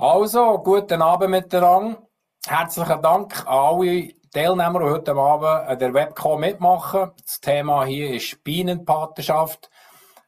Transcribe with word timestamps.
Also, 0.00 0.58
guten 0.58 1.02
Abend 1.02 1.30
miteinander. 1.30 1.98
Herzlichen 2.46 3.02
Dank 3.02 3.44
an 3.48 3.52
alle 3.52 4.12
Teilnehmer, 4.32 4.78
die 4.78 4.90
heute 4.90 5.12
Abend 5.16 5.68
an 5.68 5.76
der 5.76 5.92
Webcom 5.92 6.38
mitmachen. 6.38 7.10
Das 7.20 7.40
Thema 7.40 7.84
hier 7.84 8.14
ist 8.14 8.44
Bienenpatenschaft. 8.44 9.68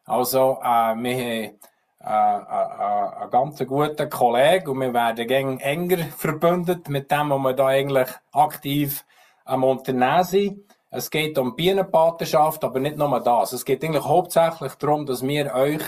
Also, 0.07 0.59
äh, 0.61 0.65
wir 0.65 0.75
haben 0.91 1.07
äh, 1.07 1.45
äh, 2.01 2.03
einen 2.03 3.31
ganz 3.31 3.65
guten 3.65 4.11
Kollegen 4.11 4.71
und 4.71 4.81
wir 4.81 4.93
werden 4.93 5.29
gegen 5.29 5.61
enger 5.61 5.99
verbündet 6.19 6.89
mit 6.89 7.09
dem, 7.09 7.31
was 7.31 7.39
wir 7.39 7.53
da 7.53 7.67
eigentlich 7.69 8.09
aktiv 8.33 9.05
am 9.45 9.63
Unternehmen 9.63 10.25
sind. 10.25 10.65
Es 10.91 11.09
geht 11.13 11.39
um 11.39 11.55
Bienenpatenschaft, 11.55 12.65
aber 12.65 12.81
nicht 12.81 12.97
nur 12.97 13.21
das. 13.21 13.53
Es 13.53 13.65
geht 13.65 13.85
eigentlich 13.85 14.05
hauptsächlich 14.05 14.75
darum, 14.75 15.07
dass 15.07 15.23
wir 15.23 15.55
euch 15.55 15.85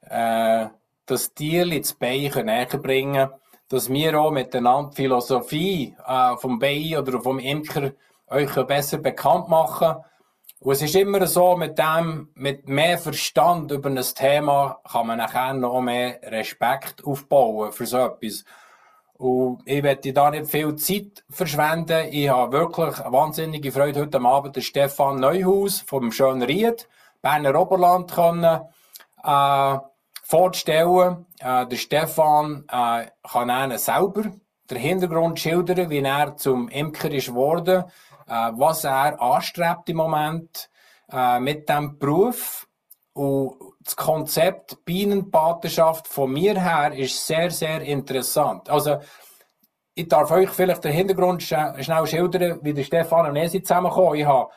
äh, 0.00 0.66
das 1.10 1.34
Tier 1.34 1.70
ins 1.70 1.94
Bein 1.94 2.30
näher 2.44 2.66
bringen 2.66 3.14
können, 3.14 3.30
dass 3.68 3.90
wir 3.90 4.20
auch 4.20 4.30
miteinander 4.30 4.90
die 4.90 4.96
Philosophie 4.96 5.96
äh, 6.06 6.36
vom 6.36 6.58
Bein 6.58 6.96
oder 6.96 7.20
vom 7.20 7.38
Imker 7.38 7.92
euch 8.28 8.54
besser 8.66 8.98
bekannt 8.98 9.48
machen 9.48 9.96
und 10.62 10.72
es 10.72 10.82
ist 10.82 10.94
immer 10.94 11.26
so, 11.26 11.56
mit 11.56 11.78
dem, 11.78 12.28
mit 12.34 12.68
mehr 12.68 12.98
Verstand 12.98 13.70
über 13.70 13.88
ein 13.88 13.96
Thema 13.96 14.78
kann 14.92 15.06
man 15.06 15.16
nachher 15.16 15.54
noch 15.54 15.80
mehr 15.80 16.20
Respekt 16.22 17.02
aufbauen 17.02 17.72
für 17.72 17.86
so 17.86 17.96
etwas. 17.96 18.44
Und 19.14 19.62
ich 19.64 19.82
werde 19.82 20.12
da 20.12 20.30
nicht 20.30 20.50
viel 20.50 20.76
Zeit 20.76 21.24
verschwenden. 21.30 22.08
Ich 22.10 22.28
habe 22.28 22.52
wirklich 22.52 22.98
eine 23.00 23.12
wahnsinnige 23.12 23.72
Freude, 23.72 24.02
heute 24.02 24.20
Abend 24.20 24.54
den 24.54 24.62
Stefan 24.62 25.16
Neuhaus 25.16 25.80
vom 25.80 26.12
schönen 26.12 26.42
Ried, 26.42 26.88
Berner 27.22 27.58
Oberland, 27.58 28.12
können, 28.12 28.60
äh, 29.24 29.78
vorzustellen. 30.30 31.26
Äh, 31.40 31.66
der 31.66 31.76
Stefan 31.76 32.64
äh, 32.70 33.06
kann 33.30 33.50
ihnen 33.50 33.78
selber 33.78 34.32
den 34.70 34.78
Hintergrund 34.78 35.40
schildern, 35.40 35.90
wie 35.90 35.98
er 35.98 36.36
zum 36.36 36.68
Imker 36.68 37.10
ist 37.10 37.26
geworden 37.26 37.84
äh, 38.30 38.52
was 38.54 38.84
er 38.84 39.20
anstrebt 39.20 39.88
im 39.88 39.96
Moment 39.96 40.70
äh, 41.10 41.40
mit 41.40 41.68
dem 41.68 41.98
Beruf. 41.98 42.66
Und 43.12 43.56
das 43.80 43.96
Konzept 43.96 44.84
Bienenpatenschaft 44.84 46.06
von 46.06 46.32
mir 46.32 46.60
her 46.60 46.92
ist 46.92 47.26
sehr, 47.26 47.50
sehr 47.50 47.82
interessant. 47.82 48.70
Also, 48.70 48.98
ich 49.94 50.06
darf 50.06 50.30
euch 50.30 50.48
vielleicht 50.50 50.84
den 50.84 50.92
Hintergrund 50.92 51.42
schnell 51.42 52.06
schildern, 52.06 52.60
wie 52.62 52.72
der 52.72 52.84
Stefan 52.84 53.26
und 53.26 53.36
ich 53.36 53.64
zusammengekommen. 53.64 54.14
Ich 54.14 54.26
habe 54.26 54.50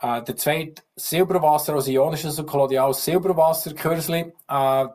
äh, 0.00 0.22
der 0.22 0.36
zweite 0.36 0.82
Silberwasser, 0.96 1.74
also 1.74 1.90
ionisches 1.90 2.38
und 2.38 2.46
koloniales 2.46 3.04
Silberwasserkürzli, 3.04 4.32
äh, 4.48 4.86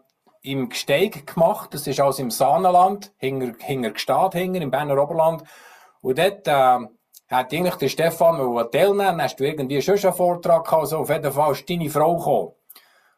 im 0.42 0.70
Gesteig 0.70 1.28
gemacht. 1.28 1.74
Das 1.74 1.88
ist 1.88 2.00
also 2.00 2.22
im 2.22 2.32
Sahnenland, 2.32 3.12
hinter, 3.18 3.54
hinter 3.64 3.92
Gstaad, 3.92 4.34
hinter, 4.34 4.62
im 4.62 4.72
Berner 4.72 5.02
Oberland. 5.02 5.44
Und 6.02 6.18
dort 6.18 6.48
äh, 6.48 6.52
hat 7.30 7.54
eigentlich 7.54 7.76
der 7.76 7.90
Stefan 7.90 8.70
teilnehmen 8.72 9.22
hast 9.22 9.40
du 9.40 9.44
irgendwie 9.46 9.82
schon 9.82 9.98
einen 9.98 10.14
Vortrag 10.14 10.66
gehabt, 10.66 10.88
so 10.88 10.98
auf 11.00 11.10
jeden 11.10 11.32
Fall 11.32 11.52
ist 11.52 11.70
deine 11.70 11.90
Frau 11.90 12.18
gekommen. 12.18 12.52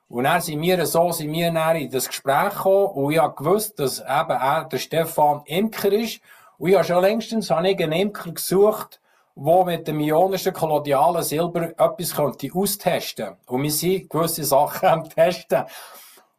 Und 0.10 0.26
dann 0.26 0.42
sind 0.42 0.62
wir 0.62 0.86
so, 0.86 1.12
sind 1.14 1.32
wir 1.32 1.54
dann 1.54 1.78
in 1.78 1.90
das 1.90 2.08
Gespräch 2.08 2.50
gekommen 2.50 2.88
und 2.88 3.14
ich 3.14 3.20
habe 3.20 3.34
gewusst, 3.34 3.80
dass 3.80 4.00
eben 4.00 4.32
er, 4.32 4.68
der 4.70 4.78
Stefan, 4.78 5.42
Imker 5.46 5.94
ist. 5.94 6.20
Und 6.58 6.70
ich 6.70 6.76
habe 6.76 6.84
schon 6.84 7.02
längstens 7.02 7.50
habe 7.50 7.70
ich 7.70 7.82
einen 7.82 7.94
Imker 7.94 8.32
gesucht, 8.34 9.00
der 9.36 9.66
mit 9.66 9.88
dem 9.88 10.02
ionischen 10.02 10.52
kolonialen 10.52 11.24
Silber 11.24 11.70
etwas 11.70 12.14
könnte 12.14 12.50
austesten 12.54 13.38
Und 13.48 13.64
wir 13.64 13.72
sind 13.72 14.10
gewisse 14.10 14.44
Sachen 14.44 14.90
am 14.90 15.10
Testen. 15.10 15.64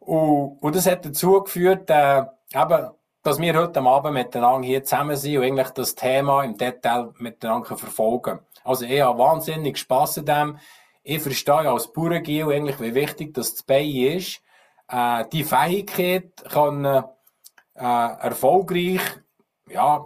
Und, 0.05 0.57
und 0.61 0.75
das 0.75 0.85
hat 0.85 1.05
dazu 1.05 1.41
geführt, 1.41 1.89
äh, 1.89 2.23
eben, 2.53 2.89
dass 3.23 3.39
wir 3.39 3.57
heute 3.57 3.81
Abend 3.81 4.13
miteinander 4.13 4.67
hier 4.67 4.83
zusammen 4.83 5.15
sind 5.15 5.37
und 5.37 5.43
eigentlich 5.43 5.69
das 5.69 5.95
Thema 5.95 6.43
im 6.43 6.57
Detail 6.57 7.13
miteinander 7.17 7.77
verfolgen. 7.77 8.39
Also 8.63 8.85
ich 8.85 9.01
habe 9.01 9.19
wahnsinnig 9.19 9.77
Spass 9.77 10.17
an 10.17 10.25
dem. 10.25 10.59
Ich 11.03 11.21
verstehe 11.21 11.69
als 11.69 11.91
Bauerngiel 11.91 12.51
eigentlich, 12.51 12.79
wie 12.79 12.95
wichtig 12.95 13.33
das 13.33 13.63
Bein 13.63 13.89
ist. 13.89 14.41
Äh, 14.89 15.25
die 15.31 15.43
Fähigkeit 15.43 16.31
kann 16.49 16.85
äh, 16.85 17.01
erfolgreich, 17.75 19.01
ja, 19.69 20.05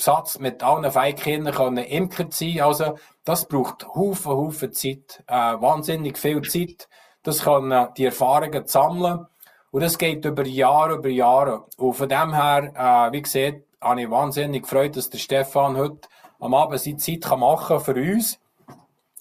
Satz 0.00 0.38
mit 0.38 0.62
allen 0.62 0.90
Fähigkeiten 0.90 1.50
können 1.50 1.84
Imker 1.84 2.26
sein. 2.30 2.60
Also 2.60 2.98
das 3.24 3.46
braucht 3.46 3.86
Haufen, 3.88 4.32
Haufen 4.32 4.72
Zeit, 4.72 5.24
äh, 5.26 5.34
wahnsinnig 5.34 6.18
viel 6.18 6.42
Zeit. 6.42 6.88
Das 7.28 7.42
kann 7.42 7.70
äh, 7.70 7.88
die 7.94 8.06
Erfahrungen 8.06 8.66
sammeln. 8.66 9.26
Und 9.70 9.82
das 9.82 9.98
geht 9.98 10.24
über 10.24 10.46
Jahre, 10.46 10.94
über 10.94 11.10
Jahre. 11.10 11.66
Und 11.76 11.92
von 11.92 12.08
dem 12.08 12.32
her, 12.32 12.72
äh, 12.74 13.12
wie 13.12 13.20
gesagt, 13.20 13.64
habe 13.82 14.00
ich 14.00 14.10
wahnsinnig 14.10 14.62
gefreut, 14.62 14.96
dass 14.96 15.10
der 15.10 15.18
Stefan 15.18 15.76
heute 15.76 16.08
am 16.40 16.54
Abend 16.54 16.80
seine 16.80 16.96
Zeit 16.96 17.24
kann 17.24 17.40
machen 17.40 17.80
für 17.80 17.94
uns 17.96 18.40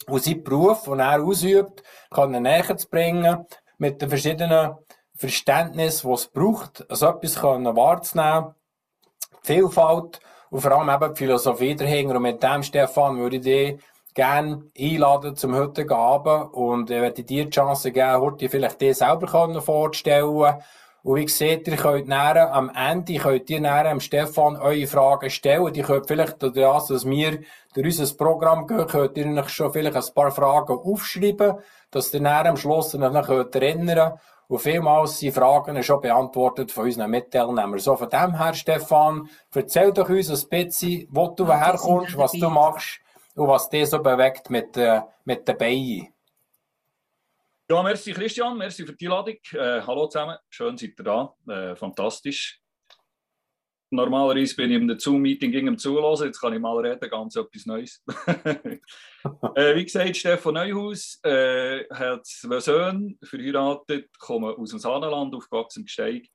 und 0.07 0.23
seinen 0.23 0.41
Beruf, 0.41 0.85
den 0.85 1.01
er 1.01 1.22
ausübt, 1.22 1.84
kann 2.09 2.34
er 2.34 2.40
näher 2.40 2.78
zu 2.78 2.88
bringen, 2.88 3.45
mit 3.78 4.01
den 4.01 4.07
verschiedenen 4.07 4.78
Verständnissen, 5.13 6.07
die 6.07 6.13
es 6.13 6.28
braucht, 6.28 6.85
so 6.88 7.07
etwas 7.07 7.41
können 7.41 7.75
wahrzunehmen. 7.75 8.56
Die 9.44 9.53
Vielfalt 9.53 10.22
und 10.50 10.62
vor 10.62 10.72
allem 10.72 10.89
eben 10.89 11.13
die 11.13 11.18
Philosophie 11.18 11.75
dahinter. 11.75 12.16
Und 12.16 12.22
mit 12.22 12.41
dem, 12.41 12.63
Stefan, 12.63 13.18
würde 13.18 13.35
ich 13.35 13.41
dich 13.41 13.78
gerne 14.17 14.63
einladen 14.75 15.35
zum 15.35 15.55
heutigen 15.55 15.94
Abend 15.94 16.51
und 16.51 16.89
ich 16.89 17.00
werde 17.00 17.23
dir 17.23 17.45
die 17.45 17.51
Chance 17.51 17.91
geben, 17.91 18.19
heute 18.19 18.50
vielleicht 18.50 18.81
dir 18.81 18.95
selber 18.95 19.61
vorzustellen. 19.61 20.55
Und 21.03 21.16
wie 21.16 21.25
gesagt, 21.25 21.67
ihr 21.67 21.75
könnt 21.78 22.07
näher, 22.07 22.51
am 22.51 22.72
Ende 22.75 23.17
könnt 23.17 23.47
ihr 23.47 23.61
näher 23.61 23.91
am 23.91 24.00
Stefan 24.00 24.57
eure 24.57 24.88
Fragen 24.88 25.29
stellen. 25.29 25.72
Die 25.72 25.83
könnt 25.83 26.07
vielleicht 26.07 26.41
durch 26.41 26.53
das, 26.53 26.88
dass 26.88 27.06
wir 27.06 27.41
durch 27.75 28.00
unser 28.00 28.17
Programm 28.17 28.66
gehen, 28.66 28.88
könnt 28.88 29.17
ihr 29.19 29.27
euch 29.38 29.50
schon 29.50 29.72
vielleicht 29.72 29.95
ein 29.95 30.13
paar 30.16 30.31
Fragen 30.31 30.73
aufschreiben, 30.73 31.59
dass 31.91 32.11
ihr 32.11 32.19
näher 32.19 32.47
am 32.47 32.57
Schluss 32.57 32.95
noch 32.95 33.27
könnt 33.27 33.56
erinnern 33.56 34.13
und 34.47 34.59
vielmals 34.59 35.19
sind 35.19 35.35
Fragen 35.35 35.83
schon 35.83 36.01
beantwortet 36.01 36.72
von 36.72 36.85
unseren 36.85 37.11
Mitteilnehmern. 37.11 37.77
So, 37.77 37.95
von 37.95 38.09
dem 38.09 38.35
her, 38.35 38.56
Stefan, 38.56 39.29
erzähl 39.53 39.91
doch 39.94 40.09
uns 40.09 40.31
ein 40.31 40.50
bisschen, 40.50 41.07
wo 41.11 41.27
du 41.27 41.47
herkommst, 41.47 42.17
was 42.17 42.31
du 42.31 42.50
machst 42.50 43.00
und 43.38 43.48
was 43.48 43.70
dich 43.70 43.88
so 43.88 44.02
bewegt 44.02 44.50
mit, 44.50 44.75
äh, 44.78 45.02
mit 45.24 45.48
den 45.48 45.58
Beinen. 45.58 46.08
Ja, 47.70 47.84
merci 47.84 48.12
Christian, 48.14 48.58
merci 48.58 48.86
für 48.86 48.94
die 48.94 49.06
Einladung. 49.06 49.38
Äh, 49.53 49.81
hallo 49.81 50.08
zusammen, 50.08 50.38
schön 50.50 50.78
seid 50.78 50.98
ihr 50.98 51.03
da, 51.03 51.36
äh, 51.48 51.75
fantastisch. 51.75 52.59
Normalerweise 53.90 54.56
bin 54.56 54.72
ich 54.72 54.78
in 54.78 54.84
einem 54.84 55.00
Zoom-Meeting 55.00 55.52
gegen 55.52 55.78
Zulassen, 55.78 56.28
jetzt 56.28 56.42
kann 56.42 56.53
ich 56.53 56.59
mal 56.59 56.78
reden, 56.78 57.09
ganz 57.09 57.36
etwas 57.36 57.66
Neues. 57.66 58.03
äh, 59.56 59.75
wie 59.75 59.86
gesagt, 59.86 60.18
Stefan 60.18 60.56
Neuhaus 60.56 61.19
äh, 61.24 61.86
hat 61.92 62.25
zwei 62.25 62.59
Söhne, 62.59 63.16
verheiratet, 63.24 64.18
kommen 64.19 64.56
aus 64.56 64.72
dem 64.72 64.80
Sahnenland, 64.80 65.36
aufgewachsen 65.36 65.81
im 65.81 65.86
Gesteig. 65.86 66.25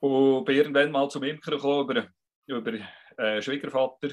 Und 0.00 0.44
bin 0.44 0.56
irgendwann 0.56 0.90
mal 0.90 1.08
zum 1.08 1.22
Imker 1.22 1.52
gekommen 1.52 1.88
über, 1.88 2.06
über 2.46 2.78
äh, 3.16 3.40
Schwiegervater, 3.40 4.10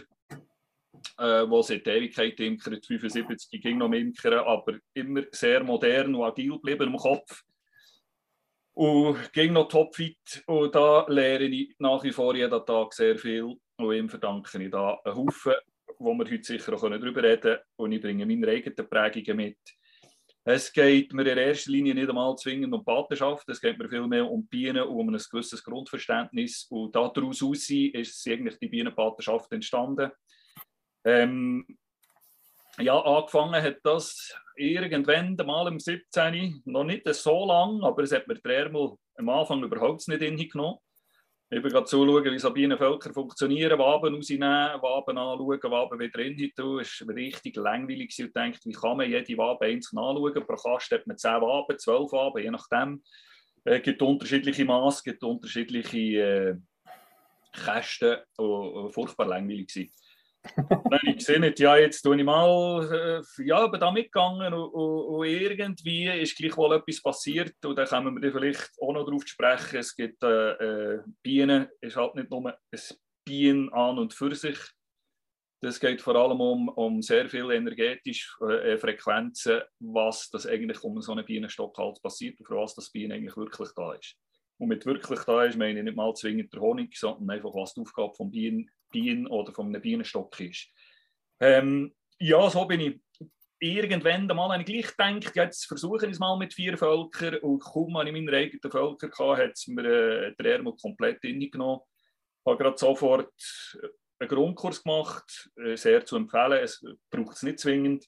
äh, 1.17 1.49
wo 1.49 1.61
seit 1.61 1.87
Ewigkeit 1.87 2.39
imkert, 2.39 2.85
75 2.85 3.61
ging 3.61 3.77
noch 3.77 3.91
imkern, 3.91 4.39
aber 4.39 4.77
immer 4.93 5.23
sehr 5.31 5.63
modern 5.63 6.15
und 6.15 6.23
agil 6.23 6.51
geblieben 6.51 6.87
im 6.87 6.97
Kopf. 6.97 7.43
Und 8.73 9.33
ging 9.33 9.53
noch 9.53 9.69
topfit 9.69 10.43
und 10.45 10.75
da 10.75 11.05
lerne 11.07 11.45
ich 11.45 11.75
nach 11.79 12.03
wie 12.03 12.11
vor 12.11 12.35
jeden 12.35 12.63
Tag 12.63 12.93
sehr 12.93 13.17
viel 13.17 13.55
und 13.77 13.93
ihm 13.93 14.07
verdanke 14.07 14.63
ich 14.63 14.69
da 14.69 14.99
einen 15.03 15.15
Haufen, 15.15 15.53
wo 15.97 16.13
wir 16.13 16.25
heute 16.25 16.43
sicher 16.43 16.73
auch 16.73 16.81
darüber 16.81 17.23
reden 17.23 17.41
können 17.41 17.59
und 17.77 17.91
ich 17.91 18.01
bringe 18.01 18.25
meine 18.25 18.47
eigenen 18.47 18.87
Prägungen 18.87 19.37
mit. 19.37 19.57
Es 20.49 20.71
geht 20.71 21.11
mir 21.11 21.29
in 21.29 21.37
erster 21.39 21.71
Linie 21.71 21.93
nicht 21.93 22.07
einmal 22.07 22.33
zwingend 22.37 22.73
um 22.73 22.85
Patenschaft, 22.85 23.49
es 23.49 23.59
geht 23.59 23.77
mir 23.77 23.89
vielmehr 23.89 24.25
um 24.31 24.47
Bienen 24.47 24.83
und 24.83 24.97
um 24.97 25.09
ein 25.09 25.21
gewisses 25.29 25.61
Grundverständnis. 25.61 26.67
Und 26.69 26.95
daraus 26.95 27.41
ist 27.41 28.27
eigentlich 28.29 28.57
die 28.57 28.69
Bienenpatenschaft 28.69 29.51
entstanden. 29.51 30.09
Ähm, 31.07 31.65
ja, 32.79 32.99
angefangen 32.99 33.63
hat 33.63 33.77
das 33.83 34.35
irgendwann 34.57 35.37
mal 35.37 35.69
im 35.69 35.79
17. 35.79 36.63
Noch 36.65 36.83
nicht 36.83 37.07
so 37.13 37.45
lang, 37.45 37.81
aber 37.81 38.03
es 38.03 38.11
hat 38.11 38.27
mir 38.27 38.35
der 38.35 38.65
Ärmel 38.65 38.91
am 39.15 39.29
Anfang 39.29 39.63
überhaupt 39.63 40.05
nicht 40.09 40.21
hingenommen. 40.21 40.79
Habe 41.49 41.69
gerade 41.69 41.85
zuschauen, 41.85 42.25
wie 42.25 42.37
Sabinenvölker 42.37 43.13
funktionieren, 43.13 43.79
Waben 43.79 44.15
rausnehmen, 44.15 44.81
Waben 44.81 45.17
anschauen, 45.17 45.71
Waben 45.71 45.97
wieder 45.97 46.19
rein 46.19 46.51
tun. 46.53 46.81
Es 46.81 47.07
war 47.07 47.15
richtig 47.15 47.55
langweilig 47.55 48.13
und 48.19 48.35
denkt, 48.35 48.65
wie 48.65 48.73
kann 48.73 48.97
man 48.97 49.09
jede 49.09 49.37
Wabe 49.37 49.67
einzeln 49.67 49.99
anschauen? 49.99 50.45
Pro 50.45 50.55
Kasten 50.57 50.95
hat 50.95 51.07
man 51.07 51.17
10 51.17 51.31
Waben, 51.39 51.79
12 51.79 52.11
Waben, 52.11 52.43
je 52.43 52.51
nachdem. 52.51 53.01
Es 53.63 53.81
gibt 53.81 54.01
unterschiedliche 54.01 54.65
Maße, 54.65 55.03
gibt 55.05 55.23
unterschiedliche 55.23 55.97
äh, 55.97 56.55
Kästen, 57.53 58.17
die 58.37 58.91
furchtbar 58.91 59.27
langweilig 59.27 59.89
sind. 60.55 60.69
Nein, 60.89 61.15
ich 61.15 61.25
sehe 61.25 61.39
nicht. 61.39 61.59
Ja, 61.59 61.77
jetzt 61.77 62.01
tue 62.01 62.17
ich 62.17 62.23
mal 62.23 63.23
äh, 63.37 63.43
ja, 63.43 63.67
da 63.67 63.91
mitgegangen 63.91 64.53
und, 64.53 64.69
und, 64.69 65.05
und, 65.05 65.25
irgendwie 65.25 66.07
ist 66.07 66.37
gleich 66.37 66.55
wohl 66.57 66.75
etwas 66.75 67.01
passiert 67.01 67.53
und 67.65 67.77
dann 67.77 67.87
kommen 67.87 68.21
wir 68.21 68.31
vielleicht 68.31 68.71
auch 68.81 68.93
noch 68.93 69.05
darauf 69.05 69.23
zu 69.23 69.29
sprechen. 69.29 69.77
Es 69.77 69.95
gibt 69.95 70.23
äh, 70.23 70.51
äh, 70.51 70.99
Bienen, 71.21 71.67
ist 71.81 71.95
halt 71.95 72.15
nicht 72.15 72.29
nur 72.29 72.47
ein 72.47 72.79
Bienen 73.25 73.71
an 73.73 73.99
und 73.99 74.13
für 74.13 74.33
sich. 74.33 74.57
Das 75.59 75.79
geht 75.79 76.01
vor 76.01 76.15
allem 76.15 76.39
um, 76.39 76.69
um 76.69 77.01
sehr 77.01 77.27
viele 77.29 77.55
energetische 77.55 78.31
äh, 78.45 78.77
Frequenzen, 78.77 79.61
was 79.79 80.29
das 80.29 80.45
eigentlich 80.45 80.83
um 80.83 81.01
so 81.01 81.13
einen 81.13 81.25
Bienenstock 81.25 81.75
halt 81.77 82.01
passiert 82.01 82.39
und 82.39 82.45
für 82.45 82.57
was 82.57 82.75
das 82.75 82.91
Bienen 82.91 83.13
eigentlich 83.13 83.35
wirklich 83.35 83.69
da 83.75 83.93
ist. 83.93 84.15
Und 84.59 84.69
mit 84.69 84.85
wirklich 84.85 85.19
da 85.21 85.43
ist, 85.43 85.57
meine 85.57 85.79
ich 85.79 85.85
nicht 85.85 85.95
mal 85.95 86.13
zwingend 86.13 86.53
der 86.53 86.61
Honig, 86.61 86.97
sondern 86.97 87.29
einfach, 87.29 87.53
was 87.53 87.73
die 87.73 87.81
Aufgabe 87.81 88.13
von 88.13 88.31
Bienen, 88.31 88.69
Bienen 88.89 89.27
oder 89.27 89.53
von 89.53 89.67
einem 89.67 89.81
Bienenstock 89.81 90.39
ist. 90.39 90.67
Ähm, 91.39 91.95
ja, 92.19 92.49
so 92.49 92.65
bin 92.65 92.81
ich 92.81 93.01
irgendwann 93.59 94.27
mal 94.27 94.51
habe 94.51 94.61
ich 94.61 94.95
gleich 94.95 95.17
gedacht, 95.17 95.35
jetzt 95.35 95.65
versuche 95.65 96.05
ich 96.05 96.11
es 96.11 96.19
mal 96.19 96.37
mit 96.37 96.53
vier 96.53 96.77
Völkern 96.77 97.37
und 97.39 97.59
kaum 97.59 97.97
habe 97.97 98.09
ich 98.09 98.13
meine 98.13 98.35
eigenen 98.35 98.71
Völker 98.71 99.09
gehabt, 99.09 99.39
hat 99.39 99.51
es 99.51 99.67
mir 99.67 99.85
äh, 99.85 100.35
der 100.35 100.53
Ärmel 100.53 100.75
komplett 100.79 101.21
genommen. 101.21 101.81
Ich 102.45 102.51
habe 102.51 102.63
gerade 102.63 102.77
sofort 102.77 103.33
einen 104.19 104.29
Grundkurs 104.29 104.83
gemacht, 104.83 105.49
äh, 105.57 105.75
sehr 105.75 106.05
zu 106.05 106.15
empfehlen, 106.17 106.63
es 106.63 106.83
braucht 107.09 107.35
es 107.35 107.43
nicht 107.43 107.59
zwingend. 107.59 108.05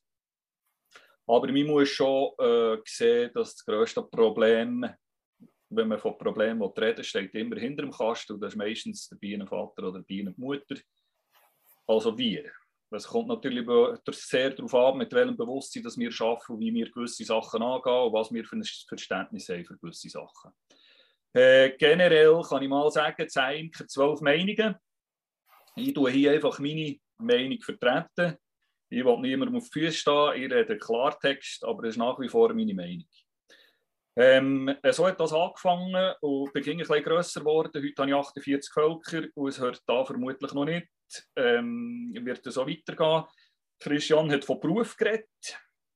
Aber 1.27 1.51
man 1.51 1.67
muss 1.67 1.89
schon 1.89 2.31
äh, 2.39 2.77
sehen, 2.85 3.31
dass 3.33 3.55
das 3.55 3.65
grösste 3.65 4.01
Problem 4.01 4.87
wenn 5.69 5.87
man 5.87 5.99
von 5.99 6.17
Problemen 6.17 6.61
reden 6.61 7.03
steht 7.03 7.33
immer 7.35 7.57
hinter 7.57 7.83
dem 7.83 7.91
Kasten 7.91 8.33
und 8.33 8.41
das 8.41 8.53
ist 8.53 8.57
meistens 8.57 9.07
der 9.07 9.17
Bienenvater 9.17 9.87
oder 9.87 9.99
die 9.99 10.05
Bienenmutter. 10.05 10.75
Also 11.87 12.17
wir. 12.17 12.51
Es 12.91 13.07
kommt 13.07 13.27
natürlich 13.27 13.67
sehr 14.11 14.49
darauf 14.49 14.73
an, 14.73 14.97
mit 14.97 15.13
welchem 15.13 15.37
Bewusstsein 15.37 15.83
dass 15.83 15.97
wir 15.97 16.09
arbeiten 16.09 16.53
und 16.53 16.59
wie 16.59 16.73
wir 16.73 16.89
gewisse 16.89 17.23
Sachen 17.23 17.61
angehen 17.61 17.93
und 17.93 18.13
was 18.13 18.33
wir 18.33 18.43
für 18.43 18.55
ein 18.55 18.63
Verständnis 18.63 19.47
haben 19.49 19.63
für 19.63 19.77
gewisse 19.77 20.09
Sachen. 20.09 20.51
Äh, 21.33 21.77
generell 21.77 22.41
kann 22.41 22.63
ich 22.63 22.69
mal 22.69 22.89
sagen, 22.89 23.27
es 23.27 23.93
zwölf 23.93 24.21
Meinungen. 24.21 24.75
Ich 25.75 25.93
tue 25.93 26.09
hier 26.09 26.31
einfach 26.31 26.57
meine 26.57 26.97
Meinung 27.19 27.61
vertreten. 27.61 28.37
Ich 28.89 29.05
will 29.05 29.19
niemandem 29.19 29.57
auf 29.57 29.69
die 29.69 29.81
Füße 29.81 29.97
stehen, 29.97 30.41
ich 30.41 30.51
rede 30.51 30.77
Klartext, 30.79 31.63
aber 31.63 31.83
es 31.83 31.91
ist 31.91 31.97
nach 31.97 32.19
wie 32.19 32.27
vor 32.27 32.51
meine 32.55 32.73
Meinung. 32.73 33.05
Ähm, 34.21 34.75
so 34.91 35.07
hat 35.07 35.17
das 35.17 35.31
angefangen 35.31 36.13
und 36.19 36.51
bin 36.51 36.69
ein 36.69 36.77
bisschen 36.79 37.03
grösser 37.03 37.39
geworden. 37.39 37.81
Heute 37.81 38.01
habe 38.01 38.09
ich 38.11 38.15
48 38.17 38.73
Völker 38.73 39.23
und 39.33 39.47
es 39.47 39.61
hört 39.61 39.81
da 39.87 40.03
vermutlich 40.03 40.51
noch 40.51 40.65
nicht. 40.65 40.89
Ähm, 41.37 42.11
wird 42.13 42.45
es 42.45 42.55
so 42.55 42.67
weitergehen. 42.67 43.23
Christian 43.79 44.29
hat 44.29 44.43
von 44.43 44.59
Beruf 44.59 44.97
geredet. 44.97 45.25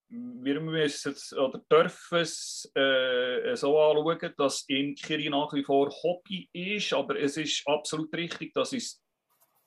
Wir 0.07 0.61
müssen 0.61 1.15
oder 1.37 1.61
dürfen 1.69 2.19
es 2.19 2.71
äh, 2.75 3.55
so 3.55 3.77
anschauen, 3.77 4.33
dass 4.37 4.63
Imkerei 4.69 5.27
nach 5.27 5.51
wie 5.51 5.63
vor 5.65 5.89
Hobby 5.89 6.47
ist, 6.53 6.93
aber 6.93 7.19
es 7.19 7.35
ist 7.35 7.67
absolut 7.67 8.15
richtig, 8.15 8.53
dass 8.53 8.71
ich 8.71 8.83
es 8.83 9.03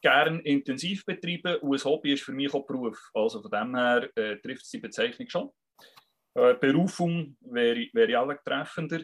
gerne 0.00 0.40
intensiv 0.40 1.04
betreibe 1.04 1.58
und 1.60 1.78
ein 1.78 1.84
Hobby 1.84 2.14
ist 2.14 2.22
für 2.22 2.32
mich 2.32 2.54
auch 2.54 2.66
Beruf. 2.66 3.10
Also 3.12 3.42
von 3.42 3.50
dem 3.50 3.76
her 3.76 4.08
äh, 4.14 4.36
trifft 4.36 4.62
es 4.62 4.70
die 4.70 4.78
Bezeichnung 4.78 5.28
schon. 5.28 5.50
Äh, 6.36 6.54
Berufung 6.60 7.34
wäre, 7.40 7.88
wäre 7.94 8.18
alle 8.18 8.38
treffender. 8.44 9.00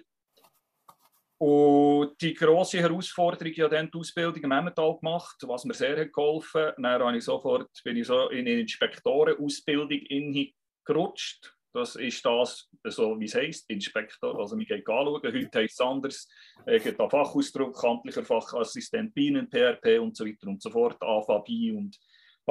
Und 1.39 2.21
die 2.21 2.35
grosse 2.35 2.79
Herausforderung, 2.79 3.53
ich 3.53 3.61
habe 3.61 3.75
dann 3.75 3.91
die 3.91 3.99
Ausbildung 3.99 4.43
im 4.43 4.53
Emmental 4.53 4.97
gemacht, 4.99 5.37
was 5.43 5.65
mir 5.65 5.75
sehr 5.75 5.99
hat 5.99 6.13
geholfen. 6.13 6.73
Dann 6.77 7.03
habe 7.03 7.17
ich 7.17 7.25
sofort, 7.25 7.71
bin 7.83 7.97
ich 7.97 8.07
so 8.07 8.29
in 8.29 8.47
eine 8.47 8.61
Inspektorenausbildung 8.61 10.53
gerutscht. 10.85 11.57
Das 11.73 11.97
ist 11.97 12.25
das, 12.25 12.69
so 12.85 13.19
wie 13.19 13.25
es 13.25 13.35
heisst, 13.35 13.69
Inspektor. 13.71 14.39
Also, 14.39 14.59
wir 14.59 14.67
gehen 14.67 14.85
anschauen. 14.87 15.23
Heute 15.23 15.59
heisst 15.59 15.81
es 15.81 15.81
anders. 15.81 16.29
Es 16.67 16.85
gibt 16.85 16.99
Fachausdruck, 16.99 17.83
amtlicher 17.83 18.25
Fachassistent, 18.25 19.15
Bienen, 19.15 19.49
PRP 19.49 19.99
und 20.01 20.15
so 20.15 20.27
weiter 20.27 20.49
und 20.49 20.63
so 20.63 20.71
fort, 20.71 21.03
AFABI 21.03 21.73
und 21.73 21.99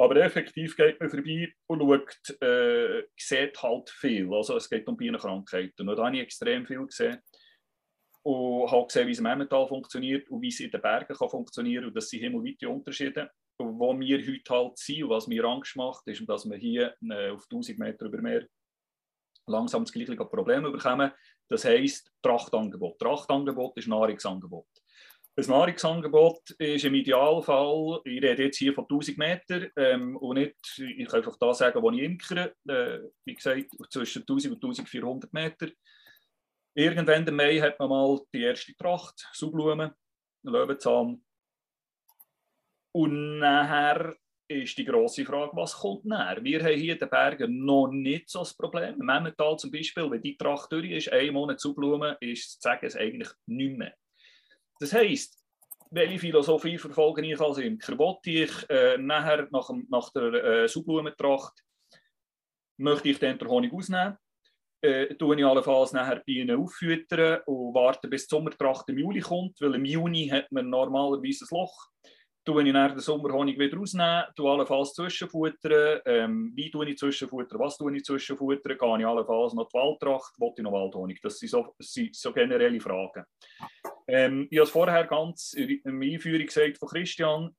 aber 0.02 0.16
effektiv 0.16 0.76
geht 0.76 0.98
man 0.98 1.08
vorbei 1.08 1.54
und 1.68 1.80
schaut, 1.80 2.42
äh, 2.42 3.04
sieht 3.16 3.62
halt 3.62 3.88
viel. 3.88 4.34
Also 4.34 4.56
es 4.56 4.68
geht 4.68 4.88
um 4.88 4.96
Bienenkrankheiten. 4.96 5.88
Und 5.88 5.96
da 5.96 6.06
habe 6.06 6.16
ich 6.16 6.22
extrem 6.22 6.66
viel 6.66 6.84
gesehen. 6.84 7.18
Und 8.24 8.68
habe 8.70 8.86
gesehen, 8.86 9.06
wie 9.06 9.12
es 9.12 9.20
im 9.20 9.26
Emmental 9.26 9.66
funktioniert 9.68 10.28
und 10.28 10.42
wie 10.42 10.48
es 10.48 10.58
in 10.58 10.72
den 10.72 10.82
Bergen 10.82 11.14
kann 11.14 11.28
funktionieren 11.28 11.86
Und 11.86 11.96
das 11.96 12.08
sind 12.08 12.20
himmelweite 12.20 12.68
Unterschiede. 12.68 13.30
Und 13.58 13.78
wo 13.78 13.98
wir 13.98 14.18
heute 14.18 14.52
halt 14.52 14.78
sind 14.78 15.04
und 15.04 15.10
was 15.10 15.28
mir 15.28 15.44
Angst 15.44 15.76
macht, 15.76 16.04
ist, 16.06 16.28
dass 16.28 16.50
wir 16.50 16.56
hier 16.56 16.96
auf 17.32 17.44
1000 17.44 17.78
Meter 17.78 18.06
über 18.06 18.20
Meer 18.20 18.46
langsam 19.46 19.84
das 19.84 19.92
gleiche 19.92 20.16
Problem 20.16 20.64
bekommen. 20.64 21.12
Das 21.48 21.64
heisst 21.64 22.12
Trachtangebot. 22.22 22.98
Trachtangebot 22.98 23.76
ist 23.76 23.86
Nahrungsangebot. 23.86 24.66
Das 25.34 25.48
Nahrungsangebot 25.48 26.50
ist 26.58 26.84
im 26.84 26.94
Idealfall, 26.94 28.02
ich 28.04 28.22
rede 28.22 28.44
jetzt 28.44 28.58
hier 28.58 28.74
von 28.74 28.84
1000 28.84 29.16
Metern 29.16 29.70
ähm, 29.76 30.16
und 30.18 30.36
nicht, 30.36 30.78
ich 30.78 31.08
kann 31.08 31.20
einfach 31.20 31.38
da 31.38 31.54
sagen, 31.54 31.82
wo 31.82 31.90
ich 31.90 32.02
imkere, 32.02 32.54
wie 33.24 33.34
gesagt, 33.34 33.70
zwischen 33.88 34.22
1000 34.22 34.52
und 34.52 34.62
1400 34.62 35.32
Meter. 35.32 35.68
Irgendwann 36.74 37.26
im 37.26 37.34
Mai 37.36 37.60
hat 37.60 37.78
man 37.78 37.88
mal 37.88 38.20
die 38.34 38.42
erste 38.42 38.76
Tracht, 38.76 39.26
Saublumen, 39.32 39.92
Löwenzahn. 40.42 41.24
Und 42.94 43.38
nachher 43.38 44.14
ist 44.48 44.76
die 44.76 44.84
grosse 44.84 45.24
Frage, 45.24 45.56
was 45.56 45.72
kommt 45.72 46.04
näher? 46.04 46.38
Wir 46.42 46.62
haben 46.62 46.78
hier 46.78 46.92
in 46.92 46.98
den 46.98 47.08
Bergen 47.08 47.64
noch 47.64 47.88
nicht 47.88 48.28
so 48.28 48.40
das 48.40 48.54
Problem. 48.54 49.00
Im 49.00 49.08
Emmental 49.08 49.58
zum 49.58 49.70
Beispiel, 49.70 50.10
wenn 50.10 50.20
die 50.20 50.36
Tracht 50.36 50.72
durch 50.72 50.90
ist, 50.90 51.10
ein 51.10 51.32
Monat 51.32 51.58
Saublumen, 51.58 52.16
ist 52.20 52.52
zu 52.52 52.60
sagen, 52.60 52.84
es 52.84 52.96
eigentlich 52.96 53.30
nicht 53.46 53.78
mehr. 53.78 53.94
Das 54.82 54.92
heisst, 54.94 55.38
welche 55.92 56.18
Philosophie 56.18 56.76
verfolge 56.76 57.24
ich 57.24 57.40
als 57.40 57.58
Imker? 57.58 57.96
Wollte 57.96 58.30
ich 58.30 58.50
äh, 58.68 58.98
nachher 58.98 59.46
nach, 59.52 59.70
nach 59.88 60.10
der 60.10 60.32
äh, 60.32 60.68
Subblumentracht, 60.68 61.52
möchte 62.78 63.10
ich 63.10 63.20
den 63.20 63.38
Honig 63.46 63.72
ausnehmen? 63.72 64.18
Äh, 64.80 65.14
tue 65.14 65.36
ich 65.36 65.46
allenfalls 65.46 65.92
nachher 65.92 66.16
Bienen 66.26 66.58
auffüttern 66.58 67.42
und 67.46 67.74
warte 67.74 68.08
bis 68.08 68.26
die 68.26 68.34
Sommertracht 68.34 68.88
im 68.88 68.98
Juli 68.98 69.20
kommt, 69.20 69.60
weil 69.60 69.76
im 69.76 69.84
Juni 69.84 70.26
hat 70.26 70.50
man 70.50 70.68
normalerweise 70.68 71.44
ein 71.44 71.56
Loch 71.56 71.86
tue 72.44 72.66
ich 72.66 72.72
nach 72.72 72.90
den 72.90 73.00
Sommerhonig 73.00 73.58
wieder 73.58 73.76
rausnehmen, 73.76 74.24
tue 74.34 74.50
allenfalls 74.50 74.94
zwischenfuttern. 74.94 76.00
Ähm, 76.04 76.52
wie 76.54 76.70
tue 76.70 76.88
ich 76.88 76.98
zwischenfuttern? 76.98 77.58
Was 77.60 77.76
tue 77.76 77.96
ich 77.96 78.04
zwischenfuttern? 78.04 78.76
Gehe 78.78 78.98
ich 78.98 79.06
allenfalls 79.06 79.54
noch 79.54 79.68
die 79.68 79.74
Waldtracht? 79.74 80.38
Wollte 80.38 80.60
ich 80.60 80.64
noch 80.64 80.72
Waldhonig? 80.72 81.20
Das 81.22 81.38
sind 81.38 81.48
so, 81.48 81.74
sind 81.78 82.14
so 82.16 82.32
generelle 82.32 82.80
Fragen. 82.80 83.24
Ähm, 84.08 84.48
ich 84.50 84.58
habe 84.58 84.66
es 84.66 84.70
vorher 84.70 85.04
ganz 85.06 85.52
in 85.52 85.80
der 85.84 85.92
Einführung 85.92 86.46
gesagt 86.46 86.78
von 86.78 86.88
Christian, 86.88 87.56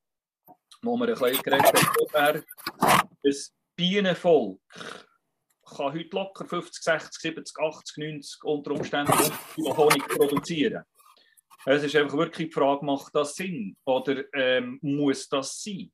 wo 0.82 0.98
wir 0.98 1.08
ein 1.08 1.14
bisschen 1.14 1.42
geredet 1.42 2.14
haben, 2.14 2.44
das 3.24 3.54
Bienenvolk 3.76 4.60
kann 5.76 5.94
heute 5.94 6.10
locker 6.12 6.46
50, 6.46 6.84
60, 6.84 7.22
70, 7.22 7.60
80, 7.60 7.98
90 7.98 8.44
unter 8.44 8.72
Umständen 8.72 9.14
Honig 9.58 10.08
produzieren. 10.10 10.84
Es 11.66 11.84
ist 11.84 11.96
einfach 11.96 12.18
wirklich 12.18 12.50
die 12.50 12.54
Frage, 12.54 12.86
macht 12.86 13.16
das 13.16 13.36
Sinn 13.36 13.78
oder 13.86 14.24
ähm, 14.34 14.80
muss 14.82 15.30
das 15.30 15.64
sein? 15.64 15.92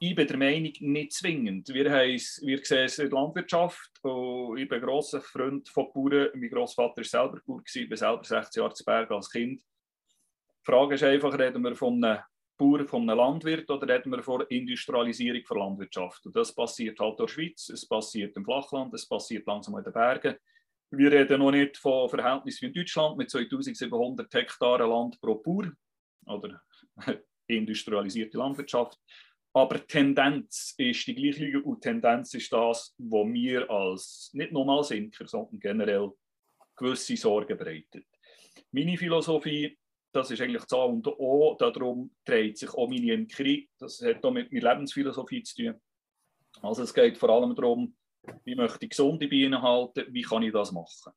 Ich 0.00 0.14
bin 0.14 0.26
der 0.26 0.36
Meinung, 0.36 0.72
nicht 0.78 1.12
zwingend. 1.12 1.68
Wir, 1.68 1.86
wir 1.86 2.64
sehen 2.64 2.84
es 2.84 2.98
in 2.98 3.10
der 3.10 3.18
Landwirtschaft. 3.18 3.90
Und 4.02 4.56
ich 4.56 4.68
bin 4.68 4.80
ein 4.80 4.86
grosser 4.86 5.20
Freund 5.20 5.68
von 5.68 5.92
Bauern. 5.92 6.28
Mein 6.34 6.50
Großvater 6.50 6.98
war 6.98 7.04
selber 7.04 7.40
Bauer, 7.44 7.62
ich 7.66 7.90
war 7.90 7.96
selber 7.96 8.24
16 8.24 8.62
Jahre 8.62 8.74
zu 8.74 8.84
Berg 8.84 9.10
als 9.10 9.28
Kind. 9.28 9.60
Die 9.60 10.64
Frage 10.64 10.94
ist 10.94 11.02
einfach, 11.02 11.36
reden 11.36 11.62
wir 11.62 11.74
von 11.74 12.02
einem 12.02 12.20
Bauer, 12.56 12.86
von 12.86 13.02
einem 13.02 13.18
Landwirt 13.18 13.68
oder 13.70 13.92
reden 13.92 14.12
wir 14.12 14.22
von 14.22 14.42
Industrialisierung 14.48 15.42
der 15.50 15.56
Landwirtschaft? 15.58 16.24
Und 16.24 16.36
das 16.36 16.54
passiert 16.54 16.98
halt 17.00 17.18
in 17.18 17.26
der 17.26 17.28
Schweiz, 17.28 17.68
es 17.68 17.86
passiert 17.86 18.36
im 18.36 18.44
Flachland, 18.44 18.94
es 18.94 19.06
passiert 19.06 19.46
langsam 19.46 19.76
in 19.76 19.84
den 19.84 19.92
Bergen. 19.92 20.36
Wir 20.90 21.12
reden 21.12 21.40
noch 21.40 21.50
nicht 21.50 21.76
von 21.76 22.08
Verhältnissen 22.08 22.62
wie 22.62 22.66
in 22.68 22.72
Deutschland 22.72 23.18
mit 23.18 23.30
2700 23.30 24.32
Hektaren 24.32 24.88
Land 24.88 25.20
pro 25.20 25.34
Bauer 25.34 25.70
oder 26.26 26.62
industrialisierte 27.46 28.38
Landwirtschaft. 28.38 28.98
Aber 29.52 29.86
Tendenz 29.86 30.74
ist 30.78 31.06
die 31.06 31.14
gleiche 31.14 31.60
und 31.60 31.82
Tendenz 31.82 32.32
ist 32.34 32.52
das, 32.52 32.94
wo 32.98 33.24
mir 33.24 33.68
als 33.70 34.30
nicht 34.32 34.52
nur 34.52 34.68
als 34.68 34.90
Imker, 34.90 35.26
sondern 35.26 35.58
generell 35.58 36.10
gewisse 36.76 37.16
Sorgen 37.16 37.58
bereitet. 37.58 38.06
Meine 38.70 38.96
Philosophie, 38.96 39.78
das 40.12 40.30
ist 40.30 40.40
eigentlich 40.40 40.62
das 40.62 40.72
A 40.72 40.84
und 40.84 41.06
O, 41.06 41.54
darum 41.58 42.14
dreht 42.24 42.56
sich 42.56 42.70
auch 42.70 42.88
meine 42.88 43.12
Imkerei. 43.12 43.68
Das 43.78 44.00
hat 44.00 44.24
auch 44.24 44.30
mit 44.30 44.50
meiner 44.52 44.72
Lebensphilosophie 44.72 45.42
zu 45.42 45.56
tun. 45.56 45.80
Also 46.62 46.82
es 46.82 46.94
geht 46.94 47.18
vor 47.18 47.30
allem 47.30 47.54
darum, 47.54 47.96
wie 48.44 48.54
möchte 48.54 48.84
ich 48.84 48.90
gesunde 48.90 49.28
Bienen 49.28 49.60
halten? 49.60 50.06
Wie 50.10 50.22
kann 50.22 50.42
ich 50.42 50.52
das 50.52 50.72
machen? 50.72 51.12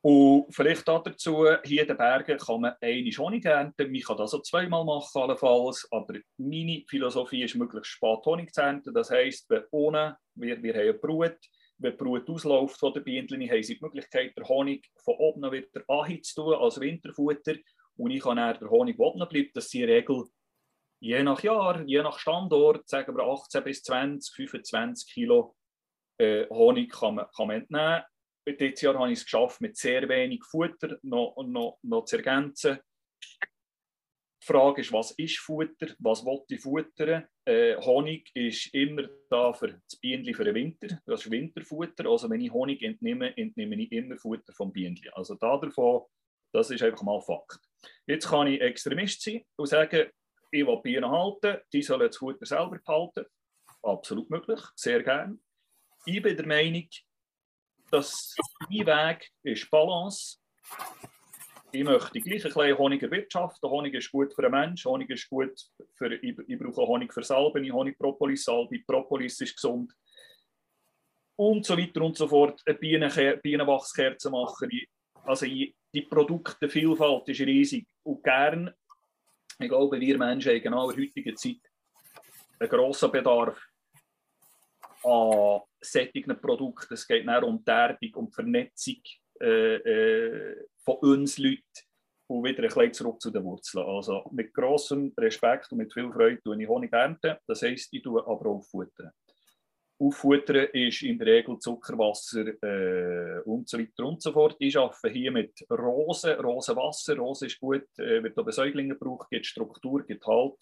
Und 0.00 0.46
vielleicht 0.54 0.86
dazu, 0.86 1.46
hier 1.64 1.82
in 1.82 1.88
den 1.88 1.96
Bergen 1.96 2.38
kann 2.38 2.60
man 2.60 2.74
eine 2.80 3.10
Honig 3.10 3.44
ernten. 3.44 3.90
Man 3.90 4.00
kann 4.00 4.16
das 4.16 4.32
auch 4.32 4.42
zweimal 4.42 4.84
machen, 4.84 5.20
allenfalls. 5.20 5.88
Aber 5.90 6.14
meine 6.36 6.84
Philosophie 6.88 7.42
ist, 7.42 7.56
möglichst 7.56 7.90
spät 7.90 8.24
Honig 8.24 8.54
zu 8.54 8.62
ernten. 8.62 8.94
Das 8.94 9.10
heisst, 9.10 9.50
wenn 9.50 9.64
ohne, 9.72 10.16
wir, 10.34 10.62
wir 10.62 10.72
haben 10.74 10.80
eine 10.82 10.94
Brut, 10.94 11.36
wenn 11.78 11.92
die 11.92 11.96
Brut 11.96 12.28
ausläuft 12.30 12.78
von 12.78 12.92
den 12.92 13.04
Bienen, 13.04 13.50
haben 13.50 13.62
sie 13.62 13.76
die 13.76 13.84
Möglichkeit, 13.84 14.36
den 14.36 14.48
Honig 14.48 14.88
von 15.04 15.14
oben 15.18 15.50
wieder 15.50 15.82
anzutun 15.88 16.54
als 16.54 16.80
Winterfutter. 16.80 17.56
Und 17.96 18.12
ich 18.12 18.22
kann 18.22 18.36
dann 18.36 18.58
der 18.58 18.70
Honig, 18.70 18.96
der 18.96 19.06
oben 19.06 19.28
bleibt, 19.28 19.56
das 19.56 19.68
sind 19.68 19.82
in 19.82 19.90
Regel 19.90 20.24
je 21.00 21.22
nach 21.22 21.42
Jahr, 21.42 21.82
je 21.86 22.02
nach 22.02 22.18
Standort, 22.18 22.88
sagen 22.88 23.16
wir 23.16 23.24
18 23.24 23.64
bis 23.64 23.82
20, 23.82 24.34
25 24.34 25.12
Kilo 25.12 25.54
äh, 26.18 26.46
Honig 26.50 26.92
kann 26.92 27.16
man, 27.16 27.26
kann 27.34 27.46
man 27.48 27.62
entnehmen. 27.62 28.02
Dieses 28.46 28.80
Jahr 28.80 28.98
habe 28.98 29.12
ich 29.12 29.18
es 29.18 29.24
geschafft, 29.24 29.60
mit 29.60 29.76
sehr 29.76 30.08
wenig 30.08 30.42
Futter 30.44 30.98
noch, 31.02 31.36
noch, 31.44 31.78
noch 31.82 32.04
zu 32.04 32.16
ergänzen. 32.16 32.78
Die 34.42 34.46
Frage 34.46 34.80
ist, 34.80 34.92
was 34.92 35.10
ist 35.12 35.38
Futter? 35.40 35.88
Was 35.98 36.24
wollte 36.24 36.54
ich 36.54 36.62
futtern? 36.62 37.26
Äh, 37.44 37.76
Honig 37.76 38.30
ist 38.34 38.72
immer 38.72 39.06
da 39.28 39.52
für 39.52 39.68
das 39.68 40.00
Bienen 40.00 40.32
für 40.34 40.44
den 40.44 40.54
Winter. 40.54 40.98
Das 41.04 41.24
ist 41.26 41.30
Winterfutter. 41.30 42.06
Also 42.06 42.30
wenn 42.30 42.40
ich 42.40 42.50
Honig 42.50 42.82
entnehme, 42.82 43.36
entnehme 43.36 43.74
ich 43.82 43.92
immer 43.92 44.16
Futter 44.16 44.54
vom 44.54 44.72
Bienen. 44.72 44.98
Also 45.12 45.34
da 45.34 45.58
davon, 45.58 46.04
das 46.54 46.70
ist 46.70 46.82
einfach 46.82 47.02
mal 47.02 47.20
Fakt. 47.20 47.60
Jetzt 48.06 48.28
kann 48.28 48.46
ich 48.46 48.62
Extremist 48.62 49.20
sein 49.20 49.44
und 49.56 49.66
sagen, 49.66 50.08
ich 50.50 50.66
will 50.66 50.80
Bienen 50.82 51.10
halten, 51.10 51.58
die 51.70 51.82
sollen 51.82 52.06
das 52.06 52.16
Futter 52.16 52.46
selber 52.46 52.78
behalten. 52.78 53.26
Absolut 53.82 54.30
möglich, 54.30 54.60
sehr 54.74 55.02
gern. 55.02 55.38
Ich 56.10 56.22
bin 56.22 56.34
der 56.34 56.46
Meinung, 56.46 56.88
dass 57.90 58.34
mein 58.70 58.86
Weg 58.86 59.30
ist 59.42 59.70
Balance. 59.70 60.38
Ich 61.70 61.84
möchte 61.84 62.18
gleich 62.18 62.46
ein 62.46 62.52
bisschen 62.54 62.78
Honig 62.78 63.02
erwirtschaften. 63.02 63.68
Honig 63.68 63.92
ist 63.92 64.10
gut 64.10 64.32
für 64.32 64.40
den 64.40 64.52
Menschen, 64.52 64.90
Honig 64.90 65.10
ist 65.10 65.28
gut 65.28 65.52
für, 65.98 66.14
ich, 66.14 66.58
brauche 66.58 66.86
Honig 66.86 67.12
für 67.12 67.22
Salben, 67.22 67.70
Honig 67.70 67.98
Propolis 67.98 68.42
Salbe, 68.42 68.78
Propolis 68.86 69.38
ist 69.42 69.54
gesund. 69.54 69.92
Und 71.36 71.66
so 71.66 71.76
weiter 71.76 72.00
und 72.00 72.16
so 72.16 72.26
fort. 72.26 72.62
Eine 72.64 72.78
Bienen, 72.78 73.40
Bienenwachskerze 73.42 74.30
machen. 74.30 74.70
Also 75.24 75.44
die 75.44 75.74
Produktevielfalt 76.08 77.28
ist 77.28 77.40
riesig. 77.40 77.86
Und 78.02 78.24
gern, 78.24 78.74
ich 79.58 79.68
glaube, 79.68 80.00
wir 80.00 80.16
Menschen 80.16 80.52
haben 80.52 80.62
genau 80.62 80.88
in 80.88 80.96
der 80.96 81.06
heutigen 81.06 81.36
Zeit 81.36 81.60
einen 82.60 82.70
grossen 82.70 83.12
Bedarf 83.12 83.60
an 85.04 85.67
solchen 85.80 86.40
Produkten. 86.40 86.94
Es 86.94 87.06
geht 87.06 87.26
nicht 87.26 87.42
um 87.42 87.58
die 87.58 87.66
Werbung, 87.66 88.14
um 88.14 88.26
die 88.26 88.34
Vernetzung 88.34 89.02
äh, 89.40 89.76
äh, 89.76 90.56
von 90.84 90.96
uns 90.96 91.38
Leuten 91.38 91.62
und 92.28 92.44
wieder 92.44 92.62
ein 92.62 92.68
bisschen 92.68 92.92
zurück 92.92 93.20
zu 93.20 93.30
den 93.30 93.44
Wurzeln. 93.44 93.86
Also 93.86 94.28
mit 94.32 94.52
großem 94.52 95.12
Respekt 95.16 95.72
und 95.72 95.78
mit 95.78 95.92
viel 95.92 96.12
Freude 96.12 96.42
tue 96.42 96.60
ich 96.60 96.68
Honig 96.68 96.92
ernten. 96.92 97.36
Das 97.46 97.62
heisst, 97.62 97.92
ich 97.92 98.02
tue 98.02 98.20
aber 98.20 98.50
auch 98.50 98.62
futtern. 98.62 99.10
Auffuttern 100.00 100.68
ist 100.72 101.02
in 101.02 101.18
der 101.18 101.26
Regel 101.26 101.58
Zuckerwasser 101.58 102.46
äh, 102.62 103.40
und 103.44 103.68
so 103.68 103.78
weiter 103.78 104.06
und 104.06 104.22
so 104.22 104.32
fort. 104.32 104.54
Ich 104.60 104.78
arbeite 104.78 105.08
hier 105.08 105.32
mit 105.32 105.66
Rosen, 105.70 106.38
Rosenwasser. 106.38 107.16
Rose 107.16 107.46
ist 107.46 107.58
gut, 107.58 107.86
äh, 107.98 108.22
wird 108.22 108.36
bei 108.36 108.52
Säuglingen 108.52 108.96
gebraucht, 108.96 109.28
gibt 109.28 109.46
Struktur, 109.46 110.04
gibt 110.06 110.24
Halt 110.24 110.54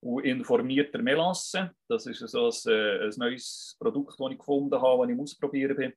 und 0.00 0.24
informierter 0.24 1.02
Melasse. 1.02 1.72
Das 1.88 2.06
ist 2.06 2.20
so 2.28 2.46
ein, 2.46 2.72
äh, 2.72 3.04
ein 3.04 3.12
neues 3.16 3.76
Produkt, 3.78 4.18
das 4.18 4.30
ich 4.30 4.38
gefunden 4.38 4.80
habe, 4.80 5.06
das 5.06 5.14
ich 5.14 5.20
ausprobieren 5.20 5.76
bin. 5.76 5.92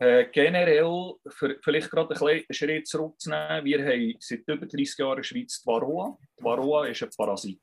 Äh, 0.00 0.26
generell, 0.30 1.14
für, 1.28 1.58
vielleicht 1.60 1.90
gerade 1.90 2.14
einen 2.14 2.44
Schritt 2.50 2.86
zurückzunehmen, 2.86 3.64
wir 3.64 3.84
haben 3.84 4.14
seit 4.20 4.46
über 4.46 4.66
30 4.66 4.98
Jahren 4.98 5.10
in 5.10 5.16
der 5.16 5.22
Schweiz 5.24 5.60
die 5.60 5.66
Varroa. 5.66 6.16
Die 6.38 6.44
Varroa 6.44 6.86
ist 6.86 7.02
ein 7.02 7.10
Parasit. 7.16 7.60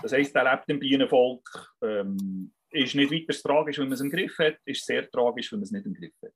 Das 0.00 0.12
heisst, 0.12 0.34
er 0.34 0.50
lebt 0.50 0.70
im 0.70 0.80
Bienenvolk, 0.80 1.76
ähm, 1.82 2.50
ist 2.70 2.94
nicht 2.94 3.12
weiter 3.12 3.38
tragisch, 3.38 3.78
wenn 3.78 3.88
man 3.88 3.92
es 3.92 4.00
im 4.00 4.10
Griff 4.10 4.38
hat, 4.38 4.56
ist 4.64 4.86
sehr 4.86 5.08
tragisch, 5.10 5.52
wenn 5.52 5.58
man 5.58 5.64
es 5.64 5.70
nicht 5.70 5.84
im 5.84 5.94
Griff 5.94 6.14
hat. 6.22 6.32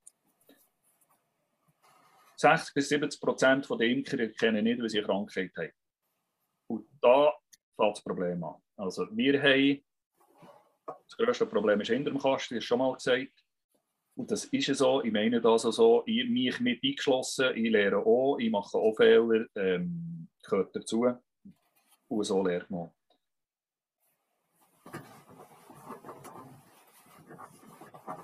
60 2.37 2.73
bis 2.73 2.89
70 2.89 3.19
Prozent 3.19 3.67
der 3.69 3.87
Imker 3.87 4.27
kennen 4.29 4.63
nicht, 4.63 4.81
wie 4.81 4.89
sie 4.89 4.99
eine 4.99 5.07
Krankheit 5.07 5.51
haben. 5.57 5.71
Und 6.69 6.87
da 7.01 7.33
fängt 7.75 7.97
das 7.97 8.03
Problem 8.03 8.43
an. 8.43 8.55
Also 8.77 9.07
wir 9.11 9.41
haben, 9.41 9.83
das 10.85 11.17
grösste 11.17 11.45
Problem 11.45 11.81
ist 11.81 11.89
hinter 11.89 12.11
dem 12.11 12.19
Kasten, 12.19 12.55
das 12.55 12.63
ist 12.63 12.67
schon 12.67 12.79
mal 12.79 12.93
gesagt. 12.93 13.43
Und 14.15 14.29
das 14.31 14.45
ist 14.45 14.77
so, 14.77 15.03
ich 15.03 15.11
meine 15.11 15.41
das 15.41 15.65
also 15.65 15.71
so, 15.71 16.03
ich 16.05 16.29
mich 16.29 16.59
mit 16.59 16.83
eingeschlossen, 16.83 17.55
ich 17.55 17.71
lehre 17.71 18.05
auch, 18.05 18.37
ich 18.37 18.51
mache 18.51 18.77
auch 18.77 18.93
Fehler, 18.95 19.45
ähm, 19.55 20.27
gehört 20.43 20.75
dazu. 20.75 21.07
Und 22.07 22.23
so 22.23 22.43
lernt 22.45 22.69
man. 22.69 22.91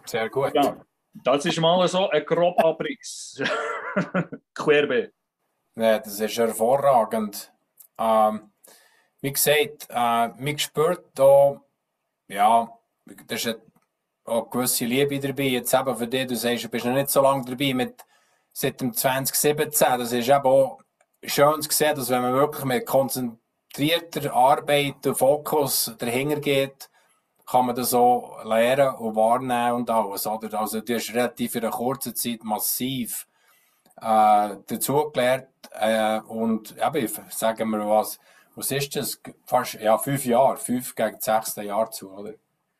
Sehr 0.06 0.30
gut. 0.30 0.54
Ja, 0.54 0.86
das 1.14 1.46
ist 1.46 1.60
mal 1.60 1.88
so 1.88 2.10
ein 2.10 2.26
grob 2.26 2.64
Abriss. 2.64 3.42
Querbeet. 4.54 5.14
Ja, 5.76 6.00
das 6.00 6.20
ist 6.20 6.38
hervorragend. 6.38 7.55
Ähm, 7.98 8.52
wie 9.22 9.34
gesagt, 9.34 9.88
äh, 9.90 10.28
man 10.28 10.58
spürt 10.60 11.06
da, 11.16 11.62
ja, 12.28 12.70
das 13.28 13.46
ist 13.46 13.60
auch 14.26 14.42
eine 14.44 14.50
gewisse 14.50 14.86
Liebe 14.86 15.20
dabei. 15.20 15.44
Jetzt 15.44 15.74
eben 15.74 15.98
für 15.98 16.08
dich, 16.08 16.28
du 16.28 16.36
sagst, 16.36 16.64
du 16.64 16.70
bist 16.70 16.86
noch 16.86 16.94
nicht 16.94 17.10
so 17.10 17.22
lange 17.22 17.46
dabei, 17.46 17.74
mit, 17.74 18.06
seit 18.52 18.82
dem 18.82 18.94
2017. 18.94 20.00
Das 20.00 20.12
ist 20.12 20.28
eben 20.28 20.46
auch 20.46 20.80
schön 21.24 21.62
zu 21.62 21.72
sehen, 21.72 21.96
dass 21.96 22.10
wenn 22.10 22.22
man 22.22 22.34
wirklich 22.34 22.66
mit 22.66 22.86
konzentrierter 22.86 24.34
Arbeit 24.34 25.06
und 25.06 25.18
Fokus 25.18 25.96
dahinter 25.98 26.40
geht, 26.40 26.90
kann 27.48 27.68
man 27.68 27.76
das 27.76 27.92
so 27.92 28.36
lernen 28.44 28.96
und 28.96 29.16
wahrnehmen 29.16 29.74
und 29.74 29.90
alles. 29.90 30.26
Oder? 30.26 30.60
Also 30.60 30.82
du 30.82 30.96
hast 30.96 31.14
relativ 31.14 31.56
in 31.56 31.64
einer 31.64 31.72
kurzen 31.72 32.16
Zeit 32.16 32.44
massiv 32.44 33.28
äh, 34.02 34.56
dazugelernt 34.68 35.48
äh, 35.72 36.20
und 36.22 36.76
eben, 36.78 37.10
sagen 37.30 37.70
wir 37.70 37.88
was, 37.88 38.20
was 38.56 38.72
ist 38.72 38.96
das? 38.96 39.22
Fast 39.46 39.76
ja, 39.76 39.98
fünf 39.98 40.26
Jahre, 40.26 40.58
fünf 40.58 40.96
gegen 40.96 41.16
das 41.16 41.26
sechste 41.26 41.64
Jahr 41.64 41.92
zu, 41.92 42.12
oder? 42.12 42.34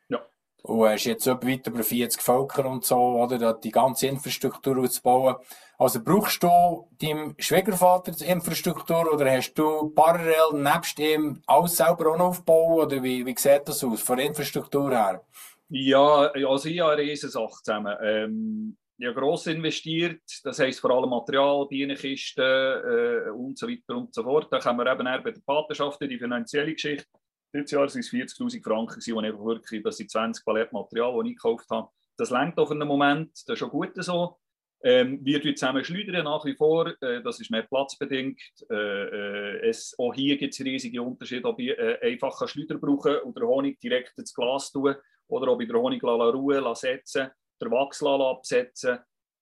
Ja. 0.08 0.22
Und 0.64 0.88
hast 0.88 1.06
jetzt 1.06 1.28
weit 1.28 1.68
über 1.68 1.84
40 1.84 2.22
Völker 2.22 2.66
und 2.66 2.86
so, 2.86 2.98
oder? 2.98 3.54
Die 3.54 3.72
ganze 3.72 4.08
Infrastruktur 4.08 4.78
auszubauen. 4.78 5.36
Also 5.78 6.02
brauchst 6.02 6.42
du 6.42 6.88
deinem 7.02 7.36
Schwiegervater 7.38 8.14
die 8.14 8.24
Infrastruktur 8.26 9.12
oder 9.14 9.30
hast 9.30 9.54
du 9.56 9.90
parallel 9.90 10.54
nebst 10.62 10.98
ihm 11.00 11.42
alles 11.46 11.76
selber 11.76 12.12
auch 12.12 12.18
noch 12.18 12.28
aufbauen? 12.28 12.86
Oder 12.86 13.04
wie, 13.04 13.26
wie 13.26 13.36
sieht 13.38 13.64
das 13.66 13.84
aus 13.84 14.02
von 14.02 14.18
der 14.18 14.28
Infrastruktur 14.28 14.92
her? 14.92 15.22
Ja, 15.68 16.32
also 16.32 16.70
ich 16.70 16.80
habe 16.80 16.94
eine 16.94 17.02
riesen 17.02 17.30
Sache 17.30 17.62
zusammen. 17.62 17.98
Ähm, 18.02 18.78
ich 18.98 19.08
habe 19.08 19.20
gross 19.20 19.48
investiert, 19.48 20.22
das 20.44 20.60
heisst 20.60 20.80
vor 20.80 20.92
allem 20.92 21.10
Material, 21.10 21.68
Bienenkisten 21.68 22.44
äh, 22.44 23.30
und 23.30 23.58
so 23.58 23.68
weiter 23.68 23.98
und 23.98 24.14
so 24.14 24.24
fort. 24.24 24.48
Da 24.52 24.60
kommen 24.60 24.86
wir 24.86 24.92
eben 24.92 25.04
bei 25.04 25.32
der 25.32 25.42
Patenschaft 25.46 26.02
die 26.02 26.18
finanzielle 26.18 26.74
Geschichte. 26.74 27.06
Dieses 27.54 27.72
Jahr 27.72 27.82
waren 27.82 28.00
es 28.00 28.12
40'000 28.12 28.64
Franken, 28.64 29.00
die 29.00 29.12
ich 29.12 29.40
wirklich, 29.40 29.84
das 29.84 29.98
sind 29.98 30.12
20 30.12 30.46
Paletten 30.46 30.78
Material, 30.78 31.24
die 31.24 31.32
ich 31.32 31.36
gekauft 31.36 31.70
habe. 31.70 31.90
Das 32.18 32.30
längt 32.30 32.58
auf 32.58 32.72
einen 32.72 32.88
Moment, 32.88 33.32
das 33.32 33.44
ist 33.44 33.60
schon 33.60 33.70
gut 33.70 33.92
so. 33.96 34.38
Ähm, 34.82 35.20
wir 35.24 35.42
tun 35.42 35.56
zusammen 35.56 35.84
schleudern 35.84 36.26
nach 36.26 36.46
wie 36.46 36.56
vor, 36.56 36.94
äh, 37.02 37.22
das 37.22 37.40
ist 37.40 37.50
mehr 37.50 37.64
platzbedingt. 37.64 38.40
Äh, 38.70 38.76
äh, 38.76 39.70
es, 39.70 39.96
auch 39.98 40.14
hier 40.14 40.38
gibt 40.38 40.54
es 40.54 40.64
riesige 40.64 41.02
Unterschiede, 41.02 41.48
ob 41.48 41.60
ich 41.60 41.70
äh, 41.70 41.98
einfach 42.02 42.48
Schleuder 42.48 42.78
brauche 42.78 43.26
oder 43.26 43.48
Honig 43.48 43.80
direkt 43.80 44.18
ins 44.18 44.34
Glas 44.34 44.72
tue 44.72 45.02
oder 45.28 45.52
ob 45.52 45.62
ich 45.62 45.68
den 45.68 45.78
Honig 45.78 46.02
la 46.04 46.30
Ruhe 46.30 46.76
setzen 46.76 47.30
der 47.62 47.72
Wachslal 47.72 48.22
absetzen. 48.22 49.00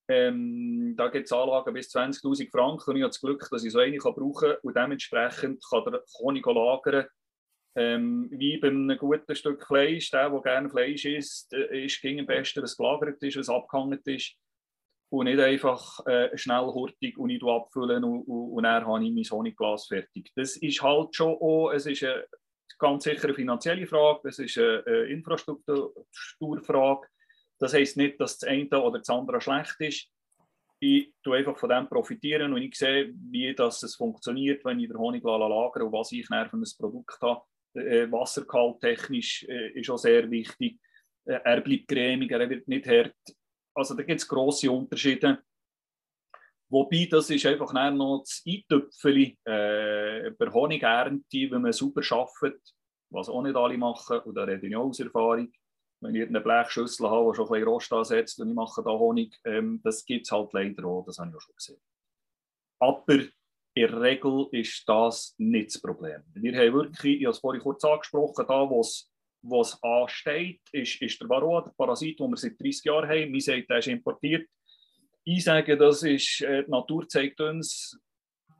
Ähm, 0.08 0.94
da 0.96 1.08
gibt 1.08 1.26
es 1.26 1.32
Anlagen 1.32 1.72
bis 1.72 1.94
20.000 1.94 2.50
Franken 2.50 2.90
und 2.90 2.96
ich 2.96 3.02
habe 3.02 3.10
das 3.10 3.20
Glück, 3.20 3.48
dass 3.50 3.64
ich 3.64 3.72
so 3.72 3.78
eine 3.78 3.96
kann 3.96 4.14
brauchen 4.14 4.50
kann 4.50 4.58
und 4.62 4.76
dementsprechend 4.76 5.64
kann 5.68 5.84
der 5.84 6.02
Honig 6.18 6.46
lagern. 6.46 7.06
Ähm, 7.76 8.28
wie 8.30 8.58
bei 8.58 8.68
einem 8.68 8.96
guten 8.98 9.34
Stück 9.34 9.66
Fleisch, 9.66 10.10
der, 10.10 10.30
der 10.30 10.40
gerne 10.42 10.70
Fleisch 10.70 11.06
isst, 11.06 11.52
äh, 11.54 11.86
ist 11.86 12.00
gegen 12.00 12.20
am 12.20 12.26
besten, 12.26 12.62
was 12.62 12.76
gelagert 12.76 13.20
ist, 13.22 13.36
was 13.36 13.48
abgehangen 13.48 14.00
ist 14.04 14.36
und 15.10 15.24
nicht 15.24 15.40
einfach 15.40 16.06
äh, 16.06 16.36
schnell 16.36 16.66
hurtig 16.66 17.18
und 17.18 17.28
nicht 17.28 17.42
abfüllen 17.42 18.04
und, 18.04 18.22
und, 18.22 18.52
und 18.52 18.62
dann 18.62 18.86
habe 18.86 19.04
ich 19.04 19.12
mein 19.12 19.24
Honigglas 19.24 19.86
fertig. 19.86 20.30
Das 20.36 20.56
ist 20.56 20.82
halt 20.82 21.16
schon 21.16 21.34
auch, 21.34 21.72
es 21.72 21.86
ist 21.86 22.04
eine, 22.04 22.24
ganz 22.78 23.04
sicher 23.04 23.34
finanzielle 23.34 23.86
Frage, 23.86 24.28
es 24.28 24.38
ist 24.38 24.58
eine, 24.58 24.84
eine 24.86 25.04
Infrastrukturfrage 25.04 27.08
das 27.58 27.74
heisst 27.74 27.96
nicht, 27.96 28.20
dass 28.20 28.38
das 28.38 28.48
eine 28.48 28.68
oder 28.82 28.98
das 28.98 29.08
andere 29.08 29.40
schlecht 29.40 29.76
ist. 29.80 30.08
Ich 30.80 31.12
tue 31.22 31.38
einfach 31.38 31.56
von 31.56 31.70
dem 31.70 31.88
profitieren 31.88 32.52
und 32.52 32.60
ich 32.60 32.74
sehe, 32.74 33.12
wie 33.30 33.54
das 33.54 33.82
es 33.82 33.94
funktioniert, 33.94 34.64
wenn 34.64 34.80
ich 34.80 34.88
den 34.88 34.98
Honig 34.98 35.22
lagere 35.24 35.84
und 35.84 35.92
was 35.92 36.12
ich 36.12 36.28
nachher 36.28 36.50
für 36.50 36.56
ein 36.56 36.64
Produkt 36.78 37.20
habe. 37.22 37.42
Äh, 37.74 38.10
Wasserkalt 38.10 38.80
technisch 38.80 39.44
äh, 39.48 39.70
ist 39.72 39.90
auch 39.90 39.98
sehr 39.98 40.30
wichtig. 40.30 40.78
Äh, 41.24 41.40
er 41.42 41.60
bleibt 41.60 41.88
cremig, 41.88 42.30
er 42.30 42.48
wird 42.48 42.68
nicht 42.68 42.86
hart. 42.86 43.14
Also 43.74 43.94
da 43.94 44.02
gibt 44.02 44.20
es 44.20 44.28
grosse 44.28 44.70
Unterschiede. 44.70 45.42
Wobei, 46.68 47.06
das 47.10 47.30
ist 47.30 47.46
einfach 47.46 47.72
noch 47.92 48.20
das 48.20 48.42
Eintöpfchen 48.46 49.36
äh, 49.44 50.30
bei 50.36 50.52
Honigernte, 50.52 51.50
wenn 51.50 51.62
man 51.62 51.72
super 51.72 52.02
arbeitet, 52.10 52.60
was 53.10 53.28
auch 53.28 53.42
nicht 53.42 53.56
alle 53.56 53.78
machen, 53.78 54.18
und 54.20 54.34
da 54.34 54.44
rede 54.44 54.66
ich 54.66 54.76
auch 54.76 54.86
aus 54.86 55.00
Erfahrung. 55.00 55.52
Wenn 56.00 56.14
ich 56.14 56.28
eine 56.28 56.40
Blechschüssel 56.40 57.08
habe, 57.08 57.30
die 57.30 57.36
schon 57.36 57.46
ein 57.46 57.52
bisschen 57.52 57.68
Rost 57.68 57.92
ansetzt 57.92 58.40
und 58.40 58.48
ich 58.50 58.54
mache 58.54 58.82
da 58.82 58.90
Honig, 58.90 59.38
ähm, 59.44 59.80
das 59.82 60.04
gibt 60.04 60.26
es 60.26 60.32
halt 60.32 60.52
leider 60.52 60.84
auch, 60.84 61.04
das 61.06 61.18
habe 61.18 61.30
ich 61.30 61.36
auch 61.36 61.40
schon 61.40 61.54
gesehen. 61.56 61.80
Aber 62.78 63.04
in 63.08 63.30
der 63.76 64.00
Regel 64.00 64.46
ist 64.52 64.84
das 64.86 65.34
nicht 65.38 65.74
das 65.74 65.80
Problem. 65.80 66.22
Wir 66.34 66.56
haben 66.56 66.74
wirklich, 66.74 67.20
ich 67.20 67.24
habe 67.24 67.32
es 67.32 67.38
vorhin 67.38 67.62
kurz 67.62 67.84
angesprochen, 67.84 68.44
da 68.46 68.68
wo 68.68 69.60
es 69.60 69.82
ansteht, 69.82 70.60
ist, 70.72 71.00
ist 71.02 71.20
der 71.20 71.28
Varroa, 71.28 71.62
der 71.62 71.72
Parasit, 71.72 72.18
den 72.18 72.30
wir 72.30 72.36
seit 72.36 72.60
30 72.60 72.84
Jahren 72.84 73.08
haben. 73.08 73.32
Wir 73.32 73.40
sagen, 73.40 73.64
der 73.68 73.78
ist 73.78 73.88
importiert. 73.88 74.48
Ich 75.24 75.44
sage, 75.44 75.76
das 75.76 76.02
ist, 76.02 76.40
äh, 76.42 76.64
die 76.64 76.70
Natur 76.70 77.08
zeigt 77.08 77.40
uns, 77.40 77.98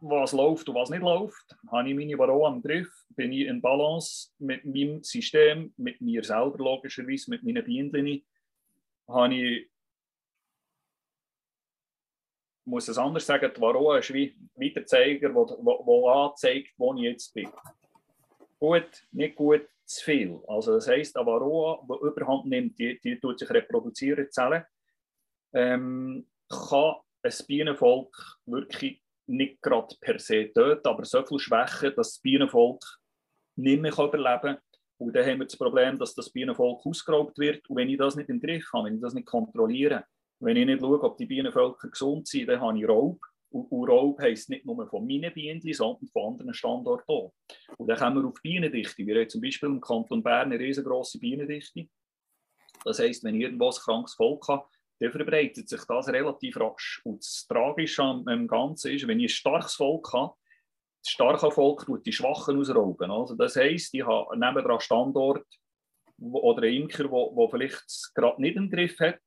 was 0.05 0.33
läuft 0.33 0.69
und 0.69 0.75
was 0.75 0.91
nicht 0.91 1.03
läuft. 1.03 1.57
Habe 1.71 1.89
ich 1.89 1.95
meine 1.95 2.19
Varroa 2.19 2.53
im 2.53 2.63
Griff? 2.63 2.89
Bin 3.11 3.33
ich 3.33 3.47
in 3.47 3.61
Balance 3.61 4.31
mit 4.39 4.65
meinem 4.65 5.03
System, 5.03 5.73
mit 5.77 6.01
mir 6.01 6.23
selber 6.23 6.59
logischerweise, 6.59 7.31
mit 7.31 7.43
meinen 7.43 7.65
Bienen? 7.65 8.23
Habe 9.09 9.35
ich 9.35 9.71
muss 12.67 12.89
es 12.89 12.99
anders 12.99 13.27
sagen, 13.27 13.53
die 13.55 13.61
Varroa 13.61 13.99
ist 13.99 14.13
wie, 14.13 14.35
wie 14.57 14.73
der 14.73 14.87
Zeiger, 14.87 15.29
der 15.29 16.15
anzeigt, 16.15 16.73
wo 16.79 16.95
ich 16.95 17.03
jetzt 17.03 17.35
bin. 17.35 17.51
Gut, 18.59 19.07
nicht 19.13 19.37
gut, 19.37 19.69
zu 19.85 20.05
viel. 20.05 20.41
Also 20.49 20.75
das 20.75 20.89
heisst, 20.89 21.17
eine 21.17 21.27
Varroa, 21.27 21.87
die 21.87 22.07
Überhand 22.07 22.47
nimmt, 22.47 22.79
die, 22.79 22.99
die 23.01 23.21
tut 23.21 23.39
sich 23.39 23.51
reproduzieren, 23.51 24.31
Zellen, 24.31 24.65
ähm, 25.53 26.27
kann 26.49 26.97
ein 27.23 27.33
Bienenvolk 27.47 28.41
wirklich 28.47 29.04
nicht 29.27 29.61
gerade 29.63 29.95
per 30.01 30.19
se 30.19 30.53
töten, 30.53 30.87
aber 30.87 31.05
so 31.05 31.25
viel 31.25 31.39
schwächen, 31.39 31.93
dass 31.97 32.15
das 32.15 32.21
Bienenvolk 32.21 32.83
nicht 33.57 33.81
mehr 33.81 33.93
überleben 33.93 34.41
kann. 34.41 34.59
Und 34.99 35.15
dann 35.15 35.27
haben 35.27 35.39
wir 35.41 35.47
das 35.47 35.57
Problem, 35.57 35.99
dass 35.99 36.15
das 36.15 36.31
Bienenvolk 36.31 36.85
ausgeraubt 36.87 37.39
wird. 37.39 37.69
Und 37.69 37.77
wenn 37.77 37.89
ich 37.89 37.99
das 37.99 38.17
nicht 38.17 38.29
im 38.29 38.41
Griff 38.41 38.71
habe, 38.73 38.87
wenn 38.87 38.97
ich 38.97 39.03
das 39.03 39.15
nicht 39.15 39.27
kontrolliere, 39.27 40.05
wenn 40.41 40.57
ich 40.57 40.67
nicht 40.67 40.81
schaue, 40.81 41.03
ob 41.03 41.17
die 41.17 41.27
Bienenvölker 41.27 41.89
gesund 41.89 42.29
sind, 42.29 42.49
dann 42.49 42.61
habe 42.61 42.79
ich 42.79 42.89
Raub. 42.89 43.19
Und, 43.51 43.71
und 43.71 43.89
Raub 43.89 44.21
heisst 44.21 44.51
nicht 44.51 44.67
nur 44.67 44.87
von 44.89 45.07
meinen 45.07 45.33
Bienen, 45.33 45.61
sondern 45.73 46.09
von 46.09 46.33
anderen 46.33 46.55
Standorten 46.55 47.05
auch. 47.07 47.33
Und 47.79 47.87
dann 47.89 47.99
kommen 47.99 48.23
wir 48.23 48.29
auf 48.29 48.41
Bienendichte. 48.43 49.07
Wir 49.07 49.21
haben 49.21 49.29
zum 49.29 49.41
Beispiel 49.41 49.69
im 49.69 49.81
Kanton 49.81 50.23
Bern 50.23 50.53
eine 50.53 50.59
riesengroße 50.59 51.19
Bienendichte. 51.19 51.89
Das 52.85 52.99
heisst, 52.99 53.25
wenn 53.25 53.37
ich 53.37 53.43
irgendwo 53.43 53.69
ein 53.69 53.75
krankes 53.75 54.15
Volk 54.15 54.47
habe, 54.49 54.67
dann 55.05 55.13
verbreitet 55.13 55.69
sich 55.69 55.85
das 55.85 56.09
relativ 56.09 56.57
rasch. 56.59 57.01
Und 57.05 57.21
das 57.21 57.47
Tragische 57.47 58.03
am 58.03 58.47
Ganzen 58.47 58.93
ist, 58.93 59.07
wenn 59.07 59.21
ich 59.21 59.27
ein 59.27 59.37
starkes 59.37 59.75
Volk 59.75 60.13
habe, 60.13 60.35
das 61.03 61.11
starke 61.11 61.51
Volk 61.51 61.85
tut 61.85 62.07
die 62.07 62.13
Schwachen 62.13 62.59
ausrauben. 62.59 63.11
Also 63.11 63.35
das 63.35 63.57
heisst, 63.57 63.95
ich 63.95 64.07
habe 64.07 64.39
nebenan 64.39 64.81
Standort 64.81 65.47
oder 66.19 66.63
einen 66.63 66.83
Imker, 66.83 67.05
der 67.05 67.49
vielleicht 67.51 68.15
gerade 68.15 68.41
nicht 68.41 68.57
im 68.57 68.71
Griff 68.71 68.99
hat, 69.01 69.21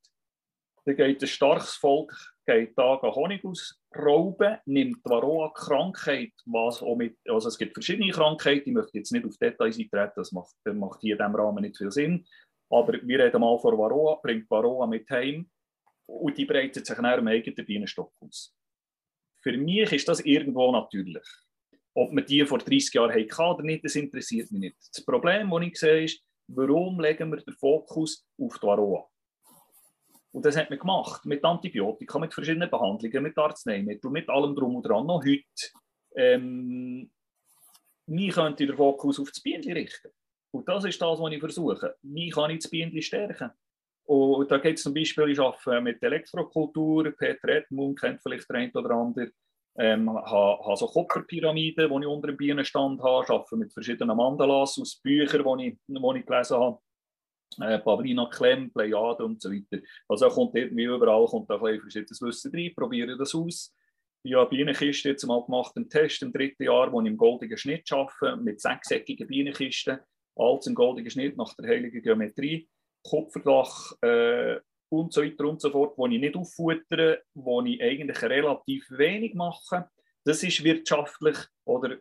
dann 0.86 0.96
geht 0.96 1.22
ein 1.22 1.28
starkes 1.28 1.76
Volk 1.76 2.14
geht 2.48 2.78
da 2.78 3.00
Honig 3.02 3.44
ausrauben, 3.44 4.58
nimmt 4.66 5.04
Varroa-Krankheit, 5.04 6.32
was 6.46 6.82
auch 6.82 6.96
mit, 6.96 7.18
also 7.28 7.50
es 7.50 7.58
gibt 7.58 7.74
verschiedene 7.74 8.10
Krankheiten, 8.10 8.70
ich 8.70 8.74
möchte 8.74 8.98
jetzt 8.98 9.12
nicht 9.12 9.26
auf 9.26 9.38
Details 9.38 9.78
eintreten, 9.78 10.14
das 10.16 10.32
macht, 10.32 10.56
das 10.64 10.74
macht 10.74 11.02
hier 11.02 11.16
in 11.16 11.18
diesem 11.18 11.36
Rahmen 11.36 11.62
nicht 11.62 11.78
viel 11.78 11.92
Sinn, 11.92 12.26
aber 12.70 12.94
wir 12.94 13.20
reden 13.20 13.42
mal 13.42 13.60
von 13.60 13.78
Varroa, 13.78 14.16
bringt 14.24 14.50
Varroa 14.50 14.88
mit 14.88 15.10
heim 15.10 15.50
und 16.08 16.38
die 16.38 16.46
breitet 16.46 16.86
sich 16.86 16.96
dann 16.96 17.20
im 17.20 17.28
eigenen 17.28 17.66
Bienenstock 17.66 18.14
aus. 18.20 18.56
Für 19.42 19.56
mich 19.58 19.92
ist 19.92 20.08
das 20.08 20.22
irgendwo 20.22 20.72
natürlich. 20.72 21.28
Ob 21.94 22.12
man 22.12 22.26
die 22.26 22.46
vor 22.46 22.60
30 22.60 22.94
Jahren 22.94 23.12
hatte 23.12 23.42
oder 23.42 23.64
nicht, 23.64 23.84
das 23.84 23.96
interessiert 23.96 24.52
mich 24.52 24.62
nicht. 24.62 24.78
Das 24.94 25.04
Problem, 25.04 25.50
das 25.50 25.62
ich 25.64 25.80
sehe, 25.80 26.04
ist, 26.04 26.24
warum 26.48 27.00
legen 27.00 27.32
wir 27.32 27.38
den 27.38 27.54
Fokus 27.54 28.26
auf 28.40 28.58
die 28.60 28.66
Varroa? 28.66 29.08
Und 30.32 30.46
das 30.46 30.56
hat 30.56 30.70
man 30.70 30.80
gemacht 30.80 31.26
mit 31.26 31.44
Antibiotika, 31.44 32.20
mit 32.20 32.34
verschiedenen 32.34 32.70
Behandlungen, 32.70 33.24
mit 33.24 33.38
Arzneimitteln, 33.38 34.14
mit 34.14 34.30
allem 34.30 34.56
drum 34.56 34.76
und 34.76 34.84
dran. 34.84 35.08
Noch 35.08 35.24
heute. 35.24 35.44
Ähm, 36.16 37.12
wie 38.06 38.30
könnte 38.30 38.64
ich 38.64 38.70
den 38.70 38.78
Fokus 38.78 39.20
auf 39.20 39.30
das 39.30 39.42
Bienen 39.42 39.72
richten? 39.72 40.10
Und 40.52 40.68
das 40.68 40.86
ist 40.86 41.02
das, 41.02 41.20
was 41.20 41.32
ich 41.32 41.40
versuche. 41.40 41.96
Wie 42.02 42.30
kann 42.30 42.52
ich 42.52 42.60
das 42.60 42.70
Bienen 42.70 43.02
stärken? 43.02 43.52
Und 44.08 44.50
da 44.50 44.58
geht 44.58 44.78
es 44.78 44.84
zum 44.84 44.94
Beispiel, 44.94 45.30
ich 45.30 45.40
arbeite 45.40 45.82
mit 45.82 46.02
Elektrokultur, 46.02 47.12
Peter 47.12 47.50
Edmund 47.50 48.00
kennt 48.00 48.22
vielleicht 48.22 48.50
der 48.50 48.56
eine 48.56 48.72
oder 48.72 48.92
andere, 48.92 49.32
ähm, 49.78 50.10
habe, 50.10 50.64
habe 50.64 50.78
so 50.78 50.88
Kupferpyramiden, 50.88 51.90
die 51.90 52.00
ich 52.00 52.08
unter 52.08 52.28
dem 52.28 52.38
Bienenstand 52.38 53.02
habe, 53.02 53.28
arbeite 53.28 53.58
mit 53.58 53.74
verschiedenen 53.74 54.16
Mandalas 54.16 54.80
aus 54.80 55.02
Büchern, 55.04 55.60
die 55.60 55.68
ich, 55.68 55.78
die 55.88 56.20
ich 56.20 56.26
gelesen 56.26 56.58
habe. 56.58 56.80
Äh, 57.62 57.80
Paulina 57.80 58.30
Klemm, 58.32 58.72
Pleiade 58.72 59.26
und 59.26 59.42
so 59.42 59.52
weiter. 59.52 59.84
Also 60.08 60.30
kommt 60.30 60.56
irgendwie 60.56 60.86
überall 60.86 61.26
kommt 61.26 61.50
da 61.50 61.56
ein 61.62 61.82
verschiedenes 61.82 62.22
Wissen 62.22 62.52
rein, 62.56 62.74
probiere 62.76 63.18
das 63.18 63.36
aus. 63.36 63.76
Ich 64.24 64.34
habe 64.34 64.50
Bienenkiste 64.50 65.10
jetzt 65.10 65.26
mal 65.26 65.44
gemacht, 65.44 65.74
einen 65.76 65.90
Test 65.90 66.22
im 66.22 66.32
dritten 66.32 66.64
Jahr, 66.64 66.92
wo 66.94 67.02
ich 67.02 67.08
im 67.08 67.18
goldigen 67.18 67.58
Schnitt 67.58 67.92
arbeite, 67.92 68.38
mit 68.38 68.62
sechseckigen 68.62 69.28
Bienenkisten, 69.28 70.00
alles 70.36 70.68
im 70.68 70.76
goldigen 70.76 71.10
Schnitt 71.12 71.36
nach 71.36 71.54
der 71.56 71.68
heiligen 71.68 72.02
Geometrie, 72.02 72.70
Kupferdach 73.04 73.94
äh, 74.02 74.60
und 74.90 75.14
so 75.14 75.22
weiter 75.22 75.46
und 75.46 75.62
so 75.62 75.72
fort, 75.72 75.98
wo 75.98 76.08
ich 76.08 76.20
nicht 76.20 76.36
auffuttere, 76.36 77.24
wo 77.34 77.62
ich 77.62 77.82
eigentlich 77.82 78.22
relativ 78.22 78.86
wenig 78.90 79.34
mache. 79.34 79.90
Das 80.24 80.44
ist 80.44 80.64
wirtschaftlich 80.64 81.38
oder 81.66 81.98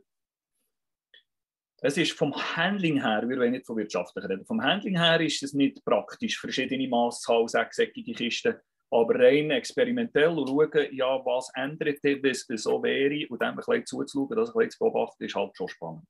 es 1.83 1.97
ist 1.97 2.13
vom 2.13 2.35
Handling 2.35 3.03
her, 3.03 3.29
wir 3.29 3.39
wollen 3.39 3.53
nicht 3.53 3.67
von 3.67 3.77
wirtschaftlich 3.77 4.25
reden, 4.25 4.47
vom 4.47 4.63
Handling 4.63 4.99
her 4.99 5.21
ist 5.21 5.43
es 5.43 5.53
nicht 5.53 5.85
praktisch, 5.85 6.39
verschiedene 6.39 6.91
haben, 6.91 7.49
sechseckige 7.49 8.15
Kisten, 8.15 8.57
aber 8.91 9.19
rein 9.19 9.51
experimentell 9.51 10.35
schauen, 10.35 10.89
ja, 10.93 11.25
was 11.25 11.51
ändert, 11.55 11.99
wenn 12.03 12.25
es 12.25 12.47
so 12.47 12.83
wäre 12.83 13.29
und 13.29 13.43
dann 13.43 13.51
ein 13.51 13.57
bisschen 13.57 13.87
zuzuschauen, 13.87 14.37
das 14.37 14.51
ein 14.51 14.55
bisschen 14.55 14.71
zu 14.71 14.79
beobachten, 14.79 15.25
ist 15.25 15.35
halt 15.35 15.57
schon 15.57 15.69
spannend. 15.69 16.05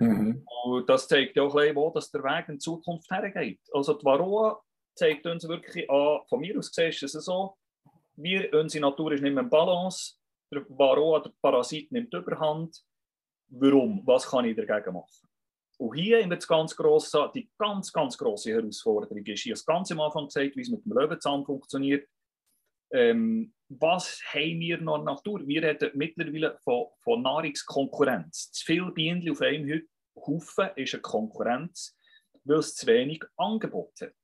Mhm. 0.00 0.46
Und 0.64 0.88
das 0.88 1.06
zeigt 1.06 1.36
ja 1.36 1.42
auch 1.42 1.54
ein 1.54 1.60
bisschen, 1.60 1.76
wo 1.76 1.90
dass 1.90 2.10
der 2.10 2.24
Weg 2.24 2.48
in 2.48 2.58
Zukunft 2.58 3.10
hergeht. 3.10 3.60
Also 3.72 3.94
die 3.94 4.04
Varroa 4.04 4.60
zeigt 4.94 5.26
uns 5.26 5.46
wirklich 5.46 5.88
an, 5.90 6.20
von 6.28 6.40
mir 6.40 6.58
aus 6.58 6.70
gesehen 6.70 6.90
ist 6.90 7.14
es 7.14 7.24
so, 7.24 7.56
wir, 8.16 8.52
unsere 8.54 8.82
Natur 8.82 9.12
ist 9.12 9.22
nicht 9.22 9.34
mehr 9.34 9.44
in 9.44 9.50
Balance, 9.50 10.14
der 10.52 10.64
Varroa, 10.68 11.20
der 11.20 11.32
Parasit 11.40 11.92
nimmt 11.92 12.12
Überhand, 12.12 12.82
warum, 13.48 14.02
was 14.06 14.26
kann 14.28 14.46
ich 14.46 14.56
dagegen 14.56 14.94
machen. 14.94 15.28
Und 15.78 15.94
hier 15.96 16.20
haben 16.20 16.30
wir 16.30 16.36
das 16.36 16.46
ganz 16.46 16.76
grosse, 16.76 17.30
die 17.34 17.48
ganz, 17.56 17.92
ganz 17.92 18.16
grosse 18.18 18.52
Herausforderung 18.52 19.24
ist, 19.24 19.46
ich 19.46 19.46
habe 19.46 19.52
es 19.52 19.64
ganz 19.64 19.90
am 19.92 20.00
Anfang 20.00 20.26
gesagt, 20.26 20.56
wie 20.56 20.60
es 20.60 20.68
mit 20.68 20.84
dem 20.84 20.92
Löwenzahn 20.92 21.44
funktioniert. 21.44 22.06
Ähm, 22.92 23.52
was 23.70 24.20
haben 24.32 24.58
wir 24.58 24.80
noch 24.80 24.98
in 24.98 25.04
Natur? 25.04 25.46
Wir 25.46 25.62
reden 25.62 25.92
mittlerweile 25.94 26.58
von, 26.58 26.86
von 27.02 27.22
Nahrungskonkurrenz. 27.22 28.50
Zu 28.50 28.64
viele 28.64 28.90
Bienen 28.90 29.30
auf 29.30 29.40
einem 29.40 29.88
Haufen 30.16 30.70
ist 30.74 30.94
eine 30.94 31.02
Konkurrenz, 31.02 31.96
weil 32.44 32.58
es 32.58 32.74
zu 32.74 32.86
wenig 32.88 33.22
Angebot 33.36 33.92
hat. 34.00 34.14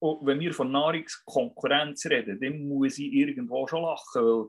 Und 0.00 0.26
wenn 0.26 0.40
wir 0.40 0.54
von 0.54 0.70
Nahrungskonkurrenz 0.70 2.06
reden, 2.06 2.40
dann 2.40 2.66
muss 2.66 2.98
ich 2.98 3.12
irgendwo 3.12 3.66
schon 3.66 3.82
lachen, 3.82 4.22
weil 4.24 4.48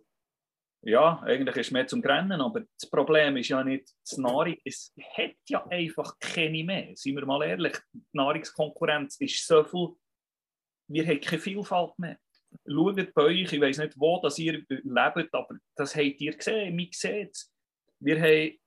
ja, 0.82 1.20
eigentlich 1.24 1.58
ist 1.58 1.72
mehr 1.72 1.88
zum 1.88 2.02
Rennen, 2.02 2.40
aber 2.40 2.62
das 2.80 2.90
Problem 2.90 3.36
ist 3.36 3.50
ja 3.50 3.62
nicht 3.66 3.92
das 4.02 4.18
Nahrung. 4.18 4.56
Es 4.64 4.94
hat 5.18 5.36
ja 5.50 5.66
einfach 5.68 6.18
keine 6.20 6.64
mehr. 6.64 6.92
Seien 6.96 7.16
wir 7.16 7.26
mal 7.26 7.44
ehrlich, 7.44 7.78
die 7.92 8.02
Nahrungskonkurrenz 8.14 9.20
ist 9.20 9.46
so 9.46 9.66
viel, 9.66 9.90
wir 10.88 11.06
haben 11.06 11.20
keine 11.20 11.42
Vielfalt 11.42 12.00
mehr. 12.00 12.18
Schaut 12.66 13.14
bei 13.14 13.22
euch, 13.24 13.54
ich 13.54 13.62
weiß 13.62 13.78
nicht, 13.80 14.00
wo 14.00 14.20
das 14.22 14.40
ihr 14.40 14.64
lebt, 14.70 15.34
aber 15.34 15.58
das 15.76 15.96
habt 15.96 16.22
ihr 16.22 16.36
gesehen, 16.36 16.78
wir 16.78 16.88
sehen 16.92 17.30
es. 17.32 17.54
Wir 18.00 18.20
haben 18.22 18.58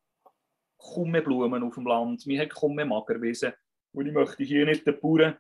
kaum 0.79 1.13
Blumen 1.13 1.63
auf 1.63 1.75
dem 1.75 1.87
Land, 1.87 2.27
wir 2.27 2.41
haben 2.41 2.49
kaum 2.49 2.77
Magerwiesen. 2.77 3.53
Und 3.95 4.07
ich 4.07 4.13
möchte 4.13 4.43
hier 4.45 4.65
nicht 4.65 4.87
den 4.87 4.99
Bauern 5.01 5.37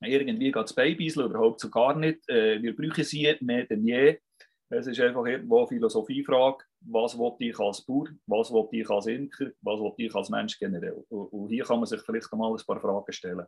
irgendwie 0.00 0.50
das 0.50 0.74
Babys 0.74 1.16
überhaupt 1.16 1.60
so 1.60 1.70
gar 1.70 1.96
nicht. 1.96 2.28
Äh, 2.28 2.60
wir 2.62 2.74
brauchen 2.74 3.04
sie 3.04 3.36
mehr 3.40 3.66
denn 3.66 3.86
je. 3.86 4.18
Es 4.68 4.86
ist 4.86 5.00
einfach 5.00 5.26
irgendwo 5.26 5.58
eine 5.58 5.68
Philosophiefrage, 5.68 6.64
was 6.80 7.18
will 7.18 7.34
ich 7.40 7.58
als 7.60 7.84
Bauer, 7.84 8.08
was 8.26 8.50
will 8.50 8.68
ich 8.72 8.88
als 8.88 9.06
Imker, 9.06 9.50
was 9.60 9.80
will 9.80 9.92
ich 9.98 10.14
als 10.14 10.30
Mensch 10.30 10.58
generell. 10.58 11.04
Und 11.10 11.50
hier 11.50 11.64
kann 11.64 11.76
man 11.78 11.86
sich 11.86 12.00
vielleicht 12.00 12.32
einmal 12.32 12.52
ein 12.52 12.66
paar 12.66 12.80
Fragen 12.80 13.12
stellen. 13.12 13.46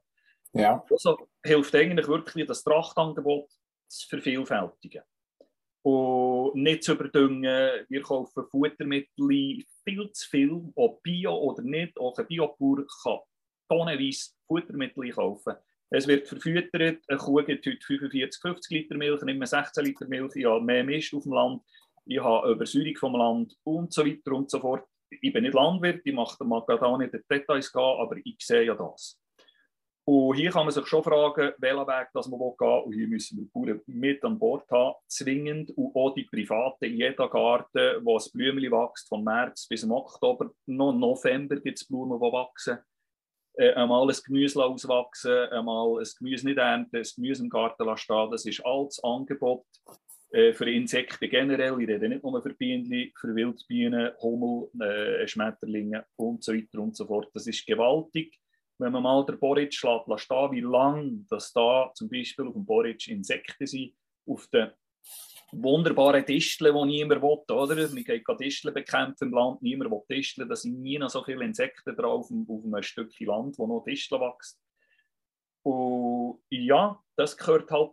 Ja. 0.53 0.85
Also 0.91 1.27
hilft 1.43 1.75
eigentlich 1.75 2.07
wirklich, 2.09 2.47
das 2.47 2.63
Trachtangebot 2.63 3.49
zu 3.89 4.09
vervielfältigen. 4.09 5.03
Und 5.83 6.55
nicht 6.55 6.83
zu 6.83 6.93
überdüngen, 6.93 7.85
wir 7.89 8.03
kaufen 8.03 8.45
Futtermittel 8.51 9.65
viel 9.85 10.11
zu 10.13 10.29
viel, 10.31 10.73
ob 10.75 11.03
Bio 11.03 11.37
oder 11.37 11.63
nicht. 11.63 11.99
Auch 11.99 12.17
ein 12.19 12.27
Biobauer 12.27 12.87
kann 13.03 13.19
tonnenweise 13.69 14.31
Futtermittel 14.47 15.11
kaufen. 15.11 15.55
Es 15.91 16.09
wird 16.09 16.27
verfüttert, 16.27 17.03
eine 17.07 17.19
Kuh 17.19 17.43
gibt 17.45 17.67
heute 17.67 17.87
45, 17.87 18.41
50 18.41 18.71
Liter 18.71 18.97
Milch, 18.97 19.23
nicht 19.23 19.39
mehr 19.39 19.47
16 19.47 19.85
Liter 19.85 20.09
Milch, 20.09 20.35
ich 20.35 20.45
habe 20.45 20.61
mehr 20.61 20.83
Mist 20.83 21.15
auf 21.15 21.23
dem 21.23 21.33
Land, 21.33 21.63
ich 22.07 22.21
habe 22.21 22.51
Übersäuerung 22.51 22.97
vom 22.97 23.15
Land 23.17 23.55
und 23.63 23.93
so 23.93 24.05
weiter 24.05 24.33
und 24.33 24.51
so 24.51 24.61
fort. 24.61 24.87
Ich 25.11 25.33
bin 25.33 25.45
nicht 25.45 25.55
Landwirt, 25.55 26.01
ich 26.05 26.15
mache 26.15 26.37
da 26.41 26.75
auch 26.75 26.99
nicht 26.99 27.13
die 27.13 27.21
Details 27.31 27.73
gehen, 27.73 27.83
aber 27.83 28.17
ich 28.25 28.37
sehe 28.41 28.65
ja 28.65 28.75
das. 28.75 29.21
Und 30.07 30.37
hier 30.37 30.51
kann 30.51 30.67
man 30.67 30.75
sich 30.75 30.87
schon 30.87 31.03
fragen, 31.03 31.53
welchen 31.57 31.87
Weg 31.87 32.09
das 32.13 32.29
man 32.29 32.39
gehen 32.39 32.55
will. 32.59 32.83
Und 32.85 32.93
hier 32.93 33.09
müssen 33.09 33.39
wir 33.39 33.45
die 33.45 33.51
Bauern 33.51 33.81
mit 33.87 34.23
an 34.23 34.39
Bord 34.39 34.71
haben, 34.71 34.95
zwingend. 35.09 35.71
Und 35.71 35.97
auch 35.97 36.13
die 36.15 36.25
Privaten 36.25 36.85
in 36.85 36.97
jeder 36.97 37.29
Garten, 37.29 38.05
wo 38.05 38.19
ein 38.19 38.25
Blümchen 38.35 38.71
wächst, 38.71 39.09
von 39.09 39.25
März 39.25 39.67
bis 39.67 39.89
Oktober, 39.89 40.51
noch 40.67 40.93
November 40.93 41.57
gibt 41.57 41.79
es 41.79 41.87
Blumen, 41.87 42.19
die 42.19 42.33
wachsen. 42.33 42.79
Äh, 43.57 43.73
einmal 43.75 44.07
ein 44.07 44.17
Gemüse 44.27 44.63
auswachsen, 44.63 45.49
einmal 45.51 46.01
ein 46.01 46.09
Gemüse 46.19 46.47
nicht 46.49 46.59
ernten, 46.59 46.97
ein 46.97 47.07
Gemüse 47.15 47.43
im 47.43 47.49
Garten 47.49 47.97
stehen. 47.97 48.31
Das 48.31 48.45
ist 48.45 48.67
alles 48.67 49.03
Angebot 49.03 49.65
äh, 50.33 50.53
für 50.53 50.71
Insekten 50.71 51.31
generell. 51.31 51.81
Ich 51.81 51.89
rede 51.89 52.11
nicht 52.11 52.25
nur 52.25 52.43
für 52.43 52.53
Bienen, 52.53 53.13
für 53.19 53.35
Wildbienen, 53.35 54.11
Hummel, 54.21 54.69
äh, 54.83 55.27
Schmetterlinge 55.27 56.05
und 56.17 56.45
so 56.45 56.53
weiter 56.53 56.81
und 56.81 56.95
so 56.95 57.07
fort. 57.07 57.31
Das 57.33 57.47
ist 57.47 57.65
gewaltig 57.65 58.39
wenn 58.79 58.93
man 58.93 59.03
mal 59.03 59.25
den 59.25 59.39
Boric 59.39 59.73
schlägt, 59.73 60.09
lässt 60.09 60.31
da, 60.31 60.51
wie 60.51 60.61
lange 60.61 61.25
dass 61.29 61.53
da 61.53 61.91
zum 61.95 62.09
Beispiel 62.09 62.47
auf 62.47 62.55
dem 62.55 62.65
Boric 62.65 63.09
Insekten 63.09 63.67
sind, 63.67 63.95
auf 64.27 64.47
den 64.49 64.71
wunderbaren 65.53 66.25
Disteln, 66.25 66.75
die 66.75 66.85
niemand 66.85 67.23
will, 67.23 67.55
oder? 67.55 67.89
Man 67.89 68.05
geht 68.05 68.25
Disteln 68.41 68.75
bekämpfen 68.75 69.29
im 69.29 69.35
Land, 69.35 69.63
niemand 69.63 69.91
will 69.91 70.03
Disteln, 70.11 70.49
da 70.49 70.57
sind 70.57 70.81
nie 70.81 70.99
noch 70.99 71.11
so 71.11 71.23
viele 71.23 71.45
Insekten 71.45 71.95
drauf 71.95 72.31
auf, 72.31 72.65
einem 72.65 72.83
Stückchen 72.83 73.29
Land, 73.29 73.59
wo 73.59 73.67
noch 73.67 73.85
Disteln 73.85 74.21
wächst. 74.21 74.61
Und 75.63 76.43
ja, 76.51 77.01
das 77.17 77.37
gehört 77.37 77.71
halt, 77.71 77.93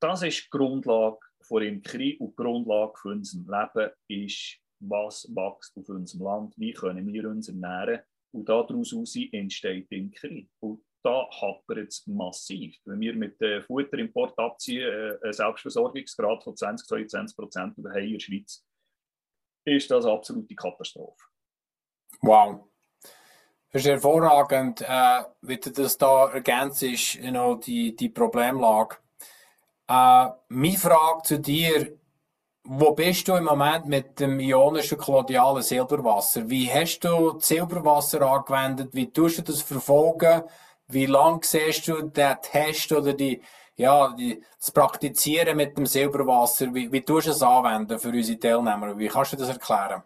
das 0.00 0.22
ist 0.22 0.44
die 0.44 0.50
Grundlage 0.50 1.18
von 1.42 1.62
Imkerei 1.62 2.16
und 2.18 2.30
die 2.30 2.36
Grundlage 2.36 2.92
für 2.96 3.08
unser 3.10 3.38
Leben 3.38 3.92
ist, 4.08 4.58
was 4.80 5.28
wächst 5.34 5.76
auf 5.76 5.88
unserem 5.88 6.24
Land, 6.24 6.54
wie 6.58 6.72
können 6.72 7.06
wir 7.06 7.28
uns 7.28 7.48
ernähren 7.48 8.00
und 8.32 8.48
daraus 8.48 8.92
entsteht 9.32 9.90
Imkerei. 9.90 10.48
Und 10.60 10.84
da 11.02 11.28
hapert 11.30 11.88
es 11.88 12.06
massiv. 12.06 12.76
Wenn 12.84 13.00
wir 13.00 13.14
mit 13.14 13.40
dem 13.40 13.62
Futterimport 13.62 14.38
abziehen, 14.38 14.88
äh, 14.88 15.18
einen 15.22 15.32
Selbstversorgungsgrad 15.32 16.44
von 16.44 16.56
20, 16.56 16.86
22 16.86 17.36
Prozent 17.36 17.78
über 17.78 17.94
in 17.96 18.12
der 18.12 18.20
Schweiz, 18.20 18.64
ist 19.64 19.90
das 19.90 20.04
eine 20.04 20.14
absolute 20.14 20.54
Katastrophe. 20.54 21.24
Wow. 22.20 22.68
Das 23.70 23.82
ist 23.82 23.88
hervorragend, 23.88 24.82
äh, 24.82 25.22
wie 25.40 25.56
du 25.56 25.70
das 25.70 25.96
da 25.96 26.30
ergänzt, 26.30 26.82
you 26.82 27.30
know, 27.30 27.54
die, 27.54 27.96
die 27.96 28.10
Problemlage. 28.10 28.96
Äh, 29.88 30.28
meine 30.48 30.76
Frage 30.76 31.22
zu 31.24 31.40
dir 31.40 31.98
wo 32.64 32.92
bist 32.92 33.26
du 33.26 33.34
im 33.34 33.44
Moment 33.44 33.86
mit 33.86 34.20
dem 34.20 34.38
ionischen 34.38 34.98
kolodialen 34.98 35.62
Silberwasser? 35.62 36.48
Wie 36.48 36.70
hast 36.70 37.00
du 37.00 37.32
das 37.32 37.48
Silberwasser 37.48 38.22
angewendet? 38.22 38.90
Wie 38.92 39.10
tust 39.10 39.38
du 39.38 39.42
das 39.42 39.62
verfolgen? 39.62 40.42
Wie 40.88 41.06
lange 41.06 41.40
siehst 41.42 41.88
du 41.88 42.02
den 42.02 42.36
Test 42.42 42.92
oder 42.92 43.14
die, 43.14 43.40
ja, 43.76 44.14
die, 44.14 44.40
das 44.58 44.70
Praktizieren 44.70 45.56
mit 45.56 45.76
dem 45.76 45.86
Silberwasser? 45.86 46.72
Wie, 46.72 46.90
wie 46.92 47.00
tust 47.00 47.26
du 47.26 47.30
es 47.32 47.42
anwenden 47.42 47.98
für 47.98 48.10
unsere 48.10 48.38
Teilnehmer? 48.38 48.96
Wie 48.96 49.08
kannst 49.08 49.32
du 49.32 49.36
das 49.36 49.48
erklären? 49.48 50.02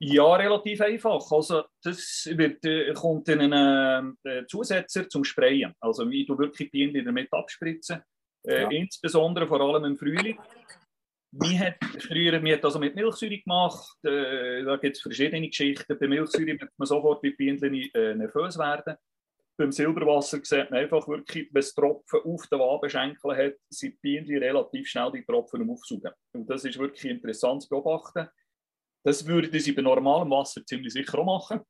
Ja, 0.00 0.34
relativ 0.34 0.80
einfach. 0.80 1.30
Also, 1.30 1.62
das 1.84 2.28
wird, 2.32 2.64
äh, 2.64 2.92
kommt 2.92 3.28
in 3.28 3.40
einen 3.40 4.18
äh, 4.24 4.44
Zusetzer 4.48 5.08
zum 5.08 5.22
Sprayen. 5.22 5.74
Also, 5.78 6.10
wie 6.10 6.26
du 6.26 6.36
wirklich 6.36 6.72
Bienen 6.72 7.04
damit 7.04 7.32
abspritzen. 7.32 8.02
Äh, 8.44 8.62
ja. 8.62 8.70
Insbesondere 8.70 9.46
vor 9.46 9.60
allem 9.60 9.84
im 9.84 9.96
Frühling. 9.96 10.40
Wir 11.34 11.58
hat 11.60 11.76
früher 11.98 12.42
wir 12.44 12.56
hat 12.56 12.64
also 12.64 12.78
mit 12.78 12.94
Milchsäure 12.94 13.38
gemacht. 13.38 13.96
Äh, 14.04 14.64
da 14.64 14.76
gibt 14.76 14.96
es 14.96 15.02
verschiedene 15.02 15.48
Geschichten. 15.48 15.98
Bei 15.98 16.06
Milchsäure 16.06 16.60
wird 16.60 16.70
man 16.76 16.86
sofort 16.86 17.22
bei 17.22 17.30
Bienen 17.30 17.74
äh, 17.94 18.14
nervös 18.14 18.58
werden. 18.58 18.96
Beim 19.56 19.72
Silberwasser 19.72 20.40
sieht 20.42 20.70
man 20.70 20.80
einfach 20.80 21.08
wirklich, 21.08 21.48
wenn 21.50 21.60
es 21.60 21.74
Tropfen 21.74 22.20
auf 22.20 22.46
den 22.48 22.58
Wabenschenkeln 22.58 23.36
hat, 23.36 23.54
sind 23.70 23.94
die 23.94 23.98
Bienen 24.02 24.42
relativ 24.42 24.86
schnell 24.86 25.10
die 25.10 25.24
Tropfen 25.24 25.70
aufsaugen. 25.70 26.12
Und 26.32 26.50
das 26.50 26.66
ist 26.66 26.78
wirklich 26.78 27.10
interessant 27.10 27.62
zu 27.62 27.68
beobachten. 27.70 28.28
Das 29.02 29.26
würden 29.26 29.58
sie 29.58 29.72
bei 29.72 29.82
normalem 29.82 30.30
Wasser 30.30 30.64
ziemlich 30.66 30.92
sicher 30.92 31.18
auch 31.18 31.24
machen. 31.24 31.60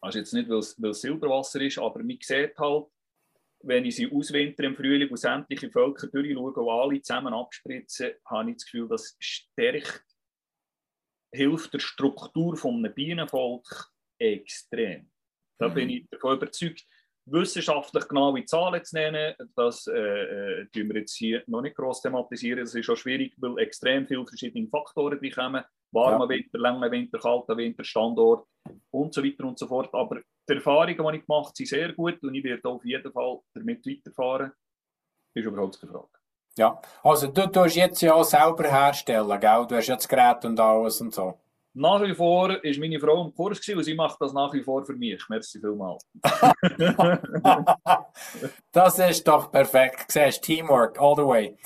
Also 0.00 0.18
jetzt 0.18 0.32
nicht, 0.32 0.48
weil 0.48 0.58
es 0.90 1.00
Silberwasser 1.00 1.60
ist, 1.60 1.78
aber 1.78 1.98
man 1.98 2.18
sieht 2.22 2.56
halt, 2.56 2.86
wenn 3.64 3.84
ich 3.84 3.96
sie 3.96 4.10
auswinter 4.10 4.64
im 4.64 4.76
Frühling 4.76 5.08
und 5.08 5.16
sämtliche 5.16 5.70
Völker 5.70 6.06
durchschaue 6.08 6.52
und 6.52 6.68
alle 6.70 7.00
zusammen 7.00 7.34
abspritzen, 7.34 8.12
habe 8.26 8.50
ich 8.50 8.56
das 8.56 8.64
Gefühl, 8.64 8.88
das 8.88 9.16
stärkt, 9.18 10.04
hilft 11.32 11.72
der 11.72 11.78
Struktur 11.78 12.56
von 12.56 12.76
einem 12.76 12.94
Bienenvolk 12.94 13.92
extrem. 14.18 15.10
Da 15.58 15.68
mhm. 15.68 15.74
bin 15.74 15.90
ich 15.90 16.08
davon 16.10 16.36
überzeugt, 16.36 16.84
wissenschaftlich 17.26 18.08
genaue 18.08 18.44
Zahlen 18.44 18.84
zu 18.84 18.96
nennen, 18.96 19.34
das 19.54 19.86
äh, 19.86 20.62
äh, 20.62 20.66
wir 20.72 20.96
jetzt 20.96 21.14
hier 21.14 21.42
noch 21.46 21.62
nicht 21.62 21.76
groß 21.76 22.02
thematisieren. 22.02 22.60
Das 22.60 22.74
ist 22.74 22.84
schon 22.84 22.96
schwierig, 22.96 23.34
weil 23.38 23.58
extrem 23.58 24.06
viele 24.06 24.26
verschiedene 24.26 24.68
Faktoren 24.68 25.20
kommen. 25.30 25.64
Warmer 25.92 26.24
ja. 26.24 26.28
Winter, 26.30 26.58
langer 26.58 26.90
Winter, 26.90 27.18
kalter 27.18 27.56
Winter, 27.56 27.84
Standort 27.84 28.46
und 28.90 29.12
so 29.12 29.22
weiter 29.22 29.44
und 29.44 29.58
so 29.58 29.66
fort. 29.66 29.90
Aber 29.92 30.20
die 30.48 30.54
Erfahrungen, 30.54 30.96
die 31.12 31.18
ich 31.18 31.26
gemacht 31.26 31.46
habe, 31.46 31.54
sind 31.54 31.68
sehr 31.68 31.92
gut 31.92 32.22
und 32.22 32.34
ich 32.34 32.44
werde 32.44 32.68
auf 32.68 32.84
jeden 32.84 33.12
Fall 33.12 33.40
damit 33.54 33.86
weiterfahren. 33.86 34.52
Ist 35.34 35.46
überhaupt 35.46 35.80
keine 35.80 35.92
Frage. 35.92 36.08
Ja, 36.56 36.80
also 37.02 37.28
du 37.28 37.46
tust 37.46 37.76
jetzt 37.76 38.02
ja 38.02 38.14
auch 38.14 38.24
selber 38.24 38.64
herstellen, 38.64 39.40
gell? 39.40 39.66
Du 39.66 39.76
hast 39.76 39.86
ja 39.86 39.96
das 39.96 40.08
Gerät 40.08 40.44
und 40.44 40.60
alles 40.60 41.00
und 41.00 41.14
so. 41.14 41.38
Nach 41.74 42.02
wie 42.02 42.14
vor 42.14 42.50
war 42.50 42.58
meine 42.78 43.00
Frau 43.00 43.24
im 43.24 43.34
Kurs 43.34 43.66
und 43.68 43.82
sie 43.82 43.94
macht 43.94 44.20
das 44.20 44.34
nach 44.34 44.52
wie 44.52 44.62
vor 44.62 44.84
für 44.84 44.94
mich. 44.94 45.22
Merci 45.28 45.58
vielmals. 45.58 46.06
das 48.72 48.98
ist 48.98 49.26
doch 49.26 49.50
perfekt. 49.50 50.12
Siehst, 50.12 50.42
Teamwork 50.42 51.00
all 51.00 51.16
the 51.16 51.24
way. 51.24 51.56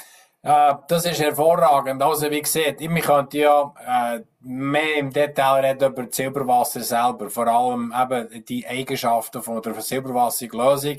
Äh, 0.47 0.75
das 0.87 1.05
ist 1.07 1.21
hervorragend. 1.21 2.01
Also, 2.01 2.31
wie 2.31 2.40
gesagt, 2.40 2.81
ich 2.81 3.03
könnte 3.03 3.38
ja 3.38 3.75
äh, 3.85 4.21
mehr 4.42 4.95
im 4.97 5.12
Detail 5.12 5.64
reden 5.64 5.90
über 5.90 6.05
das 6.05 6.14
Silberwasser 6.14 6.83
selber. 6.83 7.29
Vor 7.29 7.49
allem 7.49 7.92
eben 7.92 8.45
die 8.45 8.64
Eigenschaften 8.64 9.42
von 9.42 9.61
der 9.61 9.81
Silberwasserlösung. 9.81 10.99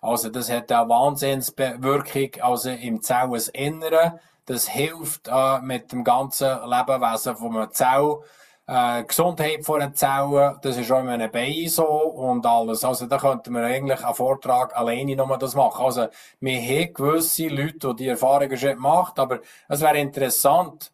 Also, 0.00 0.28
das 0.28 0.50
hat 0.50 0.72
eine 0.72 0.88
Wahnsinnswirkung 0.88 2.42
also 2.42 2.70
im 2.70 3.00
Zelleninneren. 3.00 4.18
Das 4.50 4.66
hilft 4.66 5.28
äh, 5.28 5.60
mit 5.60 5.92
dem 5.92 6.02
ganzen 6.02 6.48
Lebewesen 6.48 7.36
von 7.36 7.54
einer 7.54 7.70
Zelle 7.70 8.18
äh, 8.66 9.04
Gesundheit 9.04 9.64
von 9.64 9.78
den 9.78 9.94
Zellen, 9.94 10.58
das 10.60 10.76
ist 10.76 10.90
auch 10.90 10.98
in 10.98 11.08
einem 11.08 11.30
Bein 11.30 11.68
so 11.68 11.86
und 11.86 12.44
alles. 12.44 12.82
Also 12.82 13.06
da 13.06 13.18
könnten 13.18 13.54
wir 13.54 13.62
eigentlich 13.62 14.04
einen 14.04 14.14
Vortrag 14.16 14.76
alleine 14.76 15.14
nochmal 15.14 15.38
das 15.38 15.54
machen. 15.54 15.84
Also 15.84 16.08
wir 16.40 16.60
haben 16.60 16.92
gewisse 16.92 17.46
Leute, 17.46 17.90
die 17.90 18.02
die 18.02 18.08
Erfahrungen 18.08 18.58
schon 18.58 18.70
gemacht 18.70 19.20
aber 19.20 19.38
es 19.68 19.82
wäre 19.82 19.98
interessant, 19.98 20.90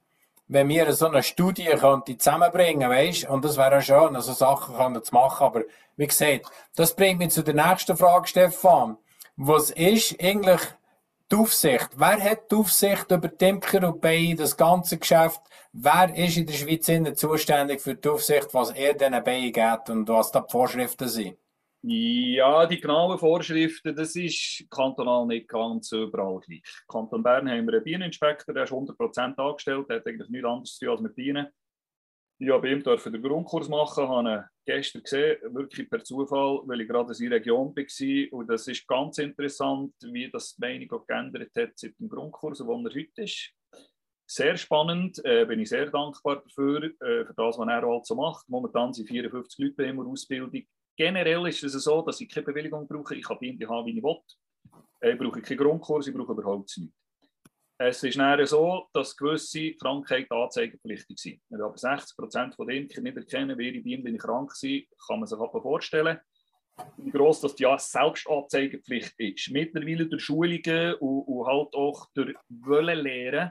wenn 0.48 0.68
wir 0.68 0.92
so 0.92 1.06
eine 1.06 1.22
Studie 1.22 1.64
könnte 1.80 2.18
zusammenbringen, 2.18 2.90
weißt, 2.90 3.26
und 3.30 3.42
das 3.42 3.56
wäre 3.56 3.80
schön, 3.80 4.16
also 4.16 4.34
Sachen 4.34 5.02
zu 5.02 5.14
machen, 5.14 5.46
aber 5.46 5.62
wie 5.96 6.06
gesagt, 6.06 6.50
das 6.74 6.94
bringt 6.94 7.20
mich 7.20 7.30
zu 7.30 7.42
der 7.42 7.54
nächsten 7.54 7.96
Frage, 7.96 8.26
Stefan. 8.26 8.98
Was 9.38 9.70
ist 9.70 10.22
eigentlich 10.22 10.60
die 11.30 11.36
Aufsicht? 11.36 11.88
Wer 11.96 12.22
hat 12.22 12.50
die 12.50 12.56
Aufsicht 12.56 13.10
über 13.10 13.28
die 13.28 13.44
Imker 13.44 13.88
und 13.88 14.00
Bienen, 14.00 14.36
das 14.36 14.56
ganze 14.56 14.98
Geschäft? 14.98 15.40
Wer 15.72 16.14
ist 16.16 16.36
in 16.36 16.46
der 16.46 16.54
Schweiz 16.54 17.18
zuständig 17.18 17.80
für 17.80 17.94
die 17.94 18.08
Aufsicht, 18.08 18.52
was 18.52 18.70
er 18.70 18.94
diesen 18.94 19.24
Bienen 19.24 19.52
gibt 19.52 19.90
und 19.90 20.08
was 20.08 20.30
da 20.30 20.40
die 20.40 20.50
Vorschriften 20.50 21.08
sind? 21.08 21.36
Ja, 21.82 22.66
die 22.66 22.80
genauen 22.80 23.18
Vorschriften, 23.18 23.94
das 23.94 24.16
ist 24.16 24.64
kantonal 24.70 25.26
nicht 25.26 25.48
ganz 25.48 25.92
überall 25.92 26.40
gleich. 26.40 26.64
Kanton 26.88 27.22
Bern 27.22 27.48
haben 27.48 27.66
wir 27.66 27.74
einen 27.74 27.84
Bieneninspektor, 27.84 28.54
der 28.54 28.64
ist 28.64 28.72
100% 28.72 29.36
angestellt, 29.36 29.88
der 29.88 29.96
hat 29.98 30.06
eigentlich 30.06 30.28
nichts 30.28 30.46
anderes 30.48 30.76
zu 30.76 30.84
tun 30.84 30.94
als 30.94 31.00
mit 31.00 31.14
Bienen. 31.14 31.46
Ich 32.38 32.50
habe 32.50 32.62
bei 32.62 32.68
ihm 32.70 32.82
den 32.82 33.22
Grundkurs 33.22 33.68
machen, 33.68 34.08
habe 34.08 34.48
gestern 34.66 35.02
gesehen, 35.02 35.36
wirklich 35.54 35.88
per 35.88 36.04
Zufall, 36.04 36.60
weil 36.64 36.82
ich 36.82 36.88
gerade 36.88 37.08
in 37.08 37.14
seiner 37.14 37.36
Region 37.36 37.74
war. 37.74 38.38
Und 38.38 38.48
das 38.48 38.68
ist 38.68 38.86
ganz 38.86 39.18
interessant, 39.18 39.94
wie 40.02 40.30
das 40.30 40.54
die 40.56 40.60
Meinung 40.60 41.06
geändert 41.06 41.50
hat 41.56 41.78
seit 41.78 41.98
dem 41.98 42.08
Grundkurs, 42.08 42.64
wo 42.66 42.74
er 42.74 42.94
heute 42.94 43.22
ist. 43.22 43.52
Sehr 44.28 44.56
spannend, 44.56 45.24
äh, 45.24 45.46
bin 45.46 45.60
ich 45.60 45.68
sehr 45.68 45.88
dankbar 45.88 46.42
dafür, 46.42 46.82
äh, 46.82 47.24
für 47.24 47.34
das, 47.36 47.56
was 47.58 47.68
er 47.68 47.82
halt 47.82 48.06
so 48.06 48.16
macht. 48.16 48.48
Momentan 48.48 48.92
sind 48.92 49.06
54 49.06 49.58
Leute 49.58 49.74
bei 49.76 49.88
ihm 49.88 50.00
Ausbildung. 50.00 50.62
Generell 50.96 51.46
ist 51.46 51.62
es 51.62 51.72
so, 51.72 52.02
dass 52.02 52.20
ich 52.20 52.28
keine 52.28 52.46
Bewilligung 52.46 52.88
brauche. 52.88 53.14
Ich 53.14 53.24
kann 53.24 53.38
die 53.40 53.66
haben, 53.66 53.86
wie 53.86 53.96
ich 53.96 54.02
will. 54.02 54.18
Äh, 55.00 55.12
ich 55.12 55.18
brauche 55.18 55.40
keinen 55.40 55.58
Grundkurs, 55.58 56.08
ich 56.08 56.14
brauche 56.14 56.32
überhaupt 56.32 56.76
nichts. 56.76 56.92
Es 57.78 58.02
ist 58.02 58.16
näher 58.16 58.46
so, 58.46 58.88
dass 58.94 59.16
gewisse 59.16 59.74
Krankheiten 59.74 60.32
anzeigepflichtig 60.32 61.18
sind. 61.18 61.42
Wenn 61.50 61.60
aber 61.60 61.76
60 61.76 62.16
Prozent 62.16 62.54
der 62.58 62.68
Imker 62.68 63.02
nicht 63.02 63.16
erkennen, 63.16 63.58
wer 63.58 63.66
ihre 63.72 63.82
Bienen 63.82 64.16
krank 64.16 64.52
sind, 64.52 64.86
kann 65.06 65.20
man 65.20 65.26
sich 65.26 65.38
aber 65.38 65.60
vorstellen. 65.60 66.18
wie 66.96 67.10
gross 67.10 67.40
dass 67.40 67.54
die 67.54 67.64
ja 67.64 67.78
Selbstanzeigepflicht 67.78 69.14
ist. 69.18 69.50
Mittlerweile 69.50 70.06
durch 70.06 70.22
Schulungen 70.22 70.94
und, 70.94 71.22
und 71.22 71.46
halt 71.46 71.74
auch 71.74 72.06
durch 72.14 72.34
Wollen 72.48 73.50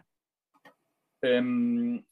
ähm, 1.22 2.06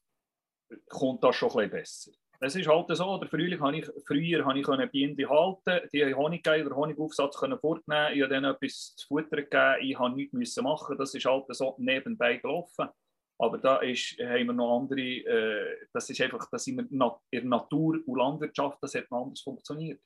kommt 0.90 1.24
das 1.24 1.36
schon 1.36 1.50
ein 1.52 1.70
bisschen 1.70 2.14
besser. 2.14 2.23
Es 2.46 2.58
ist 2.58 2.68
halt 2.68 2.94
so, 2.98 3.18
der 3.18 3.30
Frühling 3.30 3.62
habe 3.62 3.78
ich, 3.78 3.86
früher 4.06 4.44
habe 4.44 4.60
ich 4.60 4.92
Bienen 4.92 5.30
halten, 5.30 5.90
die 5.94 6.04
haben 6.04 6.18
Honig 6.18 6.44
gegeben, 6.44 6.68
den 6.68 6.76
Honigaufsatz 6.76 7.38
können 7.38 7.58
vornehmen, 7.58 8.14
ich 8.14 8.22
habe 8.22 8.34
denen 8.34 8.52
etwas 8.52 8.96
zu 8.98 9.08
futtern 9.08 9.48
gegeben, 9.50 9.76
ich 9.80 9.98
habe 9.98 10.14
nichts 10.14 10.58
machen, 10.58 10.98
das 10.98 11.16
ist 11.16 11.24
halt 11.24 11.46
so 11.56 11.76
nebenbei 11.78 12.36
gelaufen. 12.38 12.90
Aber 13.40 13.58
da 13.58 13.78
ist, 13.78 14.18
haben 14.20 14.48
wir 14.48 14.54
noch 14.54 14.78
andere, 14.78 15.00
äh, 15.00 15.88
das 15.94 16.10
ist 16.10 16.20
einfach, 16.20 16.50
das 16.52 16.68
in 16.68 16.86
der 16.90 17.44
Natur 17.46 18.00
und 18.06 18.18
Landwirtschaft, 18.18 18.78
das 18.82 18.94
hat 18.96 19.06
anders 19.10 19.40
funktioniert. 19.40 20.02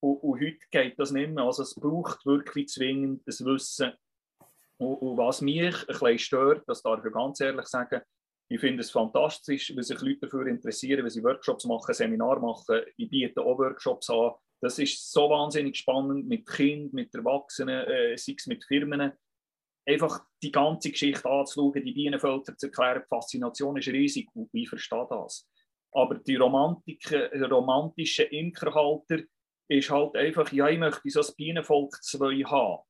Und, 0.00 0.16
und, 0.22 0.40
heute 0.40 0.58
geht 0.70 0.98
das 0.98 1.10
nicht 1.10 1.32
mehr. 1.32 1.44
Also 1.44 1.64
es 1.64 1.74
braucht 1.74 2.24
wirklich 2.24 2.68
zwingend 2.68 3.22
das 3.26 3.44
Wissen. 3.44 3.92
Und, 4.78 4.96
und 4.96 5.18
was 5.18 5.42
mich 5.42 5.60
ein 5.60 5.86
bisschen 5.86 6.18
stört, 6.18 6.62
das 6.66 6.82
darf 6.82 7.04
ich 7.04 7.12
ganz 7.12 7.40
ehrlich 7.40 7.66
sagen, 7.66 8.00
ich 8.48 8.60
finde 8.60 8.82
es 8.82 8.90
fantastisch, 8.90 9.74
wenn 9.74 9.82
sich 9.82 10.00
Leute 10.00 10.20
dafür 10.20 10.46
interessieren, 10.46 11.02
wenn 11.02 11.10
sie 11.10 11.24
Workshops 11.24 11.64
machen, 11.64 11.94
Seminare 11.94 12.40
machen. 12.40 12.82
Ich 12.96 13.08
biete 13.08 13.40
auch 13.40 13.58
Workshops 13.58 14.10
an. 14.10 14.32
Das 14.60 14.78
ist 14.78 15.10
so 15.10 15.30
wahnsinnig 15.30 15.76
spannend 15.76 16.26
mit 16.26 16.46
Kindern, 16.46 16.90
mit 16.92 17.14
Erwachsenen, 17.14 17.86
äh, 17.86 18.16
sei 18.16 18.34
es 18.36 18.46
mit 18.46 18.64
Firmen. 18.64 19.12
Einfach 19.86 20.24
die 20.42 20.52
ganze 20.52 20.90
Geschichte 20.90 21.28
anzuschauen, 21.28 21.84
die 21.84 21.92
Bienenvölker 21.92 22.56
zu 22.56 22.66
erklären. 22.66 23.02
Die 23.04 23.08
Faszination 23.08 23.76
ist 23.76 23.88
riesig 23.88 24.28
und 24.34 24.48
ich 24.52 24.68
verstehe 24.68 25.06
das. 25.10 25.48
Aber 25.92 26.16
die 26.16 26.36
romantischen 26.36 28.26
Imkerhalter 28.30 29.18
ist 29.68 29.90
halt 29.90 30.16
einfach, 30.16 30.50
ja, 30.52 30.68
ich 30.68 30.78
möchte 30.78 31.10
so 31.10 31.20
ein 31.20 31.34
Bienenvolk 31.36 32.02
2 32.02 32.44
haben. 32.44 32.82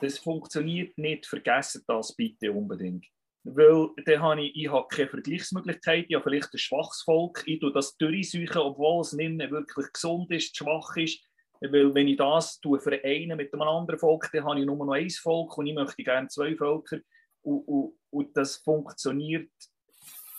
Das 0.00 0.18
funktioniert 0.18 0.96
nicht, 0.98 1.26
vergessen 1.26 1.84
das 1.86 2.14
bitte 2.14 2.52
unbedingt. 2.52 3.06
Weil 3.48 3.90
dann 4.04 4.22
habe 4.22 4.42
ich, 4.42 4.56
ich 4.56 4.68
habe 4.68 4.88
keine 4.88 5.08
Vergleichsmöglichkeit, 5.08 6.06
ich 6.08 6.16
habe 6.16 6.24
vielleicht 6.24 6.52
ein 6.52 6.58
schwaches 6.58 7.02
Volk, 7.02 7.44
ich 7.46 7.60
tue 7.60 7.72
das 7.72 7.96
durchsuchen, 7.96 8.58
obwohl 8.58 9.02
es 9.02 9.12
nicht 9.12 9.34
mehr 9.34 9.50
wirklich 9.52 9.92
gesund 9.92 10.32
ist, 10.32 10.56
schwach 10.56 10.96
ist. 10.96 11.22
Weil 11.60 11.94
wenn 11.94 12.08
ich 12.08 12.16
das 12.16 12.58
tue 12.60 12.80
vereine 12.80 13.36
mit 13.36 13.52
einem 13.52 13.62
anderen 13.62 14.00
Volk, 14.00 14.28
dann 14.32 14.44
habe 14.44 14.58
ich 14.58 14.66
nur 14.66 14.84
noch 14.84 14.92
ein 14.92 15.08
Volk 15.10 15.56
und 15.56 15.66
ich 15.66 15.74
möchte 15.74 16.02
gerne 16.02 16.26
zwei 16.26 16.56
Völker. 16.56 16.98
Und, 17.42 17.60
und, 17.68 17.94
und 18.10 18.36
das 18.36 18.56
funktioniert. 18.56 19.52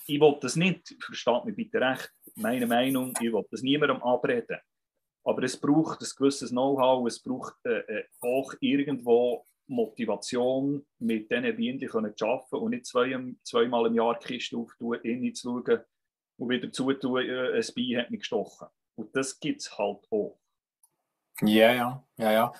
Ich 0.05 0.19
will 0.19 0.37
das 0.41 0.57
nicht, 0.57 0.93
versteht 1.01 1.45
mich 1.45 1.55
bitte 1.55 1.79
recht, 1.79 2.11
meine 2.35 2.67
Meinung, 2.67 3.13
ich 3.21 3.31
will 3.31 3.45
das 3.49 3.61
niemandem 3.61 4.03
abreden. 4.03 4.57
Aber 5.23 5.43
es 5.43 5.57
braucht 5.57 6.01
ein 6.01 6.09
gewisses 6.17 6.49
Know-how, 6.49 7.07
es 7.07 7.21
braucht 7.21 7.55
äh, 7.65 7.79
äh 7.79 8.03
auch 8.21 8.53
irgendwo 8.59 9.45
Motivation, 9.67 10.85
mit 10.99 11.31
diesen 11.31 11.55
Bienen 11.55 11.79
zu 12.15 12.25
arbeiten 12.25 12.55
und 12.55 12.71
nicht 12.71 12.85
zwei, 12.85 13.17
zweimal 13.43 13.87
im 13.87 13.95
Jahr 13.95 14.17
die 14.19 14.27
Kiste 14.27 14.57
aufzutun, 14.57 14.99
innen 15.03 15.35
zu 15.35 15.63
schauen 15.65 15.81
und 16.37 16.49
wieder 16.49 16.71
zutun, 16.71 17.21
äh, 17.21 17.57
ein 17.57 17.65
Bein 17.75 18.01
hat 18.01 18.11
mich 18.11 18.21
gestochen. 18.21 18.67
Und 18.95 19.15
das 19.15 19.39
gibt 19.39 19.61
es 19.61 19.77
halt 19.77 19.99
auch. 20.09 20.37
Ja, 21.41 21.73
ja, 21.73 22.03
ja, 22.17 22.31
ja. 22.31 22.53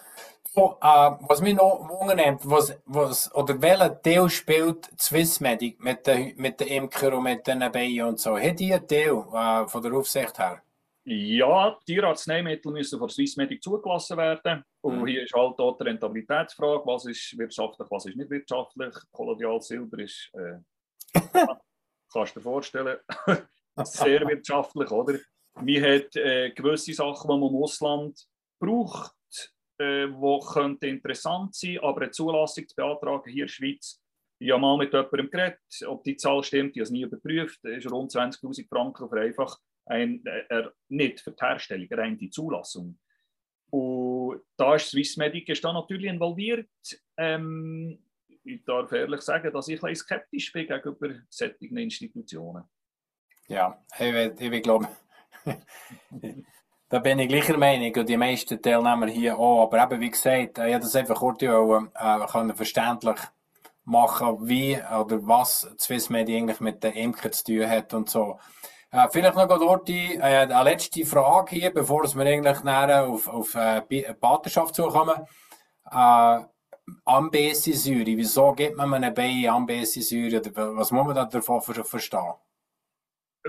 So, 0.54 0.78
äh, 0.82 1.12
was 1.22 1.42
mich 1.42 1.56
noch 1.56 1.88
wundert, 1.88 2.40
was, 2.44 2.76
was, 2.86 3.34
oder 3.36 3.62
welcher 3.62 4.02
Teil 4.02 4.30
spielt 4.30 4.90
Swissmedic 5.00 5.80
mit 5.80 6.06
den 6.08 6.36
mit 6.38 6.60
der 6.60 6.68
Imker 6.68 7.16
und 7.16 7.24
mit 7.24 7.46
den 7.48 7.72
Bienen 7.72 8.08
und 8.08 8.20
so? 8.20 8.38
Hat 8.38 8.60
die 8.60 8.74
einen 8.74 8.88
Teil 8.88 9.24
äh, 9.34 9.68
von 9.68 9.82
der 9.82 9.94
Aufsicht 9.94 10.38
her? 10.40 10.62
Ja, 11.10 11.80
Tierarzneimittel 11.86 12.70
müssen 12.70 13.00
von 13.00 13.08
Swissmedic 13.08 13.64
zugelassen 13.64 14.18
werden. 14.18 14.62
Und 14.82 15.00
mhm. 15.00 15.08
hier 15.08 15.24
ist 15.24 15.34
halt 15.34 15.58
auch 15.58 15.78
die 15.78 15.86
Rentabilitätsfrage, 15.86 16.86
was 16.86 17.06
ist 17.06 17.38
wirtschaftlich, 17.38 17.88
was 17.90 18.08
ist 18.08 18.18
nicht 18.18 18.30
wirtschaftlich. 18.30 18.94
Kolonial 19.14 19.62
Silber 19.62 20.00
ist, 20.00 20.30
äh, 20.34 20.60
kannst 22.12 22.36
du 22.36 22.40
dir 22.40 22.44
vorstellen, 22.44 22.98
sehr 23.84 24.28
wirtschaftlich, 24.28 24.92
oder? 24.92 25.18
Man 25.56 25.82
hat 25.82 26.14
äh, 26.18 26.52
gewisse 26.52 26.94
Sachen, 26.94 27.32
die 27.32 27.40
man 27.40 27.50
im 27.52 27.64
Ausland 27.64 28.28
braucht, 28.60 29.16
äh, 29.80 30.08
die 30.08 30.90
interessant 30.90 31.56
sein 31.56 31.80
aber 31.80 32.02
eine 32.02 32.12
Zulassung 32.12 32.68
zu 32.68 32.76
beantragen 32.76 33.32
hier 33.32 33.44
in 33.44 33.48
der 33.48 33.54
Schweiz. 33.54 34.02
Ich 34.40 34.52
habe 34.52 34.60
mal 34.60 34.78
mit 34.78 34.92
jemandem 34.92 35.30
geredet, 35.30 35.60
ob 35.88 36.04
die 36.04 36.18
Zahl 36.18 36.44
stimmt, 36.44 36.76
ich 36.76 36.82
habe 36.82 36.84
es 36.84 36.92
nie 36.92 37.04
überprüft, 37.04 37.64
ist 37.64 37.90
rund 37.90 38.12
20'000 38.12 38.68
Franken 38.68 39.08
für 39.08 39.22
einfach 39.22 39.58
ein, 39.88 40.26
äh, 40.26 40.64
nicht 40.90 41.22
für 41.22 41.32
die 41.32 41.46
Herstellung, 41.46 41.88
rein 41.92 42.18
die 42.18 42.30
Zulassung. 42.30 42.98
Und 43.70 44.42
da 44.56 44.76
ist 44.76 44.90
Swissmedic 44.90 45.50
ist 45.50 45.64
da 45.64 45.74
natürlich 45.74 46.10
involviert. 46.10 46.70
Ähm, 47.18 48.00
ich 48.44 48.64
darf 48.64 48.92
ehrlich 48.92 49.22
sagen, 49.22 49.52
dass 49.52 49.68
ich 49.68 49.84
ein 49.84 49.96
skeptisch 49.96 50.52
bin 50.54 50.68
gegenüber 50.68 51.10
solchen 51.30 51.78
Institutionen. 51.78 52.64
Ja, 53.48 53.84
ich, 54.00 54.42
ich 54.42 54.64
glaube, 54.64 54.88
da 56.90 57.00
bin 57.00 57.20
ich 57.20 57.28
gleicher 57.28 57.58
Meinung 57.58 57.94
und 57.94 58.08
die 58.08 58.18
meisten 58.18 58.62
Teilnehmer 58.62 59.08
hier 59.08 59.38
auch. 59.38 59.64
Aber 59.64 59.84
eben, 59.84 60.02
wie 60.02 60.10
gesagt, 60.10 60.58
ich 60.58 60.74
habe 60.74 60.80
das 60.80 60.96
einfach 60.96 61.16
kurz 61.16 61.42
äh, 61.44 62.54
verständlich 62.54 63.20
machen, 63.84 64.48
wie 64.48 64.76
oder 64.76 65.26
was 65.26 65.62
Swissmedic 65.80 66.36
eigentlich 66.36 66.60
mit 66.60 66.84
den 66.84 66.94
Imker 66.94 67.32
zu 67.32 67.44
tun 67.46 67.70
hat 67.70 67.94
und 67.94 68.10
so. 68.10 68.40
Äh, 68.92 69.08
vielleicht 69.12 69.36
noch 69.36 69.48
dort 69.48 69.90
äh, 69.90 70.18
eine 70.20 70.64
letzte 70.64 71.06
Frage 71.06 71.56
hier, 71.56 71.74
bevor 71.74 72.04
wir 72.04 72.26
eigentlich 72.26 72.64
näher 72.64 73.08
auf, 73.08 73.28
auf 73.28 73.56
äh, 73.56 73.82
Patenschaft 74.14 74.76
zukommen. 74.76 75.26
Äh, 75.92 76.40
Ambesi-Säure, 77.04 78.06
wieso 78.06 78.54
gibt 78.54 78.78
man 78.78 78.94
einem 78.94 79.14
Bein 79.14 79.48
Ambesi-Säure? 79.48 80.42
Was 80.78 80.92
muss 80.92 81.06
man 81.06 81.16
da 81.16 81.26
davon 81.26 81.62
verstehen? 81.62 82.34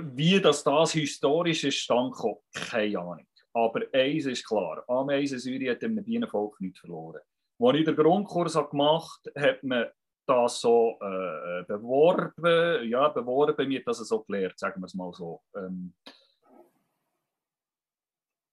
Wie 0.01 0.40
das, 0.40 0.64
das 0.64 0.92
historisch 0.92 1.64
ist, 1.64 1.77
stand 1.77 2.14
keine 2.53 2.98
Ahnung. 2.98 3.27
Aber 3.53 3.83
eins 3.92 4.27
ist 4.27 4.46
klar, 4.46 4.85
Ameisensäure 4.88 5.70
hat 5.70 5.83
dem 5.83 6.03
Bienenvolk 6.05 6.61
nicht 6.61 6.79
verloren. 6.79 7.20
Als 7.61 7.79
ich 7.79 7.85
den 7.85 7.96
Grundkurs 7.96 8.55
gemacht 8.55 9.20
habe, 9.35 9.48
hat 9.48 9.62
man 9.64 9.87
das 10.29 10.61
so 10.61 10.99
äh, 11.01 11.64
beworben, 11.67 12.88
ja, 12.88 13.09
beworben, 13.09 13.69
mir 13.69 13.83
das 13.85 13.99
so 13.99 14.23
gelernt, 14.23 14.59
sagen 14.59 14.81
wir 14.81 14.87
es 14.87 14.95
mal 14.95 15.12
so. 15.12 15.41
Ähm, 15.57 15.95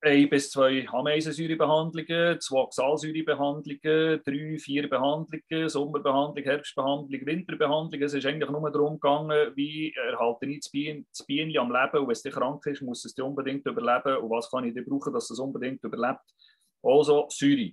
ein 0.06 0.28
bis 0.28 0.50
zwei 0.50 0.86
Ameisensäurebehandlungen, 0.88 2.40
zwei 2.40 2.58
Oxalsäurebehandlungen, 2.58 4.22
drei, 4.24 4.58
vier 4.58 4.88
Behandlungen, 4.88 5.68
Sommerbehandlung, 5.68 6.44
Herbstbehandlung, 6.44 7.26
Winterbehandlung. 7.26 8.02
Es 8.02 8.14
ist 8.14 8.24
eigentlich 8.24 8.50
nur 8.50 8.70
darum 8.70 9.00
gegangen, 9.00 9.52
wie 9.56 9.92
erhalte 9.94 10.46
ich 10.46 10.60
das, 10.60 10.70
Bienen, 10.70 11.06
das 11.10 11.26
Bienchen 11.26 11.60
am 11.60 11.72
Leben 11.72 11.98
und 11.98 12.06
wenn 12.06 12.12
es 12.12 12.22
krank 12.22 12.64
ist, 12.66 12.82
muss 12.82 13.04
es 13.04 13.18
unbedingt 13.18 13.66
überleben 13.66 14.18
und 14.18 14.30
was 14.30 14.50
kann 14.50 14.64
ich 14.64 14.74
brauchen, 14.86 15.12
dass 15.12 15.30
es 15.30 15.38
unbedingt 15.38 15.82
überlebt. 15.82 16.20
Also 16.82 17.26
Säure. 17.28 17.72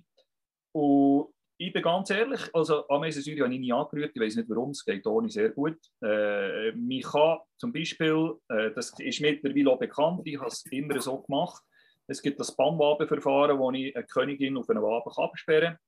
Und 0.72 1.33
ich 1.56 1.72
bin 1.72 1.82
ganz 1.82 2.10
ehrlich, 2.10 2.40
also 2.52 2.88
Ameisensäure 2.88 3.44
habe 3.44 3.54
ich 3.54 3.60
nie 3.60 3.72
angerührt, 3.72 4.12
ich 4.14 4.20
weiß 4.20 4.36
nicht 4.36 4.48
warum, 4.48 4.70
es 4.70 4.84
geht 4.84 5.06
ohne 5.06 5.28
sehr 5.28 5.50
gut. 5.50 5.78
Äh, 6.02 6.72
man 6.72 7.00
kann 7.00 7.38
zum 7.56 7.72
Beispiel, 7.72 8.34
äh, 8.48 8.72
das 8.72 8.92
ist 8.98 9.20
mittlerweile 9.20 9.70
auch 9.70 9.78
bekannt, 9.78 10.22
ich 10.24 10.38
habe 10.38 10.48
es 10.48 10.64
immer 10.66 11.00
so 11.00 11.22
gemacht, 11.22 11.62
es 12.06 12.20
gibt 12.20 12.40
das 12.40 12.54
Bannwabenverfahren, 12.54 13.58
wo 13.58 13.70
ich 13.70 13.96
eine 13.96 14.06
Königin 14.06 14.56
auf 14.56 14.68
einen 14.68 14.82
Waben 14.82 15.10
absperren 15.16 15.74
kann. 15.74 15.78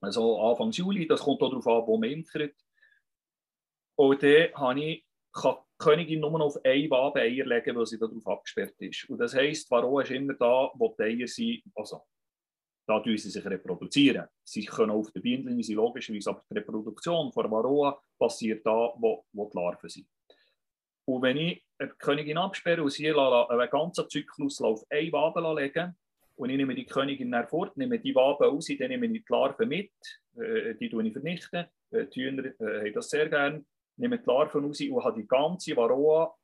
Also 0.00 0.40
Anfang 0.40 0.70
Juli, 0.70 1.06
das 1.06 1.20
kommt 1.20 1.42
auch 1.42 1.50
darauf 1.50 1.66
an, 1.66 1.86
wo 1.86 1.98
man 1.98 2.10
imkert. 2.10 2.54
Und 3.96 4.22
dann 4.22 4.54
habe 4.54 4.80
ich, 4.80 5.06
kann 5.32 5.56
die 5.56 5.84
Königin 5.84 6.20
nur 6.20 6.30
noch 6.30 6.46
auf 6.46 6.64
ein 6.64 6.90
Waben 6.90 7.18
Eier 7.18 7.46
legen, 7.46 7.76
weil 7.76 7.86
sie 7.86 7.98
darauf 7.98 8.26
abgesperrt 8.26 8.74
ist. 8.80 9.08
Und 9.08 9.18
das 9.18 9.34
heisst, 9.34 9.70
Varroa 9.70 10.02
ist 10.02 10.10
immer 10.10 10.34
da, 10.34 10.70
wo 10.74 10.94
die 10.98 11.02
Eier 11.02 11.26
sind, 11.26 11.62
also 11.74 12.02
da 12.88 13.00
tun 13.00 13.18
sie 13.18 13.30
sich 13.30 13.44
reproduzieren. 13.44 14.26
Sie 14.42 14.64
können 14.64 14.92
auf 14.92 15.10
der 15.12 15.20
Bienenlinie 15.20 15.62
sein, 15.62 15.76
logischerweise, 15.76 16.30
aber 16.30 16.42
die 16.50 16.54
Reproduktion 16.54 17.30
von 17.32 17.50
Varroa 17.50 18.00
passiert 18.18 18.64
da, 18.64 18.94
wo, 18.96 19.26
wo 19.32 19.50
die 19.50 19.58
Larven 19.58 19.90
sind. 19.90 20.08
Und 21.04 21.22
wenn 21.22 21.36
ich 21.36 21.62
eine 21.78 21.90
Königin 21.90 22.38
absperre 22.38 22.82
und 22.82 22.90
sie 22.90 23.10
einen 23.10 23.70
ganzen 23.70 24.08
Zyklus 24.08 24.60
auf 24.62 24.84
eine 24.88 25.12
Wabe 25.12 25.60
legen 25.60 25.94
und 26.36 26.48
ich 26.48 26.56
nehme 26.56 26.74
die 26.74 26.86
Königin 26.86 27.34
fort, 27.46 27.76
nehme 27.76 27.98
die 27.98 28.14
Wabe 28.14 28.48
aus, 28.48 28.66
dann 28.66 28.88
nehme 28.88 29.06
ich 29.06 29.24
die 29.24 29.32
Larven 29.32 29.68
mit, 29.68 29.92
äh, 30.36 30.74
die 30.74 30.86
ich 30.86 31.12
vernichten, 31.12 31.66
äh, 31.90 32.06
die 32.06 32.24
Hühner 32.24 32.46
äh, 32.58 32.86
haben 32.86 32.92
das 32.94 33.10
sehr 33.10 33.28
gerne, 33.28 33.64
nehme 33.96 34.18
die 34.18 34.26
Larven 34.26 34.64
raus 34.64 34.80
und 34.80 35.04
habe 35.04 35.20
die 35.20 35.28
ganze 35.28 35.76
Varroa 35.76 36.34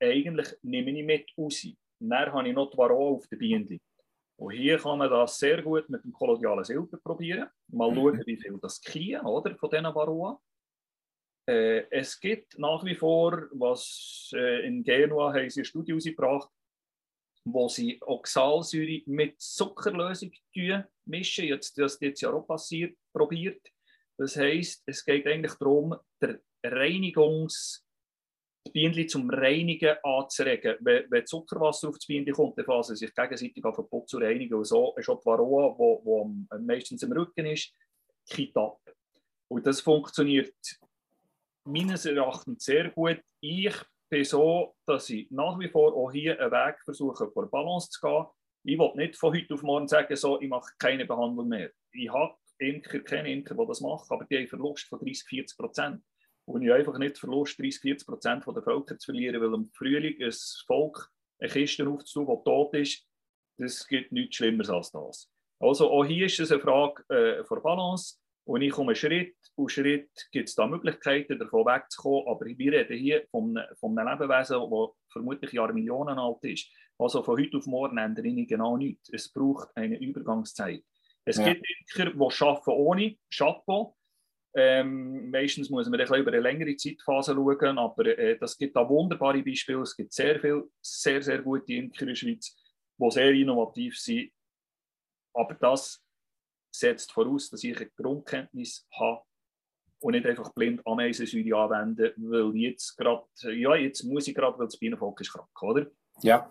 eigentlich 0.00 0.48
nehme 0.62 0.90
ich 0.90 1.04
mit 1.04 1.30
raus. 1.38 1.66
Dann 1.98 2.32
habe 2.32 2.48
ich 2.48 2.54
noch 2.54 2.70
die 2.70 2.76
Varroa 2.76 3.14
auf 3.14 3.26
der 3.28 3.36
Biene. 3.36 3.80
Und 4.36 4.52
hier 4.52 4.78
kann 4.78 4.98
man 4.98 5.10
das 5.10 5.38
sehr 5.38 5.62
gut 5.62 5.88
mit 5.88 6.02
dem 6.02 6.12
kolonialen 6.12 6.64
Silber 6.64 6.98
probieren. 6.98 7.48
Mal 7.68 7.90
mhm. 7.90 7.94
schauen, 7.94 8.22
wie 8.26 8.36
viel 8.36 8.58
das 8.60 8.80
kriegen, 8.80 9.20
oder, 9.20 9.56
von 9.56 9.70
diesen 9.70 9.84
Varroa. 9.84 10.40
Äh, 11.46 11.86
es 11.90 12.18
gibt 12.18 12.58
nach 12.58 12.84
wie 12.84 12.94
vor, 12.94 13.48
was 13.52 14.30
äh, 14.34 14.66
in 14.66 14.82
Genua 14.82 15.32
haben 15.32 15.50
sie 15.50 15.60
ein 15.60 15.64
Studio 15.64 15.96
rausgebracht, 15.96 16.50
wo 17.44 17.68
sie 17.68 18.00
Oxalsäure 18.00 19.02
mit 19.06 19.40
Zuckerlösung 19.40 20.32
mischen. 21.04 21.44
Jetzt, 21.44 21.78
das 21.78 21.98
jetzt 22.00 22.22
ja 22.22 22.32
auch 22.32 22.46
passiert, 22.46 22.96
probiert. 23.12 23.60
Das 24.16 24.36
heisst, 24.36 24.82
es 24.86 25.04
geht 25.04 25.26
eigentlich 25.26 25.54
darum, 25.54 25.96
der 26.20 26.40
Reinigungs- 26.64 27.83
das 28.64 28.72
Bienen 28.72 29.08
zum 29.08 29.28
Reinigen 29.30 29.96
anzuregen. 30.02 30.76
Wenn, 30.80 31.04
wenn 31.10 31.26
Zuckerwasser 31.26 31.88
auf 31.88 31.96
das 31.96 32.06
Bienen 32.06 32.32
kommt, 32.32 32.58
dann 32.58 32.64
fassen 32.64 32.96
sich 32.96 33.14
gegenseitig 33.14 33.64
auf 33.64 33.76
den 33.76 33.88
Putz 33.88 34.10
zu 34.10 34.18
reinigen. 34.18 34.54
Und 34.54 34.64
so 34.64 34.94
ist 34.96 35.08
auch 35.08 35.20
die 35.20 35.26
Varroa, 35.26 35.76
wo 35.76 36.34
meistens 36.60 37.02
im 37.02 37.12
Rücken 37.12 37.46
ist, 37.46 37.72
kippt 38.28 38.56
ab. 38.56 38.80
Und 39.48 39.66
das 39.66 39.80
funktioniert 39.80 40.54
meines 41.64 42.06
Erachtens 42.06 42.64
sehr 42.64 42.90
gut. 42.90 43.20
Ich 43.40 43.74
bin 44.08 44.24
so, 44.24 44.74
dass 44.86 45.10
ich 45.10 45.30
nach 45.30 45.58
wie 45.58 45.68
vor 45.68 45.94
auch 45.94 46.10
hier 46.10 46.40
einen 46.40 46.50
Weg 46.50 46.76
versuche, 46.84 47.30
vor 47.30 47.50
Balance 47.50 47.90
zu 47.90 48.00
gehen. 48.00 48.26
Ich 48.66 48.78
will 48.78 48.92
nicht 48.94 49.16
von 49.16 49.34
heute 49.34 49.54
auf 49.54 49.62
morgen 49.62 49.88
sagen, 49.88 50.16
so, 50.16 50.40
ich 50.40 50.48
mache 50.48 50.72
keine 50.78 51.04
Behandlung 51.04 51.48
mehr. 51.48 51.70
Ich 51.92 52.10
habe 52.10 52.34
Imker, 52.58 53.00
keine 53.00 53.30
Imker, 53.30 53.54
die 53.54 53.66
das 53.66 53.80
machen, 53.80 54.06
aber 54.08 54.24
die 54.24 54.38
haben 54.38 54.48
Verlust 54.48 54.86
von 54.88 54.98
30, 55.00 55.24
40 55.28 55.58
Prozent. 55.58 56.02
Und 56.46 56.62
ich 56.62 56.72
einfach 56.72 56.98
nicht 56.98 57.18
Verlust 57.18 57.58
30, 57.58 57.80
40 57.80 58.06
Prozent 58.06 58.44
der 58.46 58.62
Völker 58.62 58.98
zu 58.98 59.06
verlieren, 59.06 59.40
weil 59.40 59.54
im 59.54 59.70
Frühling 59.72 60.22
ein 60.22 60.32
Volk 60.66 61.10
eine 61.38 61.50
Kiste 61.50 61.88
aufzutun, 61.88 62.38
die 62.38 62.44
tot 62.44 62.74
ist, 62.74 63.06
das 63.56 63.86
gibt 63.86 64.12
nichts 64.12 64.36
Schlimmeres 64.36 64.70
als 64.70 64.90
das. 64.90 65.30
Also 65.60 65.90
auch 65.90 66.04
hier 66.04 66.26
ist 66.26 66.40
es 66.40 66.52
eine 66.52 66.60
Frage 66.60 67.04
äh, 67.08 67.44
von 67.44 67.62
Balance. 67.62 68.16
Und 68.46 68.60
ich 68.60 68.72
komme 68.72 68.94
Schritt 68.94 69.36
und 69.54 69.72
Schritt 69.72 70.10
gibt 70.30 70.50
es 70.50 70.54
da 70.54 70.66
Möglichkeiten, 70.66 71.38
davon 71.38 71.64
wegzukommen. 71.64 72.28
Aber 72.28 72.44
wir 72.44 72.72
reden 72.72 72.98
hier 72.98 73.26
von, 73.30 73.58
von 73.80 73.98
einem 73.98 74.20
Lebewesen, 74.20 74.60
das 74.70 74.90
vermutlich 75.08 75.52
Jahre 75.52 75.72
Millionen 75.72 76.18
alt 76.18 76.44
ist. 76.44 76.68
Also 76.98 77.22
von 77.22 77.38
heute 77.38 77.56
auf 77.56 77.66
morgen 77.66 77.96
ändere 77.96 78.26
ich 78.26 78.46
genau 78.46 78.76
nichts. 78.76 79.08
Es 79.12 79.32
braucht 79.32 79.68
eine 79.74 79.98
Übergangszeit. 79.98 80.84
Es 81.24 81.38
ja. 81.38 81.44
gibt 81.44 81.66
Imker, 81.96 82.10
die 82.10 82.44
arbeiten 82.44 82.70
ohne 82.70 83.16
Chapeau. 83.34 83.96
Ähm, 84.56 85.30
meistens 85.30 85.68
muss 85.68 85.88
man 85.88 86.00
über 86.00 86.32
eine 86.32 86.40
längere 86.40 86.76
Zeitphase 86.76 87.34
schauen, 87.34 87.78
aber 87.78 88.06
äh, 88.06 88.38
das 88.38 88.56
gibt 88.56 88.76
da 88.76 88.88
wunderbare 88.88 89.42
Beispiele. 89.42 89.82
Es 89.82 89.96
gibt 89.96 90.12
sehr 90.12 90.38
viele, 90.38 90.68
sehr, 90.80 91.20
sehr 91.22 91.42
gute 91.42 91.72
Imker 91.72 92.02
in 92.02 92.08
der 92.08 92.14
Schweiz, 92.14 92.56
die 92.96 93.10
sehr 93.10 93.32
innovativ 93.32 93.98
sind. 93.98 94.30
Aber 95.32 95.54
das 95.54 96.00
setzt 96.72 97.10
voraus, 97.10 97.50
dass 97.50 97.64
ich 97.64 97.76
eine 97.76 97.90
Grundkenntnis 97.90 98.86
habe 98.96 99.22
und 100.00 100.12
nicht 100.12 100.26
einfach 100.26 100.52
blind 100.52 100.86
Ameisensäure 100.86 101.76
anwenden, 101.76 102.30
weil 102.30 102.54
jetzt 102.56 102.96
gerade, 102.96 103.24
ja, 103.52 103.74
jetzt 103.74 104.04
muss 104.04 104.28
ich 104.28 104.34
gerade, 104.34 104.56
weil 104.58 104.66
das 104.66 104.78
Bienenvolk 104.78 105.20
ist 105.20 105.32
krank, 105.32 105.62
oder? 105.62 105.86
Ja. 106.22 106.50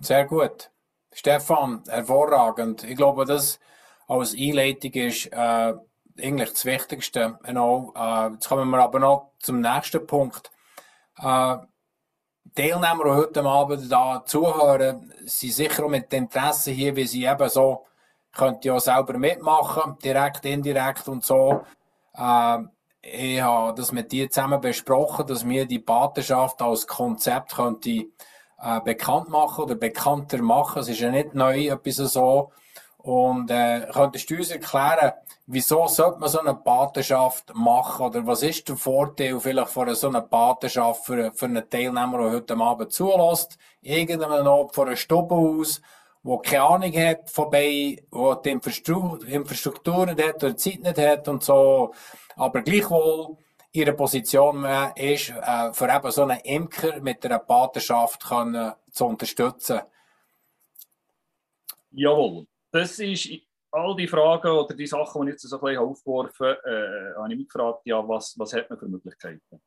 Sehr 0.00 0.24
gut. 0.26 0.70
Stefan, 1.12 1.82
hervorragend. 1.86 2.84
Ich 2.84 2.96
glaube, 2.96 3.24
das 3.24 3.60
als 4.08 4.34
Einleitung 4.34 4.92
ist 4.92 5.26
äh, 5.26 5.74
eigentlich 6.20 6.50
das 6.50 6.64
Wichtigste. 6.64 7.38
Genau. 7.44 7.92
Äh, 7.96 8.32
jetzt 8.32 8.48
kommen 8.48 8.68
wir 8.70 8.82
aber 8.82 8.98
noch 8.98 9.30
zum 9.38 9.60
nächsten 9.60 10.04
Punkt. 10.06 10.50
Äh, 11.18 11.56
Teilnehmer, 12.54 13.04
die 13.04 13.10
heute 13.10 13.44
Abend 13.44 13.92
da 13.92 14.24
zuhören, 14.24 15.12
sind 15.24 15.52
sicher 15.52 15.84
auch 15.84 15.88
mit 15.88 16.12
Interesse 16.12 16.72
hier, 16.72 16.96
wie 16.96 17.06
sie 17.06 17.24
eben 17.24 17.48
so 17.48 17.84
könnt 18.32 18.64
ja 18.64 18.78
selber 18.78 19.18
mitmachen, 19.18 19.96
direkt, 20.02 20.44
indirekt 20.44 21.08
und 21.08 21.24
so. 21.24 21.64
Äh, 22.14 22.58
ich 23.02 23.40
habe 23.40 23.74
das 23.74 23.92
mit 23.92 24.12
dir 24.12 24.30
zusammen 24.30 24.60
besprochen, 24.60 25.26
dass 25.26 25.46
wir 25.46 25.66
die 25.66 25.78
Patenschaft 25.78 26.60
als 26.62 26.86
Konzept 26.86 27.54
könnte, 27.56 27.90
äh, 27.90 28.80
bekannt 28.84 29.28
machen 29.28 29.64
oder 29.64 29.74
bekannter 29.74 30.42
machen. 30.42 30.80
Es 30.80 30.88
ist 30.88 31.00
ja 31.00 31.10
nicht 31.10 31.34
neu, 31.34 31.68
etwas 31.68 31.96
so. 31.96 32.52
Und 32.98 33.50
äh, 33.50 33.86
könntest 33.92 34.28
du 34.28 34.36
uns 34.36 34.50
erklären, 34.50 35.12
wieso 35.46 35.86
sollte 35.86 36.18
man 36.18 36.28
so 36.28 36.40
eine 36.40 36.54
Patenschaft 36.54 37.54
machen? 37.54 38.06
Oder 38.06 38.26
was 38.26 38.42
ist 38.42 38.68
der 38.68 38.76
Vorteil 38.76 39.38
vielleicht 39.40 39.70
von 39.70 39.94
so 39.94 40.08
einer 40.08 40.20
Patenschaft 40.20 41.06
für, 41.06 41.32
für 41.32 41.46
einen 41.46 41.70
Teilnehmer, 41.70 42.18
der 42.18 42.32
heute 42.32 42.56
Abend 42.56 42.92
zulässt? 42.92 43.56
Irgendwann 43.82 44.44
noch 44.44 44.70
von 44.72 44.88
einer 44.88 44.96
Stube 44.96 45.34
aus, 45.34 45.80
der 46.24 46.38
keine 46.38 46.62
Ahnung 46.64 46.92
hat 46.92 47.30
vorbei, 47.30 48.02
der 48.12 48.36
die 48.44 48.50
Infrastruktur 48.50 50.06
nicht 50.06 50.22
hat 50.22 50.42
oder 50.42 50.52
die 50.52 50.56
Zeit 50.56 50.80
nicht 50.80 50.98
hat 50.98 51.28
und 51.28 51.44
so, 51.44 51.94
aber 52.36 52.62
gleichwohl 52.62 53.36
ihre 53.72 53.92
Position 53.92 54.66
ist, 54.96 55.30
äh, 55.30 55.72
für 55.72 55.88
eben 55.88 56.10
so 56.10 56.22
einen 56.22 56.40
Imker 56.40 57.00
mit 57.00 57.24
einer 57.24 57.38
Patenschaft 57.38 58.26
können, 58.26 58.72
zu 58.90 59.06
unterstützen. 59.06 59.80
Jawohl, 61.92 62.46
das 62.70 62.98
ist 62.98 63.30
all 63.70 63.96
die 63.96 64.08
Fragen 64.08 64.50
oder 64.50 64.74
die 64.74 64.86
Sachen, 64.86 65.22
die 65.22 65.28
ich 65.28 65.32
jetzt 65.34 65.48
so 65.48 65.56
ein 65.56 65.64
bisschen 65.64 65.78
aufgeworfen 65.78 66.46
habe, 66.46 66.64
äh, 66.64 67.14
habe 67.16 67.32
ich 67.32 67.38
mich 67.38 67.48
gefragt, 67.48 67.80
ja, 67.84 68.06
was, 68.06 68.38
was 68.38 68.52
hat 68.52 68.68
man 68.70 68.78
für 68.78 68.88
Möglichkeiten? 68.88 69.60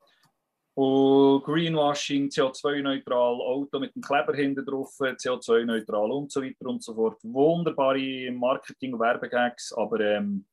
Und 0.73 1.43
Greenwashing, 1.43 2.29
CO2-neutral, 2.29 3.41
Auto 3.41 3.77
mit 3.79 3.93
dem 3.93 4.01
Kleber 4.01 4.33
hinten 4.33 4.65
drauf, 4.65 4.89
CO2-neutral 4.99 6.11
und 6.11 6.31
so 6.31 6.41
weiter 6.41 6.65
und 6.67 6.81
so 6.81 6.95
fort. 6.95 7.19
Wunderbare 7.23 8.31
Marketing- 8.31 8.93
und 8.93 9.01
Werbegags, 9.01 9.73
aber 9.73 9.99
ähm, 9.99 10.45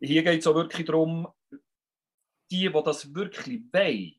hier 0.00 0.22
geht 0.24 0.40
es 0.40 0.46
auch 0.46 0.54
wirklich 0.54 0.84
darum, 0.84 1.28
die, 2.50 2.68
die 2.68 2.82
das 2.84 3.14
wirklich 3.14 3.62
wollen, 3.72 4.14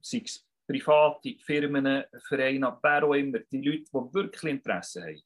sei 0.00 0.22
es 0.24 0.46
private 0.66 1.36
Firmen, 1.40 2.04
Vereine, 2.28 2.78
wer 2.82 3.04
auch 3.04 3.14
immer, 3.14 3.38
die 3.38 3.62
Leute, 3.62 3.84
die 3.84 4.14
wirklich 4.14 4.52
Interesse 4.52 5.02
haben, 5.02 5.22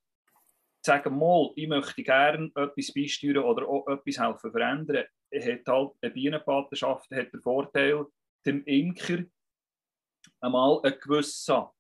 sagen 0.82 1.18
mal, 1.18 1.50
ich 1.56 1.68
möchte 1.68 2.02
gerne 2.02 2.50
etwas 2.54 2.92
beisteuern 2.92 3.44
oder 3.44 3.68
auch 3.68 3.86
etwas 3.88 4.18
helfen 4.18 4.50
verändern, 4.50 5.04
hat 5.32 5.66
halt 5.66 5.92
eine 6.00 6.12
Bienenpatenschaft 6.12 7.10
hat 7.10 7.32
den 7.32 7.42
Vorteil, 7.42 8.06
dem 8.46 8.64
Imker 8.64 9.24
einmal 10.40 10.80
ein 10.82 10.94
gewisser 11.00 11.72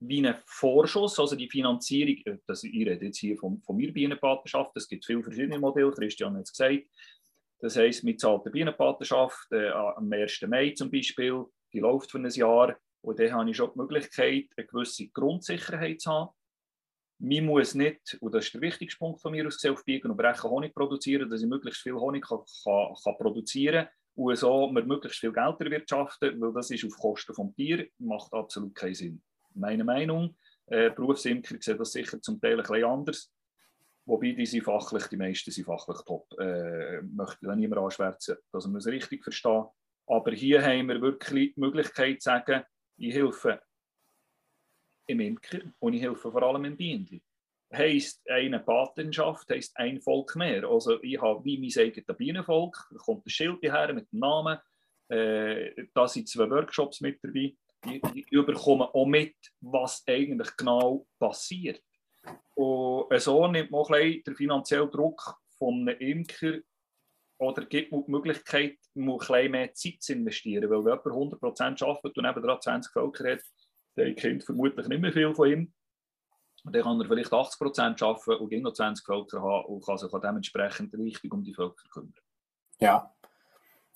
wie 0.00 0.26
ein 0.26 0.34
Vorschuss, 0.46 1.18
also 1.18 1.36
die 1.36 1.48
Finanzierung, 1.48 2.16
äh, 2.24 2.38
das, 2.46 2.64
ich 2.64 2.72
rede 2.72 3.04
jetzt 3.04 3.18
hier 3.18 3.36
von, 3.36 3.60
von 3.62 3.76
meiner 3.76 3.92
Bienenpatenschaft, 3.92 4.74
es 4.74 4.88
gibt 4.88 5.04
viele 5.04 5.22
verschiedene 5.22 5.58
Modelle, 5.58 5.92
Christian 5.92 6.36
hat 6.36 6.44
es 6.44 6.52
gesagt. 6.52 6.84
Das 7.60 7.76
heisst, 7.76 8.04
mit 8.04 8.18
zahlt 8.18 8.42
eine 8.42 8.50
Bienenpatenschaft 8.50 9.52
äh, 9.52 9.68
am 9.68 10.10
1. 10.10 10.40
Mai 10.48 10.70
zum 10.70 10.90
Beispiel, 10.90 11.44
die 11.72 11.80
läuft 11.80 12.10
für 12.10 12.18
ein 12.18 12.30
Jahr 12.30 12.76
und 13.02 13.18
dann 13.18 13.32
habe 13.32 13.50
ich 13.50 13.56
schon 13.56 13.72
die 13.74 13.78
Möglichkeit, 13.78 14.46
eine 14.56 14.66
gewisse 14.66 15.08
Grundsicherheit 15.08 16.00
zu 16.00 16.10
haben. 16.10 16.30
Man 17.22 17.44
muss 17.44 17.74
nicht, 17.74 18.16
und 18.20 18.34
das 18.34 18.46
ist 18.46 18.54
der 18.54 18.62
wichtigste 18.62 18.98
Punkt 18.98 19.20
von 19.20 19.32
mir 19.32 19.46
aus 19.46 19.56
gesehen, 19.56 19.74
auf 19.74 19.84
Biegen 19.84 20.10
und 20.10 20.16
Brechen 20.16 20.50
Honig 20.50 20.74
produzieren, 20.74 21.28
dass 21.28 21.42
ich 21.42 21.48
möglichst 21.48 21.82
viel 21.82 21.94
Honig 21.94 22.26
kann, 22.26 22.38
kann, 22.64 22.94
kann 23.04 23.16
produzieren 23.18 23.84
kann 23.84 23.94
und 24.14 24.36
so 24.36 24.70
wir 24.72 24.84
möglichst 24.84 25.20
viel 25.20 25.32
Geld 25.32 25.60
erwirtschaften, 25.60 26.40
weil 26.40 26.52
das 26.54 26.70
ist 26.70 26.84
auf 26.86 26.96
Kosten 26.96 27.34
vom 27.34 27.54
Tier, 27.54 27.86
macht 27.98 28.32
absolut 28.32 28.74
keinen 28.74 28.94
Sinn. 28.94 29.22
Meine 29.54 29.84
Meinung, 29.84 30.34
äh, 30.66 30.90
Berufsimker 30.90 31.56
sehen 31.60 31.76
das 31.76 31.92
sicher 31.92 32.22
zum 32.22 32.40
Teil 32.40 32.58
ein 32.58 32.62
bisschen 32.62 32.84
anders, 32.84 33.30
wobei 34.06 34.32
die 34.32 34.46
sind 34.46 34.64
fachlich, 34.64 35.06
die 35.08 35.18
meisten 35.18 35.50
sind 35.50 35.66
fachlich 35.66 35.98
top. 36.06 36.26
Äh, 36.38 37.02
möchte 37.02 37.44
da 37.46 37.54
niemand 37.54 37.82
anschwärzen, 37.82 38.36
dass 38.50 38.66
man 38.66 38.76
es 38.76 38.86
richtig 38.86 39.22
versteht. 39.22 39.66
Aber 40.06 40.32
hier 40.32 40.62
haben 40.62 40.88
wir 40.88 41.02
wirklich 41.02 41.54
die 41.54 41.60
Möglichkeit 41.60 42.22
zu 42.22 42.30
sagen, 42.30 42.62
ich 42.96 43.14
helfe 43.14 43.60
im 45.10 45.20
Imker 45.20 45.60
und 45.78 45.94
ich 45.94 46.02
helfe 46.02 46.30
vor 46.30 46.42
allem 46.42 46.64
im 46.64 46.76
Bienen 46.76 47.22
heisst 47.72 48.28
eine 48.28 48.60
Patenschaft, 48.60 49.48
heisst 49.50 49.76
ein 49.76 50.00
Volk 50.00 50.34
mehr. 50.36 50.64
Also 50.64 51.02
ich 51.02 51.20
habe 51.20 51.44
wie 51.44 51.58
mein 51.58 51.86
eigenes 51.86 52.16
Bienenvolk, 52.16 52.88
da 52.90 52.98
kommt 52.98 53.26
ein 53.26 53.30
Schild 53.30 53.62
her 53.62 53.92
mit 53.92 54.10
dem 54.12 54.18
Namen, 54.18 54.58
äh, 55.08 55.86
da 55.94 56.08
sind 56.08 56.28
zwei 56.28 56.50
Workshops 56.50 57.00
mit 57.00 57.22
dabei, 57.22 57.54
die, 57.84 58.00
die 58.14 58.26
überkommen 58.30 58.88
auch 58.92 59.06
mit, 59.06 59.36
was 59.60 60.02
eigentlich 60.06 60.56
genau 60.56 61.06
passiert. 61.18 61.82
Und 62.54 63.20
so 63.20 63.46
nimmt 63.46 63.70
man 63.70 63.86
ein 63.94 64.22
den 64.22 64.36
finanziellen 64.36 64.90
Druck 64.90 65.36
von 65.56 65.88
einem 65.88 65.98
Imker 65.98 66.58
oder 67.38 67.64
gibt 67.64 67.90
man 67.90 68.04
die 68.04 68.10
Möglichkeit, 68.10 68.76
ein 68.94 69.06
bisschen 69.06 69.50
mehr 69.50 69.72
Zeit 69.72 70.02
zu 70.02 70.12
investieren. 70.12 70.68
Weil 70.68 70.84
wenn 70.84 71.14
jemand 71.14 71.42
100% 71.42 71.84
arbeitet 71.84 72.18
und 72.18 72.24
nebenan 72.24 72.60
20 72.60 72.92
Völker 72.92 73.32
hat, 73.32 73.42
dann 74.04 74.14
kennt 74.16 74.44
vermutlich 74.44 74.86
nicht 74.88 75.00
mehr 75.00 75.12
viel 75.12 75.34
von 75.34 75.50
ihm. 75.50 75.72
Und 76.64 76.74
dann 76.74 76.82
kann 76.82 77.00
er 77.00 77.06
vielleicht 77.06 77.32
80 77.32 77.58
Prozent 77.58 78.02
arbeiten 78.02 78.42
und 78.42 78.62
noch 78.62 78.72
20 78.72 79.04
Völker 79.04 79.40
haben 79.40 79.64
und 79.66 79.84
kann 79.84 79.98
sich 79.98 80.10
dementsprechend 80.10 80.94
richtig 80.94 81.32
um 81.32 81.42
die 81.42 81.54
Völker 81.54 81.88
kümmern. 81.90 82.14
Ja, 82.78 83.14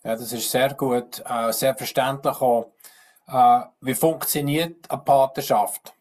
ja 0.02 0.16
das 0.16 0.32
ist 0.32 0.50
sehr 0.50 0.72
gut, 0.74 1.22
äh, 1.26 1.52
sehr 1.52 1.74
verständlich 1.74 2.40
auch. 2.40 2.72
Äh, 3.26 3.60
wie 3.80 3.94
funktioniert 3.94 4.90
eine 4.90 5.02
Partnerschaft? 5.02 5.94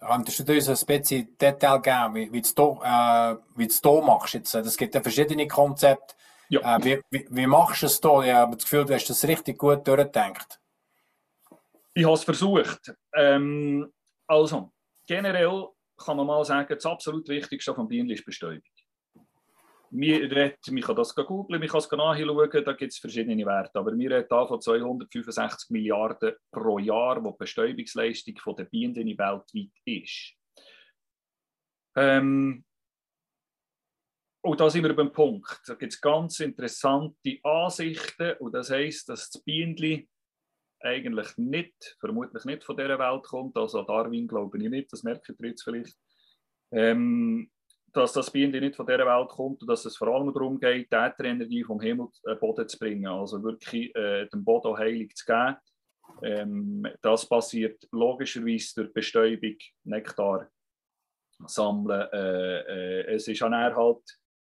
Könntest 0.00 0.46
du 0.46 0.52
uns 0.52 0.68
ein 0.68 0.86
bisschen 0.86 1.38
Detail 1.38 1.80
geben, 1.80 2.14
wie, 2.14 2.32
wie, 2.32 2.42
du, 2.42 2.80
äh, 2.84 3.36
wie 3.56 3.66
du 3.66 3.72
es 3.72 3.82
machst? 3.82 4.34
Jetzt, 4.34 4.54
es 4.54 4.76
gibt 4.76 4.94
ja 4.94 5.00
verschiedene 5.00 5.48
Konzepte. 5.48 6.14
Ja. 6.50 6.76
Äh, 6.76 6.84
wie, 6.84 7.00
wie, 7.10 7.26
wie, 7.30 7.46
machst 7.46 7.82
du 7.82 7.86
es 7.86 8.00
hier? 8.02 8.22
Ich 8.24 8.32
habe 8.32 8.56
das 8.56 8.64
Gefühl, 8.64 8.84
du 8.84 8.94
hast 8.94 9.08
das 9.08 9.24
richtig 9.24 9.58
gut 9.58 9.86
durchgedacht. 9.88 10.60
Ich 11.94 12.04
habe 12.04 12.14
es 12.14 12.24
versucht. 12.24 12.92
Ähm, 13.14 13.92
Also, 14.26 14.72
generell 15.06 15.68
kann 15.96 16.16
man 16.16 16.26
mal 16.26 16.44
sagen, 16.44 16.74
das 16.74 16.86
absolut 16.86 17.28
Wichtigste 17.28 17.74
von 17.74 17.86
Bienen 17.86 18.10
ist 18.10 18.24
Bestäubung. 18.24 18.62
man 20.72 20.82
kann 20.82 20.96
das 20.96 21.14
googeln, 21.14 21.60
man 21.60 21.68
kann 21.68 21.78
es 21.78 21.90
nachschauen, 21.90 22.64
da 22.64 22.72
gibt 22.72 22.92
es 22.92 22.98
verschiedene 22.98 23.46
Werte. 23.46 23.78
Aber 23.78 23.96
wir 23.96 24.10
reden 24.10 24.26
hier 24.28 24.46
von 24.48 24.60
265 24.60 25.70
Milliarden 25.70 26.34
pro 26.50 26.80
Jahr, 26.80 27.22
wo 27.22 27.30
die 27.30 27.36
Bestäubungsleistung 27.38 28.34
der 28.56 28.64
Bienen 28.64 29.06
weltweit 29.16 29.70
ist. 29.84 30.34
Ähm, 31.94 32.64
und 34.42 34.60
da 34.60 34.68
sind 34.68 34.82
wir 34.82 34.96
beim 34.96 35.12
Punkt. 35.12 35.62
Da 35.66 35.74
gibt 35.74 35.92
es 35.92 36.00
ganz 36.00 36.40
interessante 36.40 37.38
Ansichten. 37.44 38.36
Und 38.40 38.52
das 38.52 38.70
heisst, 38.70 39.08
dass 39.08 39.30
das 39.30 39.42
Bienen 39.42 40.08
eigentlich 40.84 41.36
nicht, 41.36 41.96
vermutlich 41.98 42.44
nicht 42.44 42.64
von 42.64 42.76
dieser 42.76 42.98
Welt 42.98 43.24
kommt. 43.24 43.56
Also 43.56 43.82
Darwin 43.82 44.28
glaube 44.28 44.58
ich 44.58 44.68
nicht, 44.68 44.92
das 44.92 45.02
merkt 45.02 45.28
ihr 45.28 45.48
jetzt 45.48 45.62
vielleicht. 45.62 45.96
Ähm, 46.72 47.50
dass 47.92 48.12
das 48.12 48.30
Bienen 48.30 48.60
nicht 48.60 48.74
von 48.76 48.86
dieser 48.86 49.06
Welt 49.06 49.28
kommt 49.28 49.62
und 49.62 49.68
dass 49.68 49.84
es 49.84 49.96
vor 49.96 50.08
allem 50.08 50.32
darum 50.32 50.58
geht, 50.58 50.92
die 50.92 50.96
Ätherenergie 50.96 51.62
vom 51.62 51.80
Himmel 51.80 52.08
äh, 52.24 52.34
Boden 52.34 52.68
zu 52.68 52.78
bringen, 52.78 53.06
also 53.06 53.42
wirklich 53.42 53.94
äh, 53.94 54.26
dem 54.26 54.44
Boden 54.44 54.76
heilig 54.76 55.14
zu 55.14 55.24
geben. 55.24 55.56
Ähm, 56.22 56.86
das 57.00 57.28
passiert 57.28 57.86
logischerweise 57.92 58.74
durch 58.74 58.92
Bestäubung, 58.92 59.56
Nektar 59.84 60.48
sammeln. 61.46 62.08
Äh, 62.12 62.58
äh, 62.58 63.14
es 63.14 63.28
ist 63.28 63.42
an 63.42 63.54
halt, 63.54 64.02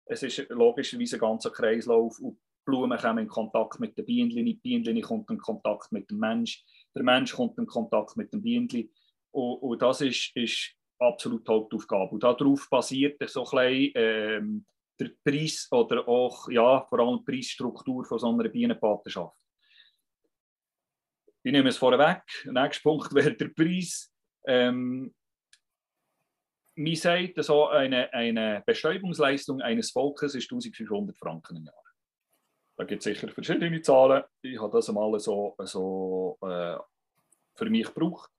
es 0.06 0.24
ist 0.24 0.48
logischerweise 0.50 1.18
ein 1.18 1.20
ganzer 1.20 1.52
Kreislauf 1.52 2.20
und 2.20 2.40
Blumen 2.66 2.98
kommen 2.98 3.20
in 3.20 3.28
Kontakt 3.28 3.80
mit 3.80 3.98
den 3.98 4.06
Bienen, 4.06 4.46
die 4.46 4.54
Bienen 4.56 5.02
kommen 5.02 5.26
in 5.30 5.38
Kontakt 5.38 5.92
mit 5.92 6.10
dem 6.10 6.20
Mensch, 6.20 6.64
der 6.96 7.04
Mensch 7.04 7.34
kommt 7.34 7.58
in 7.58 7.66
Kontakt 7.66 8.18
mit 8.18 8.32
dem 8.34 8.42
Bienen. 8.42 8.90
Und, 9.32 9.58
und 9.58 9.82
das 9.82 10.02
ist, 10.02 10.32
ist 10.36 10.76
absolut 11.00 11.48
Hauptaufgabe. 11.48 12.12
Und 12.12 12.24
darauf 12.24 12.70
basiert 12.70 13.22
so 13.30 13.46
ein 13.46 13.68
bisschen, 13.68 13.92
ähm, 13.96 14.66
der 15.00 15.12
Preis 15.24 15.68
oder 15.72 16.08
auch 16.08 16.48
ja, 16.50 16.86
vor 16.88 17.00
allem 17.00 17.18
die 17.20 17.32
Preisstruktur 17.32 18.06
von 18.06 18.20
so 18.20 18.30
einer 18.30 18.50
Bienenpatenschaft. 18.50 19.38
Ich 21.44 21.52
nehme 21.52 21.70
es 21.70 21.78
vorweg. 21.78 22.22
Der 22.46 22.54
nächste 22.54 22.84
Punkt 22.84 23.12
wäre 23.16 23.34
der 23.34 23.50
Preis. 23.50 24.14
Ähm, 24.46 25.14
mir 26.76 26.96
sagt, 26.96 27.44
so 27.44 27.68
eine, 27.68 28.14
eine 28.14 28.64
Bestäubungsleistung 28.66 29.62
eines 29.62 29.92
Volkes 29.92 30.36
ist 30.36 30.52
1500 30.52 31.18
Franken 31.18 31.58
im 31.58 31.66
Jahr. 31.66 31.81
Da 32.78 32.86
gibt 32.86 33.00
es 33.00 33.04
sicher 33.04 33.28
verschiedene 33.30 33.82
Zahlen. 33.82 34.24
Ich 34.42 34.60
habe 34.60 34.72
das 34.72 34.90
einmal 34.90 35.20
so, 35.20 35.56
so 35.60 36.38
äh, 36.42 36.78
für 37.56 37.70
mich 37.70 37.86
gebraucht. 37.94 38.30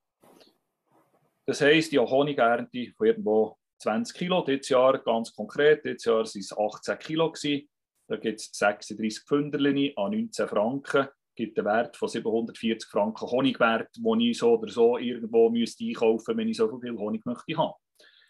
Das 1.47 1.61
heisst, 1.61 1.93
die 1.93 1.99
Honigernte 1.99 2.93
von 2.97 3.07
irgendwo 3.07 3.57
20 3.78 4.16
Kilo. 4.16 4.43
Dieses 4.43 4.68
Jahr 4.68 4.99
ganz 4.99 5.35
konkret, 5.35 5.85
dieses 5.85 6.05
Jahr 6.05 6.16
waren 6.16 6.24
es 6.24 6.57
18 6.57 6.99
Kilo. 6.99 7.33
Gewesen. 7.33 7.68
Da 8.09 8.16
gibt 8.16 8.41
es 8.41 8.51
36 8.53 9.24
Pfünderchen 9.24 9.97
an 9.97 10.12
19 10.12 10.49
Franken. 10.49 11.09
Gibt 11.35 11.59
einen 11.59 11.66
Wert 11.66 11.97
von 11.97 12.09
740 12.09 12.89
Franken 12.89 13.30
Honigwert, 13.30 13.89
den 13.97 14.20
ich 14.20 14.39
so 14.39 14.59
oder 14.59 14.70
so 14.70 14.99
irgendwo 14.99 15.49
müsste 15.49 15.85
einkaufen 15.85 16.14
müsste, 16.14 16.37
wenn 16.37 16.49
ich 16.49 16.57
so 16.57 16.78
viel 16.78 16.97
Honig 16.97 17.24
möchte 17.24 17.57
haben. 17.57 17.72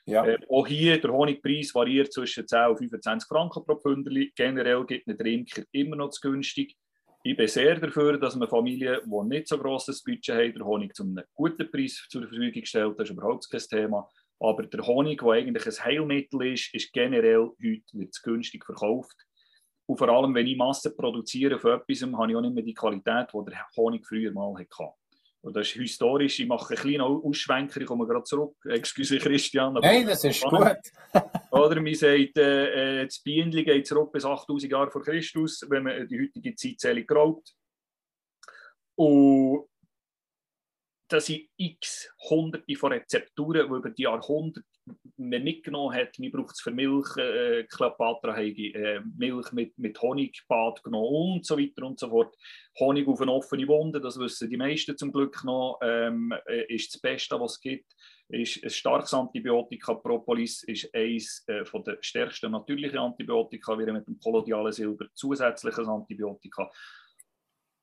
Ja. 0.04 0.26
Äh, 0.26 0.38
auch 0.48 0.66
hier 0.66 1.00
der 1.00 1.12
Honigpreis 1.12 1.74
variiert 1.74 2.12
zwischen 2.12 2.46
10 2.46 2.70
und 2.70 2.78
25 2.78 3.28
Franken 3.28 3.64
pro 3.64 3.76
Pfünderli. 3.76 4.32
Generell 4.34 4.84
gibt 4.84 5.06
ein 5.06 5.16
Trinker 5.16 5.62
immer 5.72 5.96
noch 5.96 6.10
zu 6.10 6.20
günstig. 6.20 6.76
Ich 7.24 7.36
bin 7.36 7.46
sehr 7.46 7.78
dafür, 7.78 8.18
dass 8.18 8.34
man 8.34 8.48
Familien, 8.48 8.98
die 9.04 9.28
nicht 9.28 9.46
so 9.46 9.56
grosses 9.56 10.02
Budget 10.02 10.34
haben, 10.34 10.52
den 10.54 10.64
Honig 10.64 10.94
zu 10.94 11.04
einem 11.04 11.22
guten 11.34 11.70
Preis 11.70 12.04
zur 12.08 12.22
Verfügung 12.22 12.64
stellt. 12.64 12.98
Das 12.98 13.08
ist 13.08 13.16
überhaupt 13.16 13.48
kein 13.48 13.60
Thema. 13.60 14.08
Aber 14.40 14.66
der 14.66 14.84
Honig, 14.84 15.20
der 15.20 15.28
eigentlich 15.30 15.66
ein 15.66 15.84
Heilmittel 15.84 16.52
ist, 16.52 16.74
ist 16.74 16.92
generell 16.92 17.50
heute 17.62 17.82
wird 17.92 18.12
zu 18.12 18.22
günstig 18.24 18.64
verkauft. 18.64 19.16
Und 19.86 19.98
vor 19.98 20.08
allem, 20.08 20.34
wenn 20.34 20.48
ich 20.48 20.56
Masse 20.56 20.96
produziere 20.96 21.60
für 21.60 21.74
etwas, 21.74 22.02
habe 22.02 22.30
ich 22.30 22.36
auch 22.36 22.40
nicht 22.40 22.54
mehr 22.54 22.64
die 22.64 22.74
Qualität, 22.74 23.28
die 23.32 23.44
der 23.44 23.66
Honig 23.76 24.04
früher 24.04 24.32
mal 24.32 24.52
hatte. 24.58 24.94
Und 25.42 25.56
das 25.56 25.68
ist 25.68 25.74
historisch. 25.74 26.38
Ich 26.38 26.46
mache 26.46 26.74
einen 26.74 26.82
kleinen 26.82 27.00
Ausschwenker, 27.00 27.80
ich 27.80 27.86
komme 27.86 28.06
gerade 28.06 28.22
zurück. 28.22 28.54
Excuse 28.64 29.18
Christian. 29.18 29.74
Nein, 29.74 30.06
das 30.06 30.22
ist 30.22 30.42
gut. 30.44 30.78
Oder 31.50 31.80
man 31.80 31.94
sagt, 31.94 32.38
äh, 32.38 33.00
äh 33.00 33.04
das 33.04 33.18
Bienenli 33.18 33.64
geht 33.64 33.86
zurück 33.86 34.12
bis 34.12 34.24
8000 34.24 34.70
Jahre 34.70 34.90
vor 34.90 35.02
Christus, 35.02 35.66
wenn 35.68 35.82
man 35.82 36.06
die 36.06 36.22
heutige 36.22 36.54
Zeitzählung 36.54 37.06
graut. 37.06 37.50
Und 38.94 39.66
das 41.08 41.26
sind 41.26 41.48
x 41.56 42.08
Hunderte 42.30 42.76
von 42.76 42.92
Rezepturen, 42.92 43.68
die 43.68 43.76
über 43.76 43.90
die 43.90 44.02
Jahrhunderte 44.02 44.66
man 45.16 45.42
mitgenommen 45.42 45.94
hat. 45.94 46.18
Man 46.18 46.30
braucht 46.30 46.54
es 46.54 46.60
für 46.60 46.70
Milch, 46.70 47.16
äh, 47.16 47.66
hat 47.68 48.24
äh, 48.34 49.00
Milch 49.16 49.52
mit, 49.52 49.78
mit 49.78 50.00
Honigbad 50.00 50.82
genommen 50.82 51.34
und 51.34 51.46
so 51.46 51.58
weiter 51.58 51.86
und 51.86 51.98
so 51.98 52.08
fort. 52.08 52.34
Honig 52.80 53.06
auf 53.06 53.20
eine 53.20 53.32
offene 53.32 53.68
Wunde, 53.68 54.00
das 54.00 54.18
wissen 54.18 54.48
die 54.48 54.56
meisten 54.56 54.96
zum 54.96 55.12
Glück 55.12 55.44
noch, 55.44 55.78
ähm, 55.82 56.32
äh, 56.46 56.74
ist 56.74 56.94
das 56.94 57.00
Beste, 57.00 57.38
was 57.38 57.52
es 57.52 57.60
gibt. 57.60 57.92
Ist 58.28 58.64
ein 58.64 58.70
starkes 58.70 59.12
Antibiotika. 59.12 59.94
Propolis 59.94 60.62
ist 60.62 60.92
eines 60.94 61.44
äh, 61.48 61.64
der 61.86 61.98
stärksten 62.00 62.52
natürlichen 62.52 62.98
Antibiotika, 62.98 63.78
wie 63.78 63.92
mit 63.92 64.06
dem 64.06 64.18
kolodialen 64.18 64.72
Silber 64.72 65.06
zusätzliches 65.14 65.86
Antibiotika. 65.86 66.70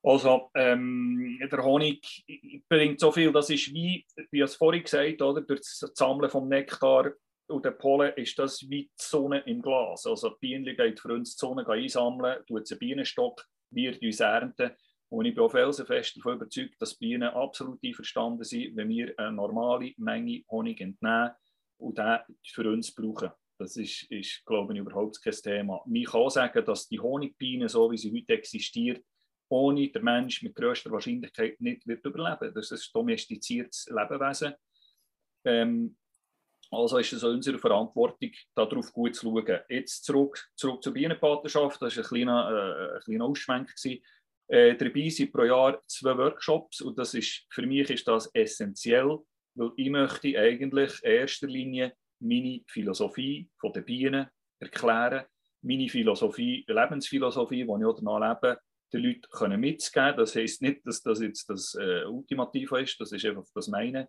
Also 0.02 0.50
ähm, 0.54 1.38
der 1.50 1.62
Honig 1.62 2.24
bringt 2.68 3.00
so 3.00 3.12
viel, 3.12 3.32
das 3.32 3.50
ist 3.50 3.72
wie, 3.74 4.06
wie 4.30 4.40
es 4.40 4.56
vorhin 4.56 4.82
gesagt 4.82 5.20
oder 5.20 5.42
durch 5.42 5.60
das 5.60 5.92
Sammeln 5.94 6.30
vom 6.30 6.48
Nektar 6.48 7.12
und 7.48 7.64
der 7.64 7.72
Pollen 7.72 8.14
ist 8.14 8.38
das 8.38 8.62
wie 8.68 8.84
die 8.84 8.90
Sonne 8.96 9.40
im 9.40 9.60
Glas. 9.60 10.06
Also 10.06 10.30
die 10.30 10.36
Bienen 10.40 10.76
gehen 10.76 10.96
für 10.96 11.12
uns 11.12 11.36
die 11.36 11.40
Sonne 11.40 11.66
einsammeln, 11.68 12.44
tut 12.46 12.70
einen 12.70 12.78
Bienenstock, 12.78 13.44
wir 13.70 14.00
uns 14.00 14.20
ernten. 14.20 14.70
Und 15.10 15.24
ich 15.24 15.34
bin 15.34 15.42
auch 15.42 15.50
felsenfest 15.50 16.16
davon 16.16 16.36
überzeugt, 16.36 16.80
dass 16.80 16.94
Bienen 16.94 17.28
absolut 17.28 17.80
einverstanden 17.84 18.44
sind, 18.44 18.76
wenn 18.76 18.88
wir 18.88 19.12
eine 19.18 19.32
normale 19.32 19.92
Menge 19.96 20.44
Honig 20.48 20.80
entnehmen 20.80 21.32
und 21.78 21.98
den 21.98 22.18
für 22.46 22.70
uns 22.70 22.94
brauchen. 22.94 23.30
Das 23.58 23.76
ist, 23.76 24.04
ist 24.10 24.44
glaube 24.46 24.72
ich, 24.72 24.78
überhaupt 24.78 25.20
kein 25.22 25.34
Thema. 25.34 25.84
Ich 25.92 26.06
kann 26.06 26.30
sagen, 26.30 26.64
dass 26.64 26.88
die 26.88 27.00
Honigbiene, 27.00 27.68
so 27.68 27.90
wie 27.90 27.98
sie 27.98 28.12
heute 28.12 28.34
existiert, 28.34 29.04
ohne 29.50 29.88
der 29.88 30.02
Mensch 30.02 30.42
mit 30.42 30.54
größter 30.54 30.90
Wahrscheinlichkeit 30.90 31.60
nicht 31.60 31.86
wird 31.86 32.04
überleben. 32.04 32.54
Das 32.54 32.70
ist 32.70 32.88
ein 32.88 32.90
domestiziertes 32.94 33.86
Lebewesen. 33.86 34.54
Ähm, 35.44 35.96
also 36.70 36.98
ist 36.98 37.12
es 37.12 37.24
unsere 37.24 37.58
Verantwortung, 37.58 38.30
darauf 38.54 38.92
gut 38.92 39.16
zu 39.16 39.26
schauen. 39.26 39.60
Jetzt 39.68 40.04
zurück, 40.04 40.50
zurück 40.54 40.82
zur 40.82 40.92
Bienenpatenschaft. 40.92 41.82
Das 41.82 41.96
war 41.96 42.04
ein 42.04 42.08
kleiner, 42.08 42.50
äh, 42.50 42.96
ein 42.96 43.00
kleiner 43.00 43.24
Ausschwenk. 43.24 43.74
Äh, 44.48 44.76
dabei 44.76 45.08
sind 45.08 45.32
pro 45.32 45.44
Jahr 45.44 45.82
zwei 45.86 46.16
Workshops 46.16 46.80
und 46.80 46.98
das 46.98 47.14
ist, 47.14 47.46
für 47.50 47.66
mich 47.66 47.90
ist 47.90 48.06
das 48.06 48.30
essentiell, 48.34 49.18
weil 49.54 49.72
ich 49.76 49.90
möchte 49.90 50.38
eigentlich 50.38 51.02
in 51.02 51.10
erster 51.10 51.46
Linie 51.46 51.94
meine 52.20 52.60
Philosophie 52.66 53.48
von 53.58 53.72
den 53.72 53.84
Bienen 53.84 54.26
erklären, 54.60 55.24
meine 55.62 55.88
Philosophie, 55.88 56.64
Lebensphilosophie, 56.66 57.64
die 57.64 57.86
ich 57.88 57.94
danach 57.96 58.40
lebe, 58.40 58.60
den 58.92 59.02
Leuten 59.02 59.28
können 59.30 59.60
mitzugeben. 59.60 60.16
Das 60.16 60.34
heisst 60.34 60.62
nicht, 60.62 60.86
dass 60.86 61.02
das 61.02 61.20
jetzt 61.20 61.48
das 61.48 61.74
äh, 61.74 62.04
Ultimative 62.04 62.80
ist, 62.80 63.00
das 63.00 63.12
ist 63.12 63.24
einfach 63.24 63.44
das 63.54 63.68
meine. 63.68 64.08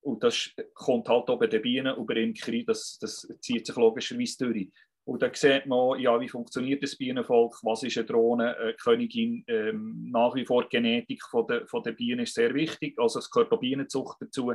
Und 0.00 0.22
das 0.22 0.50
kommt 0.74 1.08
halt 1.08 1.28
auch 1.28 1.38
bei 1.38 1.48
den 1.48 1.62
Bienen 1.62 1.96
über 1.96 2.16
Imkerei, 2.16 2.64
das, 2.66 2.98
das 3.00 3.28
zieht 3.40 3.66
sich 3.66 3.76
logischerweise 3.76 4.38
durch. 4.38 4.68
Und 5.04 5.22
dann 5.22 5.32
sieht 5.34 5.66
man, 5.66 5.98
ja, 5.98 6.20
wie 6.20 6.28
funktioniert 6.28 6.82
das 6.82 6.96
Bienenvolk, 6.96 7.58
was 7.62 7.82
ist 7.82 7.96
eine 7.96 8.06
Drohne, 8.06 8.56
eine 8.56 8.74
Königin, 8.74 9.42
ähm, 9.46 10.10
nach 10.10 10.34
wie 10.34 10.44
vor 10.44 10.64
die 10.64 10.68
Genetik 10.68 11.22
von 11.22 11.46
der, 11.46 11.66
von 11.66 11.82
der 11.82 11.92
Bienen 11.92 12.20
ist 12.20 12.34
sehr 12.34 12.52
wichtig, 12.54 12.98
also 12.98 13.18
es 13.18 13.30
gehört 13.30 13.50
auch 13.50 13.60
Bienenzucht 13.60 14.18
dazu. 14.20 14.52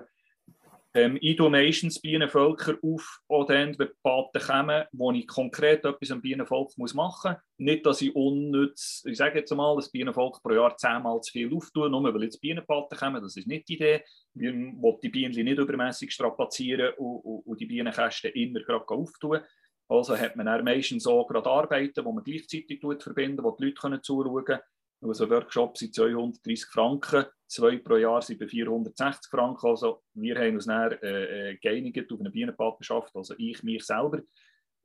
Ähm, 0.96 1.20
meistens 1.50 2.00
Bienenvölker 2.00 2.78
auf, 2.84 3.20
auch 3.28 3.46
dann, 3.46 3.78
wenn 3.80 3.90
Paten 4.04 4.40
kommen, 4.40 4.86
wo 4.92 5.12
ich 5.12 5.26
konkret 5.26 5.84
etwas 5.84 6.12
am 6.12 6.22
Bienenvolk 6.22 6.78
muss 6.78 6.94
machen 6.94 7.32
muss. 7.32 7.42
Nicht, 7.58 7.86
dass 7.86 8.02
ich 8.04 8.16
unnütz, 8.16 9.04
ich 9.08 9.18
sage 9.18 9.40
jetzt 9.40 9.52
mal, 9.56 9.76
das 9.76 9.90
Bienenvolk 9.90 10.44
pro 10.44 10.54
Jahr 10.54 10.78
zehnmal 10.78 11.20
zu 11.22 11.32
viel 11.32 11.52
auftue, 11.52 11.90
nur 11.90 12.14
weil 12.14 12.24
jetzt 12.24 12.40
Bienenpaten 12.40 12.96
kommen, 12.96 13.24
das 13.24 13.36
ist 13.36 13.48
nicht 13.48 13.68
die 13.70 13.74
Idee. 13.74 14.04
Wir 14.36 14.54
wollen 14.54 15.00
die 15.02 15.10
Bienen 15.10 15.34
nicht 15.34 15.58
übermäßig 15.58 16.12
strapazieren 16.12 16.94
und, 16.98 17.22
und, 17.22 17.40
und 17.48 17.60
die 17.60 17.66
Bienenkästen 17.66 18.32
immer 18.34 18.60
gerade 18.60 18.88
auftun. 18.88 19.40
Also 19.88 20.16
hat 20.16 20.36
man 20.36 20.46
dann 20.46 20.64
meistens 20.64 21.04
so 21.04 21.26
gerade 21.26 21.50
Arbeiten, 21.50 22.06
wo 22.06 22.12
man 22.12 22.24
gleichzeitig 22.24 22.82
verbinden, 23.00 23.44
wo 23.44 23.52
die 23.52 23.66
Leute 23.66 24.02
zuschauen 24.02 24.46
können. 24.46 24.62
Also 25.04 25.30
Workshops 25.30 25.82
sind 25.82 25.94
230 25.94 26.66
Franken, 26.66 27.26
zwei 27.48 27.78
pro 27.78 27.98
Jahr 27.98 28.22
sind 28.22 28.40
bei 28.40 28.48
460 28.48 29.30
Franken. 29.30 29.68
Also 29.68 30.04
wir 30.14 30.38
haben 30.38 30.56
uns 30.56 30.66
dann 30.66 30.92
äh, 30.94 31.52
äh, 31.52 31.58
geeinigt 31.58 32.12
auf 32.12 32.20
eine 32.20 32.32
Bienenpatenschaft, 32.32 33.16
also 33.16 33.36
ich, 33.38 33.62
mich 33.64 33.84
selber, 33.84 34.22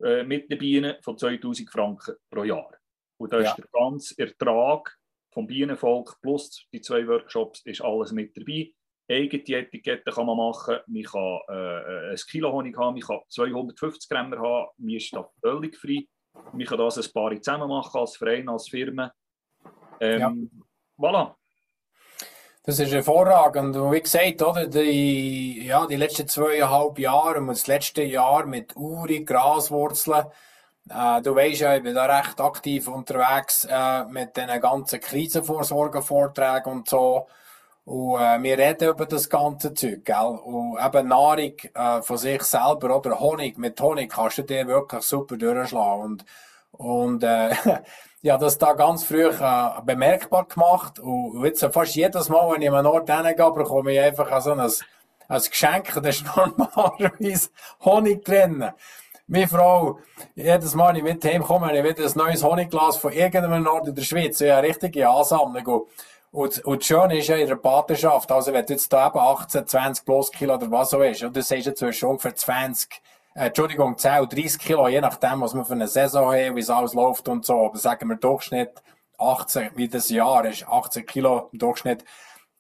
äh, 0.03 0.25
mit 0.25 0.51
den 0.51 0.59
Bienen 0.59 0.97
von 1.03 1.17
2000 1.17 1.71
Franken 1.71 2.15
pro 2.31 2.45
Jahr. 2.45 2.71
Und 3.19 3.33
da 3.33 3.41
ja. 3.41 3.51
ist 3.51 3.59
der 3.59 3.67
ganze 3.73 4.19
Ertrag 4.19 4.97
vom 5.33 5.47
Bienenvolk 5.47 6.19
plus 6.21 6.67
die 6.73 6.81
zwei 6.81 7.07
Workshops 7.07 7.63
ist 7.65 7.83
alles 7.83 8.13
mit 8.13 8.37
dabei. 8.37 8.73
eigene 9.09 9.43
Etiketten 9.45 10.13
kann 10.13 10.27
man 10.27 10.37
machen, 10.37 10.79
man 10.87 11.03
kann 11.03 11.39
äh, 11.49 12.11
ein 12.11 12.17
Kilo 12.31 12.53
Honig 12.53 12.77
haben, 12.77 12.95
man 12.95 13.03
kann 13.03 13.21
250 13.29 14.09
Gramm 14.09 14.35
haben, 14.35 14.69
mir 14.79 14.97
ist 14.97 15.15
das 15.15 15.27
völlig 15.41 15.77
frei. 15.77 16.07
Man 16.53 16.67
kann 16.67 16.79
das 16.79 16.99
ein 16.99 17.13
paar 17.13 17.35
zusammen 17.41 17.69
machen, 17.69 17.99
als 17.99 18.17
Verein, 18.17 18.49
als 18.49 18.69
Firma. 18.69 19.13
Ähm, 20.01 20.21
ja. 20.21 20.33
Voilà. 20.99 21.35
Das 22.65 22.79
ist 22.79 22.93
hervorragend. 22.93 23.77
Und 23.77 23.93
wie 23.93 24.01
gesagt, 24.03 24.43
oder, 24.43 24.67
die, 24.67 25.65
ja, 25.65 25.87
die 25.87 25.97
letzten 25.97 26.29
zweieinhalb 26.29 26.99
Jahre 26.99 27.39
und 27.39 27.47
das 27.47 27.67
letzte 27.67 28.03
Jahr 28.03 28.45
mit 28.45 28.77
Uri, 28.77 29.25
Graswurzeln, 29.25 30.27
äh, 30.91 31.23
du 31.23 31.35
weißt 31.35 31.61
ja, 31.61 31.77
ich 31.77 31.83
bin 31.83 31.95
da 31.95 32.05
recht 32.05 32.41
aktiv 32.41 32.89
unterwegs 32.89 33.67
äh, 33.71 34.05
mit 34.05 34.37
den 34.37 34.61
ganzen 34.61 35.01
Krisenvorsorgevorträgen 35.01 36.73
und 36.73 36.89
so. 36.89 37.27
Und 37.87 38.21
äh, 38.21 38.43
wir 38.43 38.59
reden 38.59 38.91
über 38.91 39.07
das 39.07 39.31
ganze 39.31 39.73
Zeug, 39.73 40.05
gell? 40.05 40.39
Und 40.45 40.79
eben 40.79 41.09
Nahrung 41.09 41.55
äh, 41.73 42.03
von 42.03 42.19
sich 42.19 42.43
selber 42.43 42.99
oder 42.99 43.19
Honig, 43.19 43.57
mit 43.57 43.81
Honig 43.81 44.13
kannst 44.13 44.37
du 44.37 44.43
dir 44.43 44.67
wirklich 44.67 45.03
super 45.03 45.39
durchschlagen. 45.39 46.03
Und, 46.03 46.25
und 46.73 47.23
äh, 47.23 47.49
ja, 48.23 48.37
das 48.37 48.59
da 48.59 48.73
ganz 48.73 49.05
früh 49.05 49.27
äh, 49.27 49.71
bemerkbar 49.85 50.47
gemacht. 50.47 50.99
Und 50.99 51.45
jetzt 51.45 51.65
fast 51.73 51.95
jedes 51.95 52.29
Mal, 52.29 52.53
wenn 52.53 52.63
ich 52.63 52.69
an 52.69 52.77
einen 52.77 52.87
Ort 52.87 53.11
hingehe, 53.11 53.53
bekomme 53.53 53.93
ich 53.93 54.01
einfach 54.01 54.41
so 54.41 54.53
ein, 54.53 54.61
ein 54.61 55.43
Geschenk. 55.43 55.95
Das 55.95 56.17
ist 56.17 56.25
normalerweise 56.37 57.51
Honig 57.85 58.25
drin. 58.25 58.71
Meine 59.31 59.47
Frau, 59.47 59.99
jedes 60.35 60.75
Mal, 60.75 60.89
wenn 60.89 60.97
ich 60.97 61.03
mit 61.03 61.25
heimkomme, 61.25 61.67
habe 61.67 61.79
ich 61.79 61.85
wieder 61.85 62.05
ein 62.05 62.13
neues 62.17 62.43
Honigglas 62.43 62.97
von 62.97 63.13
irgendeinem 63.13 63.67
Ort 63.67 63.89
in 63.89 63.95
der 63.95 64.03
Schweiz. 64.03 64.41
Ja, 64.41 64.59
richtige 64.59 65.09
Ansammlung. 65.09 65.87
Und, 66.31 66.65
und 66.65 66.81
das 66.81 66.87
Schöne 66.87 67.19
ist 67.19 67.29
ja 67.29 67.37
in 67.37 67.47
der 67.47 67.57
Patenschaft, 67.57 68.31
also 68.31 68.53
wenn 68.53 68.67
du 68.67 68.73
jetzt 68.73 68.93
da 68.93 69.07
eben 69.09 69.19
18, 69.19 69.67
20 69.67 70.05
plus 70.05 70.31
Kilo 70.31 70.55
oder 70.55 70.71
was 70.71 70.91
so 70.91 71.01
ist, 71.03 71.23
und 71.23 71.35
du 71.35 71.43
sagst 71.43 71.67
jetzt 71.67 71.79
zwischen 71.79 72.09
ungefähr 72.09 72.35
20, 72.35 73.01
äh, 73.39 73.47
Entschuldigung, 73.47 73.97
10 73.97 74.21
oder 74.21 74.27
30 74.27 74.59
Kilo, 74.59 74.89
je 74.89 75.01
nachdem, 75.01 75.41
was 75.41 75.55
man 75.55 75.65
für 75.65 75.75
eine 75.75 75.89
Saison 75.89 76.33
hat, 76.33 76.55
wie 76.55 76.61
es 76.61 76.71
alles 76.71 76.95
läuft 76.95 77.29
und 77.29 77.45
so, 77.45 77.67
aber 77.67 77.79
sagen 77.79 78.09
wir 78.09 78.17
Durchschnitt 78.17 78.83
18, 79.19 79.71
wie 79.77 79.89
das 79.89 80.11
Jahr 80.11 80.45
ist, 80.45 80.67
18 80.67 81.07
Kilo 81.07 81.49
im 81.53 81.59
Durchschnitt. 81.59 82.05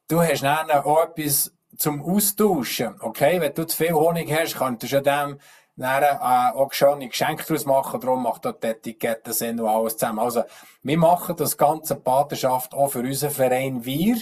Du 0.08 0.22
hast 0.22 0.42
dann 0.42 0.70
auch 0.70 1.04
etwas 1.04 1.52
zum 1.76 2.02
Austauschen, 2.02 2.96
okay? 3.00 3.40
Wenn 3.40 3.54
du 3.54 3.66
zu 3.66 3.76
viel 3.76 3.92
Honig 3.92 4.32
hast, 4.32 4.56
könntest 4.56 4.92
du 4.92 5.02
dem 5.02 5.38
dann, 5.76 6.02
äh, 6.02 6.56
auch 6.56 6.72
schöne 6.72 7.08
Geschenke 7.08 7.44
daraus 7.46 7.64
machen. 7.64 8.00
Darum 8.00 8.24
macht 8.24 8.44
dort 8.44 8.62
die 8.64 8.68
Etikette 8.68 9.32
Sinn 9.32 9.60
und 9.60 9.68
alles 9.68 9.96
zusammen. 9.96 10.18
Also, 10.18 10.42
wir 10.82 10.98
machen 10.98 11.36
das 11.36 11.56
ganze 11.56 11.94
Patenschaft 11.94 12.74
auch 12.74 12.88
für 12.88 13.00
unseren 13.00 13.30
Verein 13.30 13.84
Wir, 13.84 14.16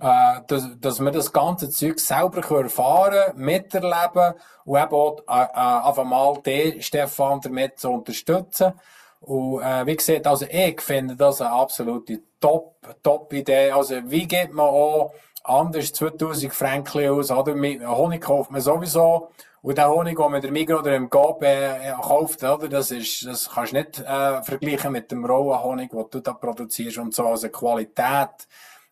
äh, 0.00 0.40
dass, 0.46 0.68
dass 0.78 1.00
wir 1.00 1.10
das 1.10 1.32
ganze 1.32 1.70
Zeug 1.70 1.98
selber 1.98 2.62
erfahren 2.62 3.32
miterleben 3.36 4.34
und 4.64 4.78
eben 4.78 4.92
auch 4.92 5.18
äh, 5.28 5.42
äh, 5.42 5.88
einfach 5.88 6.04
mal 6.04 6.38
den 6.44 6.82
Stefan 6.82 7.40
damit 7.40 7.78
zu 7.78 7.90
unterstützen. 7.90 8.72
Und 9.20 9.62
äh, 9.62 9.86
wie 9.86 9.96
gesagt, 9.96 10.26
also 10.26 10.46
ich 10.48 10.80
finde 10.80 11.16
das 11.16 11.40
eine 11.40 11.52
absolute 11.52 12.20
Top, 12.40 12.76
Top 13.02 13.32
Idee. 13.32 13.70
Also 13.70 13.96
wie 14.04 14.26
geht 14.26 14.52
man 14.52 14.66
auch 14.66 15.14
anders 15.42 15.92
2000 15.92 16.52
Franken 16.52 17.08
aus, 17.08 17.30
oder? 17.30 17.54
Honig 17.54 18.20
kauft 18.20 18.50
man 18.50 18.60
sowieso 18.60 19.30
und 19.66 19.78
der 19.78 19.90
Honig, 19.90 20.16
den 20.16 20.30
man 20.30 20.40
der 20.40 20.52
Migros 20.52 20.80
oder 20.80 20.94
im 20.94 21.10
Coop 21.10 21.42
äh, 21.42 21.92
kauft, 22.00 22.44
oder, 22.44 22.68
das, 22.68 22.92
ist, 22.92 23.26
das 23.26 23.50
kannst 23.50 23.72
du 23.72 23.78
nicht 23.78 23.98
äh, 23.98 24.40
vergleichen 24.42 24.92
mit 24.92 25.10
dem 25.10 25.24
rohen 25.24 25.60
Honig, 25.60 25.90
den 25.90 26.04
du 26.08 26.20
da 26.20 26.34
produzierst 26.34 26.98
und 26.98 27.12
so. 27.12 27.26
Also 27.26 27.48
Qualität 27.48 28.46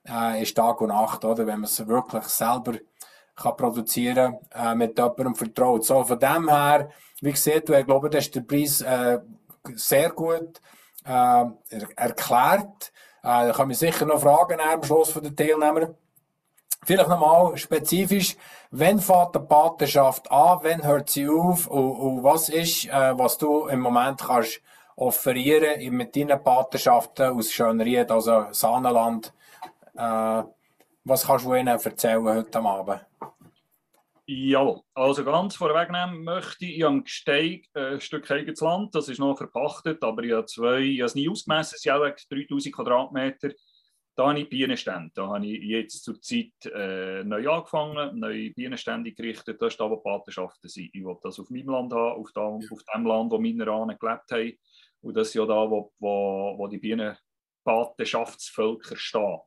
äh, 0.09 0.43
ist 0.43 0.57
Tag 0.57 0.81
und 0.81 0.89
Nacht, 0.89 1.25
oder, 1.25 1.47
wenn 1.47 1.61
man 1.61 1.65
es 1.65 1.87
wirklich 1.87 2.25
selber 2.25 2.75
kann 3.37 3.57
produzieren 3.57 4.39
äh, 4.55 4.75
mit 4.75 4.97
jemandem 4.97 5.35
vertraut. 5.35 5.85
So, 5.85 6.05
von 6.05 6.19
dem 6.19 6.49
her, 6.49 6.89
wie 7.21 7.33
gesagt, 7.33 7.69
ich 7.69 7.87
glaube, 7.87 8.11
das 8.11 8.27
ist 8.27 8.35
der 8.35 8.43
Preis 8.43 8.81
äh, 8.81 9.19
sehr 9.75 10.11
gut 10.11 10.61
äh, 11.05 11.45
erklärt. 11.97 12.93
Äh, 13.23 13.47
da 13.47 13.53
kann 13.53 13.69
man 13.69 13.75
sicher 13.75 14.07
noch 14.07 14.21
fragen 14.21 14.61
am 14.61 14.83
Schluss 14.83 15.11
von 15.11 15.23
den 15.23 15.37
Teilnehmern. 15.37 15.97
Vielleicht 16.85 17.09
nochmal 17.09 17.57
spezifisch, 17.57 18.37
wenn 18.71 19.01
fährt 19.01 19.35
die 19.35 19.41
Patenschaft 19.41 20.31
an, 20.31 20.59
wenn 20.63 20.85
hört 20.85 21.09
sie 21.09 21.29
auf 21.29 21.67
und, 21.67 21.91
und 21.93 22.23
was 22.23 22.51
ist, 22.51 22.85
äh, 22.87 23.19
was 23.19 23.39
du 23.39 23.67
im 23.67 23.81
Moment 23.81 24.21
kannst 24.21 24.61
offerieren 24.97 25.93
mit 25.95 26.15
deinen 26.15 26.43
Patenschaften 26.43 27.37
aus 27.37 27.51
Schönried, 27.51 28.11
also 28.11 28.47
Sahnenland. 28.53 29.33
Äh, 29.95 30.43
was 31.05 31.27
kannst 31.27 31.45
du 31.45 31.55
ihnen 31.55 31.69
erzählen 31.69 32.25
heute 32.25 32.61
Abend? 32.61 33.01
Ja, 34.27 34.81
also 34.95 35.25
ganz 35.25 35.57
vorwegnehmen 35.57 36.25
möchte 36.25 36.65
ich, 36.65 36.79
ich 36.79 36.83
habe 36.83 37.03
Gesteig, 37.03 37.67
äh, 37.75 37.95
ein 37.95 38.01
Stück 38.01 38.31
eigenes 38.31 38.61
Land, 38.61 38.95
das 38.95 39.09
ist 39.09 39.19
noch 39.19 39.37
verpachtet, 39.37 40.03
aber 40.03 40.23
ich 40.23 40.33
habe 40.33 40.47
zwei, 40.47 40.81
ich 40.81 41.01
habe 41.01 41.07
es 41.07 41.15
nie 41.15 41.29
ausgemessen, 41.29 41.75
es 41.77 41.83
sind 41.83 41.93
3000 41.93 42.75
Quadratmeter 42.75 43.51
da 44.17 44.29
habe 44.29 44.41
ich 44.41 44.49
Bienenstände. 44.49 45.11
Da 45.15 45.29
habe 45.29 45.47
ich 45.47 45.63
jetzt 45.63 46.03
zur 46.05 46.21
Zeit 46.21 46.53
äh, 46.73 47.23
neu 47.25 47.49
angefangen, 47.51 48.19
neue 48.19 48.51
Bienenstände 48.51 49.13
gerichtet. 49.13 49.61
Das 49.61 49.73
ist 49.73 49.81
da, 49.81 49.91
wo 49.91 49.97
Patenschaften 49.97 50.69
sind. 50.69 50.95
Ich 50.95 51.05
will 51.05 51.17
das 51.23 51.41
auf 51.41 51.51
meinem 51.51 51.71
Land 51.71 51.93
haben, 51.93 52.21
auf, 52.21 52.31
da, 52.33 52.43
auf 52.43 52.85
dem 52.95 53.07
Land, 53.07 53.33
wo 53.33 53.39
meine 53.39 53.69
Ahnen 53.69 53.99
gelebt 53.99 54.31
haben. 54.31 54.53
Und 55.01 55.17
das 55.17 55.29
ist 55.29 55.35
ja 55.35 55.45
da, 55.47 55.69
wo, 55.69 55.93
wo, 55.99 56.55
wo 56.57 56.69
die 56.69 56.79
Bienenpatenschaftsvölker 56.79 58.97
stehen. 58.97 59.41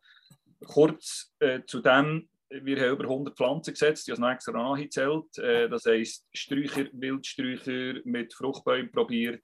Kurz 0.66 1.34
äh, 1.40 1.62
zu 1.66 1.82
dem, 1.82 2.30
wir 2.50 2.80
haben 2.80 2.94
über 2.94 3.04
100 3.04 3.36
Pflanzen 3.36 3.74
gesetzt, 3.74 4.08
die 4.08 4.12
noch 4.14 4.30
extra 4.30 4.54
angezählt. 4.54 5.38
Äh, 5.38 5.70
das 5.70 5.86
heisst, 5.86 6.26
Sträucher, 6.34 6.86
Wildsträucher 6.94 8.02
mit 8.06 8.34
Fruchtbäumen 8.34 8.92
probiert, 8.92 9.44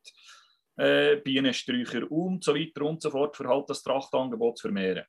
äh, 0.78 1.18
Bienensträucher 1.18 2.10
und 2.12 2.44
so 2.44 2.56
weiter 2.56 2.84
und 2.84 3.02
so 3.02 3.12
fort, 3.12 3.36
für 3.36 3.48
halt 3.48 3.70
das 3.70 3.84
Trachtangebot 3.84 4.58
zu 4.58 4.68
vermehren. 4.70 5.06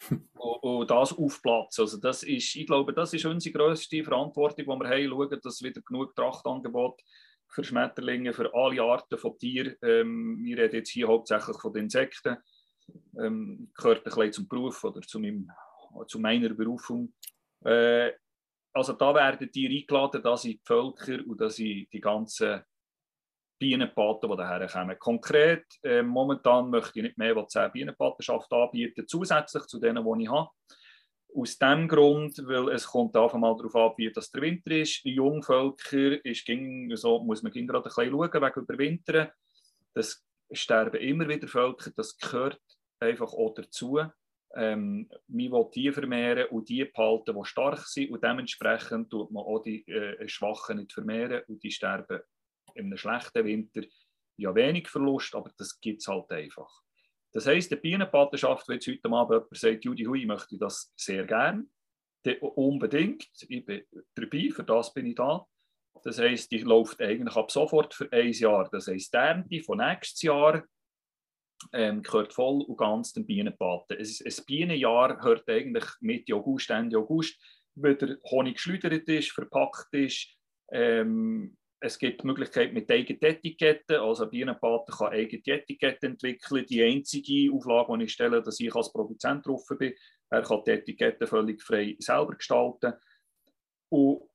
und, 0.10 0.62
und, 0.62 0.90
das 0.90 1.16
aufplatzen. 1.16 1.82
Also 1.82 1.98
das 1.98 2.22
ist, 2.22 2.54
ich 2.54 2.66
glaube, 2.66 2.92
das 2.92 3.14
ist 3.14 3.24
unsere 3.24 3.56
grösste 3.56 4.04
Verantwortung, 4.04 4.64
die 4.64 4.84
wir 4.84 4.88
haben, 4.88 5.08
schauen, 5.08 5.40
dass 5.42 5.62
wieder 5.62 5.80
genug 5.80 6.14
Trachtangebot 6.14 7.00
für 7.48 7.64
Schmetterlinge, 7.64 8.32
für 8.32 8.52
alle 8.54 8.82
Arten 8.82 9.18
von 9.18 9.38
Tieren. 9.38 9.76
Ähm, 9.82 10.38
wir 10.42 10.58
reden 10.58 10.76
jetzt 10.76 10.90
hier 10.90 11.08
hauptsächlich 11.08 11.56
von 11.58 11.72
den 11.72 11.84
Insekten. 11.84 12.36
Ähm, 13.18 13.70
gehört 13.74 13.98
ein 13.98 14.04
bisschen 14.04 14.32
zum 14.32 14.48
Beruf 14.48 14.84
oder 14.84 15.00
zu, 15.00 15.18
meinem, 15.18 15.50
zu 16.06 16.18
meiner 16.18 16.50
Berufung. 16.50 17.12
Äh, 17.64 18.12
also 18.72 18.92
da 18.92 19.14
werden 19.14 19.50
die 19.50 19.80
eingeladen, 19.80 20.22
dass 20.22 20.44
ich 20.44 20.58
die 20.58 20.62
Völker 20.64 21.26
und 21.26 21.40
dass 21.40 21.58
ich 21.58 21.88
die 21.88 22.00
ganzen 22.00 22.62
Bienenpaten, 23.58 24.30
die 24.30 24.36
daher 24.36 24.66
kommen. 24.66 24.98
Konkret, 24.98 25.64
äh, 25.82 26.02
momentan 26.02 26.68
möchte 26.68 26.98
ich 26.98 27.04
nicht 27.04 27.18
mehr 27.18 27.36
als 27.36 27.52
10 27.52 27.72
Bienenpatenschaften 27.72 28.58
anbieten, 28.58 29.06
zusätzlich 29.06 29.64
zu 29.64 29.80
denen, 29.80 30.04
die 30.04 30.24
ich 30.24 30.30
habe. 30.30 30.50
Aus 31.34 31.58
dem 31.58 31.88
Grund, 31.88 32.38
weil 32.46 32.70
es 32.70 32.86
kommt 32.86 33.16
einfach 33.16 33.38
mal 33.38 33.56
darauf 33.56 33.74
an, 33.76 33.92
wie 33.96 34.12
das 34.12 34.30
der 34.30 34.42
Winter 34.42 34.70
ist. 34.72 35.04
Jungvölker 35.04 36.24
ist, 36.24 36.44
ging, 36.46 36.94
so 36.96 37.20
muss 37.20 37.42
man 37.42 37.52
gerade 37.52 37.78
ein 37.78 37.82
bisschen 37.82 38.10
schauen, 38.10 38.42
wegen 38.42 38.60
Überwintern. 38.60 39.30
Das 39.94 40.24
sterben 40.52 41.00
immer 41.00 41.28
wieder 41.28 41.48
Völker, 41.48 41.90
das 41.96 42.16
gehört 42.16 42.60
einfach 43.00 43.32
auch 43.32 43.54
dazu. 43.54 44.00
Ähm, 44.54 45.08
man 45.28 45.52
will 45.52 45.70
die 45.74 45.92
vermehren 45.92 46.48
und 46.50 46.68
die 46.68 46.84
behalten, 46.84 47.34
die 47.34 47.44
stark 47.44 47.80
sind 47.86 48.10
und 48.10 48.22
dementsprechend 48.22 49.10
tut 49.10 49.30
man 49.30 49.42
auch 49.42 49.62
die 49.62 49.86
äh, 49.88 50.26
Schwachen 50.28 50.78
nicht 50.78 50.92
vermehren 50.92 51.42
und 51.48 51.62
die 51.62 51.70
sterben 51.70 52.20
in 52.74 52.86
einem 52.86 52.96
schlechten 52.96 53.44
Winter 53.44 53.82
ja 54.38 54.54
wenig 54.54 54.88
Verlust, 54.88 55.34
aber 55.34 55.50
das 55.56 55.80
gibt 55.80 56.00
es 56.00 56.08
halt 56.08 56.30
einfach. 56.30 56.70
Das 57.32 57.46
heisst, 57.46 57.70
die 57.70 57.76
Bienenpatenschaft, 57.76 58.68
wenn 58.68 58.76
jetzt 58.76 58.86
heute 58.86 59.10
Abend 59.10 59.30
jemand 59.30 59.56
sagt, 59.56 59.84
Judy 59.84 60.04
Hui, 60.04 60.20
ich 60.20 60.26
möchte 60.26 60.56
das 60.58 60.92
sehr 60.96 61.26
gern, 61.26 61.70
unbedingt, 62.40 63.28
ich 63.48 63.64
bin 63.64 63.82
dabei, 64.14 64.50
für 64.50 64.64
das 64.64 64.92
bin 64.92 65.06
ich 65.06 65.14
da. 65.14 65.46
Das 66.02 66.18
heisst, 66.18 66.50
die 66.50 66.58
läuft 66.58 67.00
eigentlich 67.00 67.36
ab 67.36 67.50
sofort 67.50 67.94
für 67.94 68.10
ein 68.12 68.32
Jahr. 68.32 68.68
Das 68.70 68.88
heisst, 68.88 69.12
die 69.12 69.18
Ernte 69.18 69.60
von 69.60 69.78
nächstes 69.78 70.22
Jahr 70.22 70.64
ähm, 71.72 72.02
gehört 72.02 72.32
voll 72.32 72.62
und 72.62 72.76
ganz 72.76 73.12
dem 73.12 73.26
Bienenpaten. 73.26 73.98
Ein, 73.98 74.06
ein 74.06 74.44
Bienenjahr 74.46 75.22
hört 75.22 75.48
eigentlich 75.48 75.84
Mitte 76.00 76.34
August, 76.34 76.70
Ende 76.70 76.98
August, 76.98 77.38
wenn 77.74 77.98
der 77.98 78.18
Honig 78.30 78.54
geschleudert 78.54 79.08
ist, 79.08 79.32
verpackt 79.32 79.92
ist, 79.92 80.28
ähm, 80.72 81.56
es 81.80 81.98
gibt 81.98 82.22
die 82.22 82.26
Möglichkeit 82.26 82.72
mit 82.72 82.90
eigenen 82.90 83.22
Etiketten, 83.22 83.96
also 83.96 84.24
ein 84.24 84.30
Bienenpater 84.30 84.92
kann 84.96 85.12
eigene 85.12 85.42
Etiketten 85.46 86.12
entwickeln. 86.12 86.64
Die 86.66 86.82
einzige 86.82 87.52
Auflage, 87.52 87.98
die 87.98 88.04
ich 88.04 88.12
stelle, 88.12 88.42
dass 88.42 88.60
ich 88.60 88.74
als 88.74 88.92
Produzent 88.92 89.46
drauf 89.46 89.62
bin, 89.78 89.94
er 90.30 90.42
kann 90.42 90.62
die 90.66 90.70
Etiketten 90.70 91.26
völlig 91.26 91.62
frei 91.62 91.96
selber 91.98 92.34
gestalten. 92.34 92.94
Und 93.90 94.25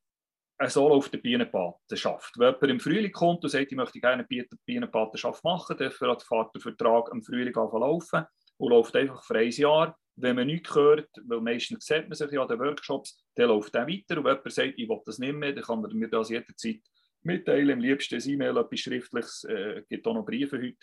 so 0.70 0.90
läuft 0.90 1.14
die 1.14 1.18
Bienenpatenschaft. 1.18 2.38
Wenn 2.38 2.54
jemand 2.54 2.70
im 2.72 2.80
Frühling 2.80 3.12
kommt 3.12 3.44
und 3.44 3.50
sagt, 3.50 3.72
ich 3.72 3.78
möchte 3.78 4.00
gerne 4.00 4.26
eine 4.30 4.48
Bienenpatenschaft 4.66 5.44
machen, 5.44 5.78
dann 5.78 5.92
fährt 5.92 6.24
der 6.30 6.62
Vertrag 6.62 7.10
im 7.12 7.22
Frühling 7.24 7.54
laufen 7.54 8.26
und 8.58 8.70
läuft 8.70 8.96
einfach 8.96 9.24
für 9.24 9.38
ein 9.38 9.50
Jahr. 9.50 9.98
Wenn 10.16 10.36
man 10.36 10.48
nichts 10.48 10.76
hört, 10.76 11.10
weil 11.26 11.42
meistens 11.42 11.86
sieht 11.86 12.08
man 12.08 12.16
sich 12.16 12.32
ja 12.32 12.42
an 12.42 12.48
den 12.48 12.60
Workshops, 12.60 13.24
dann 13.36 13.48
läuft 13.48 13.74
der 13.74 13.88
weiter 13.88 14.18
und 14.18 14.26
wenn 14.26 14.36
jemand 14.36 14.52
sagt, 14.52 14.74
ich 14.78 14.90
will 14.90 15.02
das 15.06 15.20
nicht 15.20 15.34
mehr, 15.34 15.54
dann 15.54 15.64
kann 15.64 15.84
er 15.84 15.94
mir 15.94 16.10
das 16.10 16.30
jederzeit 16.30 16.82
mitteilen. 17.24 17.72
Am 17.72 17.80
liebsten 17.80 18.16
ein 18.16 18.30
E-Mail, 18.30 18.58
etwas 18.58 18.80
Schriftliches, 18.80 19.44
äh, 19.46 19.84
gibt 19.88 20.06
auch 20.06 20.14
noch 20.14 20.26
Briefe 20.26 20.58
heute. 20.58 20.78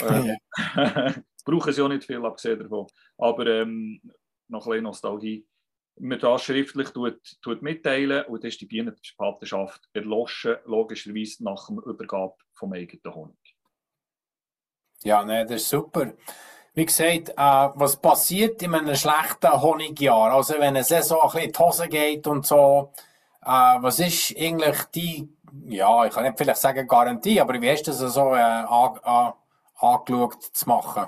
Äh, 0.00 0.36
brauchen 1.44 1.72
sie 1.72 1.82
auch 1.82 1.88
nicht 1.88 2.04
viel, 2.04 2.24
abgesehen 2.24 2.58
davon. 2.58 2.86
Aber 3.18 3.46
ähm, 3.46 4.00
noch 4.48 4.66
ein 4.66 4.70
bisschen 4.70 4.84
Nostalgie. 4.84 5.46
Man 5.96 6.18
das 6.18 6.42
schriftlich 6.42 6.90
tut, 6.90 7.20
tut 7.40 7.62
mitteilen 7.62 8.24
und 8.24 8.42
dann 8.42 8.48
ist 8.48 8.60
die 8.60 8.66
Bienenpatenschaft 8.66 9.88
erloschen, 9.92 10.56
logischerweise 10.64 11.44
nach 11.44 11.68
dem 11.68 11.78
Übergabe 11.78 12.34
vom 12.52 12.72
eigenen 12.72 13.14
Honig. 13.14 13.56
Ja, 15.04 15.24
ne, 15.24 15.44
das 15.44 15.62
ist 15.62 15.68
super. 15.68 16.14
Wie 16.76 16.86
gesagt, 16.86 17.28
äh, 17.28 17.34
was 17.36 17.96
passiert 17.96 18.60
in 18.62 18.74
einem 18.74 18.96
schlechten 18.96 19.62
Honigjahr? 19.62 20.32
Also 20.32 20.54
wenn 20.54 20.62
eine 20.62 20.82
Saison 20.82 21.20
ein 21.20 21.26
bisschen 21.26 21.44
in 21.44 21.52
die 21.52 21.58
Hose 21.58 21.88
geht 21.88 22.26
und 22.26 22.46
so, 22.46 22.92
äh, 23.44 23.76
was 23.80 24.00
ist 24.00 24.34
eigentlich 24.36 24.82
die, 24.94 25.28
ja, 25.66 26.04
ich 26.04 26.12
kann 26.12 26.24
nicht 26.24 26.36
vielleicht 26.36 26.60
sagen 26.60 26.88
Garantie, 26.88 27.40
aber 27.40 27.54
wie 27.54 27.74
du 27.74 27.82
das 27.84 27.98
so 27.98 28.34
äh, 28.34 28.40
an, 28.40 28.98
an, 29.02 29.32
angeschaut 29.76 30.42
zu 30.42 30.68
machen? 30.68 31.06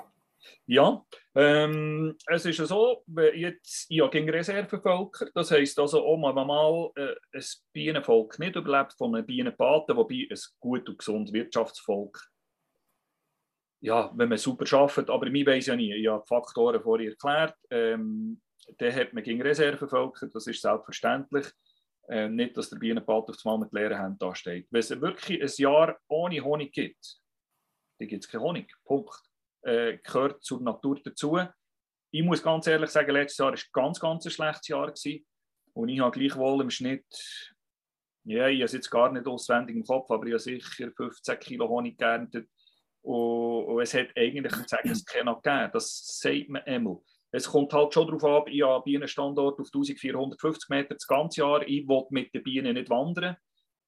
Ja, 0.65 1.05
ähm, 1.35 2.15
es 2.27 2.45
ist 2.45 2.57
so, 2.57 3.03
jetzt, 3.33 3.85
ich 3.89 4.01
habe 4.01 4.11
gegen 4.11 4.29
Reservevölker, 4.29 5.27
das 5.33 5.51
heisst 5.51 5.79
also 5.79 6.05
auch 6.05 6.17
mal, 6.17 6.33
mal 6.33 6.91
äh, 6.95 7.15
ein 7.33 7.43
Bienenvolk 7.73 8.39
nicht 8.39 8.55
überlebt 8.55 8.93
von 8.97 9.15
einem 9.15 9.25
Bienenpaten, 9.25 9.95
wobei 9.95 10.27
ein 10.29 10.39
gut 10.59 10.89
und 10.89 10.97
gesundes 10.97 11.33
Wirtschaftsvolk 11.33 12.19
ja, 13.79 14.11
wenn 14.15 14.29
man 14.29 14.37
super 14.37 14.65
arbeitet, 14.75 15.09
aber 15.09 15.27
ich 15.27 15.45
weiß 15.45 15.67
ja 15.67 15.75
nie, 15.75 15.93
ich 15.93 16.07
habe 16.07 16.23
die 16.23 16.27
Faktoren 16.27 16.81
vorher 16.81 17.09
erklärt, 17.09 17.55
ähm, 17.69 18.41
dann 18.77 18.95
hat 18.95 19.13
man 19.13 19.23
gegen 19.23 19.41
Reservevölker, 19.41 20.27
das 20.27 20.47
ist 20.47 20.61
selbstverständlich, 20.61 21.47
äh, 22.09 22.27
nicht, 22.27 22.57
dass 22.57 22.69
der 22.69 22.77
Bienenpalt 22.77 23.29
auf 23.29 23.35
das 23.35 23.45
Mal 23.45 23.57
mit 23.57 23.73
leeren 23.73 23.99
Händen 23.99 24.17
da 24.19 24.33
steht. 24.33 24.67
Wenn 24.71 24.79
es 24.79 24.89
wirklich 25.01 25.41
ein 25.41 25.51
Jahr 25.57 25.97
ohne 26.07 26.41
Honig 26.41 26.71
gibt, 26.73 27.19
dann 27.99 28.07
gibt 28.07 28.23
es 28.23 28.29
keinen 28.29 28.41
Honig, 28.41 28.73
Punkt. 28.83 29.21
Äh, 29.61 29.97
gehört 29.97 30.43
zur 30.43 30.61
Natur 30.61 30.99
dazu. 31.03 31.39
Ich 32.11 32.23
muss 32.23 32.41
ganz 32.41 32.67
ehrlich 32.67 32.89
sagen, 32.89 33.11
letztes 33.11 33.37
Jahr 33.37 33.51
war 33.51 33.57
ein 33.57 33.63
ganz, 33.73 33.99
ganz 33.99 34.25
ein 34.25 34.31
schlechtes 34.31 34.67
Jahr. 34.67 34.87
Gewesen. 34.87 35.25
Und 35.73 35.89
ich 35.89 35.99
habe 35.99 36.17
gleichwohl 36.17 36.61
im 36.61 36.69
Schnitt, 36.69 37.05
ja, 38.23 38.47
ich 38.47 38.57
habe 38.57 38.65
es 38.65 38.73
jetzt 38.73 38.89
gar 38.89 39.11
nicht 39.11 39.27
auswendig 39.27 39.75
im 39.75 39.83
Kopf, 39.83 40.09
aber 40.09 40.25
ich 40.25 40.33
habe 40.33 40.39
sicher 40.39 40.91
15 40.95 41.39
Kilo 41.39 41.69
Honig 41.69 41.97
geerntet 41.97 42.49
und, 43.01 43.63
und 43.65 43.81
es 43.81 43.93
hat 43.93 44.09
eigentlich 44.17 44.53
sagen, 44.67 44.89
es 44.89 45.05
keiner 45.05 45.35
gegeben. 45.35 45.69
Das 45.71 46.19
sagt 46.19 46.49
man 46.49 46.63
einmal. 46.63 46.97
Es 47.31 47.47
kommt 47.47 47.71
halt 47.73 47.93
schon 47.93 48.07
darauf 48.07 48.23
ab, 48.23 48.49
ich 48.49 48.61
habe 48.61 48.75
einen 48.75 48.83
Bienenstandort 48.83 49.59
auf 49.59 49.67
1450 49.67 50.69
Meter 50.69 50.95
das 50.95 51.07
ganze 51.07 51.41
Jahr. 51.41 51.61
Ich 51.67 51.87
will 51.87 52.05
mit 52.09 52.33
den 52.33 52.43
Bienen 52.43 52.73
nicht 52.73 52.89
wandern. 52.89 53.37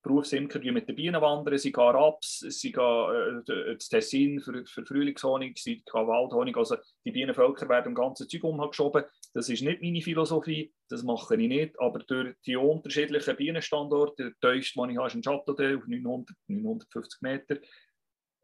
Berufsimker 0.02 0.60
die 0.60 0.72
mit 0.72 0.88
den 0.88 0.95
Bienen 0.95 1.22
wandern. 1.22 1.58
Sie 1.58 1.72
gehen 1.72 1.84
Raps, 1.84 2.39
sie 2.39 2.72
gehen 2.72 3.43
äh, 3.47 3.76
das 3.76 3.89
Tessin 3.89 4.39
für, 4.39 4.66
für 4.66 4.86
Frühlingshonig, 4.86 5.58
sie 5.58 5.76
gehen 5.76 6.08
Waldhonig. 6.08 6.56
Also 6.56 6.78
die 7.06 7.12
Bienenvölker 7.12 7.68
werden 7.68 7.89
im 7.89 7.95
ganzen 7.95 8.30
Zeug 8.30 8.43
umgeschoben. 8.43 9.04
Das 9.34 9.50
ist 9.50 9.62
nicht 9.62 9.82
meine 9.82 10.02
Philosophie, 10.02 10.74
das 10.88 11.04
mache 11.04 11.36
ich 11.36 11.47
nicht. 11.47 11.80
Aber 11.80 12.00
durch 12.00 12.36
die 12.45 12.56
unterschiedlichen 12.56 13.36
Bienenstandorte, 13.36 14.34
der 14.41 14.54
tiefste, 14.54 14.80
den 14.82 14.91
ich 14.91 14.97
habe, 14.97 15.08
ist 15.08 15.16
in 15.16 15.22
Châteaudet 15.22 15.78
auf 15.78 15.88
900, 15.88 16.36
950 16.47 17.22
Meter. 17.22 17.58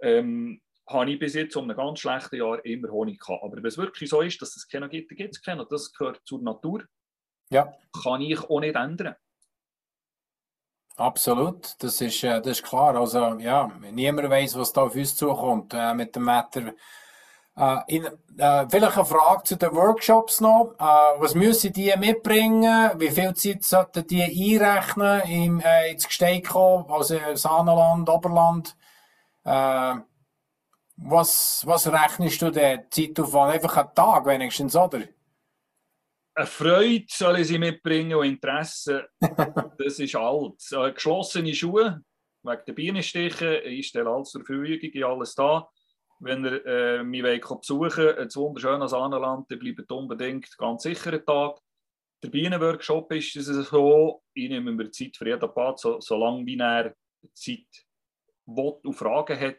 Ähm, 0.02 0.62
habe 0.88 1.12
ich 1.12 1.20
bis 1.20 1.34
jetzt 1.34 1.56
um 1.56 1.70
ein 1.70 1.76
ganz 1.76 2.00
schlechtes 2.00 2.38
Jahr 2.38 2.64
immer 2.64 2.92
Honig 2.92 3.20
gehabt. 3.20 3.44
Aber 3.44 3.58
wenn 3.58 3.66
es 3.66 3.78
wirklich 3.78 4.10
so 4.10 4.22
ist, 4.22 4.42
dass 4.42 4.56
es 4.56 4.68
keinen 4.68 4.90
gibt, 4.90 5.10
dann 5.10 5.18
gibt 5.18 5.36
es 5.36 5.42
keinen. 5.42 5.66
Das 5.70 5.92
gehört 5.94 6.22
zur 6.26 6.42
Natur. 6.42 6.84
Ja. 7.50 7.74
Kann 8.04 8.22
ich 8.22 8.40
auch 8.42 8.60
nicht 8.60 8.76
ändern. 8.76 9.16
Absolut, 10.98 11.76
das 11.84 12.00
ist, 12.00 12.24
äh, 12.24 12.42
das 12.42 12.60
ist 12.60 12.64
klar. 12.64 12.96
Also, 12.96 13.36
ja, 13.40 13.70
niemand 13.92 14.30
weiß, 14.30 14.58
was 14.58 14.72
da 14.72 14.84
auf 14.84 14.96
uns 14.96 15.16
zukommt 15.16 15.74
äh, 15.74 15.94
mit 15.94 16.16
dem 16.16 16.26
Wetter. 16.26 16.74
Äh, 17.58 17.78
in, 17.96 18.06
äh, 18.38 18.66
vielleicht 18.70 18.98
eine 18.98 19.06
Frage 19.06 19.44
zu 19.44 19.58
den 19.58 19.74
Workshops 19.76 20.42
noch. 20.42 20.74
Äh, 20.80 20.84
was 21.20 21.36
müssen 21.36 21.74
die 21.74 21.94
mitbringen? 21.98 22.92
Wie 22.98 23.12
viel 23.12 23.34
Zeit 23.36 23.64
sollten 23.64 24.08
die 24.08 24.24
einrechnen 24.24 25.22
im, 25.24 25.60
äh, 25.62 25.92
ins 25.92 26.08
Gesteig 26.08 26.48
kommen? 26.48 26.86
Also 26.90 27.18
Saanenland, 27.36 28.10
Oberland? 28.10 28.78
Äh, 29.44 29.96
was, 30.98 31.64
was 31.66 31.92
rechnest 31.92 32.42
du 32.42 32.52
der 32.52 32.90
Zeitaufwand? 32.90 33.54
Einfach 33.54 33.78
einen 33.78 33.96
Tag 33.96 34.26
wenigstens, 34.26 34.76
oder? 34.76 35.00
Eine 36.38 36.48
Freude 36.48 37.06
soll 37.08 37.40
ich 37.40 37.48
sie 37.48 37.58
mitbringen 37.58 38.18
und 38.18 38.26
Interesse, 38.26 39.08
das 39.78 40.00
ist. 40.00 40.16
Äh, 40.74 40.92
geschlossene 40.92 41.56
Schuhe, 41.56 42.04
wegen 42.44 42.62
der 42.68 42.74
Bienenstiche, 42.74 43.60
ich 43.60 43.88
stelle 43.88 44.10
alles 44.10 44.32
zur 44.32 44.44
Verfügung, 44.44 44.78
ich 44.82 45.06
alles 45.06 45.34
da. 45.34 45.70
Wenn 46.20 46.44
ihr 46.44 46.66
äh, 46.66 47.04
mich 47.06 47.24
wollt 47.24 47.62
besuchen 47.62 48.18
ein 48.18 48.36
wunderschönes 48.36 48.92
Saanenland, 48.92 49.50
dann 49.50 49.60
bleibt 49.60 49.90
unbedingt 49.90 50.58
ganz 50.58 50.84
sicher 50.84 51.24
Tag. 51.24 51.58
Der 52.22 52.30
Bienenworkshop 52.30 53.14
ist 53.14 53.38
es 53.38 53.70
so, 53.70 54.22
ich 54.34 54.50
nehme 54.50 54.74
mir 54.74 54.92
Zeit 54.92 55.16
für 55.16 55.30
jeden 55.30 55.54
Part, 55.54 55.80
so, 55.80 56.02
solange 56.02 56.46
wie 56.46 56.60
er 56.60 56.94
Zeit 57.34 57.86
will 58.46 58.74
und 58.84 58.94
Fragen 58.94 59.40
hat. 59.40 59.58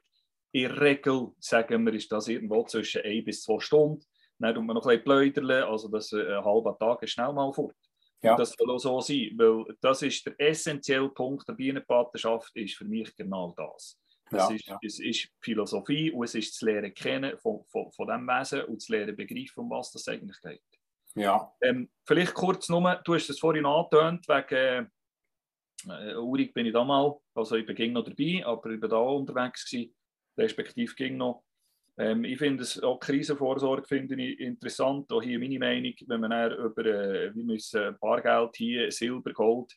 In 0.52 0.68
der 0.68 0.78
Regel, 0.78 1.32
sagen 1.38 1.86
wir, 1.86 1.94
ist 1.94 2.12
das 2.12 2.28
irgendwo 2.28 2.64
zwischen 2.64 3.00
ein 3.02 3.24
bis 3.24 3.44
zwei 3.44 3.60
Stunden. 3.60 4.04
Dann 4.38 4.54
tut 4.54 4.64
man 4.64 4.74
noch 4.74 4.86
ein 4.86 5.02
bisschen 5.02 5.04
pläudern, 5.04 5.64
also 5.64 5.88
das 5.88 6.12
äh, 6.12 6.36
ein 6.36 6.44
halber 6.44 6.76
Tag 6.78 7.02
ist 7.02 7.12
schnell 7.12 7.32
mal 7.32 7.52
fort. 7.52 7.74
Ja. 8.22 8.32
Und 8.32 8.40
das 8.40 8.54
soll 8.58 8.70
auch 8.70 8.78
so 8.78 9.00
sein, 9.00 9.32
weil 9.36 9.76
das 9.80 10.02
ist 10.02 10.26
der 10.26 10.34
essentielle 10.38 11.08
Punkt 11.10 11.48
der 11.48 11.54
Bienenpatenschaft, 11.54 12.54
ist 12.56 12.76
für 12.76 12.84
mich 12.84 13.14
genau 13.14 13.54
das. 13.56 13.98
Ja, 14.32 14.50
ist, 14.50 14.66
ja. 14.66 14.78
Es 14.82 14.98
ist 14.98 15.28
Philosophie 15.40 16.10
und 16.10 16.24
es 16.24 16.34
ist 16.34 16.54
das 16.54 16.60
Lehren 16.62 16.92
kennen 16.92 17.38
von, 17.38 17.64
von, 17.68 17.92
von 17.92 18.08
dem 18.08 18.26
Wesen 18.26 18.64
und 18.64 18.82
das 18.82 18.88
Lehren 18.88 19.14
begreifen, 19.14 19.60
um 19.60 19.70
was 19.70 19.92
das 19.92 20.08
eigentlich 20.08 20.40
geht. 20.40 20.62
Ja. 21.14 21.52
Ähm, 21.62 21.88
vielleicht 22.04 22.34
kurz 22.34 22.68
nur, 22.68 23.00
du 23.04 23.14
hast 23.14 23.30
es 23.30 23.38
vorhin 23.38 23.64
angetönt, 23.64 24.26
wegen 24.28 24.90
äh, 25.88 26.16
Urig 26.16 26.52
bin 26.52 26.66
ich 26.66 26.72
da 26.72 26.84
mal, 26.84 27.16
also 27.34 27.56
ich 27.56 27.66
bin 27.66 27.92
noch 27.92 28.04
dabei, 28.04 28.44
aber 28.44 28.70
ich 28.70 28.82
war 28.82 28.88
da 28.88 28.98
unterwegs 28.98 29.70
gewesen, 29.70 29.94
respektive 30.36 30.94
ging 30.94 31.16
noch. 31.16 31.44
Ähm, 31.98 32.24
ich 32.24 32.38
finde 32.38 32.62
es 32.62 32.82
auch 32.82 32.98
Krisenvorsorge 33.00 33.86
finde 33.86 34.22
interessant, 34.22 35.10
auch 35.12 35.22
hier 35.22 35.38
meine 35.38 35.58
Meinung, 35.58 35.94
wenn 36.06 36.20
man 36.20 36.52
über, 36.52 36.84
äh, 36.84 37.34
wir 37.34 37.44
müssen 37.44 37.96
Bargeld 38.00 38.56
hier, 38.56 38.92
Silber, 38.92 39.32
Gold, 39.32 39.72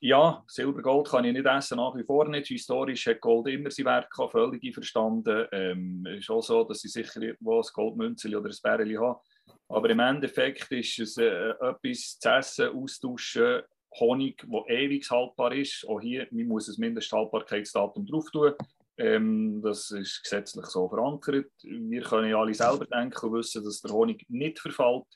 ja, 0.00 0.44
Silber, 0.46 0.82
Gold 0.82 1.08
kann 1.08 1.24
ich 1.24 1.32
nicht 1.32 1.46
essen, 1.46 1.78
nach 1.78 1.96
wie 1.96 2.04
vor 2.04 2.28
nicht. 2.28 2.48
Historisch 2.48 3.06
hat 3.06 3.22
Gold 3.22 3.48
immer 3.48 3.70
sein 3.70 3.86
Wert 3.86 4.10
gehabt, 4.10 4.32
völlig 4.32 4.74
verstanden. 4.74 5.46
Ähm, 5.50 6.06
ist 6.06 6.30
auch 6.30 6.42
so, 6.42 6.62
dass 6.64 6.84
ich 6.84 6.92
sicher 6.92 7.22
irgendwo 7.22 7.58
ein 7.58 7.66
Goldmünzeli 7.72 8.36
oder 8.36 8.50
ein 8.50 8.56
Bärli 8.62 8.94
habe. 8.96 9.20
Aber 9.68 9.88
im 9.88 10.00
Endeffekt 10.00 10.70
ist 10.72 10.98
es 10.98 11.16
äh, 11.16 11.50
etwas 11.50 12.18
zu 12.18 12.28
essen, 12.28 12.76
austauschen, 12.76 13.62
Honig, 13.98 14.44
der 14.46 14.76
ewig 14.76 15.08
haltbar 15.10 15.54
ist. 15.54 15.86
Auch 15.88 16.00
hier, 16.00 16.26
man 16.30 16.48
muss 16.48 16.68
ein 16.68 16.74
Mindesthaltbarkeitsdatum 16.78 18.04
drauf 18.06 18.30
tun. 18.30 18.52
Ähm, 18.96 19.60
das 19.62 19.90
ist 19.90 20.22
gesetzlich 20.22 20.66
so 20.66 20.88
verankert. 20.88 21.50
Wir 21.62 22.02
können 22.02 22.30
ja 22.30 22.38
alle 22.38 22.54
selber 22.54 22.86
denken 22.86 23.26
und 23.26 23.32
wissen, 23.34 23.64
dass 23.64 23.80
der 23.80 23.92
Honig 23.92 24.24
nicht 24.28 24.60
verfällt. 24.60 25.06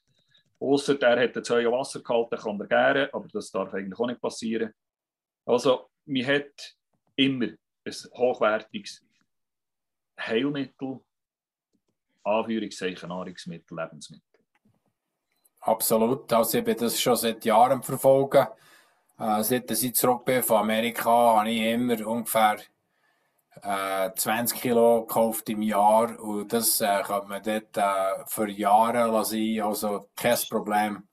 Außer 0.61 1.01
er 1.01 1.22
hat 1.22 1.47
zwei 1.47 1.70
Wasser 1.70 2.01
gehalten, 2.01 2.37
kann 2.37 2.61
er 2.61 2.66
gären, 2.66 3.09
aber 3.12 3.29
das 3.33 3.51
darf 3.51 3.72
eigentlich 3.72 3.99
auch 3.99 4.09
nicht 4.09 4.20
passieren. 4.20 4.72
Also, 5.47 5.89
man 6.07 6.26
hat 6.26 6.74
immer 7.14 7.47
ein 7.47 7.95
hochwertiges 8.14 9.05
Heilmittel, 10.18 11.01
Anführungszeichen 12.24 13.09
Nahrungsmittel, 13.09 13.79
Lebensmittel. 13.79 14.22
Absolut. 15.61 16.33
Also 16.33 16.59
ich 16.59 16.64
bin 16.64 16.76
das 16.76 17.01
schon 17.01 17.16
seit 17.16 17.45
Jahren 17.45 17.83
verfolgen. 17.83 18.47
Äh, 19.18 19.43
seit 19.43 19.70
ich 19.70 19.95
zurück 19.95 20.24
bin 20.24 20.43
von 20.43 20.59
Amerika, 20.59 21.37
habe 21.39 21.51
ich 21.51 21.62
immer 21.62 22.07
ungefähr 22.07 22.59
äh, 23.63 24.11
20 24.15 24.61
Kilo 24.61 25.03
gekauft 25.03 25.49
im 25.49 25.63
Jahr 25.63 26.19
und 26.21 26.53
das 26.53 26.81
äh, 26.81 27.03
kann 27.03 27.29
man 27.29 27.43
dort 27.43 27.77
äh, 27.77 28.25
für 28.27 28.49
Jahre 28.51 29.25
sein, 29.25 29.63
also 29.63 30.09
kein 30.17 30.39
Problem. 30.49 31.09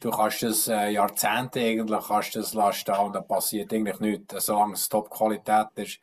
Du 0.00 0.10
kannst 0.10 0.42
das 0.42 0.68
äh, 0.68 0.90
Jahrzehnte 0.90 1.60
eigentlich 1.60 2.06
kannst 2.06 2.36
das 2.36 2.54
lassen 2.54 2.90
und 2.92 3.14
da 3.14 3.20
passiert 3.20 3.72
eigentlich 3.72 4.00
nichts, 4.00 4.44
solange 4.44 4.74
es 4.74 4.88
Top-Qualität 4.88 5.68
ist. 5.76 6.00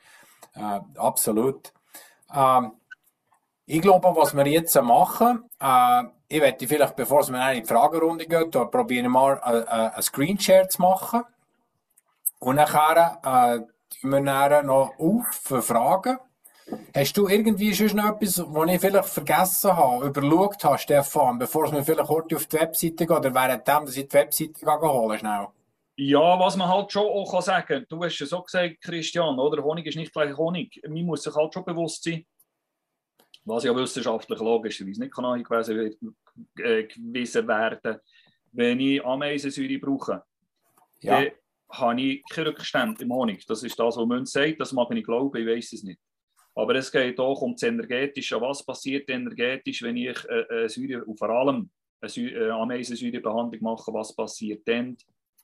Äh, 0.56 0.80
absolut. 0.98 1.72
Ähm, 2.34 2.74
ich 3.66 3.82
glaube, 3.82 4.14
was 4.16 4.36
wir 4.36 4.48
jetzt 4.48 4.76
machen, 4.82 5.50
äh, 5.60 6.04
ich 6.28 6.42
werde 6.42 6.68
vielleicht, 6.68 6.96
bevor 6.96 7.30
mir 7.30 7.54
in 7.54 7.62
die 7.62 7.68
Fragerunde 7.68 8.26
geht, 8.26 8.56
da 8.56 8.66
probieren 8.66 9.12
mal 9.12 9.40
äh, 9.46 9.60
äh, 9.60 9.92
ein 9.96 10.02
Screenshare 10.02 10.68
zu 10.68 10.82
machen. 10.82 11.24
Und 12.40 12.56
nachher 12.56 13.20
äh, 13.24 13.73
wir 14.02 14.50
dann 14.50 14.66
noch 14.68 14.98
auf 14.98 15.28
für 15.32 15.62
Fragen. 15.62 16.18
Hast 16.96 17.18
du 17.18 17.28
irgendwie 17.28 17.74
schon 17.74 17.98
noch 17.98 18.16
etwas, 18.16 18.40
was 18.40 18.70
ich 18.72 18.80
vielleicht 18.80 19.10
vergessen 19.10 19.76
habe, 19.76 20.08
überlegt 20.08 20.64
habe, 20.64 20.78
Stefan, 20.78 21.38
bevor 21.38 21.72
mir 21.72 21.84
vielleicht 21.84 22.10
heute 22.10 22.36
auf 22.38 22.46
die 22.46 22.60
Webseite 22.60 23.06
geht 23.06 23.12
oder 23.12 23.34
während 23.34 23.68
dem, 23.68 23.86
dass 23.86 23.98
ich 23.98 24.08
die 24.08 24.14
Webseite 24.14 24.66
holen 24.66 25.20
schnell? 25.20 25.48
Ja, 25.96 26.40
was 26.40 26.56
man 26.56 26.70
halt 26.70 26.92
schon 26.92 27.06
auch 27.06 27.42
sagen 27.42 27.68
kann, 27.68 27.86
du 27.90 28.04
hast 28.04 28.20
es 28.20 28.30
so 28.30 28.42
gesagt, 28.42 28.82
Christian, 28.82 29.38
oder? 29.38 29.62
Honig 29.62 29.86
ist 29.86 29.98
nicht 29.98 30.14
gleich 30.14 30.36
Honig. 30.36 30.82
Man 30.88 31.06
muss 31.06 31.24
sich 31.24 31.36
halt 31.36 31.54
schon 31.54 31.66
bewusst 31.66 32.04
sein, 32.04 32.26
was 33.46 33.64
ja 33.66 33.76
wissenschaftlich 33.76 34.40
logischerweise 34.40 35.02
nicht 35.02 35.14
kann 35.14 35.26
angewiesen 35.26 36.00
äh, 36.58 37.48
werden 37.48 38.00
wenn 38.54 38.80
ich 38.80 39.04
Ameisensäure 39.04 39.80
brauche, 39.80 40.24
ja. 41.02 41.22
dann 41.22 41.32
habe 41.74 42.02
ich 42.02 42.24
keine 42.30 42.50
Rückstände 42.50 43.04
im 43.04 43.14
Honig. 43.14 43.46
Das 43.46 43.64
ist 43.64 43.78
das, 43.80 43.98
was 43.98 44.06
man 44.06 44.26
sagt, 44.26 44.60
das 44.60 44.74
mag 44.74 44.92
ich 44.92 45.04
glauben, 45.04 45.42
ich 45.42 45.48
weiß 45.48 45.74
es 45.74 45.84
nicht. 45.84 46.00
Aber 46.56 46.76
es 46.76 46.92
geht 46.92 47.20
auch 47.20 47.42
um 47.42 47.54
das 47.54 47.64
Energetische. 47.64 48.40
Was 48.40 48.64
passiert 48.64 49.10
energetisch, 49.10 49.82
wenn 49.82 49.98
ich 49.98 50.24
äh, 50.30 50.66
äh 50.66 50.70
Säure, 50.70 51.04
und 51.04 51.18
vor 51.18 51.30
allem 51.30 51.70
eine 52.00 52.32
äh, 52.32 52.50
Ameisensäurebehandlung 52.50 53.62
mache? 53.62 53.92
Was 53.92 54.16
passiert 54.16 54.68
dann 54.68 54.96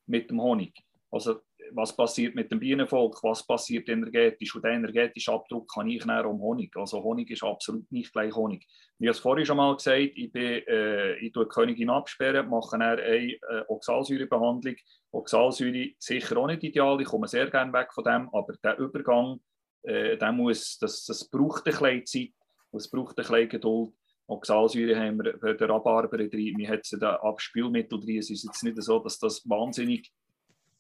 mit 0.06 0.30
dem 0.30 0.40
Honig? 0.42 0.74
Also, 1.10 1.40
was 1.74 1.95
passiert 1.95 2.36
mit 2.36 2.51
dem 2.51 2.59
Bienenvolk? 2.59 3.24
Was 3.24 3.45
passiert 3.45 3.89
energetisch? 3.89 4.55
Und 4.55 4.63
der 4.63 4.72
energetische 4.72 5.32
Abdruck 5.32 5.72
kann 5.74 5.89
ich 5.89 6.05
näher 6.05 6.30
um 6.30 6.39
Honig. 6.39 6.76
Also, 6.76 7.03
Honig 7.03 7.30
ist 7.32 7.43
absolut 7.43 7.91
nicht 7.91 8.11
gleich 8.11 8.34
Honig. 8.34 8.65
Wie 8.97 9.05
ich 9.05 9.11
es 9.11 9.20
vorhin 9.20 9.45
schon 9.45 9.57
mal 9.57 9.76
gesagt 9.76 10.11
ich, 10.15 10.32
bin, 10.32 10.43
äh, 10.67 11.15
ich 11.17 11.32
tue 11.32 11.45
die 11.45 11.49
Königin 11.49 11.89
absperren, 11.89 12.49
mache 12.49 12.76
eine 12.76 13.01
äh, 13.01 13.39
Oxalsäurebehandlung. 13.67 14.76
Oxalsäure 15.11 15.91
sicher 15.97 16.38
auch 16.38 16.47
nicht 16.47 16.63
ideal, 16.63 16.99
ich 17.01 17.07
komme 17.07 17.28
sehr 17.28 17.49
gerne 17.49 17.74
weg 17.74 17.93
von 17.93 18.03
dem, 18.03 18.30
aber 18.34 18.53
der 18.63 18.78
Übergang 18.78 19.39
äh, 19.84 20.17
der 20.17 20.32
muss, 20.32 20.78
das, 20.78 21.05
das 21.05 21.30
braucht 21.30 21.65
ein 21.67 21.72
bisschen 21.72 22.05
Zeit, 22.05 22.34
es 22.72 22.89
braucht 22.89 23.17
ein 23.17 23.24
bisschen 23.24 23.49
Geduld. 23.49 23.93
Oxalsäure 24.28 24.95
haben 24.95 25.24
wir 25.24 25.38
bei 25.39 25.53
der 25.53 25.70
Rhabarber 25.70 26.17
drin, 26.17 26.55
wir 26.57 26.70
haben 26.70 26.82
da 26.99 27.15
Abspülmittel 27.15 27.99
drin. 27.99 28.20
Es 28.20 28.30
ist 28.30 28.43
jetzt 28.43 28.63
nicht 28.63 28.82
so, 28.82 28.99
dass 28.99 29.17
das 29.17 29.41
wahnsinnig 29.49 30.11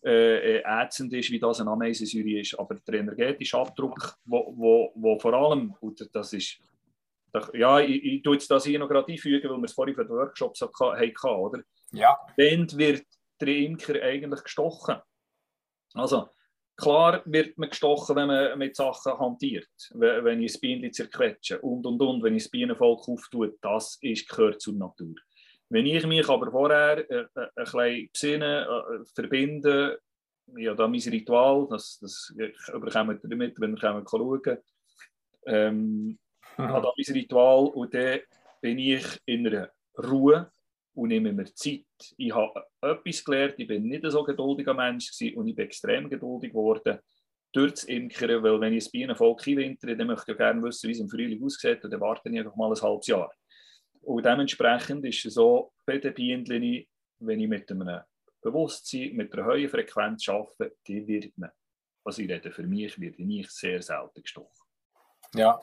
äh, 0.03 0.57
äh, 0.57 0.63
ätzend 0.65 1.13
ist, 1.13 1.29
wie 1.29 1.39
das 1.39 1.59
eine 1.59 1.71
Ameisensäure 1.71 2.39
ist, 2.39 2.57
aber 2.57 2.75
der 2.75 2.99
energetische 2.99 3.57
Abdruck, 3.57 4.15
wo, 4.25 4.53
wo, 4.55 4.91
wo 4.95 5.19
vor 5.19 5.33
allem, 5.33 5.73
und 5.81 6.09
das 6.13 6.33
ist, 6.33 6.59
ja, 7.53 7.79
ich, 7.79 8.03
ich 8.03 8.21
tue 8.23 8.33
jetzt 8.33 8.49
das 8.49 8.65
hier 8.65 8.79
noch 8.79 8.89
gerade 8.89 9.11
einfügen, 9.11 9.49
weil 9.49 9.57
wir 9.57 9.65
es 9.65 9.73
vorhin 9.73 9.95
für 9.95 10.05
den 10.05 10.15
Workshops 10.15 10.61
hatten, 10.61 11.29
oder? 11.29 11.61
Ja. 11.91 12.17
Dann 12.37 12.67
wird 12.77 13.05
der 13.39 13.47
Imker 13.49 14.01
eigentlich 14.01 14.43
gestochen. 14.43 14.97
Also, 15.93 16.29
Klar 16.79 17.21
wird 17.25 17.57
man 17.57 17.69
gestochen, 17.69 18.15
wenn 18.15 18.27
man 18.27 18.57
mit 18.57 18.73
Sachen 18.73 19.19
hantiert, 19.19 19.67
wenn 19.95 20.41
ich 20.41 20.53
das 20.53 20.61
Bienen 20.61 20.93
zerquetsche 20.93 21.59
und 21.59 21.85
und 21.85 22.01
und, 22.01 22.23
wenn 22.23 22.35
ich 22.35 22.43
das 22.43 22.51
Bienenvolk 22.51 23.05
auftue, 23.09 23.53
das 23.61 23.97
ist, 24.01 24.29
gehört 24.29 24.61
zur 24.61 24.75
Natur. 24.75 25.13
Wenn 25.69 25.85
ich 25.85 26.05
mich 26.05 26.27
aber 26.27 26.51
vorher 26.51 27.09
äh, 27.09 27.25
äh, 27.35 27.47
ein 27.55 27.63
bisschen 27.63 28.09
besinnen, 28.11 28.65
äh, 28.65 29.05
verbinde, 29.13 29.99
ja, 30.57 30.73
da 30.73 30.87
mein 30.87 30.99
Ritual, 30.99 31.67
das, 31.69 31.99
das 31.99 32.33
überkommen 32.73 33.19
wir 33.21 33.29
damit, 33.29 33.59
wenn 33.59 33.71
wir 33.71 33.77
schauen 33.77 34.57
ähm, 35.45 36.19
habe 36.57 36.81
da 36.81 36.93
mein 36.95 37.15
Ritual 37.15 37.67
und 37.67 37.93
dann 37.93 38.19
bin 38.61 38.79
ich 38.79 39.05
in 39.25 39.47
einer 39.47 39.69
Ruhe 39.97 40.51
und 40.93 41.09
nehme 41.09 41.31
mir 41.31 41.53
Zeit. 41.53 41.85
Ich 42.17 42.33
habe 42.33 42.65
etwas 42.81 43.23
gelernt, 43.23 43.55
ich 43.57 43.67
bin 43.67 43.83
nicht 43.83 44.03
so 44.07 44.23
geduldiger 44.23 44.73
Mensch 44.73 45.11
gewesen, 45.11 45.37
und 45.37 45.47
ich 45.47 45.55
bin 45.55 45.65
extrem 45.65 46.09
geduldig 46.09 46.51
geworden 46.51 46.99
durch 47.51 47.71
das 47.71 47.83
Imkern, 47.85 48.43
weil 48.43 48.59
wenn 48.61 48.73
ich 48.73 48.85
ein 48.85 48.91
Bienenvolk 48.91 49.47
einwintere, 49.47 49.95
dann 49.95 50.07
möchte 50.07 50.31
ich 50.31 50.37
gerne 50.37 50.61
wissen, 50.61 50.87
wie 50.87 50.91
es 50.91 50.99
im 50.99 51.09
Frühling 51.09 51.43
aussieht 51.43 51.83
und 51.83 51.91
dann 51.91 52.01
warte 52.01 52.29
ich 52.29 52.37
einfach 52.37 52.55
mal 52.55 52.71
ein 52.71 52.81
halbes 52.81 53.07
Jahr. 53.07 53.31
Und 54.01 54.25
dementsprechend 54.25 55.05
ist 55.05 55.25
es 55.25 55.33
so, 55.35 55.73
bei 55.85 55.97
den 55.97 56.13
Bienen, 56.13 56.47
wenn 57.19 57.39
ich 57.39 57.47
mit 57.47 57.69
einem 57.71 58.01
Bewusstsein, 58.41 59.15
mit 59.15 59.33
einer 59.33 59.45
hohen 59.45 59.69
Frequenz 59.69 60.27
arbeite, 60.29 60.77
die 60.87 61.05
wird 61.05 61.37
man, 61.37 61.51
also 62.03 62.21
ich 62.21 62.29
rede 62.29 62.51
für 62.51 62.63
mich, 62.63 62.99
wird 62.99 63.19
nicht 63.19 63.51
sehr 63.51 63.81
selten 63.81 64.21
gestochen. 64.21 64.65
Ja, 65.35 65.59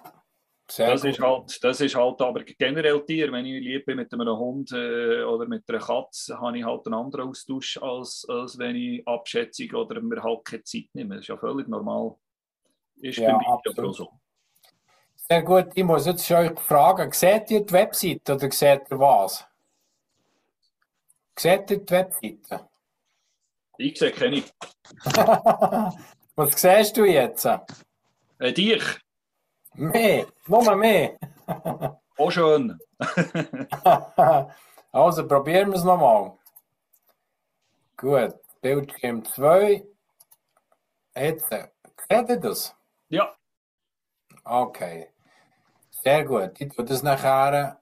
sehr 0.69 0.91
das, 0.91 1.05
ist 1.05 1.21
halt, 1.21 1.65
das 1.65 1.81
ist 1.81 1.95
halt 1.95 2.21
aber 2.21 2.43
generell 2.43 3.05
Tier. 3.05 3.31
Wenn 3.31 3.47
ich 3.47 3.63
lieb 3.63 3.87
bin 3.87 3.97
mit 3.97 4.13
einem 4.13 4.37
Hund 4.37 4.73
äh, 4.73 5.23
oder 5.23 5.47
mit 5.47 5.69
einer 5.69 5.79
Katze, 5.79 6.39
habe 6.41 6.59
ich 6.59 6.65
halt 6.65 6.87
einen 6.87 6.95
anderen 6.95 7.29
Austausch, 7.29 7.79
als, 7.79 8.27
als 8.29 8.59
wenn 8.59 8.77
ich 8.77 9.07
Abschätzung 9.07 9.71
oder 9.75 10.01
mir 10.01 10.23
halt 10.23 10.45
keine 10.45 10.65
Zeit 10.65 10.89
nehme. 10.93 11.15
Das 11.15 11.23
ist 11.23 11.29
ja 11.29 11.37
völlig 11.37 11.69
normal. 11.69 12.17
Ist 12.97 13.19
ja, 13.19 13.39
bei 13.77 13.93
so. 13.93 14.11
Sehr 15.29 15.43
gut, 15.43 15.73
ich 15.75 15.83
muss 15.83 16.07
jetzt 16.07 16.31
euch 16.31 16.57
fragen, 16.61 17.11
seht 17.11 17.51
ihr 17.51 17.67
die 17.67 17.73
Webseite 17.73 18.35
oder 18.35 18.49
seht 18.49 18.89
ihr 18.89 18.99
was? 19.01 19.45
Seht 21.37 21.69
ihr 21.69 21.79
die 21.79 21.91
Webseite? 21.91 22.69
Ich 23.77 23.99
sehe 23.99 24.13
keine. 24.13 24.45
was 26.37 26.61
siehst 26.61 26.97
du 26.97 27.05
jetzt? 27.05 27.45
Äh, 27.45 28.53
dich. 28.53 28.85
Mehr, 29.75 30.27
nochmal 30.47 30.77
mehr. 30.77 31.19
Auch 32.17 32.31
schön. 32.31 32.79
also 34.93 35.27
probieren 35.27 35.71
wir 35.71 35.77
es 35.77 35.85
nochmal. 35.85 36.39
Gut, 37.97 38.37
Bildschirm 38.61 39.25
2. 39.25 39.85
Jetzt, 41.17 41.49
seht 41.51 42.29
ihr 42.29 42.37
das? 42.37 42.77
Ja. 43.09 43.35
Okay. 44.45 45.09
Sehr 46.07 46.25
gut. 46.25 46.53
Ich 46.61 46.69
tue 46.69 46.85
das 46.85 47.03
nachher. 47.03 47.81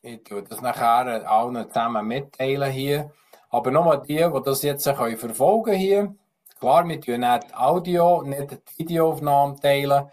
Ich 0.00 0.24
tue 0.24 0.42
das 0.42 0.62
nachher 0.62 1.30
allen 1.30 1.68
zusammen 1.68 2.06
mitteilen 2.06 2.72
hier. 2.72 3.12
Aber 3.50 3.70
nochmal 3.70 4.00
die, 4.00 4.16
die 4.16 4.42
das 4.46 4.62
jetzt 4.62 4.84
verfolgen 4.84 5.64
können 5.64 5.76
hier. 5.76 6.14
Klar, 6.58 6.88
wir 6.88 6.98
teilen 7.02 7.20
nicht 7.20 7.54
Audio, 7.54 8.22
nicht 8.22 8.50
die 8.50 8.78
Videoaufnahmen 8.78 9.60
teilen. 9.60 10.10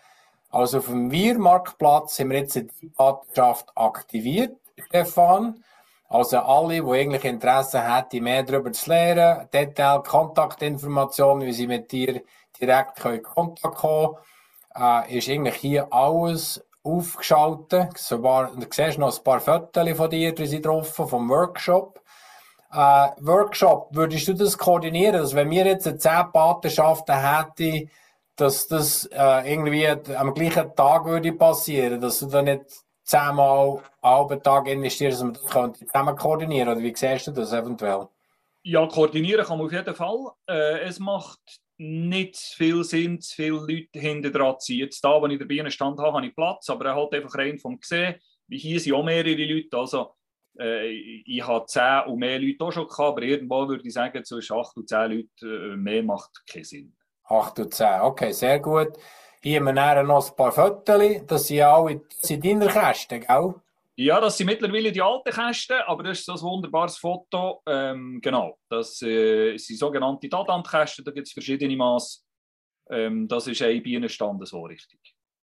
Also 0.50 0.80
auf 0.80 0.88
dem 0.88 1.10
Wir-Marktplatz 1.10 2.20
haben 2.20 2.32
wir 2.32 2.40
jetzt 2.40 2.56
die 2.56 2.90
Partnerschaft 2.90 3.72
aktiviert, 3.76 4.58
Stefan. 4.88 5.64
Also 6.10 6.40
alle, 6.40 6.82
die 6.82 6.92
eigentlich 6.92 7.24
Interesse 7.24 7.82
hätten, 7.82 8.26
mehr 8.26 8.44
darüber 8.44 8.74
zu 8.74 8.90
lernen, 8.90 9.48
Detail, 9.54 10.04
Kontaktinformationen, 10.04 11.48
wie 11.48 11.54
sie 11.54 11.68
mit 11.68 11.90
dir 11.94 12.22
direkt 12.60 13.06
in 13.06 13.24
Kontakt 13.24 13.76
kommen 13.76 14.18
äh, 14.78 15.18
ist 15.18 15.30
eigentlich 15.30 15.56
hier 15.56 15.92
alles 15.92 16.64
aufgeschaltet. 16.84 17.98
Sogar, 17.98 18.52
du 18.56 18.68
siehst 18.70 18.98
noch 18.98 19.16
ein 19.16 19.24
paar 19.24 19.40
Fotos 19.40 19.90
von 19.98 20.10
dir, 20.10 20.34
die 20.34 20.46
sind 20.46 20.66
drauf, 20.66 20.96
vom 20.96 21.30
Workshop 21.30 22.00
äh, 22.76 23.10
Workshop, 23.22 23.88
würdest 23.92 24.28
du 24.28 24.34
das 24.34 24.58
koordinieren, 24.58 25.14
dass 25.14 25.34
wenn 25.34 25.50
wir 25.50 25.66
jetzt 25.66 26.02
zehn 26.02 26.32
Patenschaften 26.34 27.16
hätten, 27.16 27.90
dass 28.36 28.68
das 28.68 29.06
äh, 29.06 29.54
irgendwie 29.54 29.88
am 29.88 30.34
gleichen 30.34 30.76
Tag 30.76 31.06
würde 31.06 31.32
passieren, 31.32 32.02
dass 32.02 32.20
du 32.20 32.26
dann 32.26 32.46
nicht 32.46 32.66
zehnmal 33.04 33.82
halben 34.04 34.44
Tag 34.44 34.68
investierst, 34.68 35.22
dass 35.22 35.54
man 35.54 35.72
das 35.72 35.80
zusammen 35.80 36.16
koordinieren 36.18 36.70
oder 36.70 36.82
wie 36.82 36.94
siehst 36.96 37.28
du 37.28 37.32
das 37.32 37.54
eventuell? 37.54 38.08
Ja, 38.64 38.86
koordinieren 38.88 39.46
kann 39.46 39.58
man 39.58 39.68
auf 39.68 39.74
jeden 39.74 39.96
Fall. 39.96 40.32
Äh, 40.50 40.80
es 40.82 41.00
macht 41.00 41.40
nicht 41.78 42.38
viel 42.38 42.84
Sinn, 42.84 43.20
zu 43.20 43.36
viele 43.36 43.60
Leute 43.60 44.00
hinter 44.00 44.30
dran 44.32 44.60
zu 44.60 44.68
ziehen. 44.68 44.80
Jetzt 44.80 45.04
da, 45.04 45.22
wo 45.22 45.28
ich 45.28 45.40
dabei 45.40 45.60
einen 45.60 45.72
Stand 45.72 46.00
habe, 46.00 46.18
habe 46.18 46.28
ich 46.28 46.36
Platz, 46.36 46.70
aber 46.70 46.86
er 46.86 46.96
hat 46.96 47.14
einfach 47.14 47.36
rein 47.36 47.60
vom 47.60 47.80
gesehen. 47.80 48.16
Wie 48.48 48.58
hier 48.58 48.80
sind 48.80 48.94
auch 48.94 49.04
mehrere 49.04 49.46
Leute, 49.46 49.78
also 49.78 50.16
äh, 50.60 50.90
ich 50.90 51.46
habe 51.46 51.66
10 51.66 52.06
und 52.08 52.20
mehr 52.20 52.40
Leute 52.40 52.64
auch 52.64 52.72
schon 52.72 52.88
gehabt, 52.88 53.00
aber 53.00 53.22
irgendwo 53.24 53.68
würde 53.68 53.86
ich 53.86 53.94
sagen, 53.94 54.24
zwischen 54.24 54.58
8 54.58 54.78
und 54.78 54.90
10 54.90 55.12
Leuten 55.12 55.74
äh, 55.74 55.76
mehr 55.76 56.04
macht 56.04 56.44
keinen 56.50 56.64
Sinn. 56.64 56.96
8 57.26 57.60
und 57.60 57.74
10, 57.74 58.02
okay, 58.02 58.32
sehr 58.32 58.60
gut. 58.60 58.94
Hier 59.42 59.60
haben 59.60 59.76
wir 59.76 60.04
noch 60.04 60.30
ein 60.30 60.36
paar 60.36 60.52
Fotos, 60.52 61.02
das 61.28 61.48
sind 61.48 61.62
alle 61.62 61.98
das 61.98 62.28
sind 62.28 62.46
deine 62.46 62.68
Kästen, 62.68 63.22
gell? 63.22 63.56
Ja, 63.98 64.20
das 64.20 64.38
sind 64.38 64.48
mittlerweile 64.48 64.92
die 64.92 65.02
alten 65.02 65.32
Kästen, 65.32 65.78
aber 65.86 66.04
das 66.04 66.20
ist 66.20 66.30
ein 66.30 66.42
wunderbares 66.42 66.98
Foto. 66.98 67.62
Ähm, 67.66 68.20
genau, 68.22 68.60
das 68.70 69.02
äh, 69.02 69.58
sind 69.58 69.80
sogenannte 69.80 70.28
Dadant-Kästen, 70.28 71.06
da 71.06 71.12
gibt 71.12 71.28
es 71.28 71.34
verschiedene 71.34 71.78
Maße. 71.78 72.20
Ähm, 72.90 73.28
das 73.28 73.48
ist 73.48 73.62
ein 73.62 73.82
Bienenstand, 73.82 74.46
so 74.48 74.64
richtig. 74.64 75.00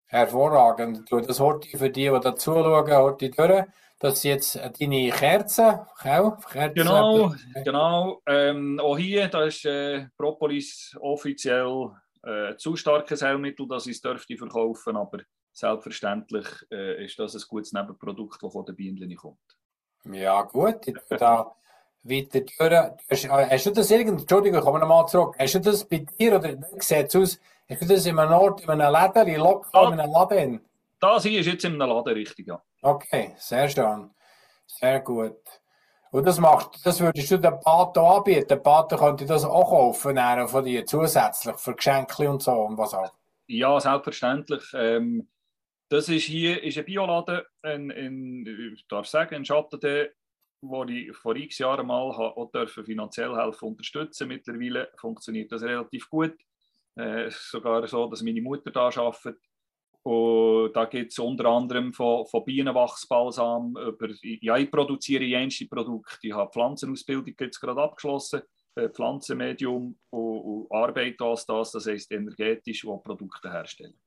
Hervorragend. 0.07 1.11
Das 1.11 1.40
heute 1.40 1.76
für 1.76 1.90
die, 1.90 2.09
die 2.09 2.20
da 2.20 2.36
zuschauen, 2.36 2.92
heute 2.92 3.30
durch. 3.30 3.64
Das 3.99 4.20
sind 4.20 4.30
jetzt 4.30 4.57
deine 4.57 5.11
Kerzen, 5.11 5.80
Kerzen. 5.99 6.74
Genau, 6.74 7.34
genau. 7.64 8.22
Ähm, 8.26 8.78
auch 8.78 8.97
hier, 8.97 9.26
da 9.28 9.44
ist 9.44 9.64
äh, 9.64 10.07
Propolis 10.16 10.97
offiziell 11.01 11.90
äh, 12.22 12.57
zu 12.57 12.76
starkes 12.76 13.22
Heilmittel, 13.22 13.66
das 13.66 13.86
ich 13.86 14.01
dürfte 14.01 14.36
verkaufen, 14.36 14.97
aber 14.97 15.20
selbstverständlich 15.57 16.47
äh, 16.71 17.05
ist 17.05 17.19
das 17.19 17.35
ein 17.35 17.43
gutes 17.49 17.73
Nebenprodukt, 17.73 18.43
das 18.43 18.53
von 18.53 18.65
den 18.65 18.77
Bienen 18.77 19.17
kommt. 19.17 19.39
Ja 20.05 20.43
gut, 20.43 20.93
da 21.09 21.57
weiter 22.03 22.41
durch. 22.41 22.99
Hast, 23.11 23.25
äh, 23.25 23.51
hast 23.51 23.67
du 23.67 23.71
das 23.71 23.91
irgendwie, 23.91 24.23
Entschuldigung, 24.23 24.61
kommen 24.61 24.77
wir 24.77 24.87
nochmal 24.87 25.09
zurück. 25.09 25.35
Hast 25.39 25.55
du 25.55 25.61
das 25.61 25.85
bei 25.85 26.07
dir 26.19 26.37
oder 26.37 26.57
sieht 26.79 27.07
es 27.09 27.17
aus, 27.17 27.41
hast 27.69 27.83
du 27.83 27.87
das 27.87 28.07
in 28.07 28.19
einem 28.19 28.33
Ort, 28.33 28.61
in 28.63 28.71
einem 28.71 28.93
Laden, 28.93 29.29
in 29.29 29.41
lokal, 29.41 29.93
in 29.93 30.01
einem 30.01 30.13
Laden? 30.13 30.61
Das 31.01 31.25
hier 31.25 31.41
ist 31.41 31.47
jetzt 31.47 31.65
in 31.65 31.81
einem 31.81 31.91
Laden 31.91 32.15
richtig, 32.15 32.47
ja. 32.47 32.63
Okay, 32.83 33.35
sehr 33.39 33.69
schön. 33.69 34.11
Sehr 34.67 35.01
gut. 35.01 35.41
Und 36.11 36.27
das 36.27 36.39
macht, 36.39 36.85
das 36.85 37.01
würdest 37.01 37.31
du 37.31 37.39
den 37.39 37.59
Pato 37.61 38.17
anbieten? 38.17 38.49
Der 38.49 38.57
Pato 38.57 38.97
könnte 38.97 39.27
das 39.27 39.45
auch 39.45 39.71
kaufen 39.71 40.49
von 40.49 40.65
dir 40.65 40.87
zusätzlich 40.87 41.57
für 41.57 41.75
Geschenke 41.75 42.31
und 42.31 42.43
so 42.43 42.53
und 42.53 42.79
was 42.79 42.95
auch. 42.95 43.13
Ja, 43.49 43.79
selbstverständlich. 43.81 44.63
Ähm, 44.75 45.29
das 45.89 46.09
ist 46.09 46.24
hier 46.24 46.62
ist 46.62 46.78
ein 46.78 46.84
Bioladen 46.84 47.43
in, 47.62 47.91
in, 47.91 48.72
ich 48.74 48.87
darf 48.89 49.07
sagen, 49.07 49.37
in 49.37 49.45
Schattende, 49.45 50.14
wo 50.61 50.84
ich 50.84 51.14
vor 51.16 51.37
x 51.37 51.59
Jahren 51.59 51.87
mal 51.87 52.11
auch 52.11 52.51
finanziell 52.66 53.34
helfen 53.37 53.68
unterstützen. 53.68 54.28
Mittlerweile 54.28 54.91
funktioniert 54.97 55.53
das 55.53 55.62
relativ 55.62 56.09
gut. 56.09 56.34
Äh, 56.97 57.30
sogar 57.30 57.87
so, 57.87 58.09
dass 58.09 58.22
meine 58.22 58.41
Mutter 58.41 58.70
da 58.70 58.89
arbeitet. 58.89 59.39
Und 60.03 60.72
da 60.72 60.84
gibt 60.84 61.11
es 61.11 61.18
unter 61.18 61.47
anderem 61.47 61.93
von, 61.93 62.26
von 62.26 62.45
Bienenwachsbalsam 62.45 63.76
über, 63.76 64.09
ja, 64.22 64.57
ich 64.57 64.70
produziere 64.70 65.24
jenste 65.24 65.66
Produkte. 65.66 66.18
Ich 66.22 66.32
habe 66.32 66.53
Pflanzenausbildung 66.53 67.34
jetzt 67.39 67.61
gerade 67.61 67.82
abgeschlossen, 67.82 68.43
äh, 68.76 68.89
Pflanzenmedium 68.89 69.99
und, 70.11 70.39
und 70.41 70.66
arbeite 70.70 71.24
als 71.24 71.45
das, 71.45 71.72
das 71.72 71.87
heisst 71.87 72.12
energetisch, 72.12 72.84
wo 72.84 72.99
Produkte 72.99 73.51
herstellen. 73.51 73.99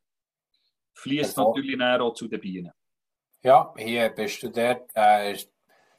Fließt 1.00 1.38
also, 1.38 1.54
natürlich 1.54 1.82
auch 1.82 2.14
zu 2.14 2.28
den 2.28 2.40
Bienen. 2.40 2.72
Ja, 3.42 3.74
hier 3.78 4.10
bist 4.10 4.44
du 4.44 4.50
dort. 4.50 4.90
Äh, 4.94 5.38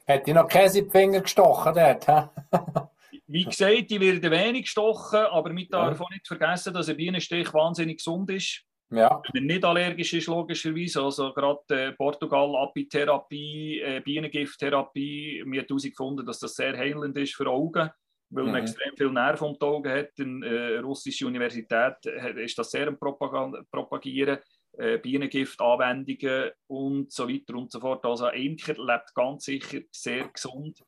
Hätte 0.05 0.31
ich 0.31 0.35
noch 0.35 0.47
Käse 0.47 0.79
in 0.79 0.85
die 0.85 0.91
Finger 0.91 1.21
gestochen 1.21 1.73
dort? 1.73 2.07
Wie 3.27 3.45
gesagt, 3.45 3.89
die 3.89 3.99
werden 4.01 4.31
wenig 4.31 4.63
gestochen, 4.63 5.19
aber 5.19 5.53
darf 5.69 5.99
ja. 5.99 6.05
auch 6.05 6.09
nicht 6.09 6.27
vergessen, 6.27 6.73
dass 6.73 6.89
ein 6.89 6.97
Bienenstich 6.97 7.53
wahnsinnig 7.53 7.97
gesund 7.97 8.29
ist. 8.29 8.63
Ja. 8.89 9.21
Wenn 9.31 9.43
er 9.43 9.53
nicht 9.53 9.63
allergisch 9.63 10.13
ist, 10.13 10.27
logischerweise. 10.27 11.01
Also 11.01 11.31
gerade 11.31 11.61
äh, 11.69 11.91
Portugal, 11.93 12.57
Apitherapie, 12.57 13.79
äh, 13.79 14.01
Bienengifttherapie. 14.01 15.43
Wir 15.45 15.61
haben 15.61 15.67
herausgefunden, 15.67 16.25
dass 16.25 16.39
das 16.39 16.55
sehr 16.55 16.77
heilend 16.77 17.17
ist 17.17 17.35
für 17.35 17.47
Augen, 17.47 17.89
weil 18.31 18.43
mhm. 18.43 18.51
man 18.51 18.61
extrem 18.63 18.97
viel 18.97 19.11
Nerven 19.11 19.47
um 19.47 19.57
die 19.57 19.65
Augen 19.65 19.89
hat. 19.89 20.19
In 20.19 20.43
äh, 20.43 20.79
russische 20.79 21.25
Universität 21.25 22.05
äh, 22.05 22.43
ist 22.43 22.57
das 22.57 22.69
sehr 22.69 22.89
am 22.89 22.97
Propagieren 22.97 24.39
äh, 24.77 24.97
Bienengiftanwendungen 24.97 26.51
und 26.67 27.11
so 27.11 27.27
weiter 27.27 27.55
und 27.55 27.71
so 27.71 27.79
fort. 27.79 28.05
Also 28.05 28.25
ein 28.25 28.41
Imker 28.41 28.73
lebt 28.73 29.13
ganz 29.13 29.45
sicher 29.45 29.79
sehr 29.91 30.27
gesund. 30.27 30.83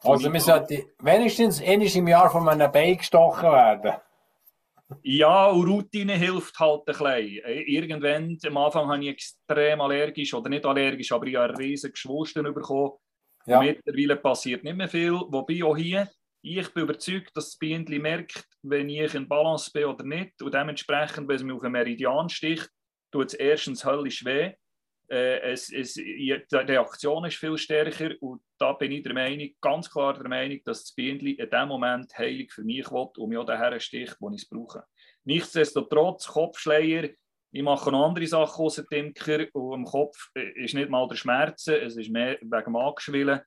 Also 0.00 0.32
wir 0.32 0.40
sollten 0.40 0.84
wenigstens 1.00 1.60
einmal 1.60 1.88
im 1.88 2.08
Jahr 2.08 2.30
von 2.30 2.48
einem 2.48 2.70
Bein 2.70 2.96
gestochen 2.96 3.50
werden. 3.50 3.94
Ja, 5.02 5.48
und 5.48 5.68
Routine 5.68 6.14
hilft 6.14 6.58
halt 6.58 6.80
ein 6.80 6.84
bisschen. 6.86 7.44
Äh, 7.44 7.62
irgendwann, 7.62 8.38
am 8.46 8.56
Anfang 8.56 8.88
habe 8.88 9.02
ich 9.02 9.10
extrem 9.10 9.80
allergisch, 9.80 10.32
oder 10.32 10.48
nicht 10.48 10.64
allergisch, 10.64 11.12
aber 11.12 11.26
ich 11.26 11.36
habe 11.36 11.52
einen 11.52 11.56
riesen 11.56 11.92
Geschwusten 11.92 12.42
bekommen. 12.54 12.92
Ja. 13.46 13.60
Mittlerweile 13.60 14.16
passiert 14.16 14.64
nicht 14.64 14.76
mehr 14.76 14.88
viel. 14.88 15.12
Wobei 15.12 15.62
auch 15.62 15.76
hier, 15.76 16.08
ich 16.42 16.72
bin 16.72 16.84
überzeugt, 16.84 17.36
dass 17.36 17.50
das 17.50 17.58
Bienen 17.58 17.84
merkt, 18.00 18.46
wenn 18.62 18.88
ich 18.88 19.14
in 19.14 19.28
Balance 19.28 19.70
bin 19.72 19.84
oder 19.84 20.04
nicht. 20.04 20.40
Und 20.40 20.54
dementsprechend, 20.54 21.28
wenn 21.28 21.36
es 21.36 21.42
mir 21.42 21.54
auf 21.54 21.62
einen 21.62 21.72
Meridian 21.72 22.28
sticht, 22.28 22.70
tut 23.10 23.28
es 23.28 23.34
erstens 23.34 23.84
höllisch 23.84 24.24
weh. 24.24 24.52
Äh, 25.10 25.52
es, 25.52 25.72
es, 25.72 25.94
die 25.94 26.34
Reaktion 26.52 27.24
ist 27.24 27.36
viel 27.36 27.56
stärker 27.56 28.10
und 28.20 28.42
da 28.58 28.74
bin 28.74 28.92
ich 28.92 29.02
der 29.02 29.14
Meinung, 29.14 29.48
ganz 29.60 29.90
klar 29.90 30.12
der 30.12 30.28
Meinung, 30.28 30.58
dass 30.64 30.84
das 30.84 30.94
Bienenli 30.94 31.32
in 31.32 31.48
dem 31.48 31.68
Moment 31.68 32.16
heilig 32.18 32.52
für 32.52 32.62
mich 32.62 32.90
will 32.90 33.08
und 33.16 33.28
mich 33.28 33.38
auch 33.38 33.46
daher 33.46 33.80
sticht, 33.80 34.16
wo 34.20 34.28
ich 34.30 34.42
es 34.42 34.48
brauche. 34.48 34.84
Nichtsdestotrotz, 35.24 36.26
Kopfschleier, 36.26 37.08
ich 37.50 37.62
mache 37.62 37.90
noch 37.90 38.06
andere 38.06 38.26
Sachen 38.26 38.62
außer 38.62 38.84
Imker 38.90 39.46
und 39.54 39.72
am 39.72 39.84
Kopf 39.84 40.28
äh, 40.34 40.62
ist 40.62 40.74
nicht 40.74 40.90
mal 40.90 41.08
der 41.08 41.16
Schmerzen, 41.16 41.76
es 41.76 41.96
ist 41.96 42.10
mehr 42.10 42.36
wegen 42.42 42.64
dem 42.64 42.76
Angeschwillen. 42.76 43.40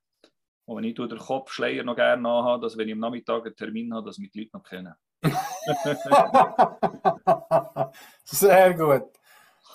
Und 0.65 0.77
wenn 0.77 0.83
ich 0.85 0.95
den 0.95 1.17
Kopfschleier 1.17 1.83
noch 1.83 1.95
gerne 1.95 2.27
anhabe, 2.27 2.63
dass 2.63 2.77
wenn 2.77 2.87
ich 2.87 2.93
am 2.93 2.99
Nachmittag 2.99 3.45
einen 3.45 3.55
Termin 3.55 3.93
habe, 3.93 4.07
dass 4.07 4.17
mich 4.17 4.31
die 4.31 4.39
Leute 4.39 4.57
noch 4.57 4.63
kennen. 4.63 4.95
Sehr 8.23 8.73
gut. 8.73 9.20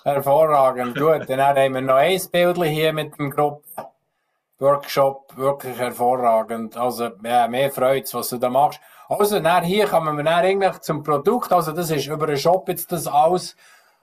Hervorragend, 0.06 0.96
gut. 0.96 1.28
Dann 1.28 1.40
haben 1.40 1.74
wir 1.74 1.80
noch 1.80 1.96
ein 1.96 2.20
Bild 2.30 2.62
hier 2.62 2.92
mit 2.92 3.18
dem 3.18 3.28
Gruppen-Workshop. 3.28 5.36
Wirklich 5.36 5.76
hervorragend. 5.80 6.76
Also, 6.76 7.10
ja, 7.24 7.48
mehr 7.48 7.72
freut 7.72 8.14
was 8.14 8.28
du 8.28 8.38
da 8.38 8.48
machst. 8.48 8.78
Also, 9.08 9.40
dann 9.40 9.64
hier 9.64 9.88
kommen 9.88 10.16
wir 10.16 10.22
dann 10.22 10.44
eigentlich 10.44 10.78
zum 10.78 11.02
Produkt. 11.02 11.52
Also, 11.52 11.72
das 11.72 11.90
ist 11.90 12.06
über 12.06 12.28
den 12.28 12.36
Shop 12.36 12.68
jetzt 12.68 12.92
das 12.92 13.08
alles. 13.08 13.56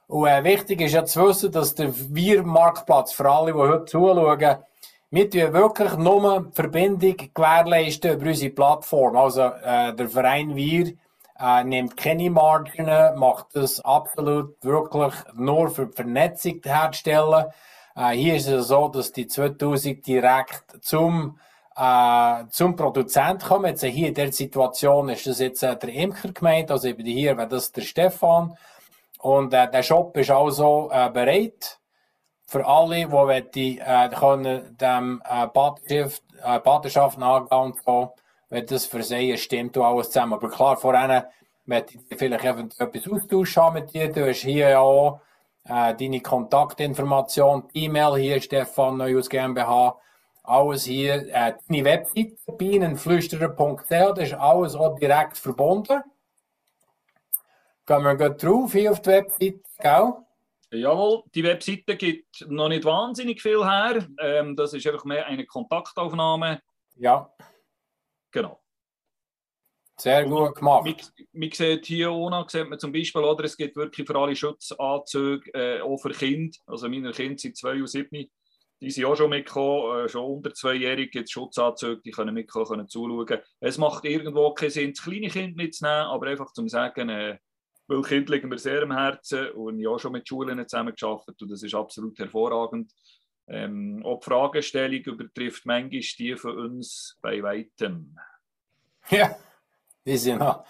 Und 0.07 0.27
äh, 0.27 0.43
wichtig 0.43 0.81
ist 0.81 0.91
ja 0.91 1.05
zu 1.05 1.25
wissen, 1.25 1.53
dass 1.53 1.73
der 1.73 1.93
Wir-Marktplatz 1.95 3.13
für 3.13 3.31
alle, 3.31 3.53
die 3.53 3.57
heute 3.57 3.85
zuschauen, 3.85 4.57
wir 5.09 5.29
tun 5.29 5.53
wirklich 5.53 5.95
nur 5.95 6.51
Verbindung 6.51 7.15
gewährleisten 7.33 8.15
über 8.15 8.27
unsere 8.27 8.51
Plattform. 8.51 9.15
Also, 9.15 9.43
äh, 9.43 9.93
der 9.93 10.09
Verein 10.09 10.53
Wir 10.53 10.97
äh, 11.43 11.63
nimmt 11.65 11.97
keine 11.97 12.29
Margen, 12.29 12.85
macht 13.19 13.47
das 13.53 13.81
absolut 13.81 14.55
wirklich 14.63 15.13
nur 15.33 15.69
für 15.69 15.87
die 15.87 15.93
Vernetzung 15.93 16.61
herzustellen. 16.63 17.47
Äh, 17.95 18.11
hier 18.11 18.35
ist 18.35 18.47
es 18.47 18.69
so, 18.69 18.87
dass 18.87 19.11
die 19.11 19.27
2000 19.27 20.07
direkt 20.07 20.63
zum 20.81 21.37
äh, 21.75 22.45
zum 22.49 22.75
Produzent 22.75 23.43
kommen. 23.43 23.65
Jetzt 23.65 23.83
hier 23.83 24.09
in 24.09 24.13
der 24.13 24.31
Situation 24.31 25.09
ist 25.09 25.27
das 25.27 25.39
jetzt 25.39 25.63
äh, 25.63 25.75
der 25.75 25.89
Imker 25.89 26.31
gemeint, 26.31 26.71
also 26.71 26.87
eben 26.87 27.05
hier 27.05 27.35
wäre 27.37 27.47
das 27.47 27.71
der 27.71 27.81
Stefan. 27.81 28.55
Und 29.19 29.53
äh, 29.53 29.69
der 29.69 29.83
Shop 29.83 30.15
ist 30.17 30.31
also 30.31 30.89
äh, 30.93 31.09
bereit 31.09 31.79
für 32.45 32.65
alle, 32.65 33.41
die 33.41 33.79
äh, 33.79 34.09
können 34.09 34.77
dem 34.77 35.21
äh, 35.27 35.47
Patenschaft, 35.47 37.17
äh, 37.17 37.19
nachgehen 37.19 37.59
und 37.59 38.13
wenn 38.53 38.67
das 38.67 38.85
für 38.85 39.01
sie 39.01 39.35
stimmt 39.35 39.75
und 39.77 39.83
alles 39.83 40.11
zusammen. 40.11 40.33
Aber 40.33 40.47
klar, 40.47 40.77
vorhin 40.77 41.23
möchte 41.65 41.95
ich 41.95 42.17
vielleicht 42.19 42.45
etwas 42.45 43.11
austauschen 43.11 43.73
mit 43.73 43.91
dir. 43.91 44.11
Du 44.11 44.29
hast 44.29 44.41
hier 44.41 44.69
ja 44.69 44.79
auch 44.79 45.21
äh, 45.63 45.95
deine 45.95 46.21
Kontaktinformation, 46.21 47.63
E-Mail 47.73 48.15
hier, 48.17 48.39
Stefan 48.39 48.97
Neuhaus 48.97 49.27
GmbH, 49.27 49.97
alles 50.43 50.85
hier, 50.85 51.15
äh, 51.33 51.53
deine 51.67 51.83
Webseite, 51.83 52.35
bienenflüsterer.ch, 52.55 53.89
das 53.89 54.19
ist 54.19 54.33
alles 54.35 54.75
auch 54.75 54.99
direkt 54.99 55.37
verbunden. 55.39 56.03
Gehen 57.87 58.03
wir 58.03 58.15
gleich 58.15 58.37
drauf 58.37 58.71
hier 58.71 58.91
auf 58.91 59.01
die 59.01 59.09
Webseite, 59.09 59.61
gell? 59.79 60.13
Jawohl, 60.69 61.23
die 61.33 61.43
Webseite 61.43 61.95
gibt 61.97 62.45
noch 62.47 62.69
nicht 62.69 62.85
wahnsinnig 62.85 63.41
viel 63.41 63.65
her. 63.65 64.07
Ähm, 64.19 64.55
das 64.55 64.73
ist 64.73 64.85
einfach 64.85 65.05
mehr 65.05 65.25
eine 65.25 65.45
Kontaktaufnahme. 65.45 66.61
Ja. 66.97 67.31
Genau. 68.33 68.59
Sehr 69.95 70.25
gut 70.25 70.55
gemacht. 70.55 70.85
Man, 70.85 70.95
man 71.33 71.51
sieht 71.51 71.85
hier 71.85 72.11
ohne, 72.11 72.43
sieht 72.47 72.67
man 72.67 72.79
zum 72.79 72.91
Beispiel, 72.91 73.21
oder, 73.21 73.43
es 73.43 73.55
gibt 73.55 73.75
wirklich 73.75 74.07
für 74.07 74.15
alle 74.15 74.35
Schutzanzüge, 74.35 75.51
äh, 75.53 75.81
auch 75.81 75.97
für 75.99 76.09
Kinder. 76.09 76.57
Also 76.65 76.89
meine 76.89 77.11
Kinder 77.11 77.37
sind 77.37 77.55
zwei 77.55 77.79
und 77.79 77.87
sieben. 77.87 78.29
Die 78.81 78.91
sind 78.91 79.05
auch 79.05 79.15
schon 79.15 79.29
mitgekommen, 79.29 80.05
äh, 80.05 80.09
schon 80.09 80.25
unter 80.25 80.53
zweijährig 80.53 81.11
gibt 81.11 81.25
es 81.25 81.31
Schutzanzüge, 81.31 82.01
die 82.01 82.11
können 82.11 82.33
mitkommen, 82.33 82.65
können 82.65 82.87
zuschauen. 82.87 83.39
Es 83.59 83.77
macht 83.77 84.03
irgendwo 84.03 84.51
keinen 84.53 84.71
Sinn, 84.71 84.93
das 84.93 85.03
kleine 85.03 85.29
Kind 85.29 85.55
mitzunehmen, 85.55 86.07
aber 86.07 86.27
einfach 86.27 86.51
zum 86.53 86.67
sagen, 86.67 87.09
äh, 87.09 87.37
weil 87.87 88.01
Kind 88.01 88.29
liegen 88.29 88.49
mir 88.49 88.57
sehr 88.57 88.81
am 88.81 88.91
Herzen 88.91 89.51
und 89.51 89.79
ich 89.79 89.85
habe 89.85 89.95
auch 89.95 89.99
schon 89.99 90.13
mit 90.13 90.27
Schulen 90.27 90.67
zusammengearbeitet 90.67 91.41
und 91.41 91.51
das 91.51 91.63
ist 91.63 91.75
absolut 91.75 92.17
hervorragend. 92.17 92.91
Ähm, 93.47 94.01
auch 94.05 94.19
die 94.19 94.25
Fragestellung 94.25 95.01
übertrifft 95.01 95.65
manchmal 95.65 96.01
die 96.01 96.35
von 96.35 96.57
uns 96.57 97.17
bei 97.21 97.41
weitem. 97.43 98.17
Ja, 99.09 99.35
die 100.05 100.17
sind 100.17 100.39
noch. 100.39 100.63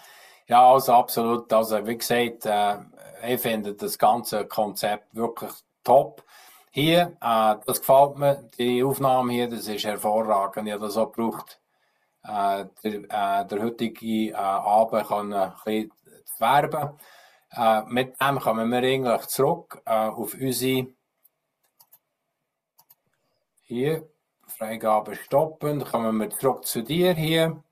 Ja, 0.46 0.72
also 0.72 0.92
absolut. 0.92 1.52
Also, 1.52 1.86
wie 1.86 1.96
gesagt, 1.96 2.46
äh, 2.46 2.78
ich 3.26 3.40
finde 3.40 3.74
das 3.74 3.98
ganze 3.98 4.46
Konzept 4.46 5.14
wirklich 5.14 5.52
top. 5.82 6.24
Hier, 6.70 7.16
äh, 7.20 7.54
das 7.64 7.80
gefällt 7.80 8.18
mir, 8.18 8.50
die 8.58 8.82
Aufnahme 8.82 9.32
hier, 9.32 9.48
das 9.48 9.68
ist 9.68 9.84
hervorragend. 9.84 10.66
Ich 10.66 10.72
habe 10.72 10.86
das 10.86 10.96
auch 10.96 11.12
gebraucht. 11.12 11.60
Äh, 12.24 12.66
der, 12.82 12.94
äh, 13.04 13.46
der 13.46 13.62
heutige 13.62 14.30
äh, 14.30 14.34
Abend 14.34 15.06
kann 15.06 15.32
ein 15.32 15.52
bisschen 15.64 15.92
werben. 16.38 16.98
Äh, 17.52 17.82
mit 17.86 18.20
dem 18.20 18.40
kommen 18.40 18.70
wir 18.70 18.78
eigentlich 18.78 19.26
zurück 19.28 19.80
auf 19.84 20.34
unsere 20.34 20.88
hier, 23.64 24.08
Freigabe 24.46 25.16
stoppen. 25.16 25.80
Dann 25.80 25.88
kommen 25.88 26.18
wir 26.18 26.30
zurück 26.30 26.64
zu 26.64 26.82
dir 26.82 27.14
hier. 27.14 27.62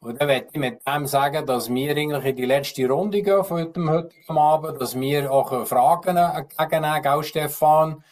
Und 0.00 0.20
dann 0.20 0.28
möchte 0.28 0.50
ich 0.52 0.60
mit 0.60 0.86
dem 0.86 1.06
sagen, 1.06 1.46
dass 1.46 1.72
wir 1.72 1.96
eigentlich 1.96 2.24
in 2.24 2.36
die 2.36 2.44
letzte 2.44 2.88
Runde 2.88 3.22
gehen 3.22 3.42
von 3.42 3.72
dem 3.72 3.90
heutigen 3.90 4.38
Abend, 4.38 4.80
dass 4.80 4.98
wir 4.98 5.32
auch 5.32 5.66
Fragen 5.66 6.16
entgegennehmen, 6.16 7.02
gell, 7.02 7.22
Stefan? 7.22 8.04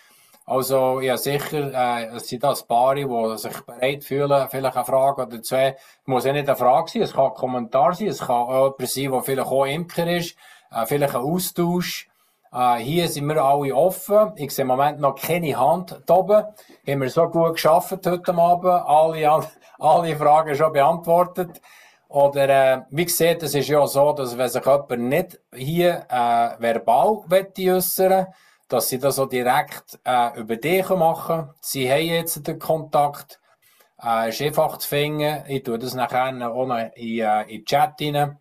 Also, 0.45 1.01
ja, 1.01 1.17
sicher, 1.17 1.73
äh, 1.73 2.17
es 2.17 2.29
sind 2.29 2.43
das 2.43 2.67
Paare, 2.67 3.07
die 3.07 3.39
sich 3.39 3.61
bereit 3.61 4.03
fühlen, 4.03 4.49
vielleicht 4.51 4.77
eine 4.77 4.85
Frage 4.85 5.23
oder 5.23 5.43
zwei. 5.43 5.77
Es 5.77 6.07
muss 6.07 6.25
ja 6.25 6.33
nicht 6.33 6.49
eine 6.49 6.57
Frage 6.57 6.91
sein, 6.91 7.03
es 7.03 7.13
kann 7.13 7.27
ein 7.27 7.35
Kommentar 7.35 7.95
sein, 7.95 8.09
es 8.09 8.19
kann 8.19 8.37
auch 8.37 8.75
jemand 8.79 8.91
sein, 8.91 9.11
der 9.13 9.23
vielleicht 9.23 9.49
auch 9.49 9.65
Imker 9.67 10.17
ist, 10.17 10.37
äh, 10.73 10.87
vielleicht 10.87 11.15
ein 11.15 11.21
Austausch. 11.21 12.09
Äh, 12.53 12.77
hier 12.77 13.09
sind 13.09 13.27
wir 13.27 13.43
alle 13.43 13.75
offen. 13.75 14.33
Ich 14.37 14.55
sehe 14.55 14.63
im 14.63 14.69
Moment 14.69 15.01
noch 15.01 15.15
keine 15.15 15.59
Hand 15.59 16.03
da 16.07 16.15
oben. 16.15 16.45
Haben 16.87 17.01
wir 17.01 17.11
so 17.11 17.29
gut 17.29 17.55
geschafft 17.55 18.07
heute 18.07 18.35
Abend. 18.35 18.67
Alle, 18.87 19.47
alle 19.79 20.17
Fragen 20.17 20.55
schon 20.55 20.73
beantwortet. 20.73 21.61
Oder, 22.09 22.49
äh, 22.49 22.83
wie 22.91 23.07
gesagt, 23.07 23.43
es 23.43 23.55
ist 23.55 23.69
ja 23.69 23.87
so, 23.87 24.13
dass 24.13 24.37
wenn 24.37 24.49
sich 24.49 24.65
jemand 24.65 24.99
nicht 24.99 25.41
hier 25.55 26.05
äh, 26.11 26.61
verbal 26.61 27.23
äußern 27.31 28.27
dass 28.73 28.89
sie 28.89 28.99
das 28.99 29.17
so 29.17 29.27
direkt 29.27 29.99
äh, 30.05 30.39
über 30.41 30.57
dich 30.57 30.89
machen. 30.89 31.51
Sie 31.61 31.91
haben 31.91 32.07
jetzt 32.07 32.47
den 32.47 32.59
Kontakt. 32.59 33.39
Äh, 34.03 34.31
ist 34.31 34.41
einfach 34.41 34.79
zu 34.79 34.89
finden. 34.89 35.45
Ich 35.47 35.63
tue 35.63 35.79
das 35.79 35.95
nachher 35.95 36.51
auch 36.51 36.67
noch 36.67 36.79
in, 36.79 37.19
äh, 37.21 37.43
in 37.43 37.49
den 37.49 37.65
Chat 37.67 38.01
rein, 38.01 38.39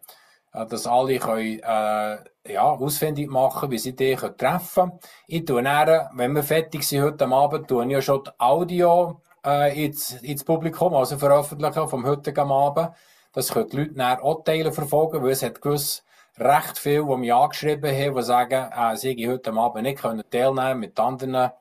äh, 0.53 0.65
dass 0.65 0.87
alle 0.87 1.19
können, 1.19 1.59
äh, 1.59 2.17
ja, 2.47 2.63
ausfindig 2.63 3.29
machen, 3.29 3.71
wie 3.71 3.77
sie 3.77 3.95
dich 3.95 4.19
treffen 4.37 4.89
können. 4.89 4.99
Ich 5.27 5.45
tue 5.45 5.63
dann, 5.63 6.09
wenn 6.13 6.33
wir 6.33 6.43
fertig 6.43 6.83
sind 6.83 7.03
heute 7.03 7.27
Abend, 7.27 7.67
tue 7.67 7.85
ich 7.85 7.91
ja 7.91 8.01
schon 8.01 8.23
die 8.23 8.31
Audio 8.39 9.21
äh, 9.45 9.85
ins, 9.85 10.13
ins 10.21 10.43
Publikum, 10.43 10.93
also 10.93 11.17
veröffentlichen 11.17 11.87
vom 11.87 12.05
heutigen 12.05 12.51
Abend. 12.51 12.89
Das 13.33 13.51
können 13.51 13.69
die 13.69 13.77
Leute 13.77 13.93
dann 13.93 14.19
auch 14.19 14.43
teilen 14.43 14.73
verfolgen, 14.73 15.23
weil 15.23 15.31
es 15.31 15.43
hat 15.43 15.61
gewiss 15.61 16.03
recht 16.37 16.77
viel, 16.77 17.05
die 17.05 17.17
mich 17.17 17.33
angeschrieben 17.33 17.91
haben, 17.91 18.15
die 18.15 18.23
sagen, 18.23 18.71
äh, 18.71 18.95
sie 18.97 19.29
heute 19.29 19.53
Abend 19.53 19.83
nicht 19.83 20.01
können 20.01 20.23
teilnehmen 20.29 20.79
mit 20.79 20.99
anderen 20.99 21.51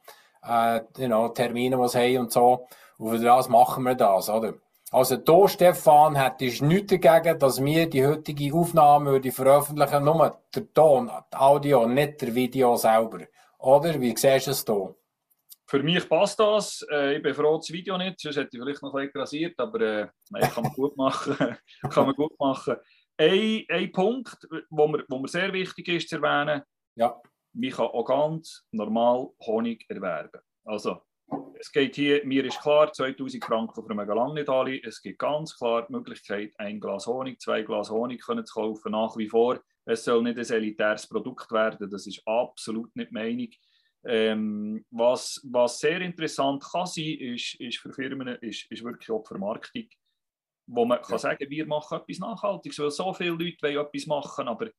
äh, 0.42 0.80
you 0.96 1.06
know, 1.06 1.28
Terminen, 1.28 1.80
die 1.80 1.88
sie 1.88 1.98
haben 1.98 2.18
und 2.24 2.32
so. 2.32 2.66
Und 2.98 3.10
für 3.10 3.18
das 3.18 3.48
machen 3.48 3.84
wir 3.84 3.94
das, 3.94 4.28
oder? 4.28 4.54
Also 4.92 5.16
da, 5.18 5.46
Stefan, 5.46 6.16
hättest 6.16 6.60
du 6.60 6.64
nichts 6.64 6.92
dagegen, 6.98 7.38
dass 7.38 7.64
wir 7.64 7.88
die 7.88 8.04
heutige 8.04 8.52
Aufnahme 8.52 9.12
würde 9.12 9.30
veröffentlichen, 9.30 10.02
nur 10.04 10.42
der 10.52 10.72
Ton, 10.74 11.06
das 11.06 11.40
Audio, 11.40 11.86
nicht 11.86 12.20
der 12.20 12.34
Video 12.34 12.74
selber. 12.74 13.20
Oder? 13.58 14.00
Wie 14.00 14.16
siehst 14.16 14.48
du 14.48 14.50
es 14.50 14.64
hier? 14.66 14.94
Für 15.66 15.82
mich 15.84 16.08
passt 16.08 16.40
das. 16.40 16.84
Äh, 16.90 17.18
ich 17.18 17.22
bin 17.22 17.32
froh, 17.34 17.58
das 17.58 17.70
Video 17.70 17.96
nicht, 17.96 18.18
sonst 18.18 18.36
hätte 18.36 18.48
ich 18.52 18.60
vielleicht 18.60 18.82
noch 18.82 18.92
bisschen 18.92 19.20
rasiert, 19.20 19.60
aber 19.60 19.80
äh, 19.80 20.08
nein, 20.30 20.50
kann 20.50 20.64
man 20.64 20.72
gut 20.72 20.96
machen. 20.96 21.36
kann 21.90 22.06
man 22.06 22.14
gut 22.16 22.32
machen. 22.40 22.74
Ein, 23.16 23.64
ein 23.68 23.92
Punkt, 23.92 24.48
wo 24.70 24.88
mir, 24.88 25.04
wo 25.08 25.20
mir 25.20 25.28
sehr 25.28 25.52
wichtig 25.52 25.86
ist 25.86 26.08
zu 26.08 26.16
erwähnen, 26.16 26.62
ja. 26.96 27.16
man 27.52 27.70
kann 27.70 27.86
auch 27.86 28.04
ganz 28.04 28.64
normal 28.72 29.28
Honig 29.46 29.84
erwerben. 29.88 30.40
Also, 30.64 31.00
es 31.60 31.70
geht 31.70 31.96
hier, 31.96 32.24
mir 32.24 32.44
ist 32.44 32.60
klar, 32.60 32.92
2000 32.92 33.44
Franken 33.44 33.84
für 33.84 33.94
nicht 34.34 34.48
alle. 34.48 34.82
Es 34.82 35.02
gibt 35.02 35.18
ganz 35.18 35.56
klar 35.56 35.86
die 35.86 35.92
Möglichkeit, 35.92 36.52
ein 36.58 36.80
Glas 36.80 37.06
Honig, 37.06 37.40
zwei 37.40 37.62
Glas 37.62 37.90
Honig 37.90 38.22
können 38.22 38.46
zu 38.46 38.54
kaufen, 38.54 38.92
nach 38.92 39.16
wie 39.16 39.28
vor. 39.28 39.60
Es 39.84 40.04
soll 40.04 40.22
nicht 40.22 40.38
ein 40.38 40.56
elitäres 40.56 41.06
Produkt 41.06 41.52
werden, 41.52 41.90
das 41.90 42.06
ist 42.06 42.22
absolut 42.26 42.94
nicht 42.96 43.12
Meinung. 43.12 43.48
Ähm, 44.04 44.84
was, 44.90 45.40
was 45.44 45.78
sehr 45.78 46.00
interessant 46.00 46.62
kann 46.62 46.86
sein, 46.86 47.18
ist, 47.18 47.60
ist 47.60 47.78
für 47.78 47.92
Firmen, 47.92 48.28
ist, 48.28 48.70
ist 48.70 48.82
wirklich 48.82 49.10
auch 49.10 49.22
die 49.22 49.28
Vermarktung, 49.28 49.84
wo 50.66 50.86
man 50.86 51.02
kann 51.02 51.18
sagen, 51.18 51.50
wir 51.50 51.66
machen 51.66 51.98
etwas 51.98 52.18
Nachhaltiges, 52.18 52.78
weil 52.78 52.90
so 52.90 53.12
viele 53.12 53.30
Leute 53.30 53.58
wollen 53.60 53.86
etwas 53.86 54.06
machen, 54.06 54.48
aber 54.48 54.70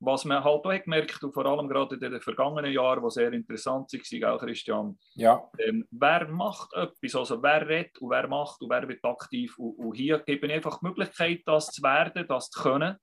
was 0.00 0.24
man 0.24 0.42
halt 0.42 0.64
auch 0.64 0.82
gemerkt 0.82 1.22
und 1.22 1.32
vor 1.32 1.44
allem 1.44 1.68
gerade 1.68 1.94
in 1.94 2.00
den 2.00 2.20
vergangenen 2.20 2.72
Jahren, 2.72 3.02
die 3.02 3.10
sehr 3.10 3.32
interessant 3.32 3.92
waren, 3.92 4.38
Christian, 4.38 4.98
ja. 5.14 5.42
ähm, 5.58 5.86
wer 5.90 6.26
macht 6.28 6.72
etwas, 6.72 7.14
also 7.14 7.42
wer 7.42 7.68
redet 7.68 7.98
und 7.98 8.10
wer 8.10 8.26
macht 8.26 8.62
und 8.62 8.70
wer 8.70 8.88
wird 8.88 9.04
aktiv 9.04 9.58
und, 9.58 9.78
und 9.78 9.94
hier 9.94 10.18
gebe 10.20 10.46
ich 10.46 10.52
einfach 10.54 10.80
die 10.80 10.86
Möglichkeit, 10.86 11.42
das 11.44 11.66
zu 11.66 11.82
werden, 11.82 12.26
das 12.26 12.48
zu 12.50 12.62
können 12.62 12.96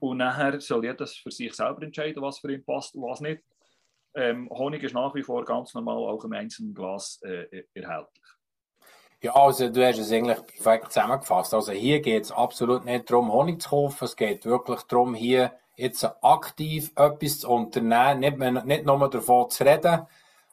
und 0.00 0.18
nachher 0.18 0.60
soll 0.60 0.84
jeder 0.84 1.06
für 1.06 1.30
sich 1.30 1.54
selber 1.54 1.82
entscheiden, 1.82 2.22
was 2.22 2.40
für 2.40 2.52
ihn 2.52 2.64
passt 2.64 2.94
und 2.96 3.02
was 3.02 3.20
nicht. 3.20 3.42
Ähm, 4.14 4.48
Honig 4.50 4.82
ist 4.82 4.94
nach 4.94 5.14
wie 5.14 5.22
vor 5.22 5.44
ganz 5.44 5.74
normal 5.74 5.98
auch 5.98 6.24
im 6.24 6.32
einzelnen 6.32 6.74
Glas 6.74 7.20
äh, 7.22 7.64
erhältlich. 7.74 8.24
Ja, 9.22 9.34
also 9.34 9.68
du 9.68 9.86
hast 9.86 9.98
es 9.98 10.12
eigentlich 10.12 10.44
perfekt 10.46 10.92
zusammengefasst. 10.92 11.54
Also 11.54 11.72
hier 11.72 12.00
geht 12.00 12.24
es 12.24 12.32
absolut 12.32 12.84
nicht 12.84 13.10
darum, 13.10 13.32
Honig 13.32 13.62
zu 13.62 13.70
kaufen. 13.70 14.04
Es 14.04 14.16
geht 14.16 14.44
wirklich 14.44 14.82
darum, 14.82 15.14
hier 15.14 15.52
jetzt 15.76 16.04
aktiv 16.22 16.90
etwas 16.96 17.40
zu 17.40 17.50
unternehmen, 17.50 18.20
nicht, 18.20 18.38
mehr, 18.38 18.64
nicht 18.64 18.84
nur 18.86 19.10
davon 19.10 19.50
zu 19.50 19.64
reden 19.64 20.06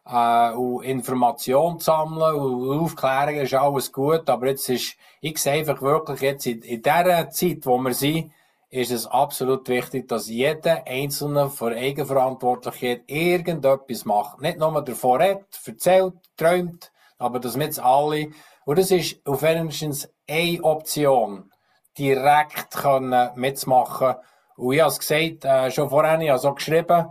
äh, 0.06 0.52
und 0.52 0.84
Informationen 0.84 1.80
zu 1.80 1.86
sammeln 1.86 2.36
und 2.36 2.80
Aufklärung 2.80 3.36
ist 3.36 3.54
alles 3.54 3.92
gut, 3.92 4.30
aber 4.30 4.48
jetzt 4.48 4.70
ist, 4.70 4.96
ich 5.22 5.38
sehe 5.38 5.54
einfach 5.54 5.82
wirklich 5.82 6.22
jetzt 6.22 6.46
in, 6.46 6.62
in 6.62 6.82
dieser 6.82 7.30
Zeit, 7.30 7.66
wo 7.66 7.78
wir 7.78 7.94
sind, 7.94 8.32
ist 8.70 8.92
es 8.92 9.06
absolut 9.06 9.70
wichtig, 9.70 10.08
dass 10.08 10.28
jeder 10.28 10.86
Einzelne 10.88 11.50
vor 11.50 11.72
Eigenverantwortlichkeit 11.72 13.04
irgendetwas 13.06 14.04
macht. 14.04 14.42
Nicht 14.42 14.58
nur 14.58 14.84
davon 14.84 15.22
redet, 15.22 15.46
erzählt, 15.66 16.16
träumt, 16.38 16.92
aber 17.20 17.40
dass 17.40 17.56
wir 17.56 17.66
jetzt 17.66 17.80
alle, 17.80 18.32
und 18.66 18.80
das 18.80 18.90
ist 18.90 19.26
auf 19.28 19.44
wenigstens 19.44 20.10
eine 20.28 20.64
Option, 20.64 21.52
direkt 21.98 22.72
können 22.72 23.30
mitzumachen. 23.36 24.16
Und 24.56 24.74
ich 24.74 24.82
habe 24.82 24.90
es 24.92 25.00
gesagt, 25.00 25.46
äh, 25.46 25.72
schon 25.72 25.90
vorhin, 25.90 26.22
ich 26.22 26.30
habe 26.30 26.40
so 26.40 26.54
geschrieben, 26.54 27.08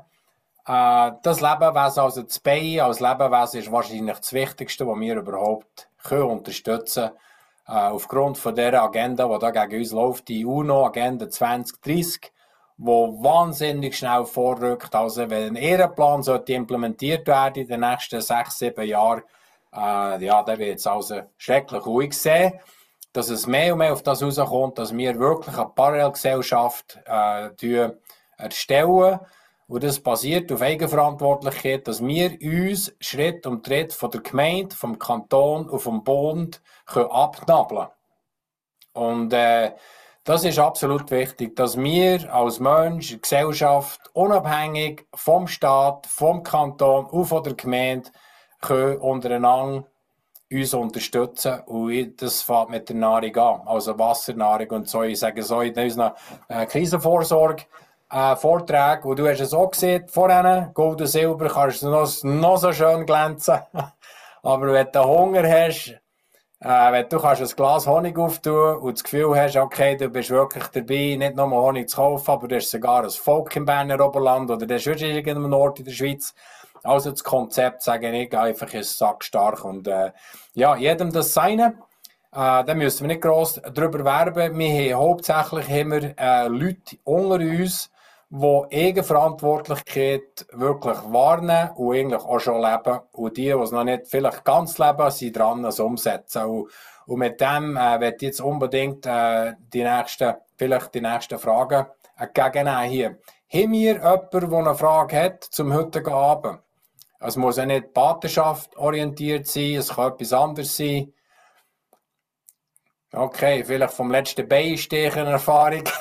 äh, 0.66 1.10
das 1.22 1.40
Lebewesen, 1.40 2.02
also 2.02 2.22
das 2.22 2.38
Bein 2.38 2.80
als 2.80 3.00
Lebewesen 3.00 3.60
ist 3.60 3.72
wahrscheinlich 3.72 4.16
das 4.16 4.32
Wichtigste, 4.32 4.86
was 4.86 4.98
wir 4.98 5.16
überhaupt 5.16 5.88
können 6.02 6.24
unterstützen 6.24 7.08
können 7.08 7.16
äh, 7.66 7.72
aufgrund 7.72 8.38
von 8.38 8.54
der 8.54 8.82
Agenda, 8.82 9.28
die 9.28 9.38
da 9.38 9.50
gegen 9.50 9.82
uns 9.82 9.92
läuft, 9.92 10.28
die 10.28 10.44
UNO-Agenda 10.44 11.28
2030, 11.30 12.32
wo 12.76 13.22
wahnsinnig 13.22 13.96
schnell 13.96 14.24
vorrückt. 14.24 14.94
Also 14.94 15.30
wenn 15.30 15.48
ein 15.48 15.56
Ehrenplan 15.56 16.22
sollte 16.22 16.54
implementiert 16.54 17.26
werden 17.26 17.62
in 17.62 17.68
den 17.68 17.80
nächsten 17.80 18.20
sechs, 18.20 18.58
sieben 18.58 18.86
Jahren, 18.86 19.22
äh, 19.74 20.24
ja, 20.24 20.42
dann 20.42 20.58
wird 20.58 20.78
es 20.78 20.86
also 20.86 21.22
schrecklich 21.38 21.86
ruhig 21.86 22.12
sehen, 22.12 22.52
dass 23.12 23.28
es 23.28 23.46
mehr 23.46 23.72
und 23.72 23.78
mehr 23.80 23.92
auf 23.92 24.02
das 24.02 24.22
rauskommt, 24.22 24.78
dass 24.78 24.96
wir 24.96 25.18
wirklich 25.18 25.56
eine 25.56 25.68
Parallelgesellschaft 25.68 26.98
äh, 27.04 27.90
erstellen. 28.36 29.20
Und 29.68 29.84
das 29.84 30.00
basiert 30.00 30.52
auf 30.52 30.60
Eigenverantwortlichkeit, 30.60 31.86
dass 31.88 32.04
wir 32.04 32.38
uns 32.42 32.94
Schritt 33.00 33.46
um 33.46 33.62
Schritt 33.64 33.92
von 33.92 34.10
der 34.10 34.20
Gemeinde, 34.20 34.74
vom 34.74 34.98
Kanton 34.98 35.68
und 35.68 35.80
vom 35.80 36.04
Bund 36.04 36.60
abnabeln 36.86 37.88
Und 38.92 39.32
äh, 39.32 39.72
das 40.24 40.44
ist 40.44 40.58
absolut 40.58 41.10
wichtig, 41.10 41.56
dass 41.56 41.76
wir 41.76 42.32
als 42.32 42.60
Mensch, 42.60 43.20
Gesellschaft, 43.20 44.00
unabhängig 44.12 45.06
vom 45.14 45.48
Staat, 45.48 46.06
vom 46.06 46.42
Kanton 46.42 47.06
und 47.06 47.24
von 47.24 47.42
der 47.42 47.54
Gemeinde, 47.54 48.10
können 48.60 48.98
untereinander 48.98 49.91
uns 50.52 50.74
unterstützen 50.74 51.60
und 51.66 52.20
das 52.20 52.42
fängt 52.42 52.70
mit 52.70 52.88
der 52.88 52.96
Nahrung 52.96 53.36
an, 53.36 53.60
also 53.66 53.98
Wassernahrung 53.98 54.68
und 54.70 54.88
so. 54.88 55.02
Ich 55.02 55.18
sage 55.18 55.42
so 55.42 55.60
in 55.60 55.76
unserer 55.78 56.14
äh, 56.48 56.66
Krisenvorsorge, 56.66 57.64
äh, 58.10 58.36
Vorträge, 58.36 59.14
du 59.14 59.28
hast 59.28 59.40
es 59.40 59.54
auch 59.54 59.70
gesehen 59.70 60.06
vorhin, 60.08 60.70
Gold 60.74 61.00
und 61.00 61.06
Silber 61.06 61.48
kannst 61.48 61.82
du 61.82 61.90
noch, 61.90 62.08
noch 62.22 62.56
so 62.58 62.72
schön 62.72 63.06
glänzen. 63.06 63.58
Aber 64.42 64.72
wenn 64.72 64.88
du 64.92 65.04
Hunger 65.04 65.48
hast, 65.48 65.98
äh, 66.60 66.92
wenn 66.92 67.08
du 67.08 67.18
kannst 67.18 67.42
ein 67.42 67.56
Glas 67.56 67.86
Honig 67.86 68.18
auftun 68.18 68.76
und 68.76 68.96
das 68.96 69.02
Gefühl 69.02 69.34
hast, 69.36 69.56
okay, 69.56 69.96
du 69.96 70.08
bist 70.08 70.30
wirklich 70.30 70.64
dabei, 70.68 71.16
nicht 71.16 71.36
nur 71.36 71.50
Honig 71.50 71.88
zu 71.88 71.96
kaufen, 71.96 72.30
aber 72.30 72.48
du 72.48 72.56
hast 72.56 72.70
sogar 72.70 73.02
ein 73.02 73.10
Volk 73.10 73.56
im 73.56 73.64
Berner 73.64 74.00
Oberland 74.04 74.50
oder 74.50 74.66
du 74.66 74.74
hast 74.74 74.86
irgendeinem 74.86 75.52
Ort 75.52 75.80
in 75.80 75.86
der 75.86 75.92
Schweiz. 75.92 76.34
Also 76.82 77.10
das 77.10 77.22
Konzept, 77.22 77.82
sage 77.82 78.10
ich 78.10 78.36
einfach, 78.36 78.72
ist 78.74 78.98
sackstark 78.98 79.64
und 79.64 79.86
äh, 79.86 80.12
ja, 80.54 80.76
jedem 80.76 81.12
das 81.12 81.32
Seine. 81.32 81.78
Äh, 82.32 82.64
da 82.64 82.74
müssen 82.74 83.02
wir 83.02 83.08
nicht 83.08 83.22
gross 83.22 83.60
darüber 83.72 84.04
werben. 84.04 84.58
Wir 84.58 84.94
haben 84.96 85.02
hauptsächlich 85.02 85.68
haben 85.68 85.90
wir, 85.90 86.14
äh, 86.18 86.48
Leute 86.48 86.96
unter 87.04 87.36
uns, 87.36 87.90
die 88.30 88.66
Eigenverantwortlichkeit 88.72 90.46
wirklich 90.52 90.96
wahrnehmen 91.08 91.70
und 91.76 91.94
eigentlich 91.94 92.22
auch 92.22 92.40
schon 92.40 92.62
leben. 92.62 93.00
Und 93.12 93.36
die, 93.36 93.42
die 93.42 93.50
es 93.50 93.72
noch 93.72 93.84
nicht 93.84 94.08
vielleicht 94.08 94.42
ganz 94.44 94.78
leben, 94.78 95.10
sind 95.10 95.36
dran, 95.36 95.64
es 95.66 95.78
umsetzen. 95.78 96.44
Und, 96.44 96.70
und 97.06 97.18
mit 97.18 97.40
dem 97.40 97.76
äh, 97.76 98.00
werde 98.00 98.16
ich 98.16 98.22
jetzt 98.22 98.40
unbedingt 98.40 99.04
äh, 99.04 99.52
die 99.72 99.84
nächsten, 99.84 100.34
vielleicht 100.56 100.94
die 100.94 101.02
nächsten 101.02 101.38
Fragen 101.38 101.86
entgegennehmen 102.16 102.88
hier. 102.88 103.18
Haben 103.52 103.72
wir 103.72 103.92
jemanden, 103.92 104.50
der 104.50 104.58
eine 104.58 104.74
Frage 104.74 105.22
hat 105.22 105.44
zum 105.44 105.74
heutigen 105.74 106.14
Abend? 106.14 106.60
Es 107.24 107.36
muss 107.36 107.56
ja 107.56 107.66
nicht 107.66 107.94
Patenschaft 107.94 108.76
orientiert 108.76 109.46
sein, 109.46 109.76
es 109.76 109.94
kann 109.94 110.12
etwas 110.12 110.32
anderes 110.32 110.76
sein. 110.76 111.12
Okay, 113.12 113.62
vielleicht 113.64 113.94
vom 113.94 114.10
letzten 114.10 114.48
Beinstechen 114.48 115.26
Erfahrung. 115.26 115.84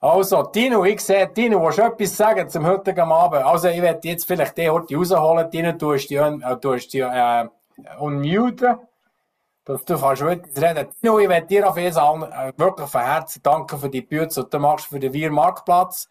Also, 0.00 0.44
Tino, 0.44 0.84
ich 0.84 1.00
sehe, 1.00 1.32
Tino, 1.32 1.60
willst 1.60 1.78
du 1.78 1.82
etwas 1.82 2.16
sagen 2.16 2.48
zum 2.48 2.64
heutigen 2.64 3.10
Abend? 3.10 3.42
Also, 3.42 3.66
ich 3.66 3.82
werde 3.82 4.06
jetzt 4.06 4.28
vielleicht 4.28 4.56
die 4.56 4.70
heute 4.70 4.94
rausholen. 4.94 5.50
Tino, 5.50 5.72
du 5.72 5.92
hast 5.92 6.06
die, 6.06 6.14
äh, 6.14 6.56
du 6.60 6.72
hast 6.72 6.88
die 6.90 7.00
äh, 7.00 7.48
unmuten, 7.98 8.78
dass 9.64 9.84
du 9.84 9.98
kannst 9.98 10.22
wirklich 10.22 10.56
reden. 10.56 10.86
Tino, 11.00 11.18
ich 11.18 11.28
werde 11.28 11.48
dir 11.48 11.68
auf 11.68 11.76
jeden 11.76 11.92
Fall 11.92 12.22
äh, 12.32 12.52
wirklich 12.56 12.88
von 12.88 13.00
Herzen 13.00 13.42
danken 13.42 13.76
für 13.76 13.88
die 13.88 14.02
Bühne, 14.02 14.28
die 14.28 14.42
du 14.48 14.58
machst 14.60 14.86
für 14.86 15.00
den 15.00 15.12
Wir 15.12 15.32
Marktplatz. 15.32 16.08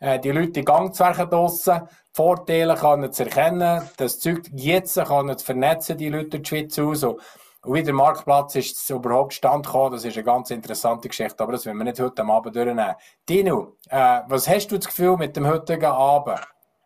Äh, 0.00 0.18
die 0.20 0.30
Leute 0.30 0.60
in 0.60 0.66
Gang 0.66 0.94
zu 0.94 1.04
werken 1.04 1.30
draussen, 1.30 1.82
die 1.88 2.14
Vorteile 2.14 2.74
können 2.74 3.12
zu 3.12 3.24
erkennen, 3.24 3.88
das 3.96 4.18
Zeug 4.18 4.42
jetzt 4.52 4.96
können 4.96 5.36
zu 5.36 5.44
vernetzen, 5.44 5.96
die 5.98 6.08
Leute 6.08 6.36
in 6.36 6.42
der 6.42 6.48
Schweiz 6.48 6.78
aus. 6.78 7.04
Und 7.04 7.74
wie 7.74 7.82
der 7.82 7.94
Marktplatz 7.94 8.54
ist 8.54 8.88
überhaupt 8.90 9.34
stand 9.34 9.66
gekommen, 9.66 9.92
das 9.92 10.04
ist 10.04 10.16
eine 10.16 10.24
ganz 10.24 10.50
interessante 10.50 11.08
Geschichte, 11.08 11.42
aber 11.42 11.52
das 11.52 11.66
werden 11.66 11.78
wir 11.78 11.84
nicht 11.84 11.98
heute 11.98 12.24
Abend 12.24 12.54
durchnehmen. 12.54 12.94
Dino, 13.28 13.76
äh, 13.88 14.20
was 14.28 14.48
hast 14.48 14.68
du 14.68 14.76
das 14.76 14.86
Gefühl 14.86 15.16
mit 15.16 15.36
dem 15.36 15.46
heutigen 15.46 15.86
Abend? 15.86 16.40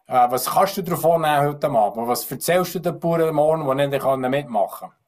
Äh, 0.06 0.30
was 0.30 0.50
kannst 0.50 0.78
du 0.78 0.82
davon 0.82 1.20
nehmen 1.20 1.48
heute 1.48 1.68
Abend? 1.68 2.08
Was 2.08 2.30
erzählst 2.30 2.74
du 2.74 2.78
den 2.78 2.98
Bauern 2.98 3.34
morgen, 3.34 3.78
die 3.78 3.86
nicht 3.86 4.30
mitmachen 4.30 4.88
können? 4.88 5.00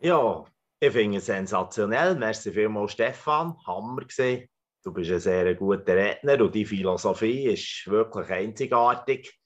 Ja, 0.00 0.44
ich 0.78 0.92
finde 0.92 1.18
es 1.18 1.26
sensationell. 1.26 2.14
Merci 2.14 2.52
vielmals, 2.52 2.92
Stefan. 2.92 3.56
Hammer 3.66 4.04
gesehen. 4.04 4.48
Du 4.82 4.92
bist 4.92 5.10
ein 5.10 5.20
sehr 5.20 5.54
guter 5.54 5.96
Redner 5.96 6.40
und 6.40 6.54
die 6.54 6.64
Philosophie 6.64 7.46
ist 7.46 7.86
wirklich 7.88 8.30
einzigartig 8.30 9.38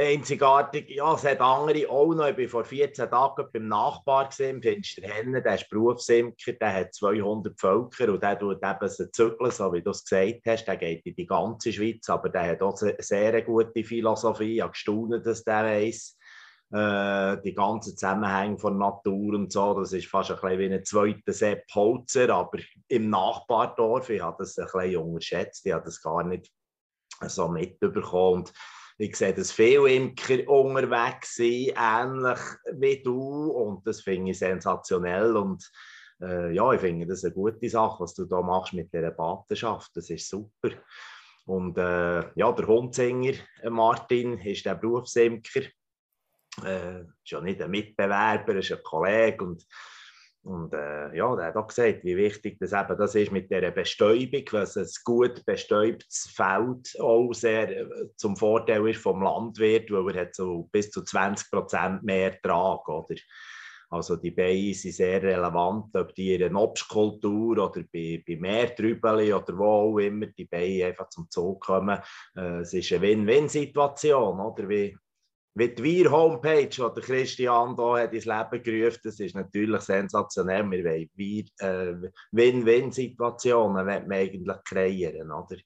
einzigartig. 0.00 0.90
Ja, 0.90 1.14
es 1.14 1.24
hat 1.24 1.40
andere 1.40 1.88
auch 1.88 2.14
noch. 2.14 2.26
Ich 2.26 2.38
war 2.38 2.48
vor 2.48 2.64
14 2.64 3.10
Tagen 3.10 3.46
beim 3.52 3.68
Nachbar 3.68 4.28
gesehen, 4.28 4.56
im 4.56 4.62
Finsterhennen. 4.62 5.42
Der 5.42 5.54
ist 5.54 5.68
Berufsimker, 5.68 6.52
der 6.54 6.72
hat 6.72 6.94
200 6.94 7.58
Völker 7.58 8.12
und 8.12 8.22
der 8.22 8.38
tut 8.38 8.62
eben 8.62 8.88
so 8.88 9.06
zügeln, 9.06 9.50
so 9.50 9.72
wie 9.72 9.82
du 9.82 9.90
es 9.90 10.04
gesagt 10.04 10.40
hast. 10.46 10.64
Der 10.66 10.76
geht 10.76 11.04
in 11.06 11.14
die 11.14 11.26
ganze 11.26 11.72
Schweiz, 11.72 12.08
aber 12.08 12.30
der 12.30 12.50
hat 12.50 12.62
auch 12.62 12.80
eine 12.82 12.96
sehr 12.98 13.42
gute 13.42 13.84
Philosophie. 13.84 14.56
Ich 14.56 14.62
habe 14.62 14.72
gestaunt, 14.72 15.26
dass 15.26 15.44
der 15.44 15.64
weiss. 15.64 16.16
Äh, 16.72 17.40
die 17.42 17.54
ganzen 17.54 17.96
Zusammenhänge 17.96 18.58
von 18.58 18.78
Natur 18.78 19.34
und 19.34 19.50
so, 19.50 19.74
das 19.74 19.92
ist 19.92 20.06
fast 20.06 20.30
ein 20.30 20.36
bisschen 20.40 20.58
wie 20.58 20.72
ein 20.72 20.84
zweiter 20.84 21.32
Sepp 21.32 21.64
Holzer, 21.74 22.30
aber 22.30 22.60
im 22.86 23.10
Nachbardorf, 23.10 24.08
ich 24.10 24.22
habe 24.22 24.36
das 24.38 24.56
ein 24.56 24.66
bisschen 24.66 25.02
unterschätzt, 25.02 25.66
ich 25.66 25.72
habe 25.72 25.84
das 25.84 26.00
gar 26.00 26.22
nicht 26.22 26.48
so 27.26 27.48
mitbekommen. 27.48 28.42
Und 28.42 28.52
ich 28.98 29.16
sehe, 29.16 29.34
dass 29.34 29.50
viele 29.50 29.90
Imker 29.90 30.48
unterwegs 30.48 31.36
sind, 31.36 31.74
ähnlich 31.76 32.38
wie 32.74 33.02
du. 33.02 33.50
Und 33.50 33.86
das 33.86 34.02
finde 34.02 34.30
ich 34.30 34.38
sensationell. 34.38 35.36
Und 35.36 35.68
äh, 36.20 36.52
ja, 36.52 36.72
ich 36.72 36.80
finde 36.80 37.06
das 37.06 37.24
eine 37.24 37.34
gute 37.34 37.68
Sache, 37.68 38.04
was 38.04 38.14
du 38.14 38.26
da 38.26 38.42
machst 38.42 38.74
mit 38.74 38.92
dieser 38.92 39.10
Patenschaft. 39.10 39.90
Das 39.94 40.10
ist 40.10 40.28
super. 40.28 40.70
Und 41.46 41.78
äh, 41.78 42.20
ja, 42.34 42.52
der 42.52 42.66
Hundsinger 42.66 43.32
äh, 43.62 43.70
Martin 43.70 44.38
ist 44.38 44.66
der 44.66 44.74
Berufsimker. 44.74 45.62
Äh, 46.64 47.02
ist 47.02 47.30
ja 47.30 47.40
nicht 47.40 47.62
ein 47.62 47.70
Mitbewerber, 47.70 48.56
ist 48.56 48.72
ein 48.72 48.82
Kollege. 48.82 49.44
Und 49.44 49.66
und 50.42 50.72
äh, 50.72 51.14
ja, 51.14 51.36
der 51.36 51.46
hat 51.46 51.56
auch 51.56 51.66
gesagt, 51.66 52.02
wie 52.02 52.16
wichtig 52.16 52.58
das 52.58 52.72
eben 52.72 52.96
das 52.96 53.14
ist 53.14 53.30
mit 53.30 53.50
der 53.50 53.70
Bestäubung, 53.70 54.44
was 54.52 54.76
ein 54.76 54.88
gut 55.04 55.44
bestäubtes 55.44 56.30
Feld 56.34 56.98
auch 56.98 57.32
sehr 57.34 57.82
äh, 57.82 57.86
zum 58.16 58.36
Vorteil 58.36 58.88
ist 58.88 59.02
vom 59.02 59.22
Landwirt, 59.22 59.90
weil 59.90 60.14
er 60.14 60.22
hat 60.22 60.34
so 60.34 60.68
bis 60.72 60.90
zu 60.90 61.02
20 61.02 61.50
Prozent 61.50 62.02
mehr 62.02 62.32
Ertrag, 62.32 62.88
oder? 62.88 63.16
Also 63.90 64.16
die 64.16 64.30
Beine 64.30 64.72
sind 64.72 64.94
sehr 64.94 65.20
relevant, 65.22 65.94
ob 65.96 66.14
die 66.14 66.34
in 66.34 66.44
einer 66.44 66.60
Obstkultur 66.60 67.58
oder 67.58 67.82
bei, 67.92 68.22
bei 68.26 68.36
Meertrübeli 68.36 69.34
oder 69.34 69.58
wo 69.58 69.64
auch 69.64 69.98
immer 69.98 70.26
die 70.26 70.44
Beine 70.44 70.86
einfach 70.86 71.08
zum 71.10 71.28
Zug 71.28 71.60
kommen. 71.60 71.98
Äh, 72.34 72.60
es 72.60 72.72
ist 72.72 72.90
eine 72.92 73.02
Win-Win-Situation, 73.02 74.40
oder? 74.40 74.68
Wie, 74.70 74.96
wie 75.54 75.68
die 75.68 75.82
Wir-Homepage, 75.82 76.68
die 76.68 77.00
Christian 77.00 77.76
hier 77.76 78.02
hat 78.02 78.12
ins 78.12 78.24
Leben 78.24 78.62
gerufen 78.62 79.00
das 79.02 79.18
ist 79.18 79.34
natürlich 79.34 79.80
sensationell. 79.80 80.70
Wir 80.70 80.84
wollen 80.84 81.10
wir, 81.14 81.44
äh, 81.58 82.10
Win-Win-Situationen 82.32 83.88
eigentlich 83.88 84.64
kreieren, 84.64 85.30
oder? 85.32 85.56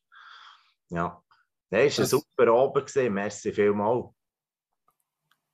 Ja, 0.89 1.23
das 1.71 1.99
war 1.99 2.05
ein 2.05 2.09
super 2.09 2.53
Abend. 2.53 2.87
Gewesen. 2.87 3.15
Merci 3.15 3.53
vielmals. 3.53 4.07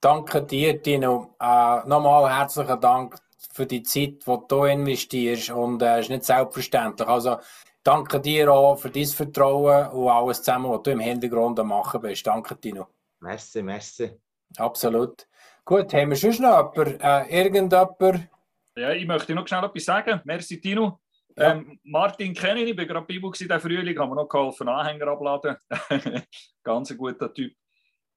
Danke 0.00 0.42
dir, 0.42 0.80
Tino. 0.80 1.34
Äh, 1.40 1.86
nochmal 1.86 2.34
herzlichen 2.34 2.80
Dank 2.80 3.16
für 3.52 3.66
die 3.66 3.82
Zeit, 3.82 4.26
die 4.26 4.38
du 4.48 4.64
investierst. 4.64 5.50
Und 5.50 5.82
es 5.82 5.88
äh, 5.88 6.00
ist 6.00 6.10
nicht 6.10 6.24
selbstverständlich. 6.24 7.08
Also, 7.08 7.38
danke 7.82 8.20
dir 8.20 8.52
auch 8.52 8.76
für 8.76 8.90
dein 8.90 9.06
Vertrauen 9.06 9.88
und 9.88 10.08
alles 10.08 10.42
zusammen, 10.42 10.70
was 10.70 10.82
du 10.82 10.92
im 10.92 11.00
Hintergrund 11.00 11.58
am 11.58 11.68
machen 11.68 12.00
bist. 12.00 12.26
Danke, 12.26 12.58
Tino. 12.58 12.86
Merci, 13.20 13.62
merci. 13.62 14.10
Absolut. 14.56 15.26
Gut, 15.64 15.92
haben 15.94 16.10
wir 16.10 16.16
schon 16.16 16.30
noch 16.42 16.74
jemanden? 16.74 17.00
Äh, 17.00 17.42
irgendjemand? 17.42 18.28
Ja, 18.76 18.92
ich 18.92 19.06
möchte 19.06 19.34
noch 19.34 19.46
schnell 19.46 19.64
etwas 19.64 19.84
sagen. 19.84 20.20
Merci, 20.24 20.60
Tino. 20.60 21.00
Ja. 21.36 21.52
Ähm, 21.52 21.78
Martin 21.84 22.34
kenne 22.34 22.62
ich, 22.62 22.70
ich 22.70 22.76
war 22.76 22.86
gerade 22.86 23.06
Bibel 23.06 23.30
diesen 23.30 23.60
Frühling, 23.60 23.98
haben 23.98 24.10
wir 24.10 24.16
noch 24.16 24.28
geholfen, 24.28 24.68
Anhänger 24.68 25.08
abladen. 25.08 25.56
Ganz 26.62 26.90
ein 26.90 26.96
guter 26.96 27.32
Typ. 27.32 27.54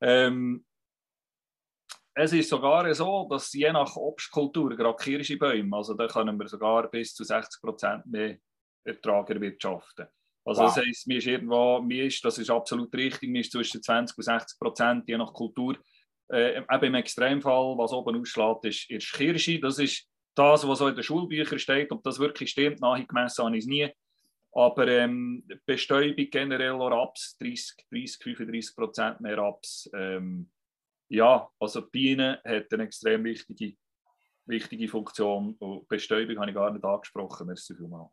Ähm, 0.02 0.66
es 2.16 2.34
ist 2.34 2.50
sogar 2.50 2.94
so, 2.94 3.28
dass 3.30 3.54
je 3.54 3.72
nach 3.72 3.96
Obstkultur, 3.96 4.76
gerade 4.76 4.98
Kirschbäume, 4.98 5.76
also 5.76 5.94
da 5.96 6.08
können 6.08 6.38
wir 6.38 6.48
sogar 6.48 6.90
bis 6.90 7.14
zu 7.14 7.24
60 7.24 7.62
Prozent 7.62 8.06
mehr 8.06 8.38
Ertrag 8.84 9.30
erwirtschaften. 9.30 10.08
Also 10.46 10.62
wow. 10.62 10.76
das 10.76 10.86
heisst, 10.86 11.08
mir 11.08 11.18
ist 11.18 11.28
irgendwo, 11.28 11.82
mir 11.82 12.06
ist, 12.06 12.24
das 12.26 12.38
ist 12.38 12.50
absolut 12.50 12.94
richtig, 12.94 13.30
mir 13.30 13.42
ist 13.42 13.52
zwischen 13.52 13.82
20 13.82 14.18
und 14.18 14.24
60 14.24 14.60
Prozent, 14.60 15.08
je 15.08 15.18
nach 15.18 15.32
Kultur. 15.32 15.78
Äh, 16.30 16.58
eben 16.58 16.86
im 16.86 16.96
Extremfall, 16.96 17.78
was 17.78 17.94
oben 17.94 18.20
ausschlägt, 18.20 18.66
ist, 18.66 18.90
ist 18.90 19.14
Kirsche. 19.14 19.60
Das 19.60 19.80
ist 19.80 20.08
das, 20.36 20.68
was 20.68 20.80
so 20.80 20.88
in 20.88 20.96
den 20.96 21.04
Schulbüchern 21.04 21.60
steht. 21.60 21.92
Ob 21.92 22.04
das 22.04 22.20
wirklich 22.20 22.50
stimmt, 22.50 22.82
nachgemessen 22.82 23.46
habe 23.46 23.56
ich 23.56 23.64
es 23.64 23.68
nie. 23.68 23.90
Aber 24.52 24.88
ähm, 24.88 25.48
Bestäubung 25.66 26.28
generell 26.30 26.74
auch 26.74 26.90
Raps, 26.90 27.38
30, 27.40 27.86
30 27.92 28.24
35 28.24 28.76
Prozent 28.76 29.22
mehr 29.22 29.38
Raps. 29.38 29.90
Ähm, 29.96 30.52
ja, 31.10 31.50
also 31.60 31.82
Bienen 31.90 32.38
hat 32.44 32.72
eine 32.72 32.84
extrem 32.84 33.24
wichtige, 33.24 33.76
wichtige 34.46 34.88
Funktion. 34.88 35.56
Und 35.60 35.88
Bestäubung 35.88 36.38
habe 36.40 36.52
ich 36.52 36.56
gar 36.56 36.72
nicht 36.72 36.86
angesprochen. 36.86 37.48
Merci 37.48 37.76
vielmals. 37.76 38.12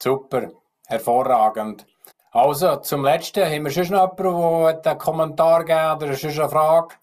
Super. 0.00 0.52
Hervorragend. 0.90 1.86
Also, 2.32 2.76
zum 2.76 3.04
Letzten, 3.04 3.44
haben 3.44 3.64
wir 3.64 3.70
schon 3.70 3.84
jemanden, 3.84 4.82
der 4.82 4.90
einen 4.90 4.98
Kommentar 4.98 5.64
geben 5.64 6.02
oder 6.02 6.16
schon 6.16 6.30
eine 6.30 6.48
Frage? 6.48 6.96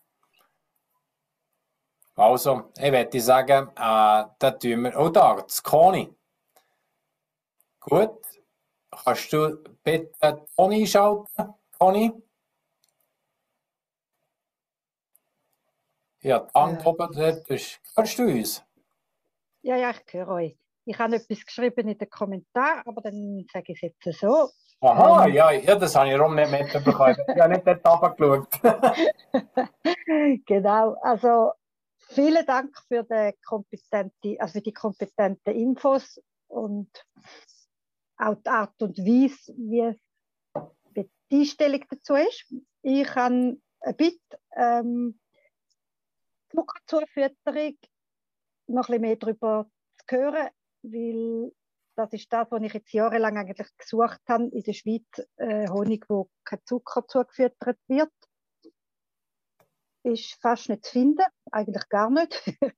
Also, 2.15 2.71
ich 2.77 2.91
würde 2.91 3.21
sagen, 3.21 3.69
äh, 3.69 4.25
da 4.39 4.51
tun 4.59 4.83
wir. 4.83 4.99
Oh, 4.99 5.07
da, 5.07 5.35
das 5.35 5.63
Conny. 5.63 6.13
Gut. 7.79 8.19
Kannst 8.91 9.31
du 9.31 9.57
bitte 9.83 10.45
Conny 10.57 10.85
schalten? 10.85 11.53
Conny? 11.79 12.11
Ja, 16.21 16.39
die 16.39 16.59
Hand 16.59 16.85
oben 16.85 17.09
dort 17.13 17.49
Hörst 17.49 18.19
du 18.19 18.23
uns? 18.23 18.63
Ja, 19.61 19.77
ja, 19.77 19.91
ich 19.91 20.13
höre 20.13 20.27
euch. 20.27 20.57
Ich 20.89 20.97
habe 20.99 21.17
etwas 21.17 21.45
geschrieben 21.45 21.89
in 21.89 21.97
den 21.97 22.09
Kommentaren, 22.09 22.81
aber 22.85 23.01
dann 23.01 23.45
sage 23.51 23.73
ich 23.73 23.83
es 23.83 23.93
jetzt 24.05 24.19
so. 24.21 24.49
Aha, 24.79 25.25
ähm, 25.25 25.33
ja, 25.33 25.51
ja, 25.51 25.75
das 25.75 25.93
habe 25.97 26.09
ich 26.09 26.17
rum 26.17 26.33
nicht 26.33 26.49
mitbekommen. 26.49 27.17
Ich 27.27 27.41
habe 27.41 27.53
nicht 27.53 27.67
dort 27.67 27.85
runtergeschaut. 27.85 28.47
genau, 30.45 30.95
also 31.01 31.51
vielen 31.97 32.45
Dank 32.45 32.73
für 32.87 33.03
die, 33.03 33.33
kompetente, 33.45 34.37
also 34.39 34.61
die 34.61 34.71
kompetenten 34.71 35.53
Infos 35.55 36.21
und 36.47 36.89
auch 38.15 38.35
die 38.35 38.49
Art 38.49 38.81
und 38.81 38.97
Weise, 38.99 39.53
wie 39.57 39.93
die 40.95 41.09
Einstellung 41.33 41.83
dazu 41.89 42.15
ist. 42.15 42.45
Ich 42.81 43.13
habe 43.13 43.57
ein 43.81 43.95
bisschen 43.97 44.21
ähm, 44.55 45.19
Zuckerzufütterung 46.49 47.77
noch 48.67 48.87
ein 48.87 49.01
bisschen 49.01 49.01
mehr 49.01 49.15
darüber 49.17 49.69
zu 50.07 50.15
hören 50.15 50.47
weil 50.83 51.51
das 51.95 52.13
ist 52.13 52.31
das, 52.31 52.47
was 52.51 52.61
ich 52.61 52.73
jetzt 52.73 52.93
jahrelang 52.93 53.37
eigentlich 53.37 53.75
gesucht 53.77 54.21
habe 54.27 54.49
in 54.49 54.61
der 54.61 54.73
Schweiz, 54.73 55.27
äh, 55.37 55.67
Honig, 55.67 56.05
wo 56.09 56.29
kein 56.43 56.59
Zucker 56.63 57.07
zugefüttert 57.07 57.79
wird. 57.87 58.11
Ist 60.03 60.39
fast 60.39 60.69
nicht 60.69 60.85
zu 60.85 60.91
finden, 60.91 61.25
eigentlich 61.51 61.89
gar 61.89 62.09
nicht. 62.09 62.43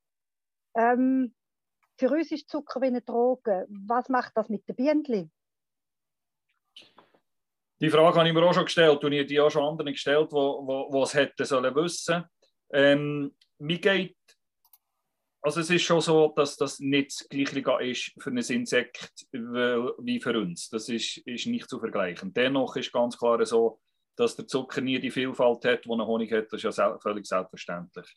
ähm, 0.76 1.36
für 1.98 2.10
uns 2.12 2.32
ist 2.32 2.50
Zucker 2.50 2.82
wie 2.82 2.88
eine 2.88 3.02
Droge. 3.02 3.68
Was 3.70 4.08
macht 4.08 4.32
das 4.36 4.48
mit 4.48 4.68
den 4.70 4.76
Bienen? 4.76 5.32
Die 7.82 7.90
Frage 7.90 8.18
habe 8.18 8.28
ich 8.28 8.34
mir 8.34 8.44
auch 8.44 8.54
schon 8.54 8.66
gestellt 8.66 9.04
und 9.04 9.12
ich 9.12 9.28
die 9.28 9.40
auch 9.40 9.50
schon 9.50 9.64
anderen 9.64 9.92
gestellt, 9.92 10.32
die 10.32 10.98
es 10.98 11.14
hätten 11.14 11.46
sollen 11.46 11.76
wissen. 11.76 12.24
Ähm, 12.72 13.36
mir 13.58 13.80
geht 13.80 14.18
also 15.42 15.62
es 15.62 15.70
ist 15.70 15.84
schon 15.84 16.02
so, 16.02 16.34
dass 16.36 16.58
das 16.58 16.80
nicht 16.80 17.12
das 17.12 17.30
Gleiche 17.30 17.84
ist 17.84 18.12
für 18.22 18.30
ein 18.30 18.38
Insekt 18.38 19.26
wie 19.32 20.20
für 20.20 20.38
uns. 20.38 20.70
Das 20.70 20.90
ist, 20.90 21.18
ist 21.20 21.48
nicht 21.48 21.70
zu 21.70 21.80
vergleichen. 21.80 22.34
Dennoch 22.34 22.76
ist 22.76 22.92
ganz 22.92 23.18
klar 23.18 23.46
so, 23.46 23.80
dass 24.18 24.36
der 24.36 24.48
Zucker 24.48 24.82
nie 24.82 25.00
die 25.00 25.12
Vielfalt 25.12 25.64
hat, 25.64 25.86
die 25.86 25.90
ein 25.90 26.06
Honig 26.06 26.32
hat. 26.34 26.52
Das 26.52 26.64
ist 26.64 26.78
ja 26.78 26.98
völlig 27.00 27.26
selbstverständlich. 27.26 28.08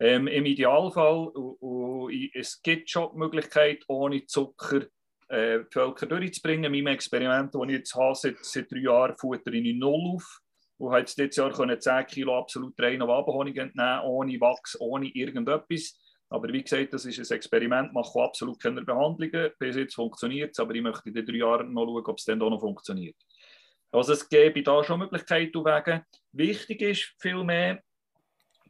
Ähm, 0.00 0.26
Im 0.26 0.44
Idealfall, 0.44 1.30
uh, 1.34 2.08
es 2.34 2.60
gibt 2.60 2.90
schon 2.90 3.10
die 3.12 3.18
Möglichkeit, 3.18 3.84
ohne 3.86 4.26
Zucker 4.26 4.86
äh, 5.28 5.60
die 5.60 5.70
Völker 5.70 6.06
durchzubringen. 6.06 6.64
In 6.64 6.84
meinem 6.84 6.94
Experiment, 6.94 7.54
das 7.54 7.62
ich 7.64 7.70
jetzt 7.70 7.94
habe, 7.94 8.16
seit, 8.16 8.44
seit 8.44 8.72
drei 8.72 8.78
Jahren, 8.78 9.16
futter 9.16 9.52
ich 9.52 9.74
null 9.76 10.16
auf. 10.16 10.40
Und 10.78 10.90
habe 10.90 11.00
jetzt 11.00 11.16
dieses 11.16 11.36
Jahr 11.36 11.52
10 11.52 12.06
Kilo 12.06 12.36
absolut 12.36 12.74
reinen 12.80 13.06
Wabenhonig 13.06 13.56
entnehmen, 13.56 14.00
ohne 14.00 14.40
Wachs, 14.40 14.76
ohne 14.80 15.06
irgendetwas. 15.06 15.96
Aber 16.32 16.48
wie 16.50 16.62
gesagt, 16.62 16.94
das 16.94 17.04
ist 17.04 17.18
ein 17.18 17.36
Experiment, 17.36 17.92
mache 17.92 18.18
absolut 18.20 18.58
keine 18.58 18.82
Behandlungen. 18.82 19.50
Bis 19.58 19.76
jetzt 19.76 19.94
funktioniert 19.94 20.52
es, 20.52 20.60
aber 20.60 20.74
ich 20.74 20.80
möchte 20.80 21.08
in 21.08 21.14
den 21.14 21.26
drei 21.26 21.36
Jahren 21.36 21.72
noch 21.72 21.84
schauen, 21.84 22.06
ob 22.06 22.18
es 22.18 22.24
dann 22.24 22.40
auch 22.40 22.50
noch 22.50 22.60
funktioniert. 22.60 23.16
Also 23.90 24.14
es 24.14 24.26
gäbe 24.26 24.62
da 24.62 24.82
schon 24.82 25.00
Möglichkeiten 25.00 25.58
und 25.58 25.66
Wege. 25.66 26.06
Wichtig 26.32 26.80
ist 26.80 27.14
vielmehr, 27.18 27.82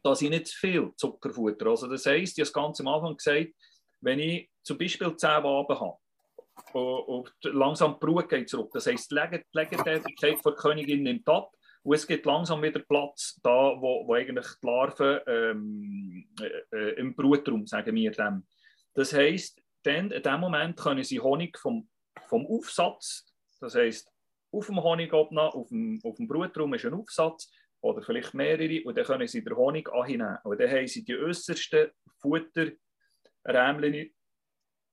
dass 0.03 0.21
ich 0.21 0.29
nicht 0.29 0.47
zu 0.47 0.57
viel 0.57 0.91
Zucker 0.97 1.29
futter. 1.29 1.67
Also 1.67 1.87
das 1.87 2.05
heisst, 2.05 2.37
ich 2.37 2.41
habe 2.41 2.47
es 2.47 2.53
ganz 2.53 2.81
am 2.81 2.89
Anfang 2.89 3.15
gesagt, 3.15 3.53
wenn 4.01 4.19
ich 4.19 4.49
zum 4.61 4.77
Beispiel 4.77 5.15
10 5.15 5.29
Waben 5.29 5.79
habe 5.79 5.97
und 6.73 7.31
langsam 7.43 7.93
die 7.93 8.05
Brut 8.05 8.27
geht 8.27 8.49
zurück, 8.49 8.71
das 8.73 8.87
heisst, 8.87 9.09
die 9.09 9.15
Legetätigkeit 9.53 10.45
der 10.45 10.51
Königin 10.51 11.03
nimmt 11.03 11.27
ab, 11.29 11.53
und 11.83 11.95
es 11.95 12.07
gibt 12.07 12.25
langsam 12.25 12.61
wieder 12.61 12.79
Platz, 12.79 13.39
da 13.43 13.51
wo, 13.51 14.07
wo 14.07 14.13
eigentlich 14.13 14.47
die 14.61 14.65
Larven 14.65 15.19
ähm, 15.27 16.29
äh, 16.41 16.77
äh, 16.77 16.99
im 16.99 17.13
Brutraum, 17.13 17.67
sagen 17.67 17.93
wir 17.95 18.11
dem. 18.11 18.47
Das 18.93 19.13
heisst, 19.13 19.61
dann, 19.83 20.11
in 20.11 20.23
dem 20.23 20.39
Moment 20.39 20.79
können 20.79 21.03
sie 21.03 21.19
Honig 21.19 21.59
vom, 21.59 21.89
vom 22.27 22.47
Aufsatz, 22.47 23.25
das 23.59 23.75
heisst, 23.75 24.09
auf 24.51 24.67
dem 24.67 24.81
Honigobner, 24.81 25.53
auf 25.53 25.67
dem, 25.69 25.99
auf 26.03 26.15
dem 26.15 26.27
Brutraum 26.27 26.73
ist 26.73 26.85
ein 26.85 26.93
Aufsatz 26.93 27.51
oder 27.81 28.01
vielleicht 28.01 28.33
mehrere 28.33 28.83
und 28.85 28.97
dann 28.97 29.05
können 29.05 29.27
sie 29.27 29.43
den 29.43 29.55
Honig 29.55 29.91
annehmen. 29.91 30.37
Und 30.43 30.59
dann 30.59 30.69
haben 30.69 30.87
sie 30.87 31.03
die 31.03 31.17
äußersten 31.17 31.91
Futterrämchen 32.21 34.13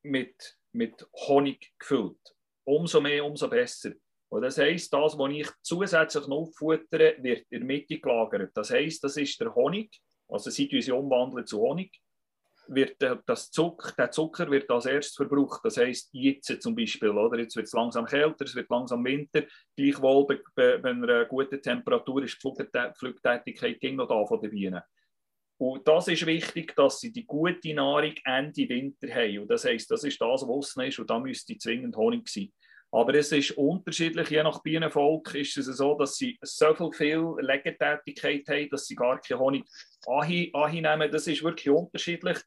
mit, 0.02 0.58
mit 0.72 1.06
Honig 1.14 1.72
gefüllt. 1.78 2.34
Umso 2.64 3.00
mehr, 3.00 3.24
umso 3.24 3.48
besser. 3.48 3.92
Das 4.30 4.58
heisst, 4.58 4.92
das, 4.92 5.18
was 5.18 5.32
ich 5.32 5.48
zusätzlich 5.62 6.26
noch 6.28 6.52
futtere, 6.56 7.16
wird 7.18 7.46
in 7.50 7.60
der 7.60 7.64
Mitte 7.66 7.98
gelagert. 7.98 8.52
Das 8.54 8.70
heisst, 8.70 9.02
das 9.02 9.16
ist 9.16 9.40
der 9.40 9.54
Honig, 9.54 10.00
also 10.28 10.50
sie 10.50 10.68
sie 10.80 10.92
umwandeln 10.92 11.46
zu 11.46 11.58
Honig, 11.58 12.00
wird 12.68 12.96
das 13.26 13.50
Zucker, 13.50 13.92
der 13.98 14.12
Zucker 14.12 14.48
wird 14.48 14.70
als 14.70 14.86
erstes 14.86 15.16
verbraucht. 15.16 15.60
Das 15.64 15.76
heisst, 15.76 16.10
jetzt 16.12 16.62
zum 16.62 16.76
Beispiel, 16.76 17.10
oder? 17.10 17.38
jetzt 17.38 17.56
wird 17.56 17.66
es 17.66 17.72
langsam 17.72 18.04
kälter, 18.04 18.44
es 18.44 18.54
wird 18.54 18.70
langsam 18.70 19.04
Winter, 19.04 19.44
gleichwohl 19.76 20.26
bei, 20.26 20.38
bei, 20.54 20.78
bei 20.78 20.90
einer 20.90 21.24
guten 21.24 21.60
Temperatur 21.60 22.22
ist 22.22 22.38
die 22.42 22.92
Flugtätigkeit 22.96 23.82
noch 23.94 24.06
da 24.06 24.24
von 24.24 24.40
den 24.40 24.50
Bienen. 24.50 24.82
Und 25.58 25.86
das 25.86 26.08
ist 26.08 26.24
wichtig, 26.24 26.74
dass 26.74 27.00
sie 27.00 27.12
die 27.12 27.26
gute 27.26 27.74
Nahrung 27.74 28.14
Ende 28.24 28.68
Winter 28.68 29.08
haben. 29.14 29.40
Und 29.40 29.50
das 29.50 29.64
heisst, 29.64 29.90
das 29.90 30.04
ist 30.04 30.20
das, 30.20 30.42
was 30.42 30.48
außen 30.48 30.84
ist 30.84 30.98
und 30.98 31.10
da 31.10 31.18
müsste 31.18 31.58
zwingend 31.58 31.96
Honig 31.96 32.28
sein. 32.28 32.50
Aber 32.92 33.14
es 33.14 33.30
ist 33.30 33.52
unterschiedlich, 33.52 34.30
je 34.30 34.42
nach 34.42 34.62
Bienenvolk 34.62 35.34
ist 35.36 35.56
es 35.56 35.66
so, 35.66 35.96
dass 35.96 36.16
sie 36.16 36.36
so 36.42 36.74
viel, 36.74 36.92
viel 36.92 37.34
Legetätigkeit 37.38 38.48
haben, 38.48 38.68
dass 38.70 38.86
sie 38.86 38.96
gar 38.96 39.20
keinen 39.20 39.38
Honig 39.38 39.64
annehmen. 40.06 41.10
Das 41.10 41.26
ist 41.28 41.44
wirklich 41.44 41.70
unterschiedlich. 41.70 42.38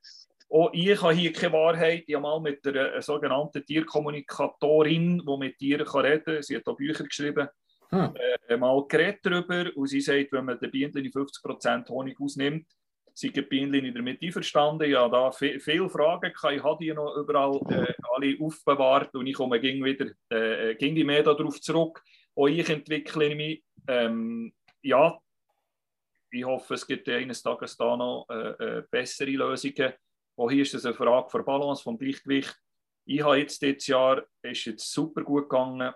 Auch 0.50 0.70
ich 0.74 1.02
habe 1.02 1.14
hier 1.14 1.32
keine 1.32 1.54
Wahrheit. 1.54 2.04
Ich 2.08 2.14
habe 2.14 2.24
mal 2.24 2.42
mit 2.42 2.66
einer 2.68 3.02
sogenannten 3.02 3.66
Tierkommunikatorin, 3.66 5.24
die 5.26 5.38
mit 5.38 5.58
Tieren 5.58 5.88
reden 5.88 6.24
kann, 6.24 6.44
sie 6.44 6.58
hat 6.58 6.68
auch 6.68 6.76
Bücher 6.76 7.06
geschrieben, 7.06 7.48
hm. 7.90 8.14
äh, 8.48 8.58
mal 8.58 8.86
geredet 8.88 9.22
darüber 9.24 9.66
und 9.76 9.88
sie 9.88 10.02
sagt, 10.02 10.32
wenn 10.32 10.46
man 10.46 10.60
den 10.60 10.72
Bienen 10.72 10.92
50% 10.92 11.90
Honig 11.90 12.20
ausnimmt, 12.20 12.68
sind 13.14 13.36
die 13.36 13.42
Bienen 13.42 13.84
nicht 13.84 13.96
damit 13.96 14.22
einverstanden. 14.22 14.90
Ja, 14.90 15.08
da 15.08 15.32
viele 15.32 15.90
Fragen 15.90 16.32
Ich 16.32 16.64
habe 16.64 16.78
die 16.84 16.94
noch 16.94 17.16
überall 17.16 17.60
äh, 17.70 17.94
alle 18.14 18.38
aufbewahrt 18.40 19.14
und 19.16 19.28
ich 19.28 19.36
komme 19.36 19.60
ging 19.60 19.84
wieder 19.84 20.08
äh, 20.32 20.72
äh 20.72 20.76
ging 20.76 21.06
mehr 21.06 21.24
darauf 21.24 21.62
zurück. 21.62 22.02
Auch 22.36 22.48
ich 22.48 22.68
entwickle 22.70 23.36
mich. 23.36 23.64
Ähm, 23.88 24.54
ja, 24.82 25.18
ich 26.32 26.46
hoffe, 26.46 26.74
es 26.74 26.88
gibt 26.88 27.08
eines 27.10 27.44
Tages 27.44 27.78
da 27.78 27.96
noch 27.96 28.26
äh, 28.30 28.80
äh, 28.80 28.84
bessere 28.90 29.30
Lösungen. 29.30 29.94
Auch 30.36 30.50
hier 30.50 30.64
ist 30.64 30.74
es 30.74 30.86
eine 30.86 30.96
Frage 30.96 31.30
von 31.30 31.46
Balance, 31.46 31.84
vom 31.84 31.98
Gleichgewicht. 31.98 32.56
Ich 33.06 33.22
habe 33.22 33.38
jetzt 33.38 33.62
dieses 33.62 33.86
Jahr, 33.88 34.24
ist 34.42 34.66
jetzt 34.66 34.92
super 34.92 35.22
gut 35.22 35.50
gegangen. 35.50 35.94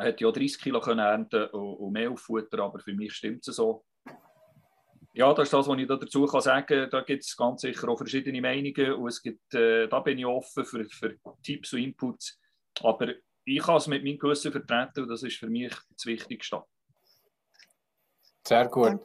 Ich 0.00 0.04
hätte 0.04 0.24
ja 0.24 0.32
30 0.32 0.60
Kilo 0.60 0.80
können 0.80 1.00
ernten 1.00 1.44
und, 1.50 1.76
und 1.76 1.92
mehr 1.92 2.10
auffuttern, 2.10 2.60
aber 2.60 2.80
für 2.80 2.92
mich 2.92 3.12
stimmt 3.12 3.46
es 3.46 3.56
so. 3.56 3.84
Ja, 5.12 5.32
das 5.32 5.48
ist 5.48 5.52
das, 5.52 5.66
was 5.66 5.78
ich 5.78 5.86
da 5.86 5.96
dazu 5.96 6.26
kann 6.26 6.40
sagen 6.40 6.66
kann. 6.66 6.90
Da 6.90 7.00
gibt 7.00 7.24
es 7.24 7.36
ganz 7.36 7.62
sicher 7.62 7.88
auch 7.88 7.96
verschiedene 7.96 8.40
Meinungen 8.40 8.92
und 8.94 9.08
es 9.08 9.22
gibt, 9.22 9.54
äh, 9.54 9.88
da 9.88 10.00
bin 10.00 10.18
ich 10.18 10.26
offen 10.26 10.64
für, 10.64 10.84
für 10.84 11.16
Tipps 11.42 11.72
und 11.72 11.80
Inputs. 11.80 12.38
Aber 12.82 13.08
ich 13.44 13.62
kann 13.62 13.76
es 13.76 13.86
mit 13.86 14.04
meinem 14.04 14.18
Gewissen 14.18 14.52
vertreten 14.52 15.02
und 15.02 15.08
das 15.08 15.22
ist 15.22 15.36
für 15.36 15.48
mich 15.48 15.74
das 15.90 16.06
Wichtigste. 16.06 16.62
Sehr 18.46 18.68
gut. 18.68 19.00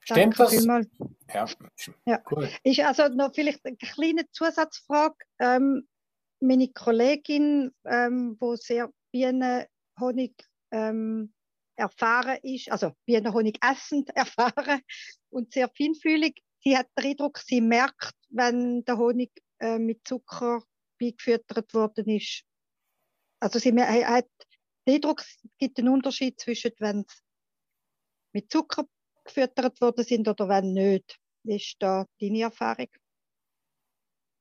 Stimmt 0.00 0.38
das? 0.38 0.64
Ja. 0.64 1.46
ja. 2.04 2.22
Cool. 2.30 2.48
Ist 2.62 2.80
also 2.80 3.08
noch 3.08 3.34
vielleicht 3.34 3.64
eine 3.64 3.76
kleine 3.76 4.30
Zusatzfrage. 4.30 5.16
Ähm, 5.38 5.88
meine 6.40 6.68
Kollegin, 6.68 7.72
ähm, 7.86 8.36
wo 8.38 8.54
sehr 8.56 8.90
Bienenhonig 9.12 10.34
ähm, 10.70 11.32
erfahren 11.76 12.38
ist, 12.42 12.70
also 12.70 12.92
Bienenhonig 13.06 13.58
essend 13.64 14.10
erfahren 14.16 14.82
und 15.34 15.52
sehr 15.52 15.68
feinfühlig. 15.68 16.42
Sie 16.62 16.76
hat 16.76 16.88
den 16.96 17.06
Eindruck, 17.06 17.38
sie 17.38 17.60
merkt, 17.60 18.14
wenn 18.30 18.84
der 18.84 18.96
Honig 18.96 19.30
äh, 19.58 19.78
mit 19.78 20.06
Zucker 20.06 20.62
beigefüttert 20.98 21.74
worden 21.74 22.08
ist. 22.08 22.44
Also 23.40 23.58
sie 23.58 23.72
hat 23.78 24.28
den 24.86 24.94
Eindruck, 24.94 25.20
es 25.20 25.38
gibt 25.58 25.78
einen 25.78 25.88
Unterschied 25.88 26.40
zwischen, 26.40 26.72
wenn 26.78 27.04
sie 27.06 27.22
mit 28.32 28.50
Zucker 28.50 28.86
gefüttert 29.24 29.80
worden 29.80 30.04
sind 30.04 30.28
oder 30.28 30.48
wenn 30.48 30.72
nicht. 30.72 31.18
Wie 31.42 31.56
ist 31.56 31.76
da 31.78 32.06
deine 32.20 32.42
Erfahrung? 32.42 32.88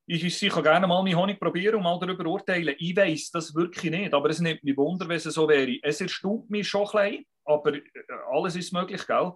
Ich, 0.05 0.23
ich 0.23 0.49
kann 0.51 0.63
gerne 0.63 0.85
mal 0.85 1.01
meinen 1.01 1.17
Honig 1.17 1.39
probieren 1.39 1.75
und 1.75 1.83
mal 1.83 1.97
darüber 1.97 2.25
urteilen. 2.25 2.75
Ich 2.77 2.95
weiß 2.95 3.31
das 3.31 3.55
wirklich 3.55 3.89
nicht, 3.89 4.13
aber 4.13 4.29
es 4.29 4.39
nimmt 4.39 4.63
mich 4.63 4.75
Wunder, 4.75 5.07
wenn 5.07 5.15
es 5.15 5.23
so 5.23 5.47
wäre. 5.47 5.77
Es 5.81 6.01
erstaunt 6.01 6.49
mich 6.49 6.67
schon 6.67 6.87
ein 6.87 7.09
bisschen, 7.09 7.25
aber 7.45 7.73
äh, 7.75 7.81
alles 8.29 8.55
ist 8.57 8.73
möglich, 8.73 9.05
gell? 9.07 9.33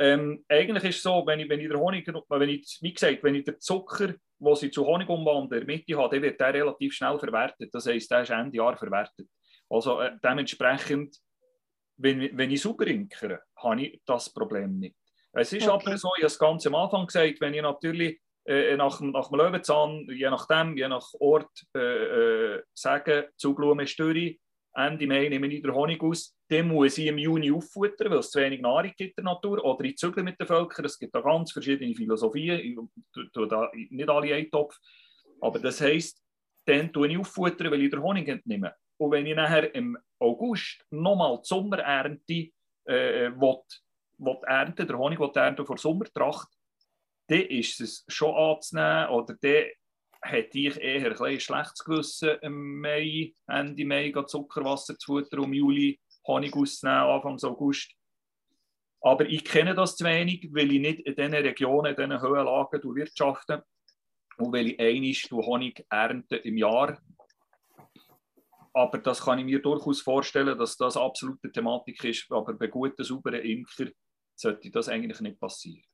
Ähm, 0.00 0.42
eigentlich 0.48 0.84
ist 0.84 0.96
es 0.96 1.02
so, 1.02 1.22
wenn 1.26 1.40
ich, 1.40 1.48
wenn 1.50 1.60
ich 1.60 1.68
der 1.68 1.78
Honig, 1.78 2.10
wenn 2.30 2.48
ich, 2.48 2.78
wie 2.80 2.94
gesagt, 2.94 3.22
wenn 3.22 3.34
ich 3.34 3.44
den 3.44 3.60
Zucker, 3.60 4.14
den 4.38 4.56
sie 4.56 4.70
zu 4.70 4.86
Honig 4.86 5.06
umwandle, 5.10 5.58
in 5.58 5.66
der 5.66 5.76
Mitte 5.76 5.94
habe, 5.98 6.16
dann 6.16 6.22
wird 6.22 6.40
der 6.40 6.54
relativ 6.54 6.94
schnell 6.94 7.18
verwertet. 7.18 7.68
Das 7.70 7.86
heisst, 7.86 8.10
der 8.10 8.22
ist 8.22 8.30
Ende 8.30 8.56
Jahr 8.56 8.78
verwertet. 8.78 9.28
Also 9.68 10.00
äh, 10.00 10.12
dementsprechend, 10.24 11.18
wenn, 11.98 12.34
wenn 12.34 12.50
ich 12.50 12.62
sauber 12.62 12.86
inkere, 12.86 13.42
habe 13.56 13.82
ich 13.82 14.00
das 14.06 14.32
Problem 14.32 14.78
nicht. 14.78 14.96
Es 15.32 15.52
ist 15.52 15.68
okay. 15.68 15.86
aber 15.88 15.98
so, 15.98 16.08
ich 16.16 16.22
habe 16.22 16.26
es 16.28 16.38
ganz 16.38 16.66
am 16.66 16.76
Anfang 16.76 17.06
gesagt, 17.06 17.38
wenn 17.42 17.52
ich 17.52 17.60
natürlich 17.60 18.22
äh, 18.46 18.76
nach, 18.76 19.02
nach 19.02 19.28
dem 19.28 19.38
Löwenzahn, 19.38 20.08
je 20.08 20.30
nachdem, 20.30 20.78
je 20.78 20.88
nach 20.88 21.06
Ort, 21.20 21.66
äh, 21.76 22.54
äh, 22.54 22.62
sagen, 22.72 23.24
Zugblume 23.36 23.82
ist 23.82 23.98
durch, 23.98 24.40
Ende 24.74 25.06
Mai 25.06 25.28
nehme 25.28 25.46
ich 25.48 25.62
den 25.62 25.74
Honig 25.74 26.02
aus, 26.02 26.36
den 26.48 26.68
muss 26.68 26.98
ich 26.98 27.06
im 27.06 27.18
Juni 27.18 27.50
auffuttern, 27.50 28.10
weil 28.10 28.18
es 28.18 28.30
zu 28.30 28.40
wenig 28.40 28.60
Nahrung 28.60 28.92
gibt 28.96 29.18
in 29.18 29.24
der 29.24 29.34
Natur, 29.34 29.64
oder 29.64 29.84
ich 29.84 29.96
zügle 29.96 30.22
mit 30.22 30.38
den 30.38 30.46
Völkern. 30.46 30.84
Es 30.84 30.98
gibt 30.98 31.14
da 31.14 31.20
ganz 31.20 31.52
verschiedene 31.52 31.94
Philosophien, 31.94 32.60
ich 32.60 32.76
tue 33.32 33.48
da 33.48 33.70
nicht 33.72 34.08
alle 34.08 34.34
eintopf, 34.34 34.78
aber 35.40 35.58
das 35.58 35.80
heisst, 35.80 36.22
dann 36.64 36.92
tue 36.92 37.08
ich 37.08 37.18
auffuttern, 37.18 37.70
weil 37.70 37.82
ich 37.82 37.90
den 37.90 38.02
Honig 38.02 38.28
entnehme. 38.28 38.74
Und 38.96 39.12
wenn 39.12 39.26
ich 39.26 39.34
nachher 39.34 39.74
im 39.74 39.98
August 40.18 40.84
nochmal 40.90 41.38
die 41.38 41.46
Sommerernte 41.48 42.50
äh, 42.84 43.30
will, 43.30 43.62
will 44.18 44.38
ernten, 44.46 44.86
der 44.86 44.98
Honig 44.98 45.18
will 45.18 45.30
ernten 45.34 45.64
vor 45.64 45.78
Sommertracht, 45.78 46.48
dann 47.26 47.40
ist 47.42 47.80
es 47.80 48.04
schon 48.08 48.34
anzunehmen. 48.34 49.08
Oder 49.08 49.36
dann 49.40 49.64
hätte 50.22 50.58
ich 50.58 50.76
eher 50.80 51.20
ein, 51.20 51.40
schlechtes 51.40 51.84
Gewissen 51.84 52.38
im 52.42 52.80
Mai, 52.80 53.32
Ende 53.46 53.84
Mai 53.84 54.12
Zuckerwasser 54.26 54.98
zu 54.98 55.18
futtern, 55.18 55.40
um 55.40 55.52
Juli 55.52 56.00
Honig 56.26 56.54
auszunehmen, 56.54 57.02
Anfang 57.02 57.38
August. 57.42 57.92
Aber 59.02 59.26
ich 59.26 59.44
kenne 59.44 59.74
das 59.74 59.96
zu 59.96 60.04
wenig, 60.04 60.48
weil 60.52 60.72
ich 60.72 60.80
nicht 60.80 61.00
in 61.00 61.14
diesen 61.14 61.34
Regionen, 61.34 61.94
in 61.94 61.96
diesen 61.96 62.20
Höhenlagen 62.20 62.94
wirtschafte 62.94 63.64
und 64.36 64.52
weil 64.52 64.68
ich 64.68 64.80
einmal 64.80 65.46
Honig 65.46 65.86
ernte 65.88 66.36
im 66.36 66.58
Jahr. 66.58 66.98
Aber 68.72 68.98
das 68.98 69.22
kann 69.22 69.38
ich 69.38 69.44
mir 69.44 69.60
durchaus 69.60 70.02
vorstellen, 70.02 70.56
dass 70.58 70.76
das 70.76 70.96
absolute 70.96 71.50
Thematik 71.50 72.04
ist. 72.04 72.30
Aber 72.30 72.52
bei 72.54 72.68
guten, 72.68 73.02
sauberen 73.02 73.42
Imker 73.42 73.86
sollte 74.36 74.70
das 74.70 74.88
eigentlich 74.88 75.20
nicht 75.20 75.40
passieren. 75.40 75.84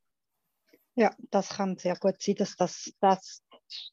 Ja, 0.94 1.14
das 1.30 1.50
kann 1.50 1.76
sehr 1.76 1.96
gut 1.96 2.20
sein, 2.20 2.36
dass 2.36 2.56
das, 2.56 2.92
das 3.00 3.42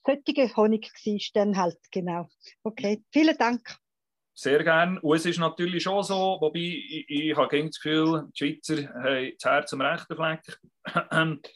solche 0.06 0.56
Honig 0.56 0.92
war 0.92 1.20
dann 1.34 1.58
halt, 1.58 1.78
genau. 1.92 2.30
Okay, 2.64 3.04
vielen 3.12 3.38
Dank. 3.38 3.78
Sehr 4.36 4.64
gerne. 4.64 5.00
Und 5.02 5.16
es 5.16 5.26
ist 5.26 5.38
natürlich 5.38 5.84
schon 5.84 6.02
so, 6.04 6.38
wobei 6.42 6.60
ich, 6.60 7.06
ich 7.08 7.38
habe 7.38 7.66
das 7.66 7.80
Gefühl, 7.80 8.30
die 8.32 8.60
Schweizer 8.62 8.94
haben 8.94 9.32
das 9.40 9.52
Herz 9.52 9.74
am 9.74 9.82
rechten 9.82 10.16
Fleck. 10.16 10.60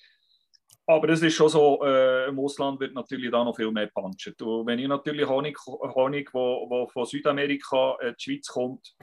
Aber 0.89 1.10
es 1.10 1.22
ist 1.22 1.34
schon 1.34 1.49
so, 1.49 1.84
äh, 1.84 2.30
im 2.30 2.39
Ausland 2.39 2.80
wird 2.80 2.94
natürlich 2.94 3.30
da 3.30 3.44
noch 3.44 3.56
viel 3.56 3.72
mehr 3.72 3.88
punchen. 3.88 4.34
Und 4.39 4.68
wenn 4.68 4.80
ich 4.80 4.88
natürlich 4.88 5.27
Honig, 5.27 5.57
Honig 5.65 6.34
wo, 6.34 6.69
wo 6.69 6.88
von 6.88 7.06
Südamerika 7.06 7.98
in 8.02 8.15
die 8.18 8.23
Schweiz 8.23 8.48
kommt, 8.48 8.95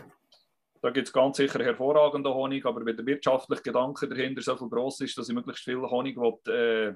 da 0.80 0.90
gibt 0.90 1.08
es 1.08 1.12
ganz 1.12 1.36
sicher 1.36 1.62
hervorragenden 1.62 2.32
Honig, 2.32 2.64
aber 2.64 2.84
wenn 2.86 2.96
der 2.96 3.06
wirtschaftliche 3.06 3.62
Gedanke 3.62 4.08
dahinter 4.08 4.40
so 4.40 4.56
viel 4.56 4.68
groß 4.68 5.00
ist, 5.00 5.18
dass 5.18 5.28
ich 5.28 5.34
möglichst 5.34 5.64
viel 5.64 5.80
Honig 5.80 6.16
will, 6.16 6.34
äh, 6.52 6.94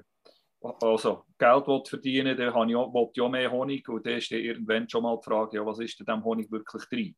also 0.61 1.23
Geld 1.37 1.67
will 1.67 1.81
verdienen 1.85 2.37
dann 2.37 2.53
habe 2.53 2.69
ich 2.69 2.75
will 2.75 3.23
auch 3.23 3.29
mehr 3.29 3.51
Honig 3.51 3.87
und 3.87 4.05
dann 4.05 4.17
ist 4.17 4.31
dann 4.31 4.39
irgendwann 4.39 4.89
schon 4.89 5.03
mal 5.03 5.17
die 5.17 5.23
Frage, 5.23 5.57
ja, 5.57 5.65
was 5.65 5.79
ist 5.79 5.99
denn 5.99 6.05
dem 6.05 6.23
Honig 6.23 6.51
wirklich 6.51 6.83
drin? 6.89 7.15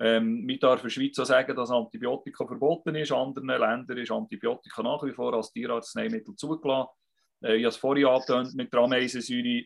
Ähm, 0.00 0.48
wir 0.48 0.58
darf 0.58 0.80
in 0.80 0.84
der 0.84 0.90
Schweiz 0.90 1.18
auch 1.18 1.26
sagen, 1.26 1.54
dass 1.54 1.70
Antibiotika 1.70 2.46
verboten 2.46 2.94
ist. 2.96 3.10
In 3.10 3.16
anderen 3.16 3.48
Ländern 3.48 3.98
ist 3.98 4.10
Antibiotika 4.10 4.82
nach 4.82 5.02
wie 5.04 5.12
vor 5.12 5.34
als 5.34 5.52
Tierarzneimittel 5.52 6.34
zugelassen. 6.34 6.88
Äh, 7.42 7.56
ich 7.56 7.64
habe 7.64 7.68
es 7.68 7.76
vorhin 7.76 8.06
angetönt 8.06 8.54
mit 8.54 8.72
der 8.72 8.80
Ameisensäure. 8.80 9.64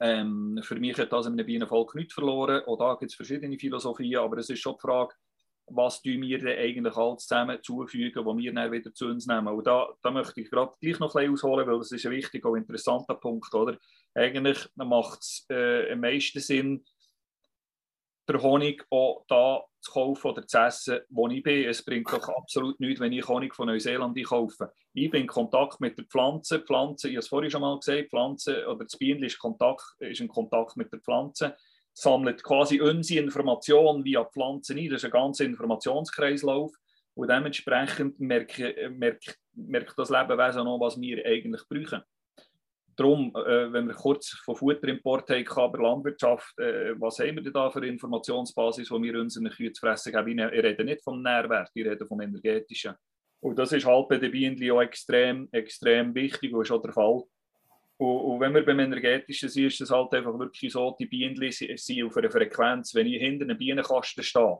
Ähm, 0.00 0.60
für 0.62 0.76
mich 0.76 0.98
hat 0.98 1.12
das 1.12 1.26
in 1.26 1.32
einem 1.32 1.46
Bienenvolk 1.46 1.94
nichts 1.94 2.14
verloren. 2.14 2.62
Auch 2.66 2.76
da 2.76 2.94
gibt 2.94 3.10
es 3.10 3.14
verschiedene 3.14 3.58
Philosophien, 3.58 4.18
aber 4.18 4.38
es 4.38 4.50
ist 4.50 4.60
schon 4.60 4.74
die 4.74 4.80
Frage, 4.80 5.14
was 5.74 6.02
tun 6.02 6.22
wir 6.22 6.38
denn 6.38 6.58
eigentlich 6.58 6.96
alles 6.96 7.26
zusammen 7.26 7.62
zufügen, 7.62 8.24
wo 8.24 8.36
wir 8.36 8.52
dann 8.52 8.72
wieder 8.72 8.92
zu 8.92 9.06
uns 9.06 9.26
nehmen. 9.26 9.48
Und 9.48 9.66
da, 9.66 9.88
da 10.02 10.10
möchte 10.10 10.40
ich 10.40 10.50
gerade 10.50 10.72
gleich 10.80 10.98
noch 10.98 11.14
ein 11.14 11.32
bisschen 11.32 11.32
ausholen, 11.32 11.66
weil 11.66 11.78
das 11.78 11.92
ist 11.92 12.06
ein 12.06 12.12
wichtiger 12.12 12.50
und 12.50 12.58
interessanter 12.58 13.14
Punkt. 13.14 13.52
Oder? 13.54 13.76
Eigentlich 14.14 14.68
macht 14.76 15.20
es 15.20 15.46
äh, 15.50 15.92
am 15.92 16.00
meisten 16.00 16.40
Sinn, 16.40 16.84
der 18.28 18.40
Honig 18.40 18.84
auch 18.90 19.24
da 19.28 19.62
zu 19.80 19.92
kaufen 19.92 20.30
oder 20.30 20.46
zu 20.46 20.58
essen, 20.58 21.00
wo 21.08 21.28
ich 21.28 21.42
bin. 21.42 21.68
Es 21.68 21.84
bringt 21.84 22.12
doch 22.12 22.28
absolut 22.28 22.78
nichts, 22.78 23.00
wenn 23.00 23.12
ich 23.12 23.26
Honig 23.26 23.54
von 23.54 23.66
Neuseeland 23.66 24.22
kaufe. 24.24 24.72
Ich 24.92 25.10
bin 25.10 25.22
in 25.22 25.26
Kontakt 25.26 25.80
mit 25.80 25.98
der 25.98 26.04
Pflanze. 26.04 26.60
Pflanze, 26.60 27.08
ich 27.08 27.14
habe 27.14 27.20
es 27.20 27.28
vorhin 27.28 27.50
schon 27.50 27.62
mal 27.62 27.78
gesagt, 27.78 28.10
Pflanze 28.10 28.66
oder 28.68 28.84
das 28.84 28.96
Bienen 28.96 29.24
ist, 29.24 29.38
ist 29.98 30.20
in 30.20 30.28
Kontakt 30.28 30.76
mit 30.76 30.92
der 30.92 31.00
Pflanze, 31.00 31.56
sammelt 31.94 32.42
quasi 32.42 32.80
unsere 32.80 33.24
Informationen 33.24 34.04
via 34.04 34.24
Pflanzen 34.24 34.78
ein. 34.78 34.88
Das 34.88 35.02
ist 35.02 35.04
ein 35.04 35.10
ganzer 35.10 35.44
Informationskreislauf. 35.44 36.72
Und 37.14 37.30
dementsprechend 37.30 38.18
merkt, 38.20 38.58
merkt, 38.90 39.38
merkt 39.54 39.98
das 39.98 40.10
Lebewesen 40.10 40.64
noch, 40.64 40.80
was 40.80 40.98
wir 40.98 41.24
eigentlich 41.26 41.62
brauchen. 41.68 42.02
Darum, 42.96 43.34
äh, 43.34 43.72
wenn 43.72 43.86
wir 43.86 43.94
kurz 43.94 44.30
von 44.44 44.56
Futterimport 44.56 45.28
haben, 45.30 45.48
aber 45.48 45.82
Landwirtschaft, 45.82 46.58
äh, 46.58 46.94
was 47.00 47.18
haben 47.18 47.36
wir 47.36 47.42
denn 47.42 47.52
da 47.52 47.70
für 47.70 47.86
Informationsbasis, 47.86 48.88
die 48.88 49.02
wir 49.02 49.20
unseren 49.20 49.50
Kühen 49.50 49.72
zu 49.72 49.80
fressen 49.80 50.12
geben? 50.12 50.38
Ich 50.38 50.62
rede 50.62 50.84
nicht 50.84 51.02
vom 51.02 51.22
Nährwert, 51.22 51.70
ich 51.74 51.86
rede 51.86 52.06
vom 52.06 52.20
energetischen. 52.20 52.94
Und 53.40 53.58
das 53.58 53.72
ist 53.72 53.86
halt 53.86 54.08
bei 54.08 54.18
den 54.18 54.30
Bienen 54.30 54.70
auch 54.70 54.82
extrem, 54.82 55.48
extrem 55.52 56.14
wichtig 56.14 56.52
und 56.52 56.62
ist 56.62 56.70
auch 56.70 56.82
der 56.82 56.92
Fall. 56.92 57.22
Und, 58.02 58.16
und, 58.16 58.40
wenn 58.40 58.52
wir 58.52 58.66
beim 58.66 58.80
Energetischen 58.80 59.48
sind, 59.48 59.66
ist 59.66 59.80
es 59.80 59.90
halt 59.90 60.12
einfach 60.12 60.36
wirklich 60.36 60.72
so, 60.72 60.96
die 60.98 61.06
Bienen 61.06 61.36
sind 61.52 62.04
auf 62.04 62.16
einer 62.16 62.30
Frequenz. 62.32 62.92
Wenn 62.94 63.06
ich 63.06 63.22
hinter 63.22 63.44
einem 63.44 63.56
Bienenkasten 63.56 64.24
stehe, 64.24 64.58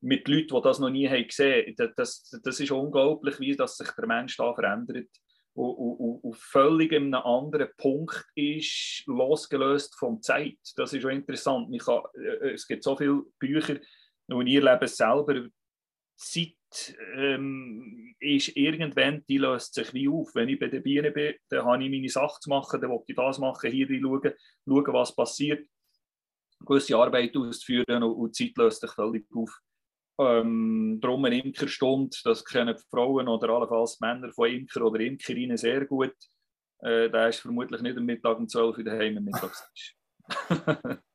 mit 0.00 0.26
Leuten, 0.26 0.56
die 0.56 0.62
das 0.62 0.80
noch 0.80 0.90
nie 0.90 1.08
haben 1.08 1.26
gesehen 1.26 1.76
haben, 1.78 1.92
das, 1.96 2.28
das 2.42 2.58
ist 2.58 2.72
unglaublich, 2.72 3.38
wie 3.38 3.54
dass 3.54 3.76
sich 3.76 3.90
der 3.92 4.08
Mensch 4.08 4.36
da 4.36 4.52
verändert 4.54 5.06
und, 5.52 5.70
und, 5.74 6.24
und 6.24 6.36
völlig 6.36 6.90
in 6.90 7.14
einem 7.14 7.24
anderen 7.24 7.68
Punkt 7.76 8.26
ist, 8.34 9.04
losgelöst 9.06 9.94
von 9.96 10.20
Zeit. 10.20 10.58
Das 10.74 10.92
ist 10.92 11.02
schon 11.02 11.12
interessant. 11.12 11.68
Kann, 11.80 12.02
äh, 12.14 12.54
es 12.54 12.66
gibt 12.66 12.82
so 12.82 12.96
viele 12.96 13.22
Bücher, 13.38 13.78
und 14.26 14.46
ihr 14.48 14.64
lebt 14.64 14.82
es 14.82 14.96
selber. 14.96 15.46
Zeit 16.16 16.54
ähm, 17.14 18.14
ist 18.20 18.56
irgendwann, 18.56 19.24
die 19.28 19.38
löst 19.38 19.74
sich 19.74 19.92
wie 19.92 20.08
auf. 20.08 20.34
Wenn 20.34 20.48
ich 20.48 20.58
bei 20.58 20.68
den 20.68 20.82
Bienen 20.82 21.12
bin, 21.12 21.34
dann 21.48 21.64
habe 21.64 21.82
ich 21.82 21.90
meine 21.90 22.08
Sachen 22.08 22.40
zu 22.40 22.50
machen, 22.50 22.80
dann 22.80 22.90
will 22.90 23.00
ich 23.06 23.16
das 23.16 23.38
machen, 23.38 23.70
hier 23.70 23.88
schauen, 23.88 24.32
schauen, 24.66 24.94
was 24.94 25.14
passiert, 25.14 25.68
gewisse 26.64 26.96
Arbeit 26.96 27.36
auszuführen 27.36 28.02
und, 28.02 28.38
die 28.38 28.46
Zeit 28.46 28.56
löst 28.56 28.80
sich 28.80 28.90
völlig 28.92 29.26
auf. 29.34 29.58
Ähm, 30.18 30.98
darum 31.00 31.24
eine 31.24 31.42
Imkerstunde, 31.42 32.16
das 32.24 32.44
kennen 32.44 32.76
die 32.76 32.82
Frauen 32.90 33.26
oder 33.26 33.48
allenfalls 33.48 33.98
Männer 34.00 34.30
von 34.32 34.50
Imker 34.50 34.84
oder 34.84 35.00
Imkerinnen 35.00 35.56
sehr 35.56 35.86
gut. 35.86 36.14
Äh, 36.80 37.08
da 37.10 37.28
ist 37.28 37.40
vermutlich 37.40 37.80
nicht 37.80 37.96
am 37.96 38.04
Mittag 38.04 38.38
um 38.38 38.46
12 38.46 38.78
Uhr 38.78 38.84
daheim 38.84 39.16
am 39.16 39.24
Mittagstisch. 39.24 39.96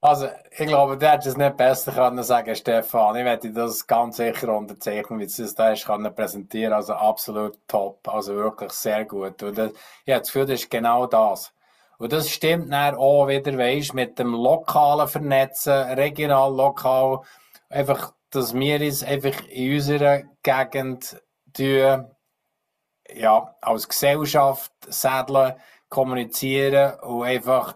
Also, 0.01 0.27
ich 0.51 0.67
glaube, 0.67 0.97
du 0.97 1.09
hättest 1.09 1.29
es 1.29 1.37
nicht 1.37 1.57
besser 1.57 1.91
können 1.91 2.23
sagen, 2.23 2.55
Stefan. 2.55 3.15
Ich 3.15 3.25
werde 3.25 3.51
das 3.51 3.85
ganz 3.85 4.17
sicher 4.17 4.55
unterzeichnen, 4.55 5.19
wie 5.19 5.27
du 5.27 5.43
es 5.43 5.55
da 5.55 5.73
können 5.73 6.13
präsentieren. 6.13 6.73
Also 6.73 6.93
absolut 6.93 7.59
top. 7.67 8.07
Also 8.07 8.35
wirklich 8.35 8.71
sehr 8.71 9.05
gut. 9.05 9.41
Und 9.43 9.57
das, 9.57 9.71
ich 10.05 10.13
habe 10.13 10.21
das 10.21 10.27
Gefühl, 10.27 10.45
das 10.45 10.61
ist 10.61 10.71
genau 10.71 11.07
das. 11.07 11.53
Und 11.97 12.11
das 12.11 12.29
stimmt 12.29 12.71
dann 12.73 12.95
auch 12.95 13.27
wieder, 13.27 13.57
weißt, 13.57 13.93
mit 13.93 14.19
dem 14.19 14.33
lokalen 14.33 15.07
Vernetzen, 15.07 15.73
regional, 15.73 16.53
lokal, 16.53 17.21
einfach 17.69 18.13
dass 18.35 18.53
wir 18.53 18.81
uns 18.81 19.03
einfach 19.03 19.47
in 19.47 19.75
unserer 19.75 20.23
Gegend 20.43 21.21
tun, 21.53 22.05
ja, 23.13 23.55
als 23.61 23.87
Gesellschaft 23.87 24.71
sädeln, 24.87 25.53
kommunizieren 25.89 26.99
und 26.99 27.23
einfach 27.23 27.75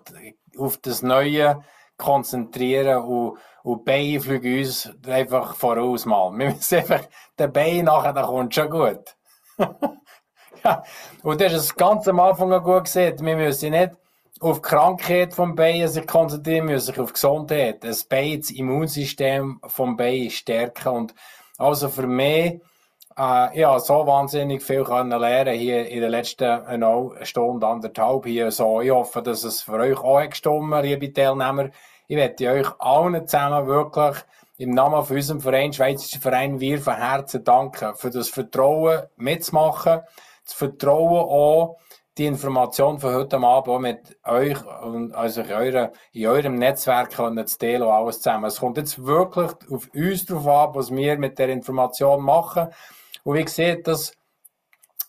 auf 0.57 0.77
das 0.77 1.01
Neue 1.01 1.63
konzentrieren 1.97 3.03
und, 3.03 3.37
und 3.63 3.85
Beine 3.85 4.19
fliegen 4.19 4.59
uns 4.59 4.89
einfach 5.05 5.55
voraus 5.55 6.05
mal. 6.05 6.31
Wir 6.31 6.49
müssen 6.51 6.79
einfach 6.79 7.01
den 7.37 7.51
Bein 7.51 7.85
nachher, 7.85 8.13
dann 8.13 8.25
kommt 8.25 8.55
schon 8.55 8.69
gut. 8.69 9.15
ja. 10.63 10.83
Und 11.23 11.41
das 11.41 11.53
ist 11.53 11.77
ganz 11.77 12.07
am 12.07 12.19
Anfang 12.19 12.49
gut 12.63 12.85
gesehen. 12.85 13.19
Wir 13.19 13.35
müssen 13.35 13.71
nicht 13.71 13.91
auf 14.39 14.61
die 14.61 14.69
Krankheit 14.69 15.33
vom 15.33 15.55
Bein 15.55 15.87
konzentrieren, 16.07 16.65
müssen 16.65 16.87
sich 16.87 16.99
auf 16.99 17.13
Gesundheit. 17.13 17.83
Das 17.83 18.05
Bein, 18.05 18.39
das 18.39 18.51
Immunsystem 18.51 19.59
vom 19.67 19.97
Bein 19.97 20.29
stärken. 20.29 20.89
Und 20.89 21.15
also 21.57 21.89
für 21.89 22.07
mich, 22.07 22.61
äh, 23.19 23.59
ja, 23.59 23.77
so 23.79 24.07
wahnsinnig 24.07 24.63
viel 24.63 24.85
können 24.85 25.19
lernen 25.19 25.53
hier 25.53 25.87
in 25.89 25.99
den 25.99 26.09
letzten 26.09 26.45
eine 26.45 27.11
Stunde, 27.23 27.67
anderthalb 27.67 28.25
hier. 28.25 28.49
So, 28.49 28.79
ich 28.79 28.91
hoffe, 28.91 29.21
dass 29.21 29.43
es 29.43 29.61
für 29.61 29.73
euch 29.73 29.99
auch 29.99 30.29
gestimmt 30.29 30.83
liebe 30.83 31.11
Teilnehmer. 31.11 31.69
Ich 32.07 32.15
werde 32.15 32.49
euch 32.49 32.67
allen 32.79 33.27
zusammen 33.27 33.67
wirklich 33.67 34.23
im 34.57 34.71
Namen 34.71 35.03
von 35.03 35.17
unserem 35.17 35.41
Verein, 35.41 35.73
Schweizerischer 35.73 36.21
Verein 36.21 36.61
Wir 36.61 36.79
von 36.79 36.95
Herzen 36.95 37.43
danken 37.43 37.93
für 37.95 38.09
das 38.09 38.29
Vertrauen 38.29 39.03
mitzumachen, 39.17 39.99
das 40.45 40.53
Vertrauen 40.53 41.19
auch, 41.19 41.77
die 42.17 42.25
Information 42.25 42.99
von 42.99 43.13
heute 43.13 43.37
Abend 43.37 43.69
auch 43.69 43.79
mit 43.79 44.17
euch 44.25 44.57
und 44.81 45.13
also 45.13 45.41
in, 45.41 45.51
eure, 45.51 45.91
in 46.13 46.27
eurem 46.27 46.55
Netzwerk 46.55 47.11
können 47.11 47.45
zu 47.47 47.57
teilen 47.57 47.83
und 47.83 47.89
alles 47.89 48.21
zusammen. 48.21 48.45
Es 48.45 48.59
kommt 48.59 48.77
jetzt 48.77 49.05
wirklich 49.05 49.51
auf 49.69 49.89
uns 49.93 50.25
drauf 50.25 50.47
an, 50.47 50.75
was 50.75 50.91
wir 50.91 51.17
mit 51.17 51.37
der 51.37 51.49
Information 51.49 52.21
machen. 52.21 52.69
Und 53.23 53.35
wie 53.35 53.43
gesagt, 53.43 53.87
das, 53.87 54.13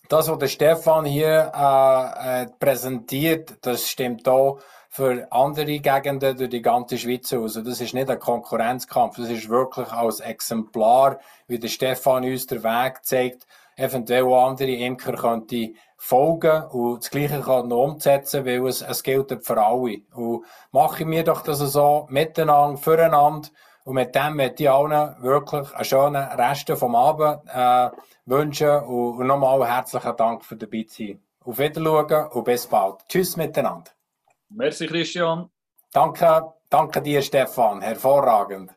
das, 0.09 0.29
was 0.29 0.37
der 0.39 0.47
Stefan 0.47 1.05
hier 1.05 1.51
äh, 1.55 2.43
äh, 2.43 2.47
präsentiert, 2.59 3.57
das 3.61 3.87
stimmt 3.87 4.27
auch 4.27 4.59
für 4.89 5.25
andere 5.31 5.79
Gegenden 5.79 6.35
durch 6.35 6.49
die 6.49 6.61
ganze 6.61 6.97
Schweiz 6.97 7.31
aus. 7.31 7.53
Das 7.53 7.79
ist 7.79 7.93
nicht 7.93 8.09
ein 8.09 8.19
Konkurrenzkampf, 8.19 9.15
das 9.15 9.29
ist 9.29 9.47
wirklich 9.47 9.89
als 9.91 10.19
Exemplar, 10.19 11.19
wie 11.47 11.59
der 11.59 11.69
Stefan 11.69 12.25
uns 12.25 12.45
den 12.45 12.61
Weg 12.61 13.03
zeigt, 13.03 13.47
eventuell 13.77 14.23
auch 14.23 14.49
andere 14.49 14.71
Imker 14.71 15.13
könnte 15.13 15.71
folgen 15.95 16.63
und 16.71 17.03
das 17.03 17.09
Gleiche 17.09 17.39
kann 17.39 17.69
noch 17.69 17.83
umsetzen, 17.83 18.45
weil 18.45 18.67
es, 18.67 18.81
es 18.81 19.01
gilt 19.01 19.45
für 19.45 19.63
alle. 19.63 20.01
Und 20.13 20.45
machen 20.71 21.09
wir 21.09 21.23
doch 21.23 21.41
das 21.41 21.59
so 21.59 22.07
miteinander, 22.09 22.77
füreinander 22.77 23.47
und 23.83 23.95
mit 23.95 24.15
dem 24.15 24.35
möchte 24.35 24.63
ich 24.63 24.69
allen 24.69 25.21
wirklich 25.21 25.73
einen 25.73 25.85
schönen 25.85 26.23
Rest 26.23 26.71
vom 26.71 26.95
Abend 26.95 27.41
äh, 27.53 27.89
wünschen 28.25 28.79
und, 28.83 29.19
und 29.19 29.27
nochmal 29.27 29.67
herzlichen 29.67 30.15
Dank 30.15 30.45
für 30.45 30.55
dabei 30.55 30.83
zu 30.83 31.05
sein. 31.05 31.23
Auf 31.43 31.57
Wiedersehen 31.57 32.27
und 32.27 32.43
bis 32.43 32.67
bald. 32.67 32.99
Tschüss 33.07 33.35
miteinander. 33.37 33.91
Merci 34.49 34.85
Christian. 34.85 35.49
Danke, 35.91 36.53
danke 36.69 37.01
dir 37.01 37.21
Stefan, 37.21 37.81
hervorragend. 37.81 38.71